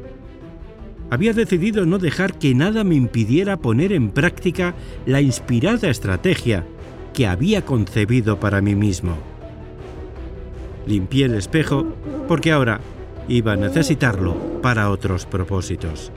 Había 1.10 1.32
decidido 1.32 1.84
no 1.84 1.98
dejar 1.98 2.38
que 2.38 2.54
nada 2.54 2.84
me 2.84 2.94
impidiera 2.94 3.56
poner 3.56 3.92
en 3.92 4.10
práctica 4.10 4.74
la 5.04 5.20
inspirada 5.20 5.90
estrategia 5.90 6.64
que 7.12 7.26
había 7.26 7.64
concebido 7.64 8.38
para 8.38 8.60
mí 8.60 8.76
mismo. 8.76 9.16
Limpié 10.86 11.26
el 11.26 11.34
espejo 11.34 11.86
porque 12.28 12.52
ahora 12.52 12.80
iba 13.26 13.54
a 13.54 13.56
necesitarlo 13.56 14.60
para 14.62 14.90
otros 14.90 15.26
propósitos. 15.26 16.12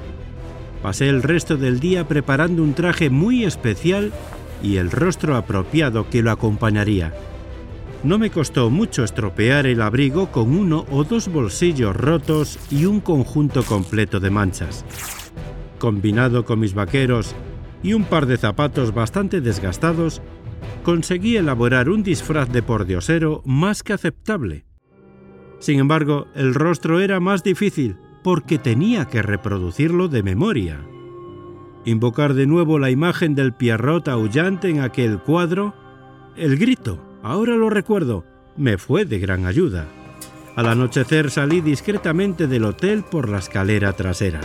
Pasé 0.81 1.09
el 1.09 1.23
resto 1.23 1.57
del 1.57 1.79
día 1.79 2.07
preparando 2.07 2.61
un 2.61 2.73
traje 2.73 3.09
muy 3.09 3.43
especial 3.43 4.11
y 4.61 4.77
el 4.77 4.91
rostro 4.91 5.35
apropiado 5.35 6.09
que 6.09 6.21
lo 6.21 6.31
acompañaría. 6.31 7.13
No 8.03 8.19
me 8.19 8.29
costó 8.29 8.69
mucho 8.69 9.03
estropear 9.03 9.65
el 9.65 9.81
abrigo 9.81 10.31
con 10.31 10.55
uno 10.55 10.85
o 10.91 11.03
dos 11.03 11.29
bolsillos 11.29 11.95
rotos 11.95 12.59
y 12.69 12.85
un 12.85 13.01
conjunto 13.01 13.63
completo 13.63 14.19
de 14.19 14.29
manchas. 14.29 14.85
Combinado 15.79 16.45
con 16.45 16.59
mis 16.59 16.73
vaqueros 16.73 17.35
y 17.81 17.93
un 17.93 18.03
par 18.03 18.27
de 18.27 18.37
zapatos 18.37 18.93
bastante 18.93 19.41
desgastados, 19.41 20.21
conseguí 20.83 21.37
elaborar 21.37 21.89
un 21.89 22.03
disfraz 22.03 22.51
de 22.51 22.61
pordiosero 22.61 23.41
más 23.45 23.83
que 23.83 23.93
aceptable. 23.93 24.65
Sin 25.59 25.79
embargo, 25.79 26.27
el 26.35 26.53
rostro 26.53 26.99
era 26.99 27.19
más 27.19 27.43
difícil 27.43 27.97
porque 28.27 28.57
tenía 28.57 29.05
que 29.05 29.21
reproducirlo 29.21 30.09
de 30.09 30.21
memoria. 30.21 30.81
Invocar 31.85 32.33
de 32.33 32.45
nuevo 32.45 32.77
la 32.77 32.91
imagen 32.91 33.35
del 33.35 33.53
Pierrot 33.53 34.09
aullante 34.09 34.69
en 34.69 34.81
aquel 34.81 35.19
cuadro, 35.19 35.73
el 36.35 36.57
grito, 36.57 36.99
ahora 37.23 37.55
lo 37.55 37.69
recuerdo, 37.69 38.25
me 38.57 38.77
fue 38.77 39.05
de 39.05 39.19
gran 39.19 39.45
ayuda. 39.45 39.85
Al 40.57 40.67
anochecer 40.67 41.31
salí 41.31 41.61
discretamente 41.61 42.47
del 42.47 42.65
hotel 42.65 43.05
por 43.09 43.29
la 43.29 43.37
escalera 43.37 43.93
trasera. 43.93 44.41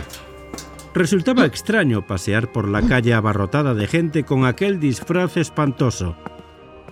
Resultaba 0.95 1.43
extraño 1.43 2.07
pasear 2.07 2.53
por 2.53 2.69
la 2.69 2.83
calle 2.83 3.13
abarrotada 3.13 3.73
de 3.73 3.87
gente 3.87 4.23
con 4.23 4.45
aquel 4.45 4.79
disfraz 4.79 5.35
espantoso. 5.35 6.15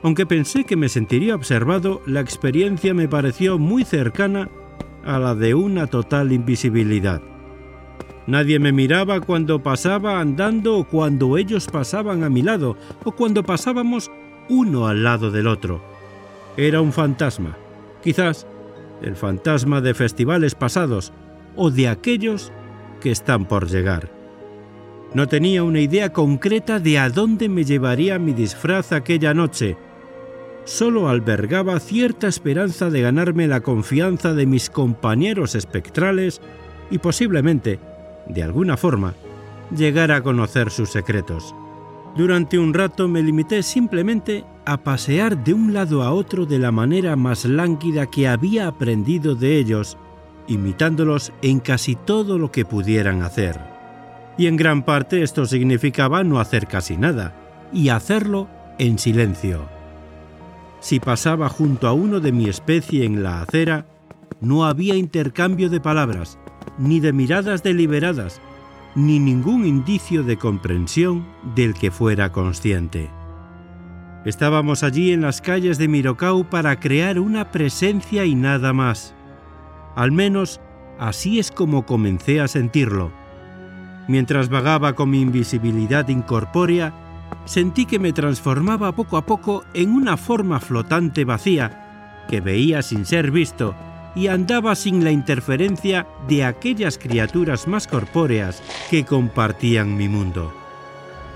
Aunque 0.03 0.25
pensé 0.25 0.65
que 0.65 0.75
me 0.75 0.89
sentiría 0.89 1.35
observado, 1.35 2.01
la 2.05 2.19
experiencia 2.19 2.93
me 2.93 3.07
pareció 3.07 3.57
muy 3.57 3.85
cercana 3.85 4.49
a 5.05 5.19
la 5.19 5.35
de 5.35 5.53
una 5.53 5.87
total 5.87 6.31
invisibilidad. 6.31 7.21
Nadie 8.27 8.59
me 8.59 8.71
miraba 8.71 9.19
cuando 9.19 9.63
pasaba 9.63 10.19
andando 10.19 10.77
o 10.77 10.83
cuando 10.87 11.37
ellos 11.37 11.67
pasaban 11.67 12.23
a 12.23 12.29
mi 12.29 12.41
lado 12.41 12.77
o 13.03 13.11
cuando 13.11 13.43
pasábamos 13.43 14.11
uno 14.47 14.87
al 14.87 15.03
lado 15.03 15.31
del 15.31 15.47
otro. 15.47 15.81
Era 16.55 16.81
un 16.81 16.93
fantasma, 16.93 17.57
quizás 18.03 18.45
el 19.01 19.15
fantasma 19.15 19.81
de 19.81 19.93
festivales 19.93 20.55
pasados 20.55 21.11
o 21.55 21.71
de 21.71 21.87
aquellos 21.87 22.51
que 22.99 23.11
están 23.11 23.45
por 23.45 23.67
llegar. 23.67 24.11
No 25.13 25.27
tenía 25.27 25.63
una 25.63 25.81
idea 25.81 26.13
concreta 26.13 26.79
de 26.79 26.99
a 26.99 27.09
dónde 27.09 27.49
me 27.49 27.65
llevaría 27.65 28.19
mi 28.19 28.33
disfraz 28.33 28.91
aquella 28.93 29.33
noche, 29.33 29.75
solo 30.65 31.09
albergaba 31.09 31.79
cierta 31.79 32.27
esperanza 32.27 32.89
de 32.89 33.01
ganarme 33.01 33.47
la 33.47 33.61
confianza 33.61 34.33
de 34.33 34.45
mis 34.45 34.69
compañeros 34.69 35.55
espectrales 35.55 36.41
y 36.89 36.99
posiblemente, 36.99 37.79
de 38.27 38.43
alguna 38.43 38.77
forma, 38.77 39.13
llegar 39.75 40.11
a 40.11 40.21
conocer 40.21 40.69
sus 40.69 40.89
secretos. 40.89 41.55
Durante 42.15 42.59
un 42.59 42.73
rato 42.73 43.07
me 43.07 43.23
limité 43.23 43.63
simplemente 43.63 44.43
a 44.65 44.77
pasear 44.77 45.43
de 45.43 45.53
un 45.53 45.73
lado 45.73 46.03
a 46.03 46.11
otro 46.11 46.45
de 46.45 46.59
la 46.59 46.71
manera 46.71 47.15
más 47.15 47.45
lánguida 47.45 48.07
que 48.07 48.27
había 48.27 48.67
aprendido 48.67 49.33
de 49.33 49.57
ellos, 49.57 49.97
imitándolos 50.47 51.31
en 51.41 51.59
casi 51.59 51.95
todo 51.95 52.37
lo 52.37 52.51
que 52.51 52.65
pudieran 52.65 53.21
hacer. 53.21 53.59
Y 54.37 54.47
en 54.47 54.57
gran 54.57 54.83
parte 54.83 55.23
esto 55.23 55.45
significaba 55.45 56.23
no 56.23 56.39
hacer 56.39 56.67
casi 56.67 56.97
nada, 56.97 57.33
y 57.71 57.89
hacerlo 57.89 58.49
en 58.77 58.99
silencio. 58.99 59.80
Si 60.81 60.99
pasaba 60.99 61.47
junto 61.47 61.87
a 61.87 61.93
uno 61.93 62.19
de 62.19 62.31
mi 62.31 62.49
especie 62.49 63.05
en 63.05 63.21
la 63.21 63.43
acera, 63.43 63.85
no 64.41 64.65
había 64.65 64.95
intercambio 64.95 65.69
de 65.69 65.79
palabras, 65.79 66.39
ni 66.79 66.99
de 66.99 67.13
miradas 67.13 67.61
deliberadas, 67.61 68.41
ni 68.95 69.19
ningún 69.19 69.67
indicio 69.67 70.23
de 70.23 70.37
comprensión 70.37 71.27
del 71.55 71.75
que 71.75 71.91
fuera 71.91 72.31
consciente. 72.31 73.11
Estábamos 74.25 74.81
allí 74.81 75.11
en 75.11 75.21
las 75.21 75.39
calles 75.39 75.77
de 75.77 75.87
Mirocau 75.87 76.49
para 76.49 76.79
crear 76.79 77.19
una 77.19 77.51
presencia 77.51 78.25
y 78.25 78.33
nada 78.33 78.73
más. 78.73 79.13
Al 79.95 80.11
menos 80.11 80.59
así 80.99 81.37
es 81.37 81.51
como 81.51 81.85
comencé 81.85 82.41
a 82.41 82.47
sentirlo. 82.47 83.11
Mientras 84.07 84.49
vagaba 84.49 84.93
con 84.93 85.11
mi 85.11 85.21
invisibilidad 85.21 86.07
incorpórea, 86.07 86.93
sentí 87.45 87.85
que 87.85 87.99
me 87.99 88.13
transformaba 88.13 88.91
poco 88.93 89.17
a 89.17 89.25
poco 89.25 89.63
en 89.73 89.91
una 89.91 90.17
forma 90.17 90.59
flotante 90.59 91.25
vacía, 91.25 92.23
que 92.29 92.41
veía 92.41 92.81
sin 92.81 93.05
ser 93.05 93.31
visto 93.31 93.75
y 94.15 94.27
andaba 94.27 94.75
sin 94.75 95.03
la 95.03 95.11
interferencia 95.11 96.07
de 96.27 96.43
aquellas 96.43 96.97
criaturas 96.97 97.67
más 97.67 97.87
corpóreas 97.87 98.61
que 98.89 99.05
compartían 99.05 99.95
mi 99.95 100.09
mundo. 100.09 100.53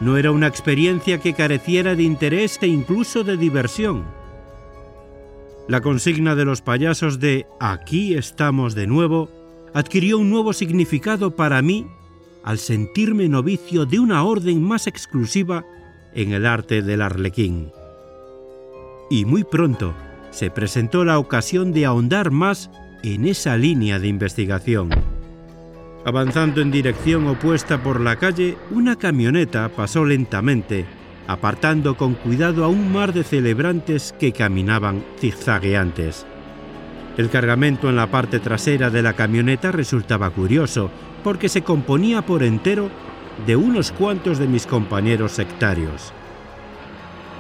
No 0.02 0.18
era 0.18 0.32
una 0.32 0.48
experiencia 0.48 1.20
que 1.20 1.34
careciera 1.34 1.96
de 1.96 2.04
interés 2.04 2.60
e 2.62 2.68
incluso 2.68 3.24
de 3.24 3.38
diversión. 3.38 4.04
La 5.68 5.82
consigna 5.82 6.36
de 6.36 6.46
los 6.46 6.62
payasos 6.62 7.20
de 7.20 7.48
Aquí 7.60 8.14
estamos 8.14 8.76
de 8.76 8.88
nuevo 8.88 9.30
adquirió 9.76 10.20
un 10.20 10.30
nuevo 10.30 10.54
significado 10.54 11.36
para 11.36 11.62
mí 11.62 11.86
al 12.44 12.60
sentirme 12.60 13.28
novicio 13.28 13.86
de 13.86 14.00
una 14.00 14.24
orden 14.24 14.64
más 14.64 14.88
exclusiva 14.88 15.66
en 16.16 16.32
el 16.32 16.46
arte 16.46 16.82
del 16.82 17.02
arlequín. 17.02 17.72
Y 19.10 19.26
muy 19.26 19.44
pronto 19.44 19.94
se 20.32 20.50
presentó 20.50 21.06
la 21.06 21.20
ocasión 21.20 21.72
de 21.72 21.86
ahondar 21.86 22.32
más 22.32 22.72
en 23.04 23.26
esa 23.26 23.56
línea 23.56 24.00
de 24.00 24.08
investigación. 24.08 24.90
Avanzando 26.06 26.62
en 26.62 26.72
dirección 26.72 27.28
opuesta 27.28 27.82
por 27.82 28.00
la 28.00 28.16
calle, 28.16 28.58
una 28.72 28.96
camioneta 28.96 29.70
pasó 29.70 30.06
lentamente, 30.06 30.86
apartando 31.28 31.98
con 31.98 32.14
cuidado 32.14 32.64
a 32.64 32.68
un 32.68 32.92
mar 32.92 33.14
de 33.14 33.24
celebrantes 33.24 34.14
que 34.20 34.32
caminaban 34.32 35.04
zigzagueantes. 35.20 36.26
El 37.18 37.30
cargamento 37.30 37.90
en 37.90 37.96
la 37.96 38.12
parte 38.12 38.40
trasera 38.40 38.90
de 38.90 39.02
la 39.02 39.14
camioneta 39.14 39.72
resultaba 39.72 40.30
curioso, 40.30 40.92
porque 41.24 41.50
se 41.50 41.64
componía 41.64 42.24
por 42.24 42.44
entero 42.44 42.90
de 43.46 43.56
unos 43.56 43.92
cuantos 43.92 44.40
de 44.40 44.48
mis 44.48 44.66
compañeros 44.66 45.34
sectarios. 45.34 46.14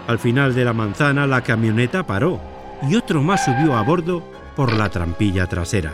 Al 0.07 0.19
final 0.19 0.53
de 0.53 0.65
la 0.65 0.73
manzana 0.73 1.25
la 1.25 1.41
camioneta 1.41 2.05
paró 2.05 2.39
y 2.87 2.95
otro 2.95 3.23
más 3.23 3.45
subió 3.45 3.75
a 3.75 3.81
bordo 3.81 4.23
por 4.55 4.73
la 4.73 4.89
trampilla 4.89 5.47
trasera. 5.47 5.93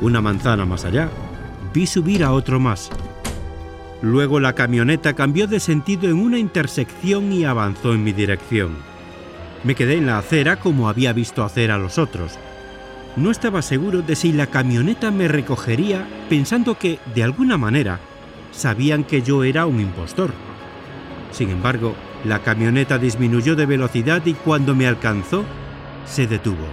Una 0.00 0.20
manzana 0.20 0.64
más 0.64 0.84
allá, 0.84 1.08
vi 1.72 1.86
subir 1.86 2.24
a 2.24 2.32
otro 2.32 2.58
más. 2.58 2.90
Luego 4.02 4.40
la 4.40 4.54
camioneta 4.54 5.14
cambió 5.14 5.46
de 5.46 5.60
sentido 5.60 6.08
en 6.08 6.16
una 6.16 6.38
intersección 6.38 7.32
y 7.32 7.44
avanzó 7.44 7.94
en 7.94 8.04
mi 8.04 8.12
dirección. 8.12 8.76
Me 9.64 9.74
quedé 9.74 9.96
en 9.96 10.06
la 10.06 10.18
acera 10.18 10.56
como 10.56 10.88
había 10.88 11.12
visto 11.12 11.42
hacer 11.42 11.70
a 11.70 11.78
los 11.78 11.98
otros. 11.98 12.38
No 13.16 13.30
estaba 13.30 13.62
seguro 13.62 14.02
de 14.02 14.14
si 14.14 14.32
la 14.32 14.48
camioneta 14.48 15.10
me 15.10 15.28
recogería 15.28 16.06
pensando 16.28 16.78
que, 16.78 16.98
de 17.14 17.22
alguna 17.22 17.56
manera, 17.56 17.98
sabían 18.56 19.04
que 19.04 19.22
yo 19.22 19.44
era 19.44 19.66
un 19.66 19.80
impostor. 19.80 20.32
Sin 21.30 21.50
embargo, 21.50 21.94
la 22.24 22.42
camioneta 22.42 22.98
disminuyó 22.98 23.54
de 23.54 23.66
velocidad 23.66 24.24
y 24.24 24.32
cuando 24.34 24.74
me 24.74 24.86
alcanzó, 24.86 25.44
se 26.06 26.26
detuvo. 26.26 26.66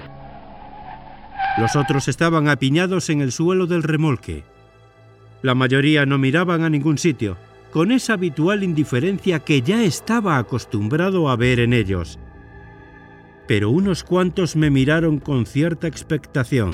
Los 1.58 1.76
otros 1.76 2.08
estaban 2.08 2.48
apiñados 2.48 3.10
en 3.10 3.22
el 3.22 3.32
suelo 3.32 3.68
del 3.68 3.84
remolque. 3.84 4.44
La 5.42 5.54
mayoría 5.54 6.06
no 6.06 6.18
miraban 6.18 6.64
a 6.64 6.70
ningún 6.70 6.98
sitio, 6.98 7.38
con 7.72 7.92
esa 7.92 8.14
habitual 8.14 8.64
indiferencia 8.64 9.40
que 9.40 9.62
ya 9.62 9.84
estaba 9.84 10.38
acostumbrado 10.38 11.30
a 11.30 11.36
ver 11.36 11.60
en 11.60 11.74
ellos. 11.74 12.18
Pero 13.48 13.70
unos 13.70 14.04
cuantos 14.04 14.56
me 14.56 14.70
miraron 14.70 15.20
con 15.20 15.46
cierta 15.46 15.88
expectación. 15.88 16.72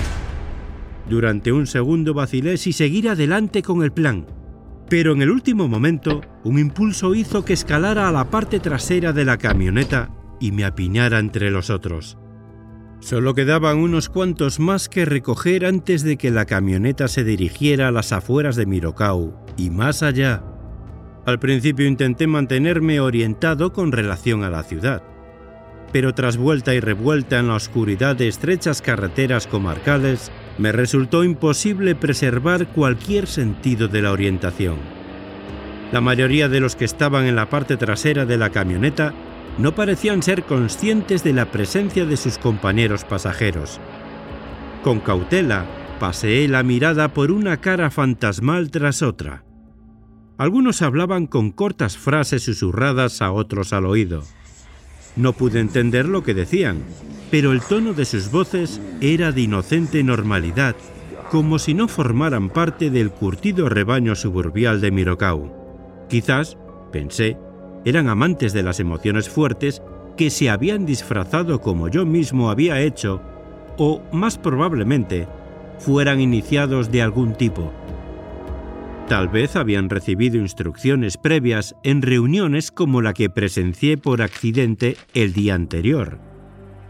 Durante 1.10 1.52
un 1.52 1.66
segundo 1.66 2.14
vacilé 2.14 2.58
si 2.58 2.72
seguir 2.72 3.10
adelante 3.10 3.64
con 3.64 3.84
el 3.84 3.92
plan, 3.92 4.28
pero 4.90 5.14
en 5.14 5.22
el 5.22 5.30
último 5.30 5.68
momento 5.68 6.22
un 6.44 6.58
impulso 6.58 7.14
hizo 7.14 7.46
que 7.46 7.54
escalara 7.54 8.10
a 8.10 8.12
la 8.12 8.30
parte 8.30 8.60
trasera 8.60 9.14
de 9.14 9.24
la 9.24 9.38
camioneta 9.38 10.10
y 10.40 10.52
me 10.52 10.66
apiñara 10.66 11.20
entre 11.20 11.52
los 11.52 11.70
otros. 11.70 12.18
Solo 13.00 13.34
quedaban 13.34 13.78
unos 13.78 14.10
cuantos 14.10 14.60
más 14.60 14.90
que 14.90 15.06
recoger 15.06 15.66
antes 15.66 16.04
de 16.04 16.18
que 16.18 16.32
la 16.32 16.46
camioneta 16.46 17.08
se 17.08 17.24
dirigiera 17.24 17.88
a 17.88 17.92
las 17.92 18.12
afueras 18.12 18.56
de 18.56 18.66
Mirocau 18.66 19.34
y 19.56 19.70
más 19.70 20.04
allá. 20.04 20.44
Al 21.26 21.40
principio 21.40 21.88
intenté 21.88 22.28
mantenerme 22.28 23.00
orientado 23.00 23.72
con 23.72 23.92
relación 23.92 24.44
a 24.44 24.50
la 24.50 24.64
ciudad, 24.64 25.04
pero 25.94 26.14
tras 26.14 26.36
vuelta 26.38 26.74
y 26.74 26.80
revuelta 26.80 27.40
en 27.40 27.48
la 27.48 27.56
oscuridad 27.56 28.16
de 28.16 28.28
estrechas 28.28 28.82
carreteras 28.82 29.48
comarcales, 29.48 30.32
me 30.60 30.74
resultó 30.74 31.24
imposible 31.24 31.96
preservar 31.96 32.68
cualquier 32.68 33.28
sentido 33.28 33.88
de 33.88 34.02
la 34.02 34.12
orientación. 34.12 34.76
La 35.94 36.02
mayoría 36.02 36.50
de 36.50 36.60
los 36.60 36.76
que 36.76 36.86
estaban 36.86 37.26
en 37.26 37.38
la 37.38 37.50
parte 37.50 37.78
trasera 37.78 38.26
de 38.26 38.38
la 38.38 38.50
camioneta 38.50 39.14
no 39.58 39.74
parecían 39.74 40.22
ser 40.22 40.44
conscientes 40.44 41.24
de 41.24 41.34
la 41.34 41.46
presencia 41.46 42.06
de 42.06 42.18
sus 42.18 42.38
compañeros 42.38 43.06
pasajeros. 43.06 43.80
Con 44.84 45.00
cautela, 45.00 45.66
paseé 46.00 46.48
la 46.50 46.62
mirada 46.62 47.14
por 47.14 47.32
una 47.32 47.58
cara 47.58 47.90
fantasmal 47.90 48.70
tras 48.70 49.02
otra. 49.02 49.44
Algunos 50.38 50.82
hablaban 50.82 51.26
con 51.26 51.52
cortas 51.52 51.98
frases 51.98 52.44
susurradas 52.44 53.22
a 53.22 53.32
otros 53.32 53.72
al 53.74 53.86
oído. 53.86 54.24
No 55.16 55.34
pude 55.34 55.60
entender 55.60 56.08
lo 56.08 56.24
que 56.24 56.34
decían, 56.34 56.84
pero 57.32 57.52
el 57.52 57.62
tono 57.62 57.94
de 57.94 58.06
sus 58.06 58.32
voces 58.32 58.82
era 59.02 59.32
de 59.32 59.42
inocente 59.42 60.04
normalidad, 60.04 60.76
como 61.32 61.60
si 61.60 61.74
no 61.74 61.88
formaran 61.88 62.50
parte 62.50 62.90
del 62.90 63.12
curtido 63.12 63.70
rebaño 63.70 64.16
suburbial 64.16 64.82
de 64.82 64.92
Mirocau. 64.92 65.54
Quizás, 66.10 66.58
pensé, 66.92 67.38
eran 67.86 68.10
amantes 68.10 68.54
de 68.54 68.64
las 68.64 68.80
emociones 68.80 69.30
fuertes 69.30 69.82
que 70.18 70.30
se 70.30 70.50
habían 70.50 70.86
disfrazado 70.86 71.62
como 71.62 71.88
yo 71.88 72.06
mismo 72.06 72.50
había 72.50 72.82
hecho, 72.82 73.22
o, 73.78 74.02
más 74.12 74.38
probablemente, 74.38 75.28
fueran 75.78 76.20
iniciados 76.20 76.92
de 76.92 77.02
algún 77.02 77.36
tipo. 77.36 77.72
Tal 79.10 79.28
vez 79.28 79.56
habían 79.56 79.90
recibido 79.90 80.38
instrucciones 80.38 81.18
previas 81.18 81.76
en 81.82 82.04
reuniones 82.04 82.70
como 82.70 83.02
la 83.02 83.16
que 83.16 83.28
presencié 83.28 83.98
por 83.98 84.22
accidente 84.22 84.98
el 85.16 85.34
día 85.34 85.56
anterior. 85.56 86.20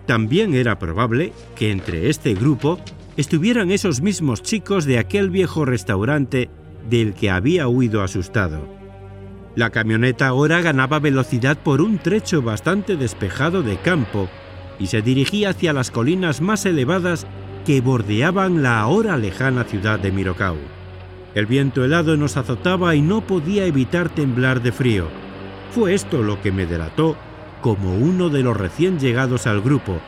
También 0.05 0.53
era 0.53 0.77
probable 0.79 1.31
que 1.55 1.71
entre 1.71 2.09
este 2.09 2.33
grupo 2.33 2.77
estuvieran 3.15 3.71
esos 3.71 4.01
mismos 4.01 4.43
chicos 4.43 4.83
de 4.83 4.99
aquel 4.99 5.29
viejo 5.29 5.63
restaurante 5.63 6.49
del 6.89 7.13
que 7.13 7.29
había 7.29 7.69
huido 7.69 8.03
asustado. 8.03 8.67
La 9.55 9.69
camioneta 9.69 10.27
ahora 10.27 10.59
ganaba 10.59 10.99
velocidad 10.99 11.57
por 11.57 11.79
un 11.79 11.99
trecho 11.99 12.41
bastante 12.41 12.97
despejado 12.97 13.63
de 13.63 13.77
campo 13.77 14.27
y 14.77 14.87
se 14.87 15.01
dirigía 15.01 15.51
hacia 15.51 15.71
las 15.71 15.89
colinas 15.89 16.41
más 16.41 16.65
elevadas 16.65 17.25
que 17.65 17.79
bordeaban 17.79 18.61
la 18.61 18.81
ahora 18.81 19.15
lejana 19.15 19.63
ciudad 19.63 19.99
de 19.99 20.11
Mirocau. 20.11 20.57
El 21.35 21.45
viento 21.45 21.85
helado 21.85 22.17
nos 22.17 22.37
azotaba 22.37 22.95
y 22.95 23.01
no 23.01 23.21
podía 23.21 23.65
evitar 23.65 24.09
temblar 24.09 24.61
de 24.61 24.71
frío. 24.71 25.07
Fue 25.71 25.93
esto 25.93 26.23
lo 26.23 26.41
que 26.41 26.51
me 26.51 26.65
delató 26.65 27.15
como 27.61 27.95
uno 27.95 28.29
de 28.29 28.41
los 28.41 28.57
recién 28.57 28.99
llegados 28.99 29.45
al 29.45 29.61
grupo, 29.61 29.99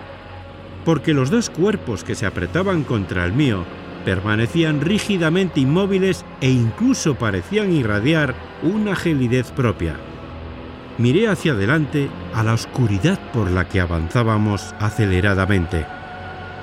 porque 0.85 1.13
los 1.13 1.29
dos 1.29 1.49
cuerpos 1.49 2.03
que 2.03 2.15
se 2.15 2.25
apretaban 2.25 2.83
contra 2.83 3.25
el 3.25 3.33
mío 3.33 3.65
permanecían 4.05 4.81
rígidamente 4.81 5.59
inmóviles 5.59 6.25
e 6.41 6.49
incluso 6.49 7.15
parecían 7.15 7.71
irradiar 7.71 8.33
una 8.63 8.95
gelidez 8.95 9.51
propia. 9.51 9.95
Miré 10.97 11.27
hacia 11.27 11.53
adelante 11.53 12.09
a 12.33 12.43
la 12.43 12.53
oscuridad 12.53 13.19
por 13.31 13.49
la 13.51 13.67
que 13.67 13.79
avanzábamos 13.79 14.73
aceleradamente. 14.79 15.85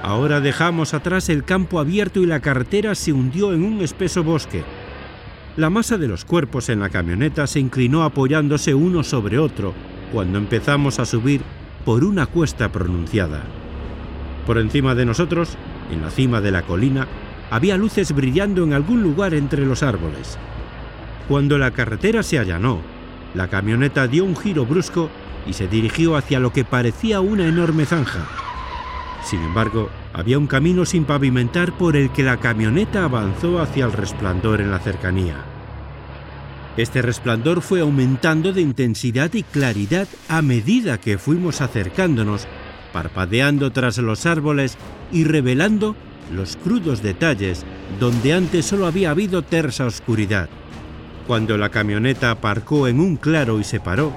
Ahora 0.03 0.41
dejamos 0.41 0.95
atrás 0.95 1.29
el 1.29 1.45
campo 1.45 1.81
abierto 1.81 2.21
y 2.21 2.27
la 2.27 2.41
carretera 2.41 2.95
se 2.95 3.13
hundió 3.13 3.53
en 3.53 3.65
un 3.65 3.81
espeso 3.81 4.23
bosque. 4.23 4.63
La 5.57 5.71
masa 5.71 5.99
de 5.99 6.07
los 6.07 6.25
cuerpos 6.25 6.69
en 6.69 6.81
la 6.81 6.89
camioneta 6.89 7.47
se 7.47 7.59
inclinó 7.59 8.05
apoyándose 8.05 8.75
uno 8.75 9.03
sobre 9.03 9.39
otro 9.39 9.75
cuando 10.13 10.39
empezamos 10.39 11.01
a 11.01 11.05
subir 11.05 11.43
por 11.85 12.05
una 12.05 12.27
cuesta 12.27 12.71
pronunciada. 12.71 13.43
Por 14.47 14.59
encima 14.59 14.95
de 14.95 15.05
nosotros, 15.05 15.57
en 15.91 16.01
la 16.01 16.11
cima 16.11 16.41
de 16.41 16.53
la 16.53 16.63
colina, 16.63 17.09
había 17.51 17.77
luces 17.77 18.15
brillando 18.15 18.63
en 18.63 18.73
algún 18.73 19.03
lugar 19.03 19.35
entre 19.35 19.67
los 19.67 19.83
árboles. 19.83 20.39
Cuando 21.29 21.59
la 21.59 21.73
carretera 21.73 22.23
se 22.23 22.39
allanó, 22.39 22.81
la 23.35 23.49
camioneta 23.49 24.07
dio 24.07 24.25
un 24.25 24.37
giro 24.37 24.65
brusco 24.65 25.11
y 25.47 25.55
se 25.55 25.67
dirigió 25.67 26.17
hacia 26.17 26.41
lo 26.41 26.53
que 26.53 26.65
parecía 26.65 27.21
una 27.21 27.47
enorme 27.47 27.85
zanja. 27.85 28.48
Sin 29.29 29.43
embargo, 29.43 29.91
había 30.15 30.39
un 30.39 30.47
camino 30.47 30.87
sin 30.87 31.05
pavimentar 31.05 31.77
por 31.77 31.97
el 31.97 32.11
que 32.11 32.23
la 32.23 32.39
camioneta 32.39 33.05
avanzó 33.05 33.61
hacia 33.61 33.85
el 33.85 33.93
resplandor 33.93 34.63
en 34.63 34.71
la 34.71 34.79
cercanía. 34.79 35.45
Este 36.79 37.03
resplandor 37.03 37.61
fue 37.61 37.81
aumentando 37.81 38.55
de 38.55 38.63
intensidad 38.63 39.35
y 39.35 39.43
claridad 39.43 40.09
a 40.31 40.41
medida 40.41 40.97
que 40.99 41.19
fuimos 41.19 41.61
acercándonos, 41.61 42.47
parpadeando 42.95 43.71
tras 43.71 43.99
los 43.99 44.25
árboles 44.25 44.79
y 45.13 45.25
revelando 45.25 45.95
los 46.33 46.57
crudos 46.57 47.03
detalles 47.03 47.67
donde 48.01 48.33
antes 48.33 48.65
solo 48.65 48.87
había 48.87 49.11
habido 49.11 49.43
tersa 49.43 49.85
oscuridad. 49.85 50.49
Cuando 51.27 51.59
la 51.59 51.69
camioneta 51.69 52.31
aparcó 52.31 52.89
en 52.89 52.99
un 52.99 53.19
claro 53.19 53.61
y 53.61 53.65
se 53.65 53.79
paró, 53.79 54.11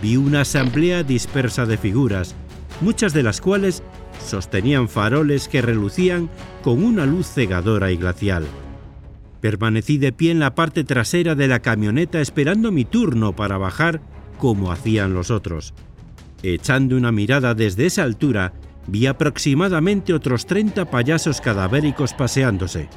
vi 0.00 0.16
una 0.16 0.42
asamblea 0.42 1.02
dispersa 1.02 1.66
de 1.66 1.76
figuras, 1.76 2.36
muchas 2.80 3.12
de 3.12 3.24
las 3.24 3.40
cuales 3.40 3.82
sostenían 4.24 4.88
faroles 4.88 5.48
que 5.48 5.62
relucían 5.62 6.30
con 6.62 6.82
una 6.82 7.06
luz 7.06 7.26
cegadora 7.26 7.92
y 7.92 7.96
glacial. 7.96 8.44
Permanecí 9.40 9.98
de 9.98 10.12
pie 10.12 10.30
en 10.30 10.38
la 10.38 10.54
parte 10.54 10.84
trasera 10.84 11.34
de 11.34 11.48
la 11.48 11.60
camioneta 11.60 12.20
esperando 12.20 12.72
mi 12.72 12.84
turno 12.84 13.36
para 13.36 13.58
bajar 13.58 14.00
como 14.38 14.72
hacían 14.72 15.14
los 15.14 15.30
otros. 15.30 15.74
Echando 16.42 16.96
una 16.96 17.12
mirada 17.12 17.54
desde 17.54 17.86
esa 17.86 18.02
altura, 18.02 18.52
vi 18.86 19.06
aproximadamente 19.06 20.12
otros 20.12 20.46
30 20.46 20.90
payasos 20.90 21.40
cadavéricos 21.40 22.14
paseándose. 22.14 22.88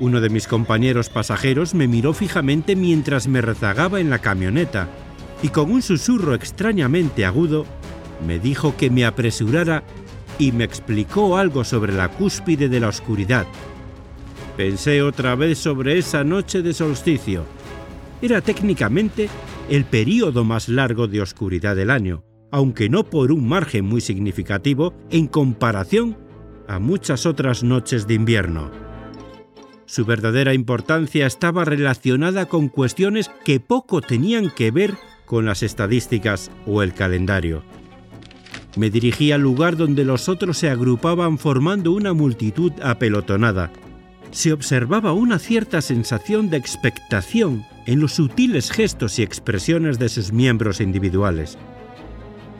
Uno 0.00 0.20
de 0.20 0.30
mis 0.30 0.46
compañeros 0.46 1.08
pasajeros 1.08 1.74
me 1.74 1.88
miró 1.88 2.12
fijamente 2.12 2.76
mientras 2.76 3.26
me 3.26 3.40
rezagaba 3.40 3.98
en 4.00 4.10
la 4.10 4.20
camioneta 4.20 4.88
y 5.42 5.48
con 5.48 5.70
un 5.70 5.82
susurro 5.82 6.34
extrañamente 6.34 7.24
agudo 7.24 7.66
me 8.26 8.38
dijo 8.38 8.76
que 8.76 8.90
me 8.90 9.04
apresurara 9.04 9.82
y 10.38 10.52
me 10.52 10.64
explicó 10.64 11.36
algo 11.36 11.64
sobre 11.64 11.92
la 11.92 12.08
cúspide 12.08 12.68
de 12.68 12.80
la 12.80 12.88
oscuridad, 12.88 13.46
Pensé 14.58 15.02
otra 15.02 15.36
vez 15.36 15.56
sobre 15.56 15.98
esa 15.98 16.24
noche 16.24 16.62
de 16.62 16.74
solsticio. 16.74 17.44
Era 18.20 18.40
técnicamente 18.40 19.28
el 19.70 19.84
período 19.84 20.42
más 20.42 20.68
largo 20.68 21.06
de 21.06 21.22
oscuridad 21.22 21.76
del 21.76 21.92
año, 21.92 22.24
aunque 22.50 22.88
no 22.88 23.04
por 23.04 23.30
un 23.30 23.48
margen 23.48 23.84
muy 23.84 24.00
significativo 24.00 24.94
en 25.10 25.28
comparación 25.28 26.18
a 26.66 26.80
muchas 26.80 27.24
otras 27.24 27.62
noches 27.62 28.08
de 28.08 28.14
invierno. 28.14 28.72
Su 29.86 30.04
verdadera 30.04 30.52
importancia 30.54 31.24
estaba 31.24 31.64
relacionada 31.64 32.46
con 32.46 32.68
cuestiones 32.68 33.30
que 33.44 33.60
poco 33.60 34.00
tenían 34.00 34.50
que 34.50 34.72
ver 34.72 34.94
con 35.24 35.46
las 35.46 35.62
estadísticas 35.62 36.50
o 36.66 36.82
el 36.82 36.94
calendario. 36.94 37.62
Me 38.76 38.90
dirigí 38.90 39.32
al 39.32 39.40
lugar 39.40 39.76
donde 39.76 40.04
los 40.04 40.28
otros 40.28 40.58
se 40.58 40.70
agrupaban 40.70 41.38
formando 41.38 41.92
una 41.92 42.12
multitud 42.12 42.72
apelotonada, 42.82 43.72
se 44.30 44.52
observaba 44.52 45.12
una 45.12 45.38
cierta 45.38 45.80
sensación 45.80 46.50
de 46.50 46.58
expectación 46.58 47.64
en 47.86 48.00
los 48.00 48.12
sutiles 48.14 48.70
gestos 48.70 49.18
y 49.18 49.22
expresiones 49.22 49.98
de 49.98 50.08
sus 50.08 50.32
miembros 50.32 50.80
individuales. 50.80 51.56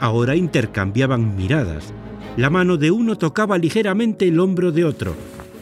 Ahora 0.01 0.37
intercambiaban 0.37 1.37
miradas. 1.37 1.93
La 2.37 2.51
mano 2.51 2.77
de 2.77 2.91
uno 2.91 3.19
tocaba 3.19 3.59
ligeramente 3.59 4.29
el 4.29 4.41
hombro 4.41 4.73
de 4.73 4.85
otro, 4.85 5.15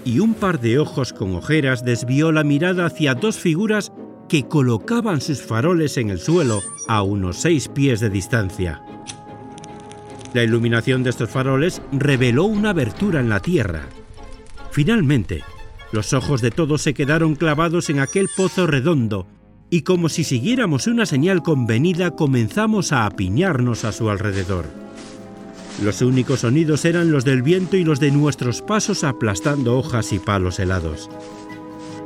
y 0.04 0.20
un 0.20 0.34
par 0.34 0.60
de 0.60 0.78
ojos 0.78 1.12
con 1.12 1.34
ojeras 1.34 1.84
desvió 1.84 2.30
la 2.30 2.44
mirada 2.44 2.86
hacia 2.86 3.14
dos 3.14 3.38
figuras 3.38 3.92
que 4.28 4.46
colocaban 4.46 5.20
sus 5.20 5.42
faroles 5.42 5.96
en 5.96 6.10
el 6.10 6.20
suelo 6.20 6.62
a 6.86 7.02
unos 7.02 7.38
seis 7.38 7.68
pies 7.68 8.00
de 8.00 8.10
distancia. 8.10 8.82
La 10.36 10.44
iluminación 10.44 11.02
de 11.02 11.08
estos 11.08 11.30
faroles 11.30 11.80
reveló 11.92 12.44
una 12.44 12.68
abertura 12.68 13.20
en 13.20 13.30
la 13.30 13.40
tierra. 13.40 13.86
Finalmente, 14.70 15.42
los 15.92 16.12
ojos 16.12 16.42
de 16.42 16.50
todos 16.50 16.82
se 16.82 16.92
quedaron 16.92 17.36
clavados 17.36 17.88
en 17.88 18.00
aquel 18.00 18.28
pozo 18.36 18.66
redondo, 18.66 19.26
y 19.70 19.80
como 19.80 20.10
si 20.10 20.24
siguiéramos 20.24 20.88
una 20.88 21.06
señal 21.06 21.42
convenida 21.42 22.10
comenzamos 22.10 22.92
a 22.92 23.06
apiñarnos 23.06 23.86
a 23.86 23.92
su 23.92 24.10
alrededor. 24.10 24.66
Los 25.82 26.02
únicos 26.02 26.40
sonidos 26.40 26.84
eran 26.84 27.10
los 27.10 27.24
del 27.24 27.40
viento 27.40 27.78
y 27.78 27.84
los 27.84 27.98
de 27.98 28.10
nuestros 28.10 28.60
pasos 28.60 29.04
aplastando 29.04 29.78
hojas 29.78 30.12
y 30.12 30.18
palos 30.18 30.58
helados. 30.58 31.08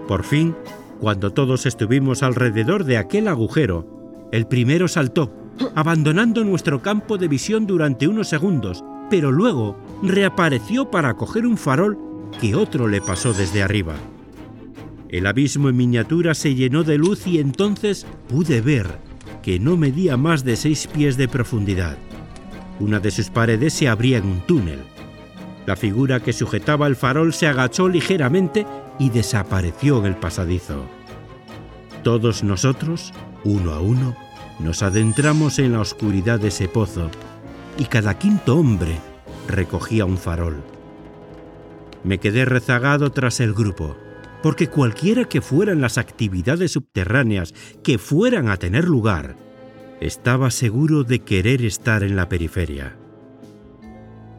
Por 0.07 0.23
fin, 0.23 0.55
cuando 1.01 1.32
todos 1.32 1.66
estuvimos 1.66 2.23
alrededor 2.23 2.85
de 2.85 2.97
aquel 2.97 3.27
agujero, 3.27 4.28
el 4.31 4.47
primero 4.47 4.86
saltó, 4.86 5.35
abandonando 5.74 6.45
nuestro 6.45 6.82
campo 6.82 7.19
de 7.19 7.28
visión 7.28 7.66
durante 7.66 8.09
unos 8.09 8.28
segundos, 8.28 8.85
pero 9.09 9.32
luego 9.32 9.78
reapareció 10.03 10.91
para 10.91 11.15
coger 11.15 11.47
un 11.47 11.57
farol 11.57 11.99
que 12.41 12.55
otro 12.55 12.89
le 12.89 13.01
pasó 13.01 13.32
desde 13.32 13.62
arriba. 13.62 13.95
El 15.09 15.27
abismo 15.27 15.69
en 15.69 15.77
miniatura 15.77 16.35
se 16.35 16.55
llenó 16.55 16.85
de 16.85 16.97
luz 16.97 17.27
y 17.27 17.41
entonces 17.41 18.07
pude 18.28 18.61
ver 18.61 18.87
que 19.43 19.59
no 19.59 19.77
medía 19.77 20.16
más 20.16 20.45
de 20.45 20.57
seis 20.57 20.87
pies 20.87 21.16
de 21.16 21.27
profundidad. 21.27 21.97
Una 22.78 23.01
de 23.01 23.11
sus 23.11 23.28
paredes 23.28 23.73
se 23.73 23.89
abría 23.89 24.19
en 24.19 24.27
un 24.27 24.41
túnel. 24.41 24.78
La 25.66 25.77
figura 25.77 26.20
que 26.20 26.32
sujetaba 26.32 26.87
el 26.87 26.97
farol 26.97 27.32
se 27.32 27.47
agachó 27.47 27.89
ligeramente 27.89 28.66
y 28.99 29.11
desapareció 29.11 29.99
en 29.99 30.07
el 30.07 30.16
pasadizo. 30.16 30.85
Todos 32.03 32.45
nosotros, 32.45 33.12
uno 33.45 33.73
a 33.73 33.81
uno, 33.81 34.16
nos 34.62 34.82
adentramos 34.82 35.59
en 35.59 35.73
la 35.73 35.81
oscuridad 35.81 36.39
de 36.41 36.49
ese 36.49 36.69
pozo 36.69 37.11
y 37.78 37.85
cada 37.85 38.19
quinto 38.19 38.57
hombre 38.57 38.99
recogía 39.49 40.05
un 40.05 40.19
farol. 40.19 40.62
Me 42.05 42.19
quedé 42.19 42.45
rezagado 42.45 43.11
tras 43.11 43.41
el 43.41 43.53
grupo, 43.53 43.97
porque 44.43 44.69
cualquiera 44.69 45.24
que 45.24 45.41
fueran 45.41 45.81
las 45.81 45.99
actividades 45.99 46.73
subterráneas 46.73 47.55
que 47.82 47.99
fueran 47.99 48.49
a 48.49 48.57
tener 48.57 48.85
lugar, 48.85 49.37
estaba 50.01 50.51
seguro 50.51 51.05
de 51.05 51.20
querer 51.20 51.65
estar 51.65 52.03
en 52.03 52.16
la 52.16 52.28
periferia. 52.28 52.97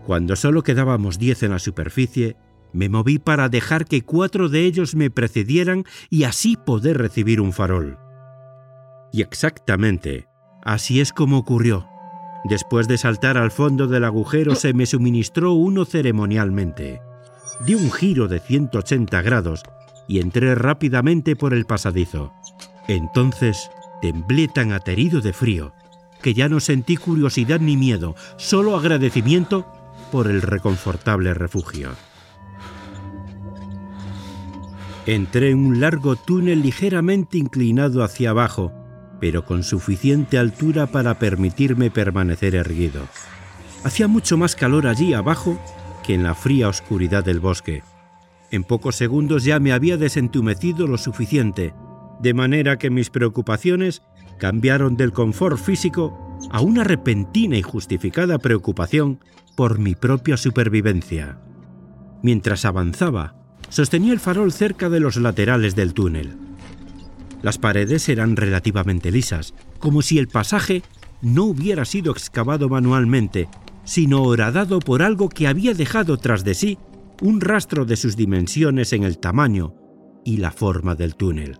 Cuando 0.05 0.35
solo 0.35 0.63
quedábamos 0.63 1.19
diez 1.19 1.43
en 1.43 1.51
la 1.51 1.59
superficie, 1.59 2.35
me 2.73 2.89
moví 2.89 3.19
para 3.19 3.49
dejar 3.49 3.85
que 3.85 4.01
cuatro 4.01 4.49
de 4.49 4.65
ellos 4.65 4.95
me 4.95 5.11
precedieran 5.11 5.83
y 6.09 6.23
así 6.23 6.57
poder 6.57 6.97
recibir 6.97 7.41
un 7.41 7.53
farol. 7.53 7.97
Y 9.11 9.21
exactamente, 9.21 10.27
así 10.63 11.01
es 11.01 11.11
como 11.13 11.37
ocurrió. 11.37 11.87
Después 12.45 12.87
de 12.87 12.97
saltar 12.97 13.37
al 13.37 13.51
fondo 13.51 13.87
del 13.87 14.03
agujero 14.03 14.55
se 14.55 14.73
me 14.73 14.85
suministró 14.85 15.53
uno 15.53 15.85
ceremonialmente 15.85 17.01
di 17.65 17.75
un 17.75 17.91
giro 17.91 18.27
de 18.27 18.39
180 18.39 19.21
grados 19.21 19.63
y 20.07 20.19
entré 20.19 20.55
rápidamente 20.55 21.35
por 21.35 21.53
el 21.53 21.65
pasadizo. 21.65 22.33
Entonces 22.87 23.69
temblé 24.01 24.47
tan 24.47 24.71
aterido 24.71 25.21
de 25.21 25.33
frío 25.33 25.73
que 26.21 26.33
ya 26.33 26.49
no 26.49 26.59
sentí 26.59 26.97
curiosidad 26.97 27.59
ni 27.59 27.77
miedo, 27.77 28.15
solo 28.37 28.75
agradecimiento 28.75 29.65
por 30.11 30.27
el 30.27 30.41
reconfortable 30.41 31.33
refugio. 31.33 31.89
Entré 35.07 35.49
en 35.49 35.65
un 35.65 35.79
largo 35.79 36.15
túnel 36.15 36.61
ligeramente 36.61 37.39
inclinado 37.39 38.03
hacia 38.03 38.29
abajo, 38.29 38.71
pero 39.21 39.45
con 39.45 39.63
suficiente 39.63 40.39
altura 40.39 40.87
para 40.87 41.19
permitirme 41.19 41.91
permanecer 41.91 42.55
erguido. 42.55 43.07
Hacía 43.83 44.07
mucho 44.07 44.35
más 44.35 44.55
calor 44.55 44.87
allí 44.87 45.13
abajo 45.13 45.61
que 46.03 46.15
en 46.15 46.23
la 46.23 46.33
fría 46.33 46.67
oscuridad 46.67 47.23
del 47.23 47.39
bosque. 47.39 47.83
En 48.49 48.63
pocos 48.63 48.95
segundos 48.95 49.45
ya 49.45 49.59
me 49.59 49.71
había 49.71 49.95
desentumecido 49.95 50.87
lo 50.87 50.97
suficiente, 50.97 51.73
de 52.19 52.33
manera 52.33 52.77
que 52.77 52.89
mis 52.89 53.11
preocupaciones 53.11 54.01
cambiaron 54.39 54.97
del 54.97 55.13
confort 55.13 55.59
físico 55.59 56.39
a 56.49 56.61
una 56.61 56.83
repentina 56.83 57.55
y 57.57 57.61
justificada 57.61 58.39
preocupación 58.39 59.19
por 59.55 59.77
mi 59.77 59.93
propia 59.93 60.35
supervivencia. 60.35 61.37
Mientras 62.23 62.65
avanzaba, 62.65 63.35
sostenía 63.69 64.13
el 64.13 64.19
farol 64.19 64.51
cerca 64.51 64.89
de 64.89 64.99
los 64.99 65.17
laterales 65.17 65.75
del 65.75 65.93
túnel. 65.93 66.40
Las 67.41 67.57
paredes 67.57 68.07
eran 68.09 68.35
relativamente 68.35 69.11
lisas, 69.11 69.53
como 69.79 70.01
si 70.01 70.19
el 70.19 70.27
pasaje 70.27 70.83
no 71.21 71.45
hubiera 71.45 71.85
sido 71.85 72.11
excavado 72.11 72.69
manualmente 72.69 73.47
sino 73.83 74.23
horadado 74.23 74.79
por 74.79 75.01
algo 75.01 75.29
que 75.29 75.47
había 75.47 75.73
dejado 75.73 76.17
tras 76.17 76.43
de 76.43 76.53
sí 76.53 76.77
un 77.21 77.41
rastro 77.41 77.85
de 77.85 77.95
sus 77.95 78.15
dimensiones 78.15 78.93
en 78.93 79.03
el 79.03 79.17
tamaño 79.17 79.75
y 80.25 80.37
la 80.37 80.51
forma 80.51 80.95
del 80.95 81.15
túnel. 81.15 81.59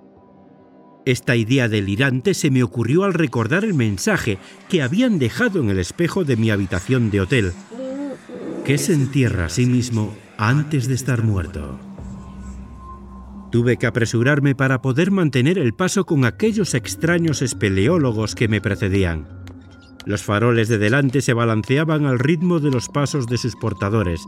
Esta 1.06 1.36
idea 1.36 1.68
delirante 1.68 2.34
se 2.34 2.52
me 2.52 2.64
ocurrió 2.64 3.04
al 3.04 3.14
recordar 3.14 3.64
el 3.64 3.74
mensaje 3.74 4.38
que 4.70 4.84
habían 4.84 5.18
dejado 5.18 5.60
en 5.60 5.70
el 5.70 5.80
espejo 5.80 6.24
de 6.24 6.38
mi 6.38 6.52
habitación 6.52 7.10
de 7.10 7.22
hotel, 7.22 7.54
que 8.66 8.78
se 8.78 8.94
entierra 8.94 9.46
a 9.46 9.50
sí 9.50 9.66
mismo 9.66 10.14
antes 10.38 10.88
de 10.88 10.94
estar 10.94 11.24
muerto. 11.24 11.91
Tuve 13.52 13.78
que 13.78 13.86
apresurarme 13.86 14.56
para 14.56 14.82
poder 14.82 15.12
mantener 15.12 15.58
el 15.58 15.74
paso 15.74 16.06
con 16.06 16.24
aquellos 16.24 16.74
extraños 16.74 17.42
espeleólogos 17.42 18.34
que 18.34 18.48
me 18.48 18.62
precedían. 18.62 19.28
Los 20.06 20.24
faroles 20.24 20.70
de 20.70 20.78
delante 20.78 21.22
se 21.22 21.34
balanceaban 21.34 22.06
al 22.06 22.18
ritmo 22.18 22.60
de 22.60 22.72
los 22.72 22.88
pasos 22.88 23.28
de 23.28 23.38
sus 23.38 23.56
portadores. 23.56 24.26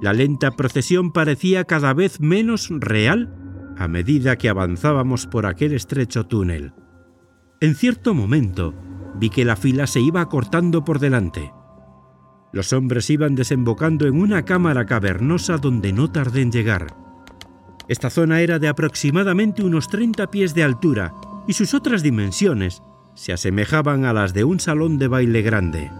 La 0.00 0.12
lenta 0.12 0.50
procesión 0.50 1.10
parecía 1.10 1.64
cada 1.64 1.94
vez 1.94 2.20
menos 2.20 2.68
real 2.70 3.34
a 3.78 3.88
medida 3.88 4.36
que 4.36 4.48
avanzábamos 4.48 5.26
por 5.26 5.46
aquel 5.46 5.72
estrecho 5.72 6.24
túnel. 6.24 6.72
En 7.60 7.74
cierto 7.74 8.14
momento 8.14 8.74
vi 9.18 9.30
que 9.30 9.44
la 9.44 9.56
fila 9.56 9.86
se 9.86 10.00
iba 10.00 10.20
acortando 10.20 10.84
por 10.84 10.98
delante. 10.98 11.50
Los 12.52 12.72
hombres 12.72 13.08
iban 13.10 13.34
desembocando 13.34 14.06
en 14.06 14.20
una 14.20 14.44
cámara 14.44 14.84
cavernosa 14.86 15.56
donde 15.56 15.92
no 15.92 16.10
tardé 16.10 16.42
en 16.42 16.52
llegar. 16.52 17.05
Esta 17.88 18.10
zona 18.10 18.40
era 18.40 18.58
de 18.58 18.68
aproximadamente 18.68 19.62
unos 19.62 19.88
30 19.88 20.30
pies 20.30 20.54
de 20.54 20.64
altura 20.64 21.14
y 21.46 21.52
sus 21.52 21.74
otras 21.74 22.02
dimensiones 22.02 22.82
se 23.14 23.32
asemejaban 23.32 24.04
a 24.04 24.12
las 24.12 24.34
de 24.34 24.44
un 24.44 24.60
salón 24.60 24.98
de 24.98 25.08
baile 25.08 25.42
grande. 25.42 25.90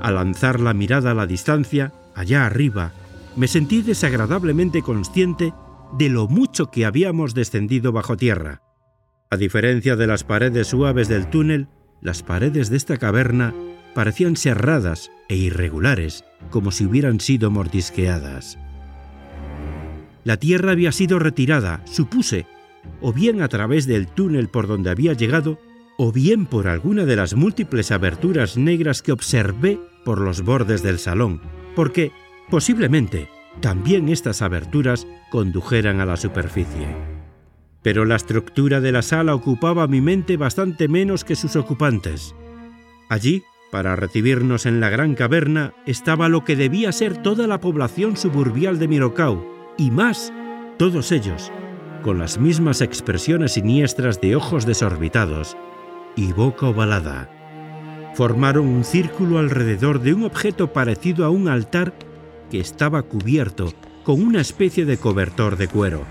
Al 0.00 0.16
lanzar 0.16 0.60
la 0.60 0.74
mirada 0.74 1.12
a 1.12 1.14
la 1.14 1.26
distancia, 1.26 1.92
allá 2.14 2.46
arriba, 2.46 2.92
me 3.36 3.48
sentí 3.48 3.82
desagradablemente 3.82 4.82
consciente 4.82 5.52
de 5.96 6.08
lo 6.08 6.26
mucho 6.26 6.70
que 6.70 6.84
habíamos 6.84 7.34
descendido 7.34 7.92
bajo 7.92 8.16
tierra. 8.16 8.62
A 9.30 9.36
diferencia 9.36 9.96
de 9.96 10.06
las 10.06 10.24
paredes 10.24 10.68
suaves 10.68 11.08
del 11.08 11.28
túnel, 11.28 11.68
las 12.00 12.22
paredes 12.22 12.70
de 12.70 12.76
esta 12.76 12.96
caverna 12.96 13.54
parecían 13.94 14.36
cerradas 14.36 15.10
e 15.28 15.36
irregulares, 15.36 16.24
como 16.50 16.70
si 16.70 16.84
hubieran 16.84 17.20
sido 17.20 17.50
mordisqueadas. 17.50 18.58
La 20.24 20.38
tierra 20.38 20.72
había 20.72 20.90
sido 20.90 21.18
retirada, 21.18 21.82
supuse, 21.84 22.46
o 23.00 23.12
bien 23.12 23.42
a 23.42 23.48
través 23.48 23.86
del 23.86 24.08
túnel 24.08 24.48
por 24.48 24.66
donde 24.66 24.90
había 24.90 25.12
llegado, 25.12 25.58
o 25.98 26.12
bien 26.12 26.46
por 26.46 26.66
alguna 26.66 27.04
de 27.04 27.16
las 27.16 27.34
múltiples 27.34 27.92
aberturas 27.92 28.56
negras 28.56 29.02
que 29.02 29.12
observé 29.12 29.78
por 30.04 30.20
los 30.20 30.42
bordes 30.42 30.82
del 30.82 30.98
salón, 30.98 31.40
porque, 31.76 32.10
posiblemente, 32.50 33.28
también 33.60 34.08
estas 34.08 34.42
aberturas 34.42 35.06
condujeran 35.30 36.00
a 36.00 36.06
la 36.06 36.16
superficie. 36.16 36.88
Pero 37.82 38.06
la 38.06 38.16
estructura 38.16 38.80
de 38.80 38.92
la 38.92 39.02
sala 39.02 39.34
ocupaba 39.34 39.86
mi 39.86 40.00
mente 40.00 40.36
bastante 40.36 40.88
menos 40.88 41.22
que 41.22 41.36
sus 41.36 41.54
ocupantes. 41.54 42.34
Allí, 43.10 43.42
para 43.70 43.94
recibirnos 43.94 44.66
en 44.66 44.80
la 44.80 44.88
gran 44.88 45.14
caverna, 45.14 45.74
estaba 45.86 46.28
lo 46.28 46.44
que 46.44 46.56
debía 46.56 46.92
ser 46.92 47.22
toda 47.22 47.46
la 47.46 47.60
población 47.60 48.16
suburbial 48.16 48.78
de 48.78 48.88
Mirocau, 48.88 49.53
y 49.76 49.90
más, 49.90 50.32
todos 50.78 51.12
ellos, 51.12 51.50
con 52.02 52.18
las 52.18 52.38
mismas 52.38 52.80
expresiones 52.80 53.52
siniestras 53.52 54.20
de 54.20 54.36
ojos 54.36 54.66
desorbitados 54.66 55.56
y 56.16 56.32
boca 56.32 56.66
ovalada. 56.66 57.30
Formaron 58.14 58.66
un 58.66 58.84
círculo 58.84 59.38
alrededor 59.38 60.00
de 60.00 60.14
un 60.14 60.24
objeto 60.24 60.72
parecido 60.72 61.24
a 61.24 61.30
un 61.30 61.48
altar 61.48 61.92
que 62.50 62.60
estaba 62.60 63.02
cubierto 63.02 63.72
con 64.04 64.22
una 64.22 64.40
especie 64.40 64.84
de 64.84 64.98
cobertor 64.98 65.56
de 65.56 65.66
cuero. 65.66 66.02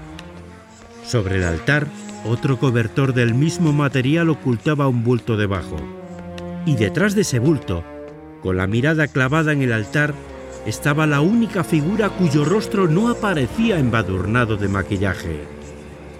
Sobre 1.05 1.37
el 1.37 1.43
altar, 1.43 1.87
otro 2.25 2.57
cobertor 2.57 3.13
del 3.13 3.33
mismo 3.33 3.71
material 3.71 4.29
ocultaba 4.29 4.87
un 4.87 5.03
bulto 5.03 5.37
debajo. 5.37 5.77
Y 6.65 6.75
detrás 6.75 7.15
de 7.15 7.21
ese 7.21 7.39
bulto, 7.39 7.83
con 8.41 8.57
la 8.57 8.67
mirada 8.67 9.07
clavada 9.07 9.53
en 9.53 9.61
el 9.61 9.71
altar, 9.71 10.13
estaba 10.65 11.05
la 11.05 11.21
única 11.21 11.63
figura 11.63 12.09
cuyo 12.09 12.45
rostro 12.45 12.87
no 12.87 13.09
aparecía 13.09 13.79
embadurnado 13.79 14.55
de 14.55 14.67
maquillaje. 14.67 15.41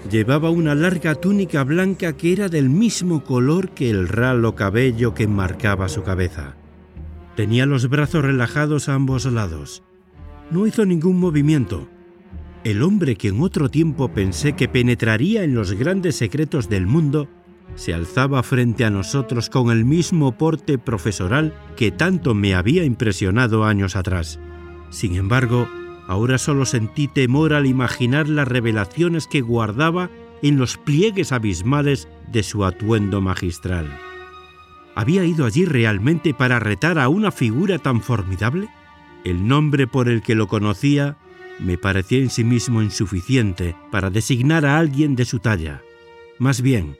Llevaba 0.09 0.49
una 0.49 0.75
larga 0.75 1.15
túnica 1.15 1.63
blanca 1.63 2.13
que 2.13 2.33
era 2.33 2.49
del 2.49 2.69
mismo 2.69 3.23
color 3.23 3.69
que 3.69 3.89
el 3.89 4.09
ralo 4.09 4.53
cabello 4.53 5.13
que 5.13 5.23
enmarcaba 5.23 5.87
su 5.87 6.03
cabeza. 6.03 6.55
Tenía 7.37 7.65
los 7.65 7.89
brazos 7.89 8.23
relajados 8.23 8.89
a 8.89 8.95
ambos 8.95 9.25
lados. 9.25 9.81
No 10.51 10.67
hizo 10.67 10.85
ningún 10.85 11.19
movimiento. 11.19 11.87
El 12.65 12.83
hombre 12.83 13.15
que 13.15 13.29
en 13.29 13.41
otro 13.41 13.69
tiempo 13.69 14.09
pensé 14.09 14.53
que 14.53 14.67
penetraría 14.67 15.43
en 15.43 15.55
los 15.55 15.71
grandes 15.73 16.17
secretos 16.17 16.69
del 16.69 16.85
mundo 16.85 17.29
se 17.76 17.94
alzaba 17.94 18.44
frente 18.44 18.85
a 18.85 18.90
nosotros 18.90 19.49
con 19.49 19.72
el 19.72 19.85
mismo 19.85 20.38
porte 20.38 20.77
profesoral 20.77 21.53
que 21.76 21.91
tanto 21.91 22.34
me 22.34 22.56
había 22.56 22.84
impresionado 22.84 23.65
años 23.65 23.95
atrás. 23.95 24.40
Sin 24.90 25.15
embargo, 25.15 25.68
ahora 26.07 26.38
solo 26.38 26.65
sentí 26.65 27.07
temor 27.07 27.53
al 27.53 27.65
imaginar 27.65 28.30
las 28.30 28.48
revelaciones 28.48 29.27
que 29.27 29.41
guardaba 29.41 30.10
en 30.41 30.57
los 30.57 30.77
pliegues 30.77 31.31
abismales 31.31 32.07
de 32.31 32.44
su 32.44 32.65
atuendo 32.65 33.22
magistral. 33.22 33.88
¿Había 34.95 35.23
ido 35.26 35.45
allí 35.45 35.65
realmente 35.65 36.34
para 36.34 36.60
retar 36.60 36.99
a 36.99 37.10
una 37.10 37.31
figura 37.31 37.80
tan 37.80 38.02
formidable? 38.02 38.68
El 39.23 39.48
nombre 39.48 39.88
por 39.88 40.10
el 40.10 40.22
que 40.22 40.35
lo 40.35 40.48
conocía 40.48 41.18
me 41.60 41.77
parecía 41.77 42.19
en 42.19 42.30
sí 42.30 42.44
mismo 42.44 42.81
insuficiente 42.81 43.76
para 43.91 44.10
designar 44.10 44.65
a 44.65 44.77
alguien 44.77 45.15
de 45.15 45.26
su 45.26 45.40
talla. 45.40 45.81
Más 46.38 46.61
bien, 46.61 46.98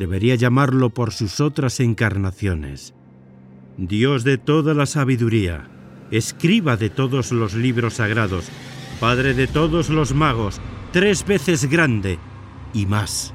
debería 0.00 0.34
llamarlo 0.34 0.88
por 0.88 1.12
sus 1.12 1.40
otras 1.40 1.78
encarnaciones. 1.78 2.94
Dios 3.76 4.24
de 4.24 4.38
toda 4.38 4.72
la 4.72 4.86
sabiduría, 4.86 5.68
escriba 6.10 6.78
de 6.78 6.88
todos 6.88 7.32
los 7.32 7.52
libros 7.52 7.94
sagrados, 7.94 8.48
Padre 8.98 9.34
de 9.34 9.46
todos 9.46 9.90
los 9.90 10.14
magos, 10.14 10.58
tres 10.90 11.26
veces 11.26 11.68
grande 11.68 12.18
y 12.72 12.86
más. 12.86 13.34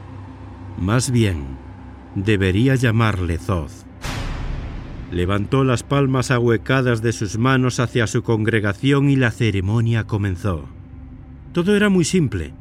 Más 0.80 1.12
bien, 1.12 1.46
debería 2.16 2.74
llamarle 2.74 3.38
Zoz. 3.38 3.86
Levantó 5.12 5.64
las 5.64 5.84
palmas 5.84 6.32
ahuecadas 6.32 7.04
de 7.04 7.14
sus 7.14 7.38
manos 7.38 7.80
hacia 7.80 8.08
su 8.08 8.24
congregación 8.24 9.12
y 9.12 9.16
la 9.16 9.30
ceremonia 9.30 10.06
comenzó. 10.06 10.68
Todo 11.54 11.76
era 11.76 11.90
muy 11.90 12.06
simple. 12.06 12.54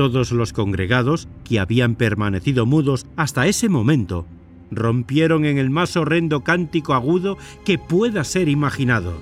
Todos 0.00 0.32
los 0.32 0.54
congregados, 0.54 1.28
que 1.44 1.60
habían 1.60 1.94
permanecido 1.94 2.64
mudos 2.64 3.04
hasta 3.16 3.46
ese 3.46 3.68
momento, 3.68 4.24
rompieron 4.70 5.44
en 5.44 5.58
el 5.58 5.68
más 5.68 5.94
horrendo 5.94 6.42
cántico 6.42 6.94
agudo 6.94 7.36
que 7.66 7.76
pueda 7.76 8.24
ser 8.24 8.48
imaginado. 8.48 9.20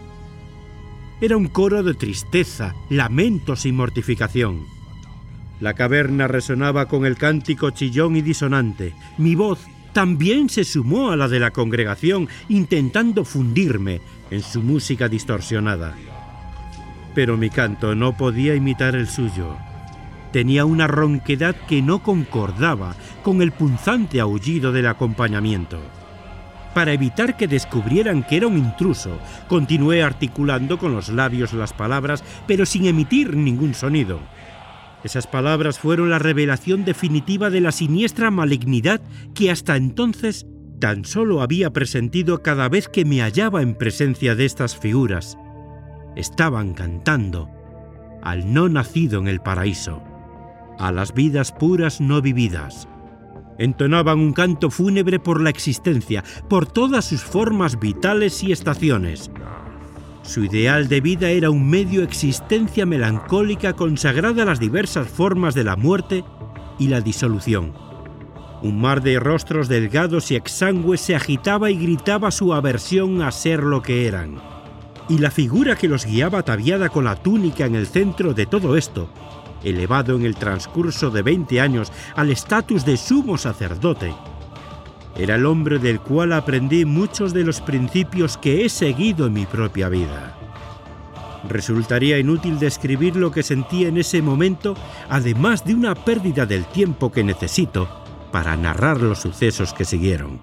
Era 1.21 1.37
un 1.37 1.49
coro 1.49 1.83
de 1.83 1.95
tristeza, 1.95 2.77
lamentos 2.91 3.67
y 3.67 3.73
mortificación. 3.73 4.67
La 5.59 5.75
caverna 5.75 6.29
resonaba 6.29 6.87
con 6.87 7.05
el 7.07 7.17
cántico 7.17 7.71
chillón 7.71 8.15
y 8.15 8.23
disonante. 8.23 8.95
Mi 9.19 9.35
voz 9.35 9.59
también 9.93 10.49
se 10.49 10.63
sumó 10.63 11.11
a 11.11 11.17
la 11.17 11.27
de 11.27 11.41
la 11.41 11.51
congregación, 11.51 12.29
intentando 12.49 13.25
fundirme 13.25 14.01
en 14.31 14.43
su 14.43 14.63
música 14.63 15.09
distorsionada. 15.09 15.97
Pero 17.17 17.37
mi 17.37 17.51
canto 17.51 17.97
no 17.97 18.17
podía 18.17 18.55
imitar 18.55 18.95
el 18.95 19.09
suyo. 19.09 19.57
Tenía 20.33 20.65
una 20.65 20.87
ronquedad 20.87 21.57
que 21.67 21.83
no 21.83 22.03
concordaba 22.03 22.95
con 23.23 23.41
el 23.43 23.53
punzante 23.53 24.21
aullido 24.21 24.73
del 24.73 24.87
acompañamiento. 24.87 25.79
Para 26.75 26.93
evitar 26.93 27.37
que 27.37 27.49
descubrieran 27.49 28.23
que 28.23 28.37
era 28.37 28.47
un 28.47 28.59
intruso, 28.59 29.19
continué 29.49 30.03
articulando 30.03 30.79
con 30.79 30.93
los 30.93 31.09
labios 31.09 31.53
las 31.53 31.73
palabras, 31.73 32.23
pero 32.47 32.67
sin 32.67 32.87
emitir 32.87 33.35
ningún 33.37 33.75
sonido. 33.75 34.21
Esas 35.03 35.27
palabras 35.27 35.79
fueron 35.79 36.11
la 36.11 36.19
revelación 36.19 36.85
definitiva 36.85 37.51
de 37.51 37.61
la 37.61 37.73
siniestra 37.73 38.31
malignidad 38.31 39.01
que 39.35 39.51
hasta 39.51 39.77
entonces 39.77 40.47
tan 40.81 41.05
solo 41.05 41.41
había 41.41 41.73
presentido 41.73 42.43
cada 42.43 42.69
vez 42.69 42.89
que 42.89 43.05
me 43.05 43.21
hallaba 43.21 43.63
en 43.63 43.75
presencia 43.75 44.35
de 44.35 44.45
estas 44.45 44.77
figuras. 44.77 45.39
Estaban 46.17 46.75
cantando 46.75 47.49
al 48.23 48.53
no 48.53 48.69
nacido 48.69 49.21
en 49.21 49.29
el 49.29 49.41
paraíso, 49.41 50.03
a 50.79 50.93
las 50.93 51.13
vidas 51.13 51.53
puras 51.53 52.01
no 52.01 52.23
vividas. 52.23 52.89
Entonaban 53.59 54.21
un 54.21 54.33
canto 54.33 54.71
fúnebre 54.71 55.19
por 55.19 55.41
la 55.41 55.51
existencia, 55.51 56.23
por 56.49 56.67
todas 56.67 57.07
sus 57.07 57.23
formas 57.23 57.81
vitales 57.81 58.43
y 58.45 58.53
estaciones. 58.53 59.31
Su 60.23 60.45
ideal 60.45 60.89
de 60.89 61.01
vida 61.01 61.31
era 61.31 61.51
un 61.51 61.69
medio 61.69 62.03
existencia 62.03 62.87
melancólica 62.87 63.73
consagrada 63.73 64.43
a 64.43 64.47
las 64.47 64.61
diversas 64.61 65.09
formas 65.09 65.55
de 65.55 65.65
la 65.65 65.75
muerte 65.75 66.25
y 66.79 66.89
la 66.89 67.01
disolución. 67.01 67.73
Un 68.61 68.81
mar 68.81 69.03
de 69.03 69.19
rostros 69.21 69.69
delgados 69.69 70.31
y 70.31 70.37
exangües 70.37 71.01
se 71.01 71.17
agitaba 71.17 71.71
y 71.71 71.79
gritaba 71.79 72.31
su 72.31 72.53
aversión 72.53 73.23
a 73.23 73.33
ser 73.33 73.63
lo 73.63 73.83
que 73.83 74.07
eran. 74.07 74.41
Y 75.09 75.19
la 75.19 75.31
figura 75.31 75.77
que 75.77 75.89
los 75.89 76.05
guiaba 76.05 76.41
ataviada 76.41 76.91
con 76.91 77.05
la 77.05 77.17
túnica 77.17 77.67
en 77.67 77.75
el 77.75 77.87
centro 77.87 78.35
de 78.35 78.47
todo 78.47 78.77
esto, 78.77 79.09
elevado 79.63 80.17
en 80.17 80.25
el 80.25 80.37
transcurso 80.37 81.11
de 81.11 81.23
20 81.23 81.61
años 81.61 81.93
al 82.17 82.31
estatus 82.31 82.85
de 82.85 82.97
sumo 82.97 83.39
sacerdote, 83.39 84.15
era 85.19 85.35
el 85.35 85.47
hombre 85.47 85.81
del 85.81 86.01
cual 86.01 86.33
aprendí 86.33 86.85
muchos 86.85 87.35
de 87.35 87.43
los 87.43 87.61
principios 87.61 88.39
que 88.39 88.65
he 88.65 88.69
seguido 88.69 89.27
en 89.27 89.33
mi 89.33 89.47
propia 89.47 89.89
vida. 89.89 90.37
Resultaría 91.49 92.19
inútil 92.19 92.61
describir 92.61 93.17
lo 93.17 93.33
que 93.33 93.43
sentí 93.43 93.85
en 93.85 93.99
ese 93.99 94.23
momento, 94.23 94.77
además 95.09 95.65
de 95.65 95.75
una 95.75 95.97
pérdida 95.97 96.47
del 96.47 96.67
tiempo 96.67 97.11
que 97.11 97.25
necesito 97.25 97.89
para 98.31 98.57
narrar 98.57 99.01
los 99.01 99.19
sucesos 99.19 99.75
que 99.75 99.85
siguieron. 99.85 100.41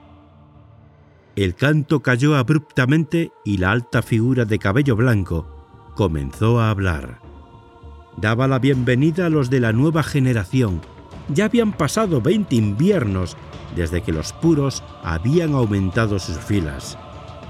El 1.38 1.56
canto 1.56 2.02
cayó 2.02 2.36
abruptamente 2.36 3.32
y 3.46 3.58
la 3.58 3.72
alta 3.72 4.02
figura 4.02 4.44
de 4.44 4.60
cabello 4.60 4.96
blanco 4.98 5.94
comenzó 5.96 6.60
a 6.60 6.70
hablar. 6.70 7.25
Daba 8.18 8.48
la 8.48 8.60
bienvenida 8.60 9.26
a 9.26 9.30
los 9.30 9.50
de 9.50 9.60
la 9.60 9.74
nueva 9.74 10.02
generación. 10.02 10.82
Ya 11.28 11.46
habían 11.46 11.74
pasado 11.74 12.22
20 12.22 12.56
inviernos 12.56 13.36
desde 13.76 14.02
que 14.02 14.14
los 14.14 14.32
puros 14.32 14.84
habían 15.04 15.54
aumentado 15.54 16.18
sus 16.20 16.38
filas. 16.38 16.98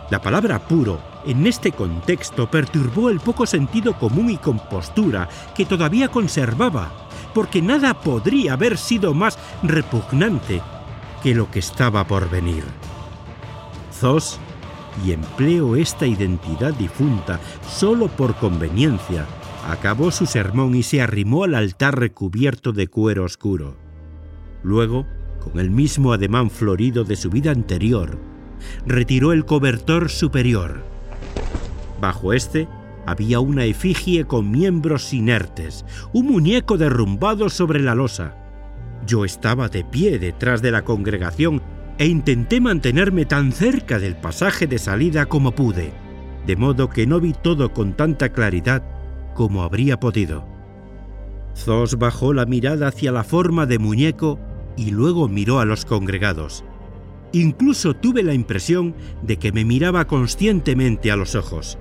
La 0.09 0.21
palabra 0.21 0.59
puro 0.67 0.99
en 1.25 1.45
este 1.45 1.71
contexto 1.71 2.49
perturbó 2.49 3.09
el 3.09 3.19
poco 3.19 3.45
sentido 3.45 3.97
común 3.97 4.31
y 4.31 4.37
compostura 4.37 5.29
que 5.55 5.65
todavía 5.65 6.07
conservaba, 6.07 6.91
porque 7.33 7.61
nada 7.61 7.93
podría 7.93 8.53
haber 8.53 8.77
sido 8.77 9.13
más 9.13 9.37
repugnante 9.61 10.61
que 11.21 11.35
lo 11.35 11.49
que 11.51 11.59
estaba 11.59 12.05
por 12.05 12.29
venir. 12.29 12.63
Zos, 13.93 14.39
y 15.05 15.11
empleo 15.11 15.75
esta 15.75 16.07
identidad 16.07 16.73
difunta 16.73 17.39
solo 17.67 18.07
por 18.07 18.35
conveniencia, 18.35 19.25
acabó 19.65 20.11
su 20.11 20.25
sermón 20.25 20.75
y 20.75 20.83
se 20.83 21.01
arrimó 21.01 21.43
al 21.43 21.55
altar 21.55 21.99
recubierto 21.99 22.71
de 22.71 22.87
cuero 22.87 23.23
oscuro. 23.23 23.77
Luego, 24.63 25.05
con 25.43 25.59
el 25.59 25.71
mismo 25.71 26.13
ademán 26.13 26.49
florido 26.49 27.03
de 27.03 27.15
su 27.15 27.29
vida 27.29 27.51
anterior, 27.51 28.17
retiró 28.85 29.33
el 29.33 29.45
cobertor 29.45 30.09
superior. 30.09 30.83
Bajo 31.99 32.33
este 32.33 32.67
había 33.07 33.39
una 33.39 33.65
efigie 33.65 34.25
con 34.25 34.51
miembros 34.51 35.13
inertes, 35.13 35.85
un 36.13 36.27
muñeco 36.27 36.77
derrumbado 36.77 37.49
sobre 37.49 37.79
la 37.79 37.95
losa. 37.95 38.35
Yo 39.05 39.25
estaba 39.25 39.69
de 39.69 39.83
pie 39.83 40.19
detrás 40.19 40.61
de 40.61 40.71
la 40.71 40.83
congregación 40.83 41.61
e 41.97 42.07
intenté 42.07 42.59
mantenerme 42.59 43.25
tan 43.25 43.51
cerca 43.51 43.99
del 43.99 44.15
pasaje 44.15 44.67
de 44.67 44.79
salida 44.79 45.27
como 45.27 45.51
pude, 45.51 45.91
de 46.45 46.55
modo 46.55 46.89
que 46.89 47.07
no 47.07 47.19
vi 47.19 47.33
todo 47.33 47.71
con 47.73 47.93
tanta 47.93 48.29
claridad 48.29 48.94
como 49.35 49.61
habría 49.61 49.99
podido. 49.99 50.47
Zos 51.55 51.99
bajó 51.99 52.33
la 52.33 52.47
mirada 52.47 52.87
hacia 52.87 53.11
la 53.11 53.23
forma 53.23 53.67
de 53.67 53.77
muñeco 53.77 54.39
y 54.75 54.89
luego 54.89 55.29
miró 55.29 55.59
a 55.59 55.65
los 55.65 55.85
congregados. 55.85 56.65
Incluso 57.31 57.93
tuve 57.93 58.23
la 58.23 58.33
impresión 58.33 58.95
de 59.21 59.37
que 59.37 59.51
me 59.51 59.65
miraba 59.65 60.05
conscientemente 60.05 61.11
a 61.11 61.15
los 61.15 61.35
ojos. 61.35 61.77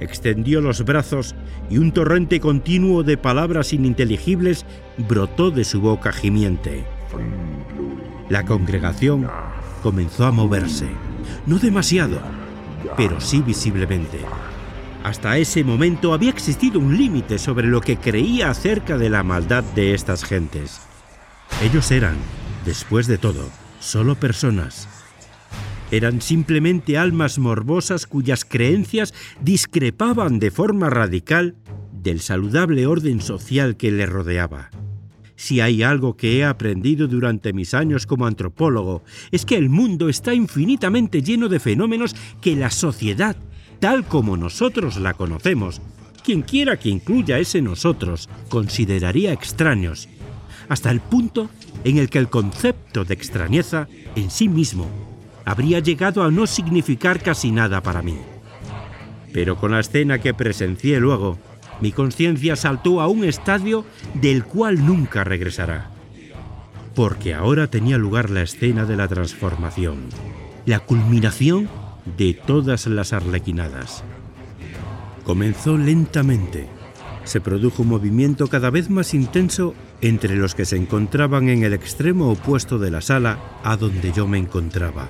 Extendió 0.00 0.60
los 0.60 0.84
brazos 0.84 1.34
y 1.68 1.78
un 1.78 1.90
torrente 1.92 2.38
continuo 2.38 3.02
de 3.02 3.16
palabras 3.16 3.72
ininteligibles 3.72 4.64
brotó 5.08 5.50
de 5.50 5.64
su 5.64 5.80
boca 5.80 6.12
gimiente. 6.12 6.84
La 8.28 8.44
congregación 8.44 9.26
comenzó 9.82 10.26
a 10.26 10.32
moverse, 10.32 10.86
no 11.46 11.58
demasiado, 11.58 12.20
pero 12.96 13.20
sí 13.20 13.40
visiblemente. 13.40 14.18
Hasta 15.08 15.38
ese 15.38 15.64
momento 15.64 16.12
había 16.12 16.28
existido 16.28 16.78
un 16.78 16.98
límite 16.98 17.38
sobre 17.38 17.66
lo 17.66 17.80
que 17.80 17.96
creía 17.96 18.50
acerca 18.50 18.98
de 18.98 19.08
la 19.08 19.22
maldad 19.22 19.64
de 19.74 19.94
estas 19.94 20.22
gentes. 20.22 20.82
Ellos 21.62 21.90
eran, 21.90 22.16
después 22.66 23.06
de 23.06 23.16
todo, 23.16 23.48
solo 23.80 24.16
personas. 24.16 24.86
Eran 25.90 26.20
simplemente 26.20 26.98
almas 26.98 27.38
morbosas 27.38 28.06
cuyas 28.06 28.44
creencias 28.44 29.14
discrepaban 29.40 30.38
de 30.38 30.50
forma 30.50 30.90
radical 30.90 31.56
del 31.90 32.20
saludable 32.20 32.86
orden 32.86 33.22
social 33.22 33.78
que 33.78 33.90
le 33.90 34.04
rodeaba. 34.04 34.68
Si 35.36 35.62
hay 35.62 35.82
algo 35.82 36.18
que 36.18 36.36
he 36.36 36.44
aprendido 36.44 37.08
durante 37.08 37.54
mis 37.54 37.72
años 37.72 38.06
como 38.06 38.26
antropólogo, 38.26 39.02
es 39.30 39.46
que 39.46 39.56
el 39.56 39.70
mundo 39.70 40.10
está 40.10 40.34
infinitamente 40.34 41.22
lleno 41.22 41.48
de 41.48 41.60
fenómenos 41.60 42.14
que 42.42 42.56
la 42.56 42.68
sociedad, 42.70 43.36
tal 43.80 44.04
como 44.04 44.36
nosotros 44.36 44.96
la 44.96 45.14
conocemos, 45.14 45.80
quien 46.24 46.42
quiera 46.42 46.78
que 46.78 46.88
incluya 46.88 47.38
ese 47.38 47.62
nosotros, 47.62 48.28
consideraría 48.48 49.32
extraños, 49.32 50.08
hasta 50.68 50.90
el 50.90 51.00
punto 51.00 51.48
en 51.84 51.98
el 51.98 52.10
que 52.10 52.18
el 52.18 52.28
concepto 52.28 53.04
de 53.04 53.14
extrañeza 53.14 53.88
en 54.14 54.30
sí 54.30 54.48
mismo 54.48 54.86
habría 55.44 55.78
llegado 55.80 56.22
a 56.22 56.30
no 56.30 56.46
significar 56.46 57.22
casi 57.22 57.50
nada 57.50 57.82
para 57.82 58.02
mí. 58.02 58.18
Pero 59.32 59.56
con 59.56 59.70
la 59.70 59.80
escena 59.80 60.18
que 60.18 60.34
presencié 60.34 61.00
luego, 61.00 61.38
mi 61.80 61.92
conciencia 61.92 62.56
saltó 62.56 63.00
a 63.00 63.08
un 63.08 63.24
estadio 63.24 63.84
del 64.14 64.44
cual 64.44 64.84
nunca 64.84 65.24
regresará. 65.24 65.90
Porque 66.94 67.32
ahora 67.32 67.68
tenía 67.68 67.96
lugar 67.96 68.30
la 68.30 68.42
escena 68.42 68.84
de 68.84 68.96
la 68.96 69.08
transformación, 69.08 70.08
la 70.66 70.80
culminación 70.80 71.68
de 72.16 72.34
todas 72.34 72.86
las 72.86 73.12
arlequinadas. 73.12 74.04
Comenzó 75.24 75.76
lentamente. 75.76 76.68
Se 77.24 77.40
produjo 77.40 77.82
un 77.82 77.88
movimiento 77.88 78.46
cada 78.46 78.70
vez 78.70 78.88
más 78.88 79.12
intenso 79.12 79.74
entre 80.00 80.36
los 80.36 80.54
que 80.54 80.64
se 80.64 80.76
encontraban 80.76 81.48
en 81.48 81.64
el 81.64 81.74
extremo 81.74 82.30
opuesto 82.30 82.78
de 82.78 82.90
la 82.90 83.00
sala 83.00 83.38
a 83.62 83.76
donde 83.76 84.12
yo 84.12 84.26
me 84.26 84.38
encontraba. 84.38 85.08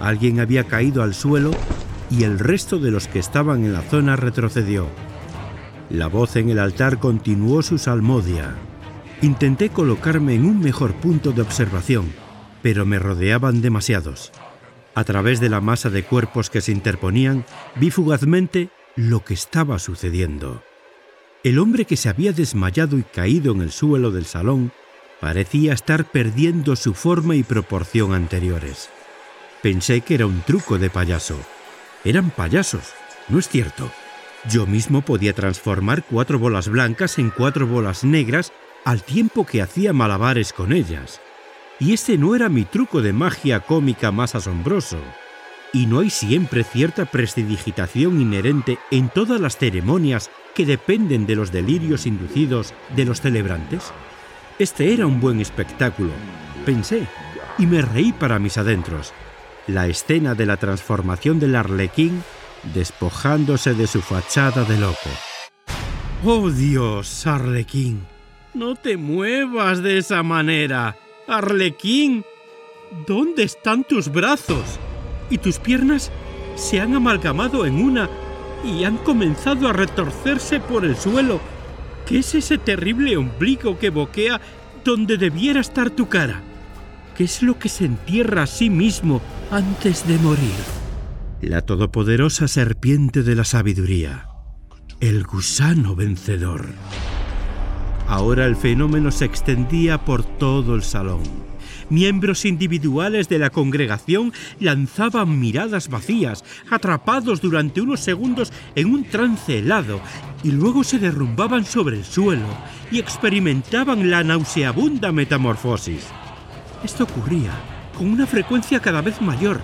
Alguien 0.00 0.40
había 0.40 0.64
caído 0.64 1.02
al 1.02 1.14
suelo 1.14 1.50
y 2.10 2.24
el 2.24 2.38
resto 2.38 2.78
de 2.78 2.90
los 2.90 3.08
que 3.08 3.18
estaban 3.18 3.64
en 3.64 3.72
la 3.72 3.82
zona 3.82 4.16
retrocedió. 4.16 4.86
La 5.90 6.06
voz 6.06 6.36
en 6.36 6.50
el 6.50 6.58
altar 6.58 6.98
continuó 6.98 7.62
su 7.62 7.78
salmodia. 7.78 8.54
Intenté 9.22 9.70
colocarme 9.70 10.34
en 10.34 10.44
un 10.44 10.60
mejor 10.60 10.94
punto 10.94 11.32
de 11.32 11.42
observación, 11.42 12.12
pero 12.62 12.84
me 12.84 12.98
rodeaban 12.98 13.62
demasiados. 13.62 14.32
A 14.96 15.04
través 15.04 15.40
de 15.40 15.50
la 15.50 15.60
masa 15.60 15.90
de 15.90 16.04
cuerpos 16.04 16.48
que 16.48 16.62
se 16.62 16.72
interponían, 16.72 17.44
vi 17.74 17.90
fugazmente 17.90 18.70
lo 18.96 19.22
que 19.22 19.34
estaba 19.34 19.78
sucediendo. 19.78 20.62
El 21.44 21.58
hombre 21.58 21.84
que 21.84 21.98
se 21.98 22.08
había 22.08 22.32
desmayado 22.32 22.96
y 22.96 23.02
caído 23.02 23.52
en 23.52 23.60
el 23.60 23.72
suelo 23.72 24.10
del 24.10 24.24
salón 24.24 24.72
parecía 25.20 25.74
estar 25.74 26.06
perdiendo 26.06 26.76
su 26.76 26.94
forma 26.94 27.36
y 27.36 27.42
proporción 27.42 28.14
anteriores. 28.14 28.88
Pensé 29.62 30.00
que 30.00 30.14
era 30.14 30.24
un 30.24 30.40
truco 30.40 30.78
de 30.78 30.88
payaso. 30.88 31.38
Eran 32.02 32.30
payasos, 32.30 32.94
¿no 33.28 33.38
es 33.38 33.50
cierto? 33.50 33.90
Yo 34.48 34.64
mismo 34.64 35.02
podía 35.02 35.34
transformar 35.34 36.04
cuatro 36.04 36.38
bolas 36.38 36.70
blancas 36.70 37.18
en 37.18 37.28
cuatro 37.28 37.66
bolas 37.66 38.02
negras 38.02 38.50
al 38.86 39.02
tiempo 39.02 39.44
que 39.44 39.60
hacía 39.60 39.92
malabares 39.92 40.54
con 40.54 40.72
ellas. 40.72 41.20
Y 41.78 41.92
ese 41.92 42.16
no 42.16 42.34
era 42.34 42.48
mi 42.48 42.64
truco 42.64 43.02
de 43.02 43.12
magia 43.12 43.60
cómica 43.60 44.10
más 44.12 44.34
asombroso. 44.34 44.98
¿Y 45.72 45.86
no 45.86 46.00
hay 46.00 46.10
siempre 46.10 46.64
cierta 46.64 47.04
prestidigitación 47.04 48.20
inherente 48.20 48.78
en 48.90 49.08
todas 49.08 49.40
las 49.40 49.58
ceremonias 49.58 50.30
que 50.54 50.64
dependen 50.64 51.26
de 51.26 51.36
los 51.36 51.52
delirios 51.52 52.06
inducidos 52.06 52.72
de 52.94 53.04
los 53.04 53.20
celebrantes? 53.20 53.92
Este 54.58 54.94
era 54.94 55.06
un 55.06 55.20
buen 55.20 55.40
espectáculo, 55.40 56.12
pensé, 56.64 57.06
y 57.58 57.66
me 57.66 57.82
reí 57.82 58.12
para 58.12 58.38
mis 58.38 58.56
adentros. 58.56 59.12
La 59.66 59.86
escena 59.86 60.34
de 60.34 60.46
la 60.46 60.56
transformación 60.56 61.38
del 61.38 61.56
arlequín 61.56 62.22
despojándose 62.74 63.74
de 63.74 63.86
su 63.86 64.00
fachada 64.00 64.64
de 64.64 64.78
loco. 64.78 65.10
¡Oh 66.24 66.50
Dios, 66.50 67.26
Arlequín! 67.26 68.06
No 68.54 68.74
te 68.74 68.96
muevas 68.96 69.82
de 69.82 69.98
esa 69.98 70.22
manera. 70.22 70.96
Arlequín, 71.26 72.24
¿dónde 73.06 73.42
están 73.42 73.84
tus 73.84 74.10
brazos? 74.10 74.78
¿Y 75.30 75.38
tus 75.38 75.58
piernas 75.58 76.10
se 76.54 76.80
han 76.80 76.94
amalgamado 76.94 77.66
en 77.66 77.82
una 77.82 78.08
y 78.64 78.84
han 78.84 78.96
comenzado 78.98 79.68
a 79.68 79.72
retorcerse 79.72 80.60
por 80.60 80.84
el 80.84 80.96
suelo? 80.96 81.40
¿Qué 82.06 82.18
es 82.18 82.34
ese 82.34 82.58
terrible 82.58 83.16
ombligo 83.16 83.78
que 83.78 83.90
boquea 83.90 84.40
donde 84.84 85.16
debiera 85.16 85.60
estar 85.60 85.90
tu 85.90 86.08
cara? 86.08 86.42
¿Qué 87.16 87.24
es 87.24 87.42
lo 87.42 87.58
que 87.58 87.68
se 87.68 87.86
entierra 87.86 88.42
a 88.42 88.46
sí 88.46 88.70
mismo 88.70 89.20
antes 89.50 90.06
de 90.06 90.18
morir? 90.18 90.76
la 91.40 91.60
todopoderosa 91.62 92.48
serpiente 92.48 93.22
de 93.22 93.34
la 93.34 93.44
sabiduría, 93.44 94.28
el 95.00 95.24
gusano 95.24 95.94
vencedor. 95.94 96.66
Ahora 98.08 98.46
el 98.46 98.54
fenómeno 98.54 99.10
se 99.10 99.24
extendía 99.24 100.04
por 100.04 100.22
todo 100.24 100.74
el 100.76 100.82
salón. 100.82 101.22
Miembros 101.88 102.44
individuales 102.44 103.28
de 103.28 103.38
la 103.38 103.50
congregación 103.50 104.32
lanzaban 104.60 105.38
miradas 105.40 105.88
vacías, 105.88 106.44
atrapados 106.70 107.40
durante 107.40 107.80
unos 107.80 108.00
segundos 108.00 108.52
en 108.74 108.92
un 108.92 109.04
trance 109.04 109.58
helado, 109.58 110.00
y 110.42 110.52
luego 110.52 110.84
se 110.84 110.98
derrumbaban 110.98 111.64
sobre 111.64 111.96
el 111.96 112.04
suelo 112.04 112.46
y 112.90 112.98
experimentaban 112.98 114.10
la 114.10 114.22
nauseabunda 114.22 115.10
metamorfosis. 115.10 116.06
Esto 116.84 117.04
ocurría 117.04 117.52
con 117.96 118.08
una 118.08 118.26
frecuencia 118.26 118.80
cada 118.80 119.00
vez 119.00 119.20
mayor, 119.20 119.60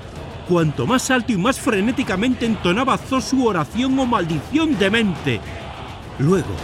cuanto 0.49 0.87
más 0.87 1.11
alto 1.11 1.33
y 1.33 1.37
más 1.37 1.61
frenéticamente 1.61 2.47
entonaba 2.47 2.99
su 2.99 3.47
oración 3.47 3.99
o 3.99 4.07
maldición 4.07 4.79
demente. 4.79 5.41
Luego, 6.19 6.55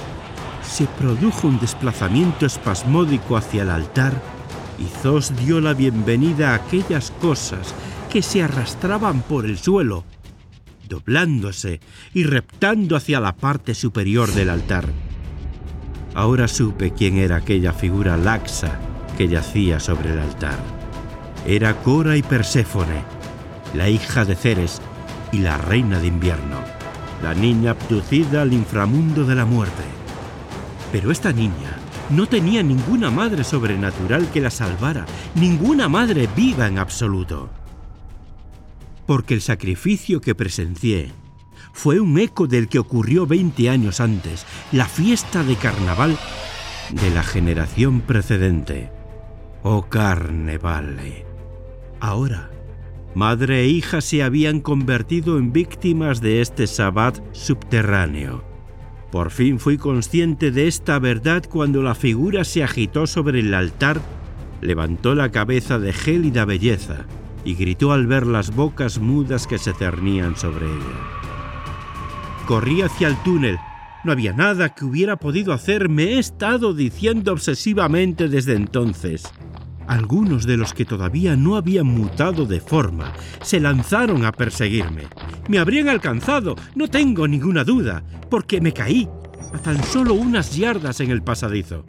se 0.68 0.86
produjo 0.86 1.48
un 1.48 1.58
desplazamiento 1.58 2.46
espasmódico 2.46 3.36
hacia 3.36 3.62
el 3.62 3.70
altar 3.70 4.12
y 4.78 4.84
Zos 5.02 5.34
dio 5.44 5.60
la 5.60 5.74
bienvenida 5.74 6.50
a 6.50 6.54
aquellas 6.56 7.10
cosas 7.10 7.74
que 8.10 8.22
se 8.22 8.42
arrastraban 8.42 9.22
por 9.22 9.46
el 9.46 9.58
suelo, 9.58 10.04
doblándose 10.88 11.80
y 12.14 12.24
reptando 12.24 12.96
hacia 12.96 13.18
la 13.18 13.34
parte 13.34 13.74
superior 13.74 14.32
del 14.32 14.50
altar. 14.50 14.88
Ahora 16.14 16.48
supe 16.48 16.92
quién 16.92 17.16
era 17.16 17.36
aquella 17.36 17.72
figura 17.72 18.16
laxa 18.16 18.78
que 19.16 19.28
yacía 19.28 19.80
sobre 19.80 20.12
el 20.12 20.18
altar. 20.18 20.58
Era 21.46 21.74
Cora 21.82 22.16
y 22.16 22.22
Perséfone, 22.22 23.02
la 23.74 23.88
hija 23.88 24.24
de 24.24 24.36
Ceres 24.36 24.80
y 25.32 25.38
la 25.38 25.56
reina 25.58 25.98
de 25.98 26.06
invierno, 26.06 26.60
la 27.22 27.34
niña 27.34 27.72
abducida 27.72 28.42
al 28.42 28.52
inframundo 28.52 29.24
de 29.24 29.34
la 29.34 29.44
muerte. 29.44 29.97
Pero 30.92 31.10
esta 31.10 31.32
niña 31.32 31.76
no 32.10 32.26
tenía 32.26 32.62
ninguna 32.62 33.10
madre 33.10 33.44
sobrenatural 33.44 34.30
que 34.30 34.40
la 34.40 34.50
salvara, 34.50 35.04
ninguna 35.34 35.88
madre 35.88 36.28
viva 36.34 36.66
en 36.66 36.78
absoluto. 36.78 37.50
Porque 39.06 39.34
el 39.34 39.40
sacrificio 39.40 40.20
que 40.20 40.34
presencié 40.34 41.12
fue 41.72 42.00
un 42.00 42.18
eco 42.18 42.46
del 42.46 42.68
que 42.68 42.78
ocurrió 42.78 43.26
20 43.26 43.68
años 43.68 44.00
antes, 44.00 44.46
la 44.72 44.86
fiesta 44.86 45.44
de 45.44 45.56
carnaval 45.56 46.18
de 46.90 47.10
la 47.10 47.22
generación 47.22 48.00
precedente. 48.00 48.90
Oh 49.62 49.82
carnevale. 49.88 51.26
Ahora, 52.00 52.50
madre 53.14 53.60
e 53.62 53.66
hija 53.66 54.00
se 54.00 54.22
habían 54.22 54.60
convertido 54.60 55.38
en 55.38 55.52
víctimas 55.52 56.20
de 56.20 56.40
este 56.40 56.66
sabbat 56.66 57.20
subterráneo. 57.32 58.47
Por 59.10 59.30
fin 59.30 59.58
fui 59.58 59.78
consciente 59.78 60.50
de 60.50 60.68
esta 60.68 60.98
verdad 60.98 61.44
cuando 61.48 61.82
la 61.82 61.94
figura 61.94 62.44
se 62.44 62.62
agitó 62.62 63.06
sobre 63.06 63.40
el 63.40 63.54
altar, 63.54 64.00
levantó 64.60 65.14
la 65.14 65.30
cabeza 65.30 65.78
de 65.78 65.92
gélida 65.92 66.44
belleza 66.44 67.06
y 67.44 67.54
gritó 67.54 67.92
al 67.92 68.06
ver 68.06 68.26
las 68.26 68.54
bocas 68.54 68.98
mudas 68.98 69.46
que 69.46 69.58
se 69.58 69.72
cernían 69.72 70.36
sobre 70.36 70.66
ella. 70.66 71.18
Corrí 72.46 72.82
hacia 72.82 73.08
el 73.08 73.16
túnel. 73.22 73.58
No 74.04 74.12
había 74.12 74.32
nada 74.32 74.74
que 74.74 74.84
hubiera 74.84 75.16
podido 75.16 75.52
hacer, 75.52 75.88
me 75.88 76.04
he 76.14 76.18
estado 76.18 76.74
diciendo 76.74 77.32
obsesivamente 77.32 78.28
desde 78.28 78.54
entonces. 78.54 79.24
Algunos 79.88 80.44
de 80.46 80.58
los 80.58 80.74
que 80.74 80.84
todavía 80.84 81.34
no 81.34 81.56
habían 81.56 81.86
mutado 81.86 82.44
de 82.44 82.60
forma 82.60 83.14
se 83.40 83.58
lanzaron 83.58 84.26
a 84.26 84.32
perseguirme. 84.32 85.04
Me 85.48 85.58
habrían 85.58 85.88
alcanzado, 85.88 86.56
no 86.74 86.88
tengo 86.88 87.26
ninguna 87.26 87.64
duda, 87.64 88.02
porque 88.28 88.60
me 88.60 88.74
caí 88.74 89.08
a 89.54 89.56
tan 89.56 89.82
solo 89.82 90.12
unas 90.12 90.54
yardas 90.54 91.00
en 91.00 91.10
el 91.10 91.22
pasadizo. 91.22 91.86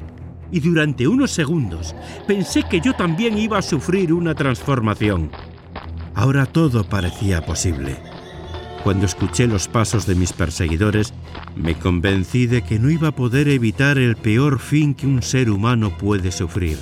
Y 0.49 0.61
durante 0.61 1.09
unos 1.09 1.31
segundos 1.31 1.93
pensé 2.25 2.63
que 2.63 2.79
yo 2.79 2.93
también 2.93 3.37
iba 3.37 3.57
a 3.57 3.61
sufrir 3.61 4.13
una 4.13 4.33
transformación. 4.33 5.29
Ahora 6.15 6.45
todo 6.45 6.85
parecía 6.85 7.45
posible. 7.45 7.97
Cuando 8.81 9.07
escuché 9.07 9.45
los 9.45 9.67
pasos 9.67 10.05
de 10.05 10.15
mis 10.15 10.31
perseguidores, 10.31 11.13
me 11.57 11.75
convencí 11.75 12.47
de 12.47 12.61
que 12.61 12.79
no 12.79 12.89
iba 12.89 13.09
a 13.09 13.15
poder 13.15 13.49
evitar 13.49 13.97
el 13.97 14.15
peor 14.15 14.59
fin 14.59 14.93
que 14.93 15.05
un 15.05 15.21
ser 15.21 15.49
humano 15.49 15.97
puede 15.97 16.31
sufrir 16.31 16.77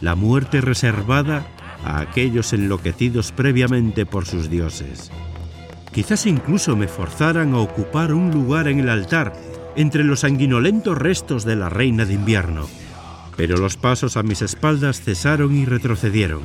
la 0.00 0.14
muerte 0.14 0.60
reservada 0.60 1.46
a 1.84 2.00
aquellos 2.00 2.52
enloquecidos 2.52 3.32
previamente 3.32 4.06
por 4.06 4.26
sus 4.26 4.50
dioses. 4.50 5.10
Quizás 5.92 6.26
incluso 6.26 6.76
me 6.76 6.88
forzaran 6.88 7.54
a 7.54 7.58
ocupar 7.58 8.12
un 8.12 8.30
lugar 8.30 8.68
en 8.68 8.80
el 8.80 8.88
altar 8.88 9.32
entre 9.76 10.04
los 10.04 10.20
sanguinolentos 10.20 10.96
restos 10.96 11.44
de 11.44 11.56
la 11.56 11.68
reina 11.68 12.04
de 12.04 12.14
invierno. 12.14 12.66
Pero 13.36 13.56
los 13.56 13.76
pasos 13.76 14.16
a 14.16 14.22
mis 14.22 14.42
espaldas 14.42 15.00
cesaron 15.00 15.56
y 15.56 15.64
retrocedieron. 15.64 16.42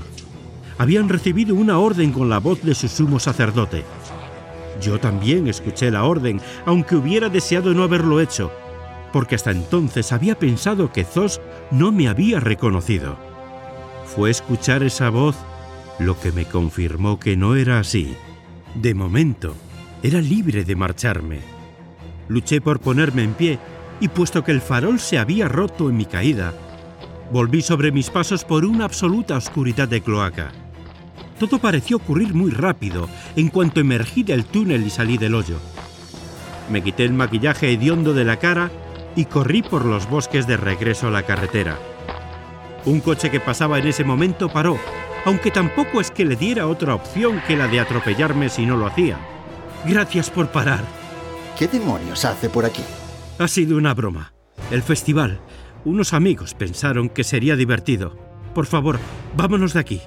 Habían 0.78 1.10
recibido 1.10 1.56
una 1.56 1.78
orden 1.78 2.12
con 2.12 2.30
la 2.30 2.40
voz 2.40 2.62
de 2.64 2.76
su 2.76 2.88
sumo 2.88 3.20
sacerdote. 3.20 3.84
Yo 4.82 5.00
también 5.00 5.48
escuché 5.48 5.90
la 5.92 6.04
orden, 6.04 6.42
aunque 6.66 6.96
hubiera 6.96 7.30
deseado 7.30 7.74
no 7.74 7.84
haberlo 7.84 8.20
hecho, 8.20 8.52
porque 9.14 9.36
hasta 9.36 9.52
entonces 9.52 10.12
había 10.12 10.38
pensado 10.38 10.92
que 10.92 11.06
Zos 11.06 11.40
no 11.72 11.92
me 11.92 12.10
había 12.10 12.40
reconocido. 12.40 13.35
Fue 14.16 14.30
escuchar 14.30 14.82
esa 14.84 15.10
voz 15.10 15.36
lo 16.00 16.18
que 16.20 16.32
me 16.32 16.46
confirmó 16.46 17.20
que 17.20 17.36
no 17.36 17.56
era 17.56 17.80
así. 17.80 18.16
De 18.74 18.94
momento, 18.94 19.56
era 20.04 20.22
libre 20.22 20.64
de 20.64 20.76
marcharme. 20.76 21.40
Luché 22.30 22.62
por 22.62 22.80
ponerme 22.80 23.24
en 23.24 23.34
pie 23.34 23.60
y 24.00 24.08
puesto 24.08 24.44
que 24.44 24.52
el 24.52 24.62
farol 24.62 25.00
se 25.00 25.18
había 25.18 25.48
roto 25.48 25.90
en 25.90 25.98
mi 25.98 26.06
caída, 26.06 26.54
volví 27.32 27.62
sobre 27.62 27.92
mis 27.92 28.10
pasos 28.10 28.44
por 28.44 28.66
una 28.66 28.86
absoluta 28.86 29.36
oscuridad 29.36 29.88
de 29.88 30.02
cloaca. 30.02 30.52
Todo 31.40 31.60
pareció 31.60 31.98
ocurrir 31.98 32.34
muy 32.34 32.52
rápido 32.52 33.10
en 33.36 33.50
cuanto 33.50 33.80
emergí 33.82 34.24
del 34.24 34.46
túnel 34.46 34.86
y 34.86 34.90
salí 34.90 35.18
del 35.18 35.36
hoyo. 35.36 35.58
Me 36.70 36.82
quité 36.82 37.04
el 37.04 37.14
maquillaje 37.14 37.72
hediondo 37.72 38.14
de 38.14 38.24
la 38.24 38.38
cara 38.38 38.72
y 39.16 39.26
corrí 39.26 39.62
por 39.62 39.86
los 39.86 40.10
bosques 40.10 40.48
de 40.48 40.58
regreso 40.58 41.08
a 41.08 41.12
la 41.12 41.24
carretera. 41.24 41.78
Un 42.86 43.00
coche 43.00 43.32
que 43.32 43.40
pasaba 43.40 43.80
en 43.80 43.88
ese 43.88 44.04
momento 44.04 44.48
paró, 44.48 44.78
aunque 45.26 45.50
tampoco 45.50 46.00
es 46.00 46.12
que 46.12 46.24
le 46.24 46.36
diera 46.36 46.68
otra 46.68 46.94
opción 46.94 47.42
que 47.48 47.58
la 47.58 47.68
de 47.68 47.80
atropellarme 47.80 48.48
si 48.48 48.66
no 48.66 48.78
lo 48.78 48.86
hacía. 48.86 49.18
Gracias 49.86 50.30
por 50.30 50.50
parar. 50.50 50.84
¿Qué 51.58 51.68
demonios 51.68 52.26
hace 52.26 52.48
por 52.48 52.64
aquí? 52.64 52.84
Ha 53.40 53.48
sido 53.48 53.78
una 53.78 53.96
broma. 53.96 54.34
El 54.70 54.84
festival. 54.84 55.40
Unos 55.84 56.14
amigos 56.14 56.54
pensaron 56.54 57.10
que 57.10 57.24
sería 57.24 57.56
divertido. 57.56 58.16
Por 58.54 58.68
favor, 58.68 59.00
vámonos 59.36 59.74
de 59.74 59.80
aquí. 59.80 60.02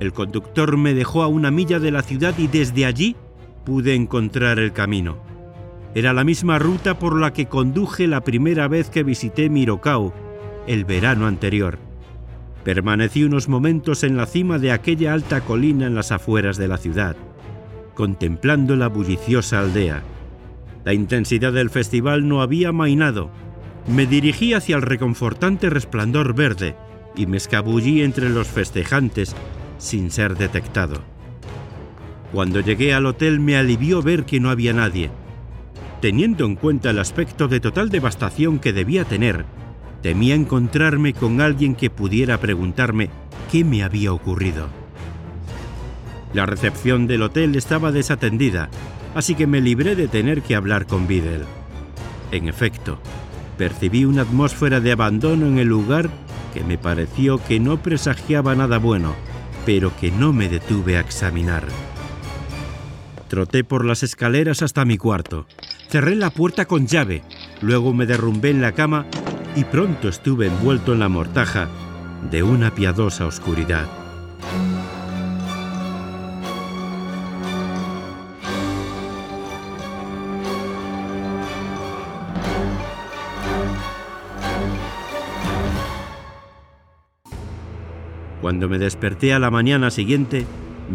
El 0.00 0.12
conductor 0.12 0.76
me 0.76 0.92
dejó 0.92 1.22
a 1.22 1.28
una 1.28 1.52
milla 1.52 1.78
de 1.78 1.92
la 1.92 2.02
ciudad 2.02 2.34
y 2.36 2.48
desde 2.48 2.84
allí 2.84 3.16
pude 3.64 3.94
encontrar 3.94 4.58
el 4.58 4.72
camino. 4.72 5.18
Era 5.94 6.12
la 6.12 6.24
misma 6.24 6.58
ruta 6.58 6.98
por 6.98 7.18
la 7.18 7.32
que 7.32 7.46
conduje 7.46 8.06
la 8.06 8.22
primera 8.22 8.68
vez 8.68 8.90
que 8.90 9.02
visité 9.02 9.48
Mirocao 9.48 10.25
el 10.66 10.84
verano 10.84 11.26
anterior. 11.26 11.78
Permanecí 12.64 13.24
unos 13.24 13.48
momentos 13.48 14.02
en 14.02 14.16
la 14.16 14.26
cima 14.26 14.58
de 14.58 14.72
aquella 14.72 15.12
alta 15.12 15.42
colina 15.42 15.86
en 15.86 15.94
las 15.94 16.10
afueras 16.10 16.56
de 16.56 16.68
la 16.68 16.78
ciudad, 16.78 17.16
contemplando 17.94 18.74
la 18.76 18.88
bulliciosa 18.88 19.60
aldea. 19.60 20.02
La 20.84 20.92
intensidad 20.92 21.52
del 21.52 21.70
festival 21.70 22.28
no 22.28 22.42
había 22.42 22.72
mainado. 22.72 23.30
Me 23.86 24.06
dirigí 24.06 24.52
hacia 24.52 24.76
el 24.76 24.82
reconfortante 24.82 25.70
resplandor 25.70 26.34
verde 26.34 26.76
y 27.14 27.26
me 27.26 27.36
escabullí 27.36 28.02
entre 28.02 28.28
los 28.28 28.48
festejantes 28.48 29.34
sin 29.78 30.10
ser 30.10 30.36
detectado. 30.36 31.02
Cuando 32.32 32.60
llegué 32.60 32.92
al 32.92 33.06
hotel 33.06 33.40
me 33.40 33.56
alivió 33.56 34.02
ver 34.02 34.24
que 34.24 34.40
no 34.40 34.50
había 34.50 34.72
nadie. 34.72 35.10
Teniendo 36.00 36.44
en 36.44 36.56
cuenta 36.56 36.90
el 36.90 36.98
aspecto 36.98 37.48
de 37.48 37.60
total 37.60 37.88
devastación 37.88 38.58
que 38.58 38.72
debía 38.72 39.04
tener, 39.04 39.44
Temía 40.06 40.36
encontrarme 40.36 41.14
con 41.14 41.40
alguien 41.40 41.74
que 41.74 41.90
pudiera 41.90 42.38
preguntarme 42.38 43.10
qué 43.50 43.64
me 43.64 43.82
había 43.82 44.12
ocurrido. 44.12 44.68
La 46.32 46.46
recepción 46.46 47.08
del 47.08 47.22
hotel 47.22 47.56
estaba 47.56 47.90
desatendida, 47.90 48.70
así 49.16 49.34
que 49.34 49.48
me 49.48 49.60
libré 49.60 49.96
de 49.96 50.06
tener 50.06 50.42
que 50.42 50.54
hablar 50.54 50.86
con 50.86 51.08
Videl. 51.08 51.42
En 52.30 52.48
efecto, 52.48 53.00
percibí 53.58 54.04
una 54.04 54.22
atmósfera 54.22 54.78
de 54.78 54.92
abandono 54.92 55.48
en 55.48 55.58
el 55.58 55.66
lugar 55.66 56.08
que 56.54 56.62
me 56.62 56.78
pareció 56.78 57.42
que 57.44 57.58
no 57.58 57.82
presagiaba 57.82 58.54
nada 58.54 58.78
bueno, 58.78 59.12
pero 59.64 59.90
que 59.96 60.12
no 60.12 60.32
me 60.32 60.48
detuve 60.48 60.98
a 60.98 61.00
examinar. 61.00 61.64
Troté 63.26 63.64
por 63.64 63.84
las 63.84 64.04
escaleras 64.04 64.62
hasta 64.62 64.84
mi 64.84 64.98
cuarto. 64.98 65.48
Cerré 65.88 66.14
la 66.14 66.30
puerta 66.30 66.66
con 66.66 66.86
llave, 66.86 67.24
luego 67.60 67.92
me 67.92 68.06
derrumbé 68.06 68.50
en 68.50 68.62
la 68.62 68.70
cama 68.70 69.06
y 69.56 69.64
pronto 69.64 70.08
estuve 70.08 70.46
envuelto 70.46 70.92
en 70.92 70.98
la 71.00 71.08
mortaja 71.08 71.68
de 72.30 72.42
una 72.42 72.74
piadosa 72.74 73.26
oscuridad. 73.26 73.86
Cuando 88.42 88.68
me 88.68 88.78
desperté 88.78 89.32
a 89.32 89.38
la 89.38 89.50
mañana 89.50 89.90
siguiente, 89.90 90.46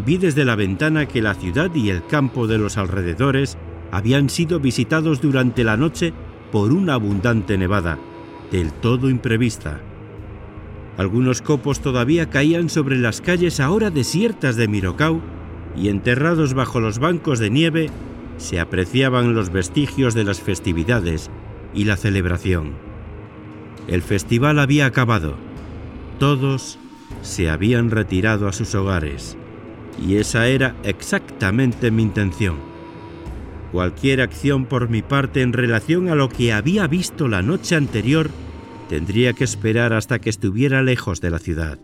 vi 0.06 0.16
desde 0.16 0.44
la 0.44 0.54
ventana 0.54 1.06
que 1.06 1.20
la 1.20 1.34
ciudad 1.34 1.74
y 1.74 1.90
el 1.90 2.06
campo 2.06 2.46
de 2.46 2.58
los 2.58 2.78
alrededores 2.78 3.58
habían 3.90 4.30
sido 4.30 4.60
visitados 4.60 5.20
durante 5.20 5.64
la 5.64 5.76
noche 5.76 6.14
por 6.50 6.72
una 6.72 6.94
abundante 6.94 7.58
nevada, 7.58 7.98
del 8.52 8.72
todo 8.72 9.10
imprevista. 9.10 9.80
Algunos 10.98 11.40
copos 11.40 11.80
todavía 11.80 12.28
caían 12.28 12.68
sobre 12.68 12.96
las 12.96 13.20
calles 13.20 13.58
ahora 13.58 13.90
desiertas 13.90 14.56
de 14.56 14.68
Mirocau 14.68 15.20
y 15.74 15.88
enterrados 15.88 16.52
bajo 16.52 16.78
los 16.78 16.98
bancos 16.98 17.38
de 17.38 17.50
nieve 17.50 17.90
se 18.36 18.60
apreciaban 18.60 19.34
los 19.34 19.50
vestigios 19.50 20.14
de 20.14 20.24
las 20.24 20.40
festividades 20.40 21.30
y 21.74 21.84
la 21.84 21.96
celebración. 21.96 22.72
El 23.88 24.02
festival 24.02 24.58
había 24.58 24.86
acabado. 24.86 25.34
Todos 26.18 26.78
se 27.22 27.48
habían 27.48 27.90
retirado 27.90 28.48
a 28.48 28.52
sus 28.52 28.74
hogares. 28.74 29.36
Y 30.00 30.16
esa 30.16 30.46
era 30.46 30.76
exactamente 30.82 31.90
mi 31.90 32.02
intención. 32.02 32.71
Cualquier 33.72 34.20
acción 34.20 34.66
por 34.66 34.88
mi 34.88 35.02
parte 35.02 35.42
en 35.42 35.52
relación 35.52 36.08
a 36.08 36.14
lo 36.14 36.28
que 36.28 36.52
había 36.52 36.86
visto 36.86 37.26
la 37.26 37.42
noche 37.42 37.74
anterior 37.74 38.30
Tendría 38.92 39.32
que 39.32 39.44
esperar 39.44 39.94
hasta 39.94 40.18
que 40.18 40.28
estuviera 40.28 40.82
lejos 40.82 41.22
de 41.22 41.30
la 41.30 41.38
ciudad. 41.38 41.78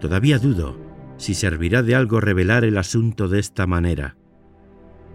Todavía 0.00 0.38
dudo 0.38 0.78
si 1.18 1.34
servirá 1.34 1.82
de 1.82 1.94
algo 1.94 2.18
revelar 2.18 2.64
el 2.64 2.78
asunto 2.78 3.28
de 3.28 3.38
esta 3.38 3.66
manera. 3.66 4.16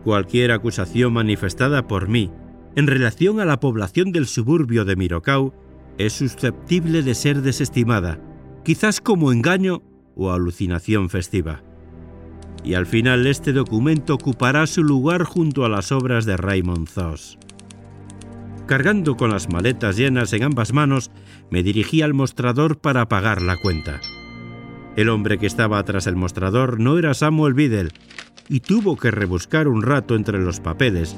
Cualquier 0.04 0.52
acusación 0.52 1.14
manifestada 1.14 1.88
por 1.88 2.08
mí 2.08 2.32
en 2.76 2.86
relación 2.86 3.40
a 3.40 3.46
la 3.46 3.60
población 3.60 4.12
del 4.12 4.28
suburbio 4.28 4.86
de 4.86 4.96
Mirocau 4.96 5.52
es 5.98 6.14
susceptible 6.14 7.02
de 7.02 7.16
ser 7.16 7.42
desestimada, 7.42 8.20
quizás 8.64 9.02
como 9.02 9.32
engaño 9.32 9.82
o 10.16 10.32
alucinación 10.32 11.10
festiva. 11.10 11.64
Y 12.68 12.74
al 12.74 12.86
final 12.86 13.26
este 13.28 13.54
documento 13.54 14.16
ocupará 14.16 14.68
su 14.68 14.84
lugar 14.84 15.24
junto 15.24 15.64
a 15.64 15.70
las 15.70 15.94
obras 15.94 16.26
de 16.26 16.36
Raymond 16.36 16.90
Zoss. 16.90 17.40
Cargando 18.66 19.16
con 19.16 19.32
las 19.32 19.48
maletas 19.48 19.96
llenas 19.96 20.34
en 20.34 20.44
ambas 20.44 20.74
manos, 20.74 21.10
me 21.50 21.64
dirigí 21.64 22.02
al 22.02 22.14
mostrador 22.14 22.80
para 22.80 23.08
pagar 23.08 23.42
la 23.42 23.56
cuenta. 23.56 24.02
El 24.98 25.08
hombre 25.08 25.38
que 25.38 25.48
estaba 25.48 25.82
tras 25.86 26.08
el 26.08 26.18
mostrador 26.18 26.78
no 26.78 26.98
era 26.98 27.14
Samuel 27.14 27.54
Biddle, 27.54 27.92
y 28.50 28.60
tuvo 28.60 28.98
que 28.98 29.12
rebuscar 29.12 29.70
un 29.70 29.82
rato 29.82 30.18
entre 30.18 30.38
los 30.38 30.60
papeles 30.60 31.18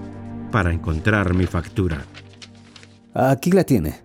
para 0.51 0.71
encontrar 0.71 1.33
mi 1.33 1.47
factura. 1.47 2.03
Aquí 3.15 3.51
la 3.51 3.63
tiene. 3.63 4.01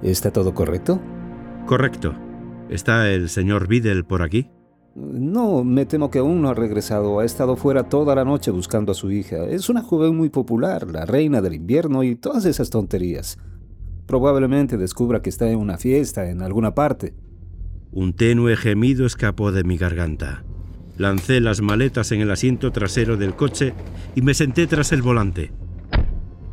¿Está 0.00 0.30
todo 0.30 0.54
correcto? 0.54 1.02
Correcto. 1.66 2.14
¿Está 2.70 3.10
el 3.10 3.28
señor 3.30 3.66
Biddle 3.66 4.04
por 4.04 4.22
aquí? 4.22 4.48
No, 4.98 5.62
me 5.62 5.86
temo 5.86 6.10
que 6.10 6.18
aún 6.18 6.42
no 6.42 6.48
ha 6.48 6.54
regresado. 6.54 7.20
Ha 7.20 7.24
estado 7.24 7.56
fuera 7.56 7.88
toda 7.88 8.16
la 8.16 8.24
noche 8.24 8.50
buscando 8.50 8.90
a 8.92 8.94
su 8.96 9.12
hija. 9.12 9.44
Es 9.44 9.68
una 9.68 9.82
joven 9.82 10.16
muy 10.16 10.28
popular, 10.28 10.90
la 10.90 11.06
reina 11.06 11.40
del 11.40 11.54
invierno 11.54 12.02
y 12.02 12.16
todas 12.16 12.44
esas 12.46 12.70
tonterías. 12.70 13.38
Probablemente 14.06 14.76
descubra 14.76 15.22
que 15.22 15.30
está 15.30 15.48
en 15.48 15.58
una 15.58 15.78
fiesta 15.78 16.28
en 16.28 16.42
alguna 16.42 16.74
parte. 16.74 17.14
Un 17.92 18.12
tenue 18.12 18.56
gemido 18.56 19.06
escapó 19.06 19.52
de 19.52 19.62
mi 19.62 19.76
garganta. 19.76 20.44
Lancé 20.96 21.40
las 21.40 21.60
maletas 21.60 22.10
en 22.10 22.20
el 22.20 22.30
asiento 22.32 22.72
trasero 22.72 23.16
del 23.16 23.36
coche 23.36 23.74
y 24.16 24.22
me 24.22 24.34
senté 24.34 24.66
tras 24.66 24.90
el 24.90 25.02
volante. 25.02 25.52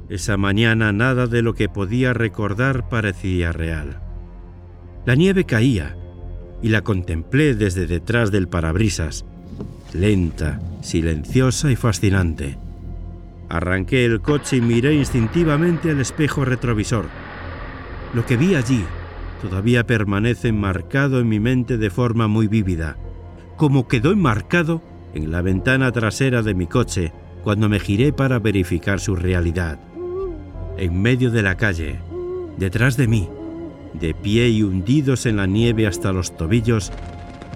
Esa 0.07 0.37
mañana 0.37 0.91
nada 0.91 1.25
de 1.25 1.41
lo 1.41 1.55
que 1.55 1.67
podía 1.67 2.13
recordar 2.13 2.89
parecía 2.89 3.51
real. 3.51 4.01
La 5.05 5.15
nieve 5.15 5.45
caía 5.45 5.97
y 6.65 6.69
la 6.69 6.81
contemplé 6.81 7.53
desde 7.53 7.85
detrás 7.85 8.31
del 8.31 8.47
parabrisas, 8.47 9.23
lenta, 9.93 10.59
silenciosa 10.81 11.69
y 11.69 11.75
fascinante. 11.75 12.57
Arranqué 13.49 14.03
el 14.03 14.19
coche 14.19 14.57
y 14.57 14.61
miré 14.61 14.95
instintivamente 14.95 15.91
al 15.91 16.01
espejo 16.01 16.43
retrovisor. 16.43 17.05
Lo 18.15 18.25
que 18.25 18.35
vi 18.35 18.55
allí 18.55 18.83
todavía 19.43 19.85
permanece 19.85 20.47
enmarcado 20.47 21.19
en 21.19 21.29
mi 21.29 21.39
mente 21.39 21.77
de 21.77 21.91
forma 21.91 22.27
muy 22.27 22.47
vívida, 22.47 22.97
como 23.57 23.87
quedó 23.87 24.11
enmarcado 24.11 24.81
en 25.13 25.31
la 25.31 25.43
ventana 25.43 25.91
trasera 25.91 26.41
de 26.41 26.55
mi 26.55 26.65
coche 26.65 27.13
cuando 27.43 27.69
me 27.69 27.79
giré 27.79 28.11
para 28.11 28.39
verificar 28.39 28.99
su 28.99 29.15
realidad. 29.15 29.79
En 30.79 30.99
medio 30.99 31.29
de 31.29 31.43
la 31.43 31.57
calle, 31.57 31.99
detrás 32.57 32.97
de 32.97 33.07
mí, 33.07 33.29
de 33.99 34.13
pie 34.13 34.49
y 34.49 34.63
hundidos 34.63 35.25
en 35.25 35.37
la 35.37 35.45
nieve 35.45 35.87
hasta 35.87 36.11
los 36.11 36.35
tobillos, 36.35 36.91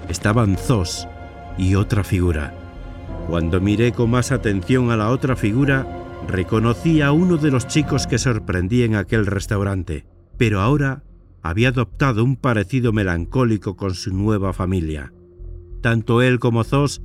estaban 0.09 0.57
Zos 0.57 1.07
y 1.57 1.75
otra 1.75 2.03
figura. 2.03 2.53
Cuando 3.27 3.61
miré 3.61 3.91
con 3.91 4.09
más 4.09 4.31
atención 4.31 4.91
a 4.91 4.97
la 4.97 5.09
otra 5.09 5.35
figura, 5.35 5.85
reconocí 6.27 7.01
a 7.01 7.11
uno 7.11 7.37
de 7.37 7.51
los 7.51 7.67
chicos 7.67 8.07
que 8.07 8.17
sorprendí 8.17 8.83
en 8.83 8.95
aquel 8.95 9.25
restaurante, 9.25 10.05
pero 10.37 10.61
ahora 10.61 11.03
había 11.41 11.69
adoptado 11.69 12.23
un 12.23 12.35
parecido 12.35 12.91
melancólico 12.91 13.75
con 13.75 13.93
su 13.93 14.13
nueva 14.13 14.53
familia. 14.53 15.13
Tanto 15.81 16.21
él 16.21 16.39
como 16.39 16.63
Zos 16.63 17.01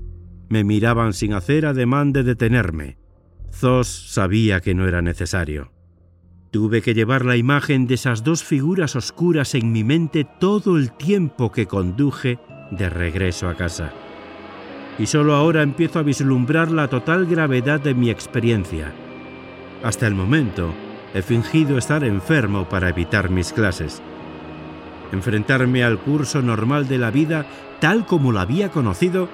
me 0.48 0.64
miraban 0.64 1.12
sin 1.12 1.34
hacer 1.34 1.66
ademán 1.66 2.12
de 2.12 2.22
detenerme. 2.22 2.98
Zos 3.52 3.88
sabía 3.88 4.60
que 4.60 4.74
no 4.74 4.88
era 4.88 5.02
necesario. 5.02 5.73
Tuve 6.54 6.82
que 6.82 6.94
llevar 6.94 7.24
la 7.24 7.36
imagen 7.36 7.88
de 7.88 7.94
esas 7.94 8.22
dos 8.22 8.44
figuras 8.44 8.94
oscuras 8.94 9.56
en 9.56 9.72
mi 9.72 9.82
mente 9.82 10.24
todo 10.38 10.76
el 10.76 10.92
tiempo 10.92 11.50
que 11.50 11.66
conduje 11.66 12.38
de 12.70 12.88
regreso 12.88 13.48
a 13.48 13.56
casa. 13.56 13.90
Y 14.96 15.06
solo 15.06 15.34
ahora 15.34 15.62
empiezo 15.62 15.98
a 15.98 16.04
vislumbrar 16.04 16.70
la 16.70 16.86
total 16.86 17.26
gravedad 17.26 17.80
de 17.80 17.94
mi 17.94 18.08
experiencia. 18.08 18.92
Hasta 19.82 20.06
el 20.06 20.14
momento, 20.14 20.72
he 21.12 21.22
fingido 21.22 21.76
estar 21.76 22.04
enfermo 22.04 22.68
para 22.68 22.88
evitar 22.88 23.30
mis 23.30 23.52
clases. 23.52 24.00
Enfrentarme 25.10 25.82
al 25.82 25.98
curso 25.98 26.40
normal 26.40 26.86
de 26.86 26.98
la 26.98 27.10
vida, 27.10 27.46
tal 27.80 28.06
como 28.06 28.30
la 28.30 28.42
había 28.42 28.70
conocido, 28.70 29.28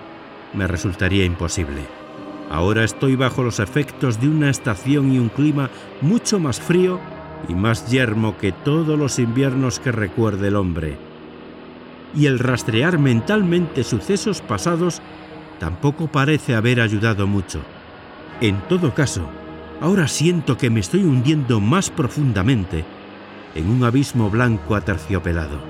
me 0.55 0.67
resultaría 0.67 1.27
imposible. 1.27 2.00
Ahora 2.51 2.83
estoy 2.83 3.15
bajo 3.15 3.45
los 3.45 3.61
efectos 3.61 4.21
de 4.21 4.29
una 4.29 4.51
estación 4.51 5.13
y 5.13 5.21
un 5.21 5.29
clima 5.29 5.71
mucho 6.03 6.41
más 6.41 6.61
frío 6.61 6.99
y 7.49 7.55
más 7.55 7.89
yermo 7.89 8.37
que 8.39 8.51
todos 8.51 8.99
los 8.99 9.21
inviernos 9.21 9.79
que 9.79 9.93
recuerde 9.93 10.49
el 10.49 10.57
hombre. 10.57 10.99
Y 12.13 12.27
el 12.27 12.41
rastrear 12.41 12.99
mentalmente 12.99 13.85
sucesos 13.85 14.41
pasados 14.41 15.01
tampoco 15.61 16.09
parece 16.09 16.57
haber 16.57 16.81
ayudado 16.81 17.29
mucho. 17.29 17.61
En 18.41 18.61
todo 18.69 18.95
caso, 18.95 19.29
ahora 19.81 20.09
siento 20.09 20.57
que 20.59 20.71
me 20.71 20.81
estoy 20.81 21.05
hundiendo 21.05 21.61
más 21.61 21.89
profundamente 21.89 22.85
en 23.55 23.71
un 23.71 23.85
abismo 23.85 24.29
blanco 24.29 24.75
aterciopelado. 24.75 25.61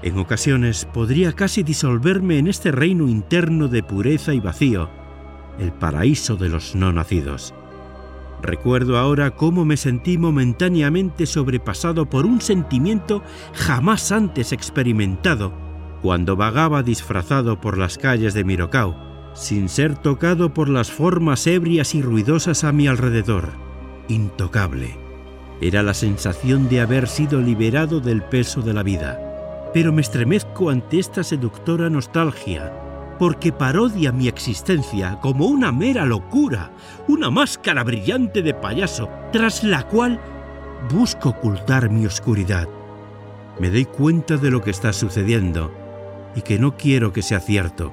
En 0.00 0.18
ocasiones 0.18 0.86
podría 0.86 1.32
casi 1.34 1.62
disolverme 1.62 2.38
en 2.38 2.46
este 2.46 2.72
reino 2.72 3.06
interno 3.06 3.68
de 3.68 3.82
pureza 3.82 4.32
y 4.32 4.40
vacío, 4.40 5.03
el 5.58 5.72
paraíso 5.72 6.36
de 6.36 6.48
los 6.48 6.74
no 6.74 6.92
nacidos. 6.92 7.54
Recuerdo 8.42 8.98
ahora 8.98 9.30
cómo 9.30 9.64
me 9.64 9.76
sentí 9.76 10.18
momentáneamente 10.18 11.24
sobrepasado 11.26 12.10
por 12.10 12.26
un 12.26 12.40
sentimiento 12.40 13.22
jamás 13.54 14.12
antes 14.12 14.52
experimentado 14.52 15.54
cuando 16.02 16.36
vagaba 16.36 16.82
disfrazado 16.82 17.62
por 17.62 17.78
las 17.78 17.96
calles 17.96 18.34
de 18.34 18.44
Mirocao, 18.44 18.94
sin 19.32 19.70
ser 19.70 19.96
tocado 19.96 20.52
por 20.52 20.68
las 20.68 20.90
formas 20.90 21.46
ebrias 21.46 21.94
y 21.94 22.02
ruidosas 22.02 22.62
a 22.62 22.72
mi 22.72 22.86
alrededor. 22.86 23.52
Intocable. 24.08 24.98
Era 25.62 25.82
la 25.82 25.94
sensación 25.94 26.68
de 26.68 26.82
haber 26.82 27.08
sido 27.08 27.40
liberado 27.40 28.00
del 28.00 28.22
peso 28.22 28.60
de 28.60 28.74
la 28.74 28.82
vida. 28.82 29.18
Pero 29.72 29.94
me 29.94 30.02
estremezco 30.02 30.68
ante 30.68 30.98
esta 30.98 31.24
seductora 31.24 31.88
nostalgia, 31.88 32.70
porque 33.18 33.52
parodia 33.52 34.12
mi 34.12 34.28
existencia 34.28 35.18
como 35.20 35.46
una 35.46 35.72
mera 35.72 36.04
locura, 36.04 36.70
una 37.08 37.30
máscara 37.30 37.84
brillante 37.84 38.42
de 38.42 38.54
payaso, 38.54 39.08
tras 39.32 39.64
la 39.64 39.84
cual 39.84 40.20
busco 40.92 41.30
ocultar 41.30 41.90
mi 41.90 42.06
oscuridad. 42.06 42.68
Me 43.58 43.70
doy 43.70 43.84
cuenta 43.84 44.36
de 44.36 44.50
lo 44.50 44.60
que 44.60 44.70
está 44.70 44.92
sucediendo 44.92 45.72
y 46.34 46.42
que 46.42 46.58
no 46.58 46.76
quiero 46.76 47.12
que 47.12 47.22
sea 47.22 47.40
cierto, 47.40 47.92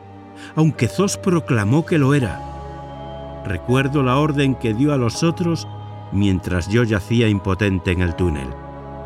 aunque 0.56 0.88
Zos 0.88 1.18
proclamó 1.18 1.86
que 1.86 1.98
lo 1.98 2.14
era. 2.14 3.44
Recuerdo 3.46 4.04
la 4.04 4.18
orden 4.18 4.56
que 4.56 4.74
dio 4.74 4.94
a 4.94 4.98
los 4.98 5.24
otros 5.24 5.68
mientras 6.12 6.68
yo 6.68 6.84
yacía 6.84 7.28
impotente 7.28 7.92
en 7.92 8.02
el 8.02 8.16
túnel. 8.16 8.48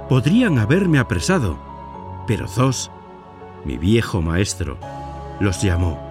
Podrían 0.10 0.60
haberme 0.60 1.00
apresado, 1.00 1.58
pero 2.28 2.48
Zos, 2.48 2.92
mi 3.64 3.78
viejo 3.78 4.22
maestro, 4.22 4.78
los 5.40 5.62
llamó. 5.62 6.05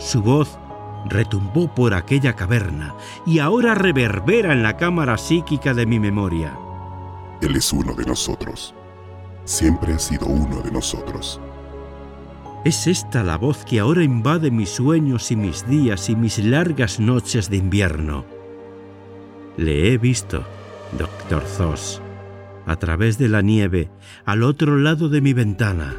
Su 0.00 0.22
voz 0.22 0.58
retumbó 1.04 1.72
por 1.74 1.92
aquella 1.92 2.34
caverna 2.34 2.94
y 3.26 3.38
ahora 3.38 3.74
reverbera 3.74 4.52
en 4.52 4.62
la 4.62 4.78
cámara 4.78 5.18
psíquica 5.18 5.74
de 5.74 5.84
mi 5.84 6.00
memoria. 6.00 6.58
Él 7.42 7.54
es 7.54 7.70
uno 7.72 7.94
de 7.94 8.06
nosotros. 8.06 8.74
Siempre 9.44 9.92
ha 9.92 9.98
sido 9.98 10.26
uno 10.26 10.62
de 10.62 10.70
nosotros. 10.70 11.38
Es 12.64 12.86
esta 12.86 13.22
la 13.22 13.36
voz 13.36 13.64
que 13.64 13.78
ahora 13.78 14.02
invade 14.02 14.50
mis 14.50 14.70
sueños 14.70 15.30
y 15.30 15.36
mis 15.36 15.68
días 15.68 16.08
y 16.08 16.16
mis 16.16 16.38
largas 16.38 16.98
noches 16.98 17.50
de 17.50 17.58
invierno. 17.58 18.24
Le 19.58 19.92
he 19.92 19.98
visto, 19.98 20.44
doctor 20.98 21.42
Zoss, 21.42 22.00
a 22.64 22.76
través 22.76 23.18
de 23.18 23.28
la 23.28 23.42
nieve, 23.42 23.90
al 24.24 24.44
otro 24.44 24.78
lado 24.78 25.10
de 25.10 25.20
mi 25.20 25.34
ventana. 25.34 25.94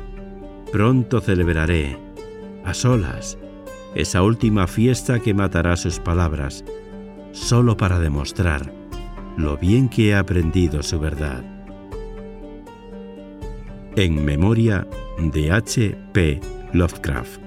Pronto 0.72 1.22
celebraré, 1.22 2.00
a 2.64 2.74
solas, 2.74 3.38
esa 3.96 4.24
última 4.24 4.68
fiesta 4.68 5.20
que 5.20 5.34
matará 5.34 5.76
sus 5.76 6.00
palabras, 6.00 6.64
solo 7.32 7.78
para 7.78 8.00
demostrar 8.00 8.74
lo 9.38 9.58
bien 9.58 9.90
que 9.90 10.10
he 10.10 10.16
aprendido 10.16 10.84
su 10.84 11.00
verdad. 11.00 11.44
En 13.96 14.24
memoria 14.24 14.88
de 15.20 15.52
H. 15.52 15.98
P. 16.14 16.40
Lovecraft. 16.74 17.42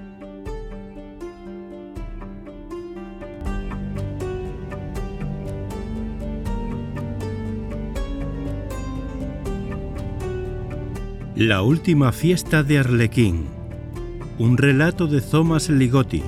La 11.35 11.63
última 11.63 12.13
fiesta 12.13 12.63
de 12.63 12.79
Arlequín. 12.79 13.54
Un 14.37 14.57
relato 14.57 15.07
de 15.07 15.21
Thomas 15.21 15.69
Ligotti 15.69 16.21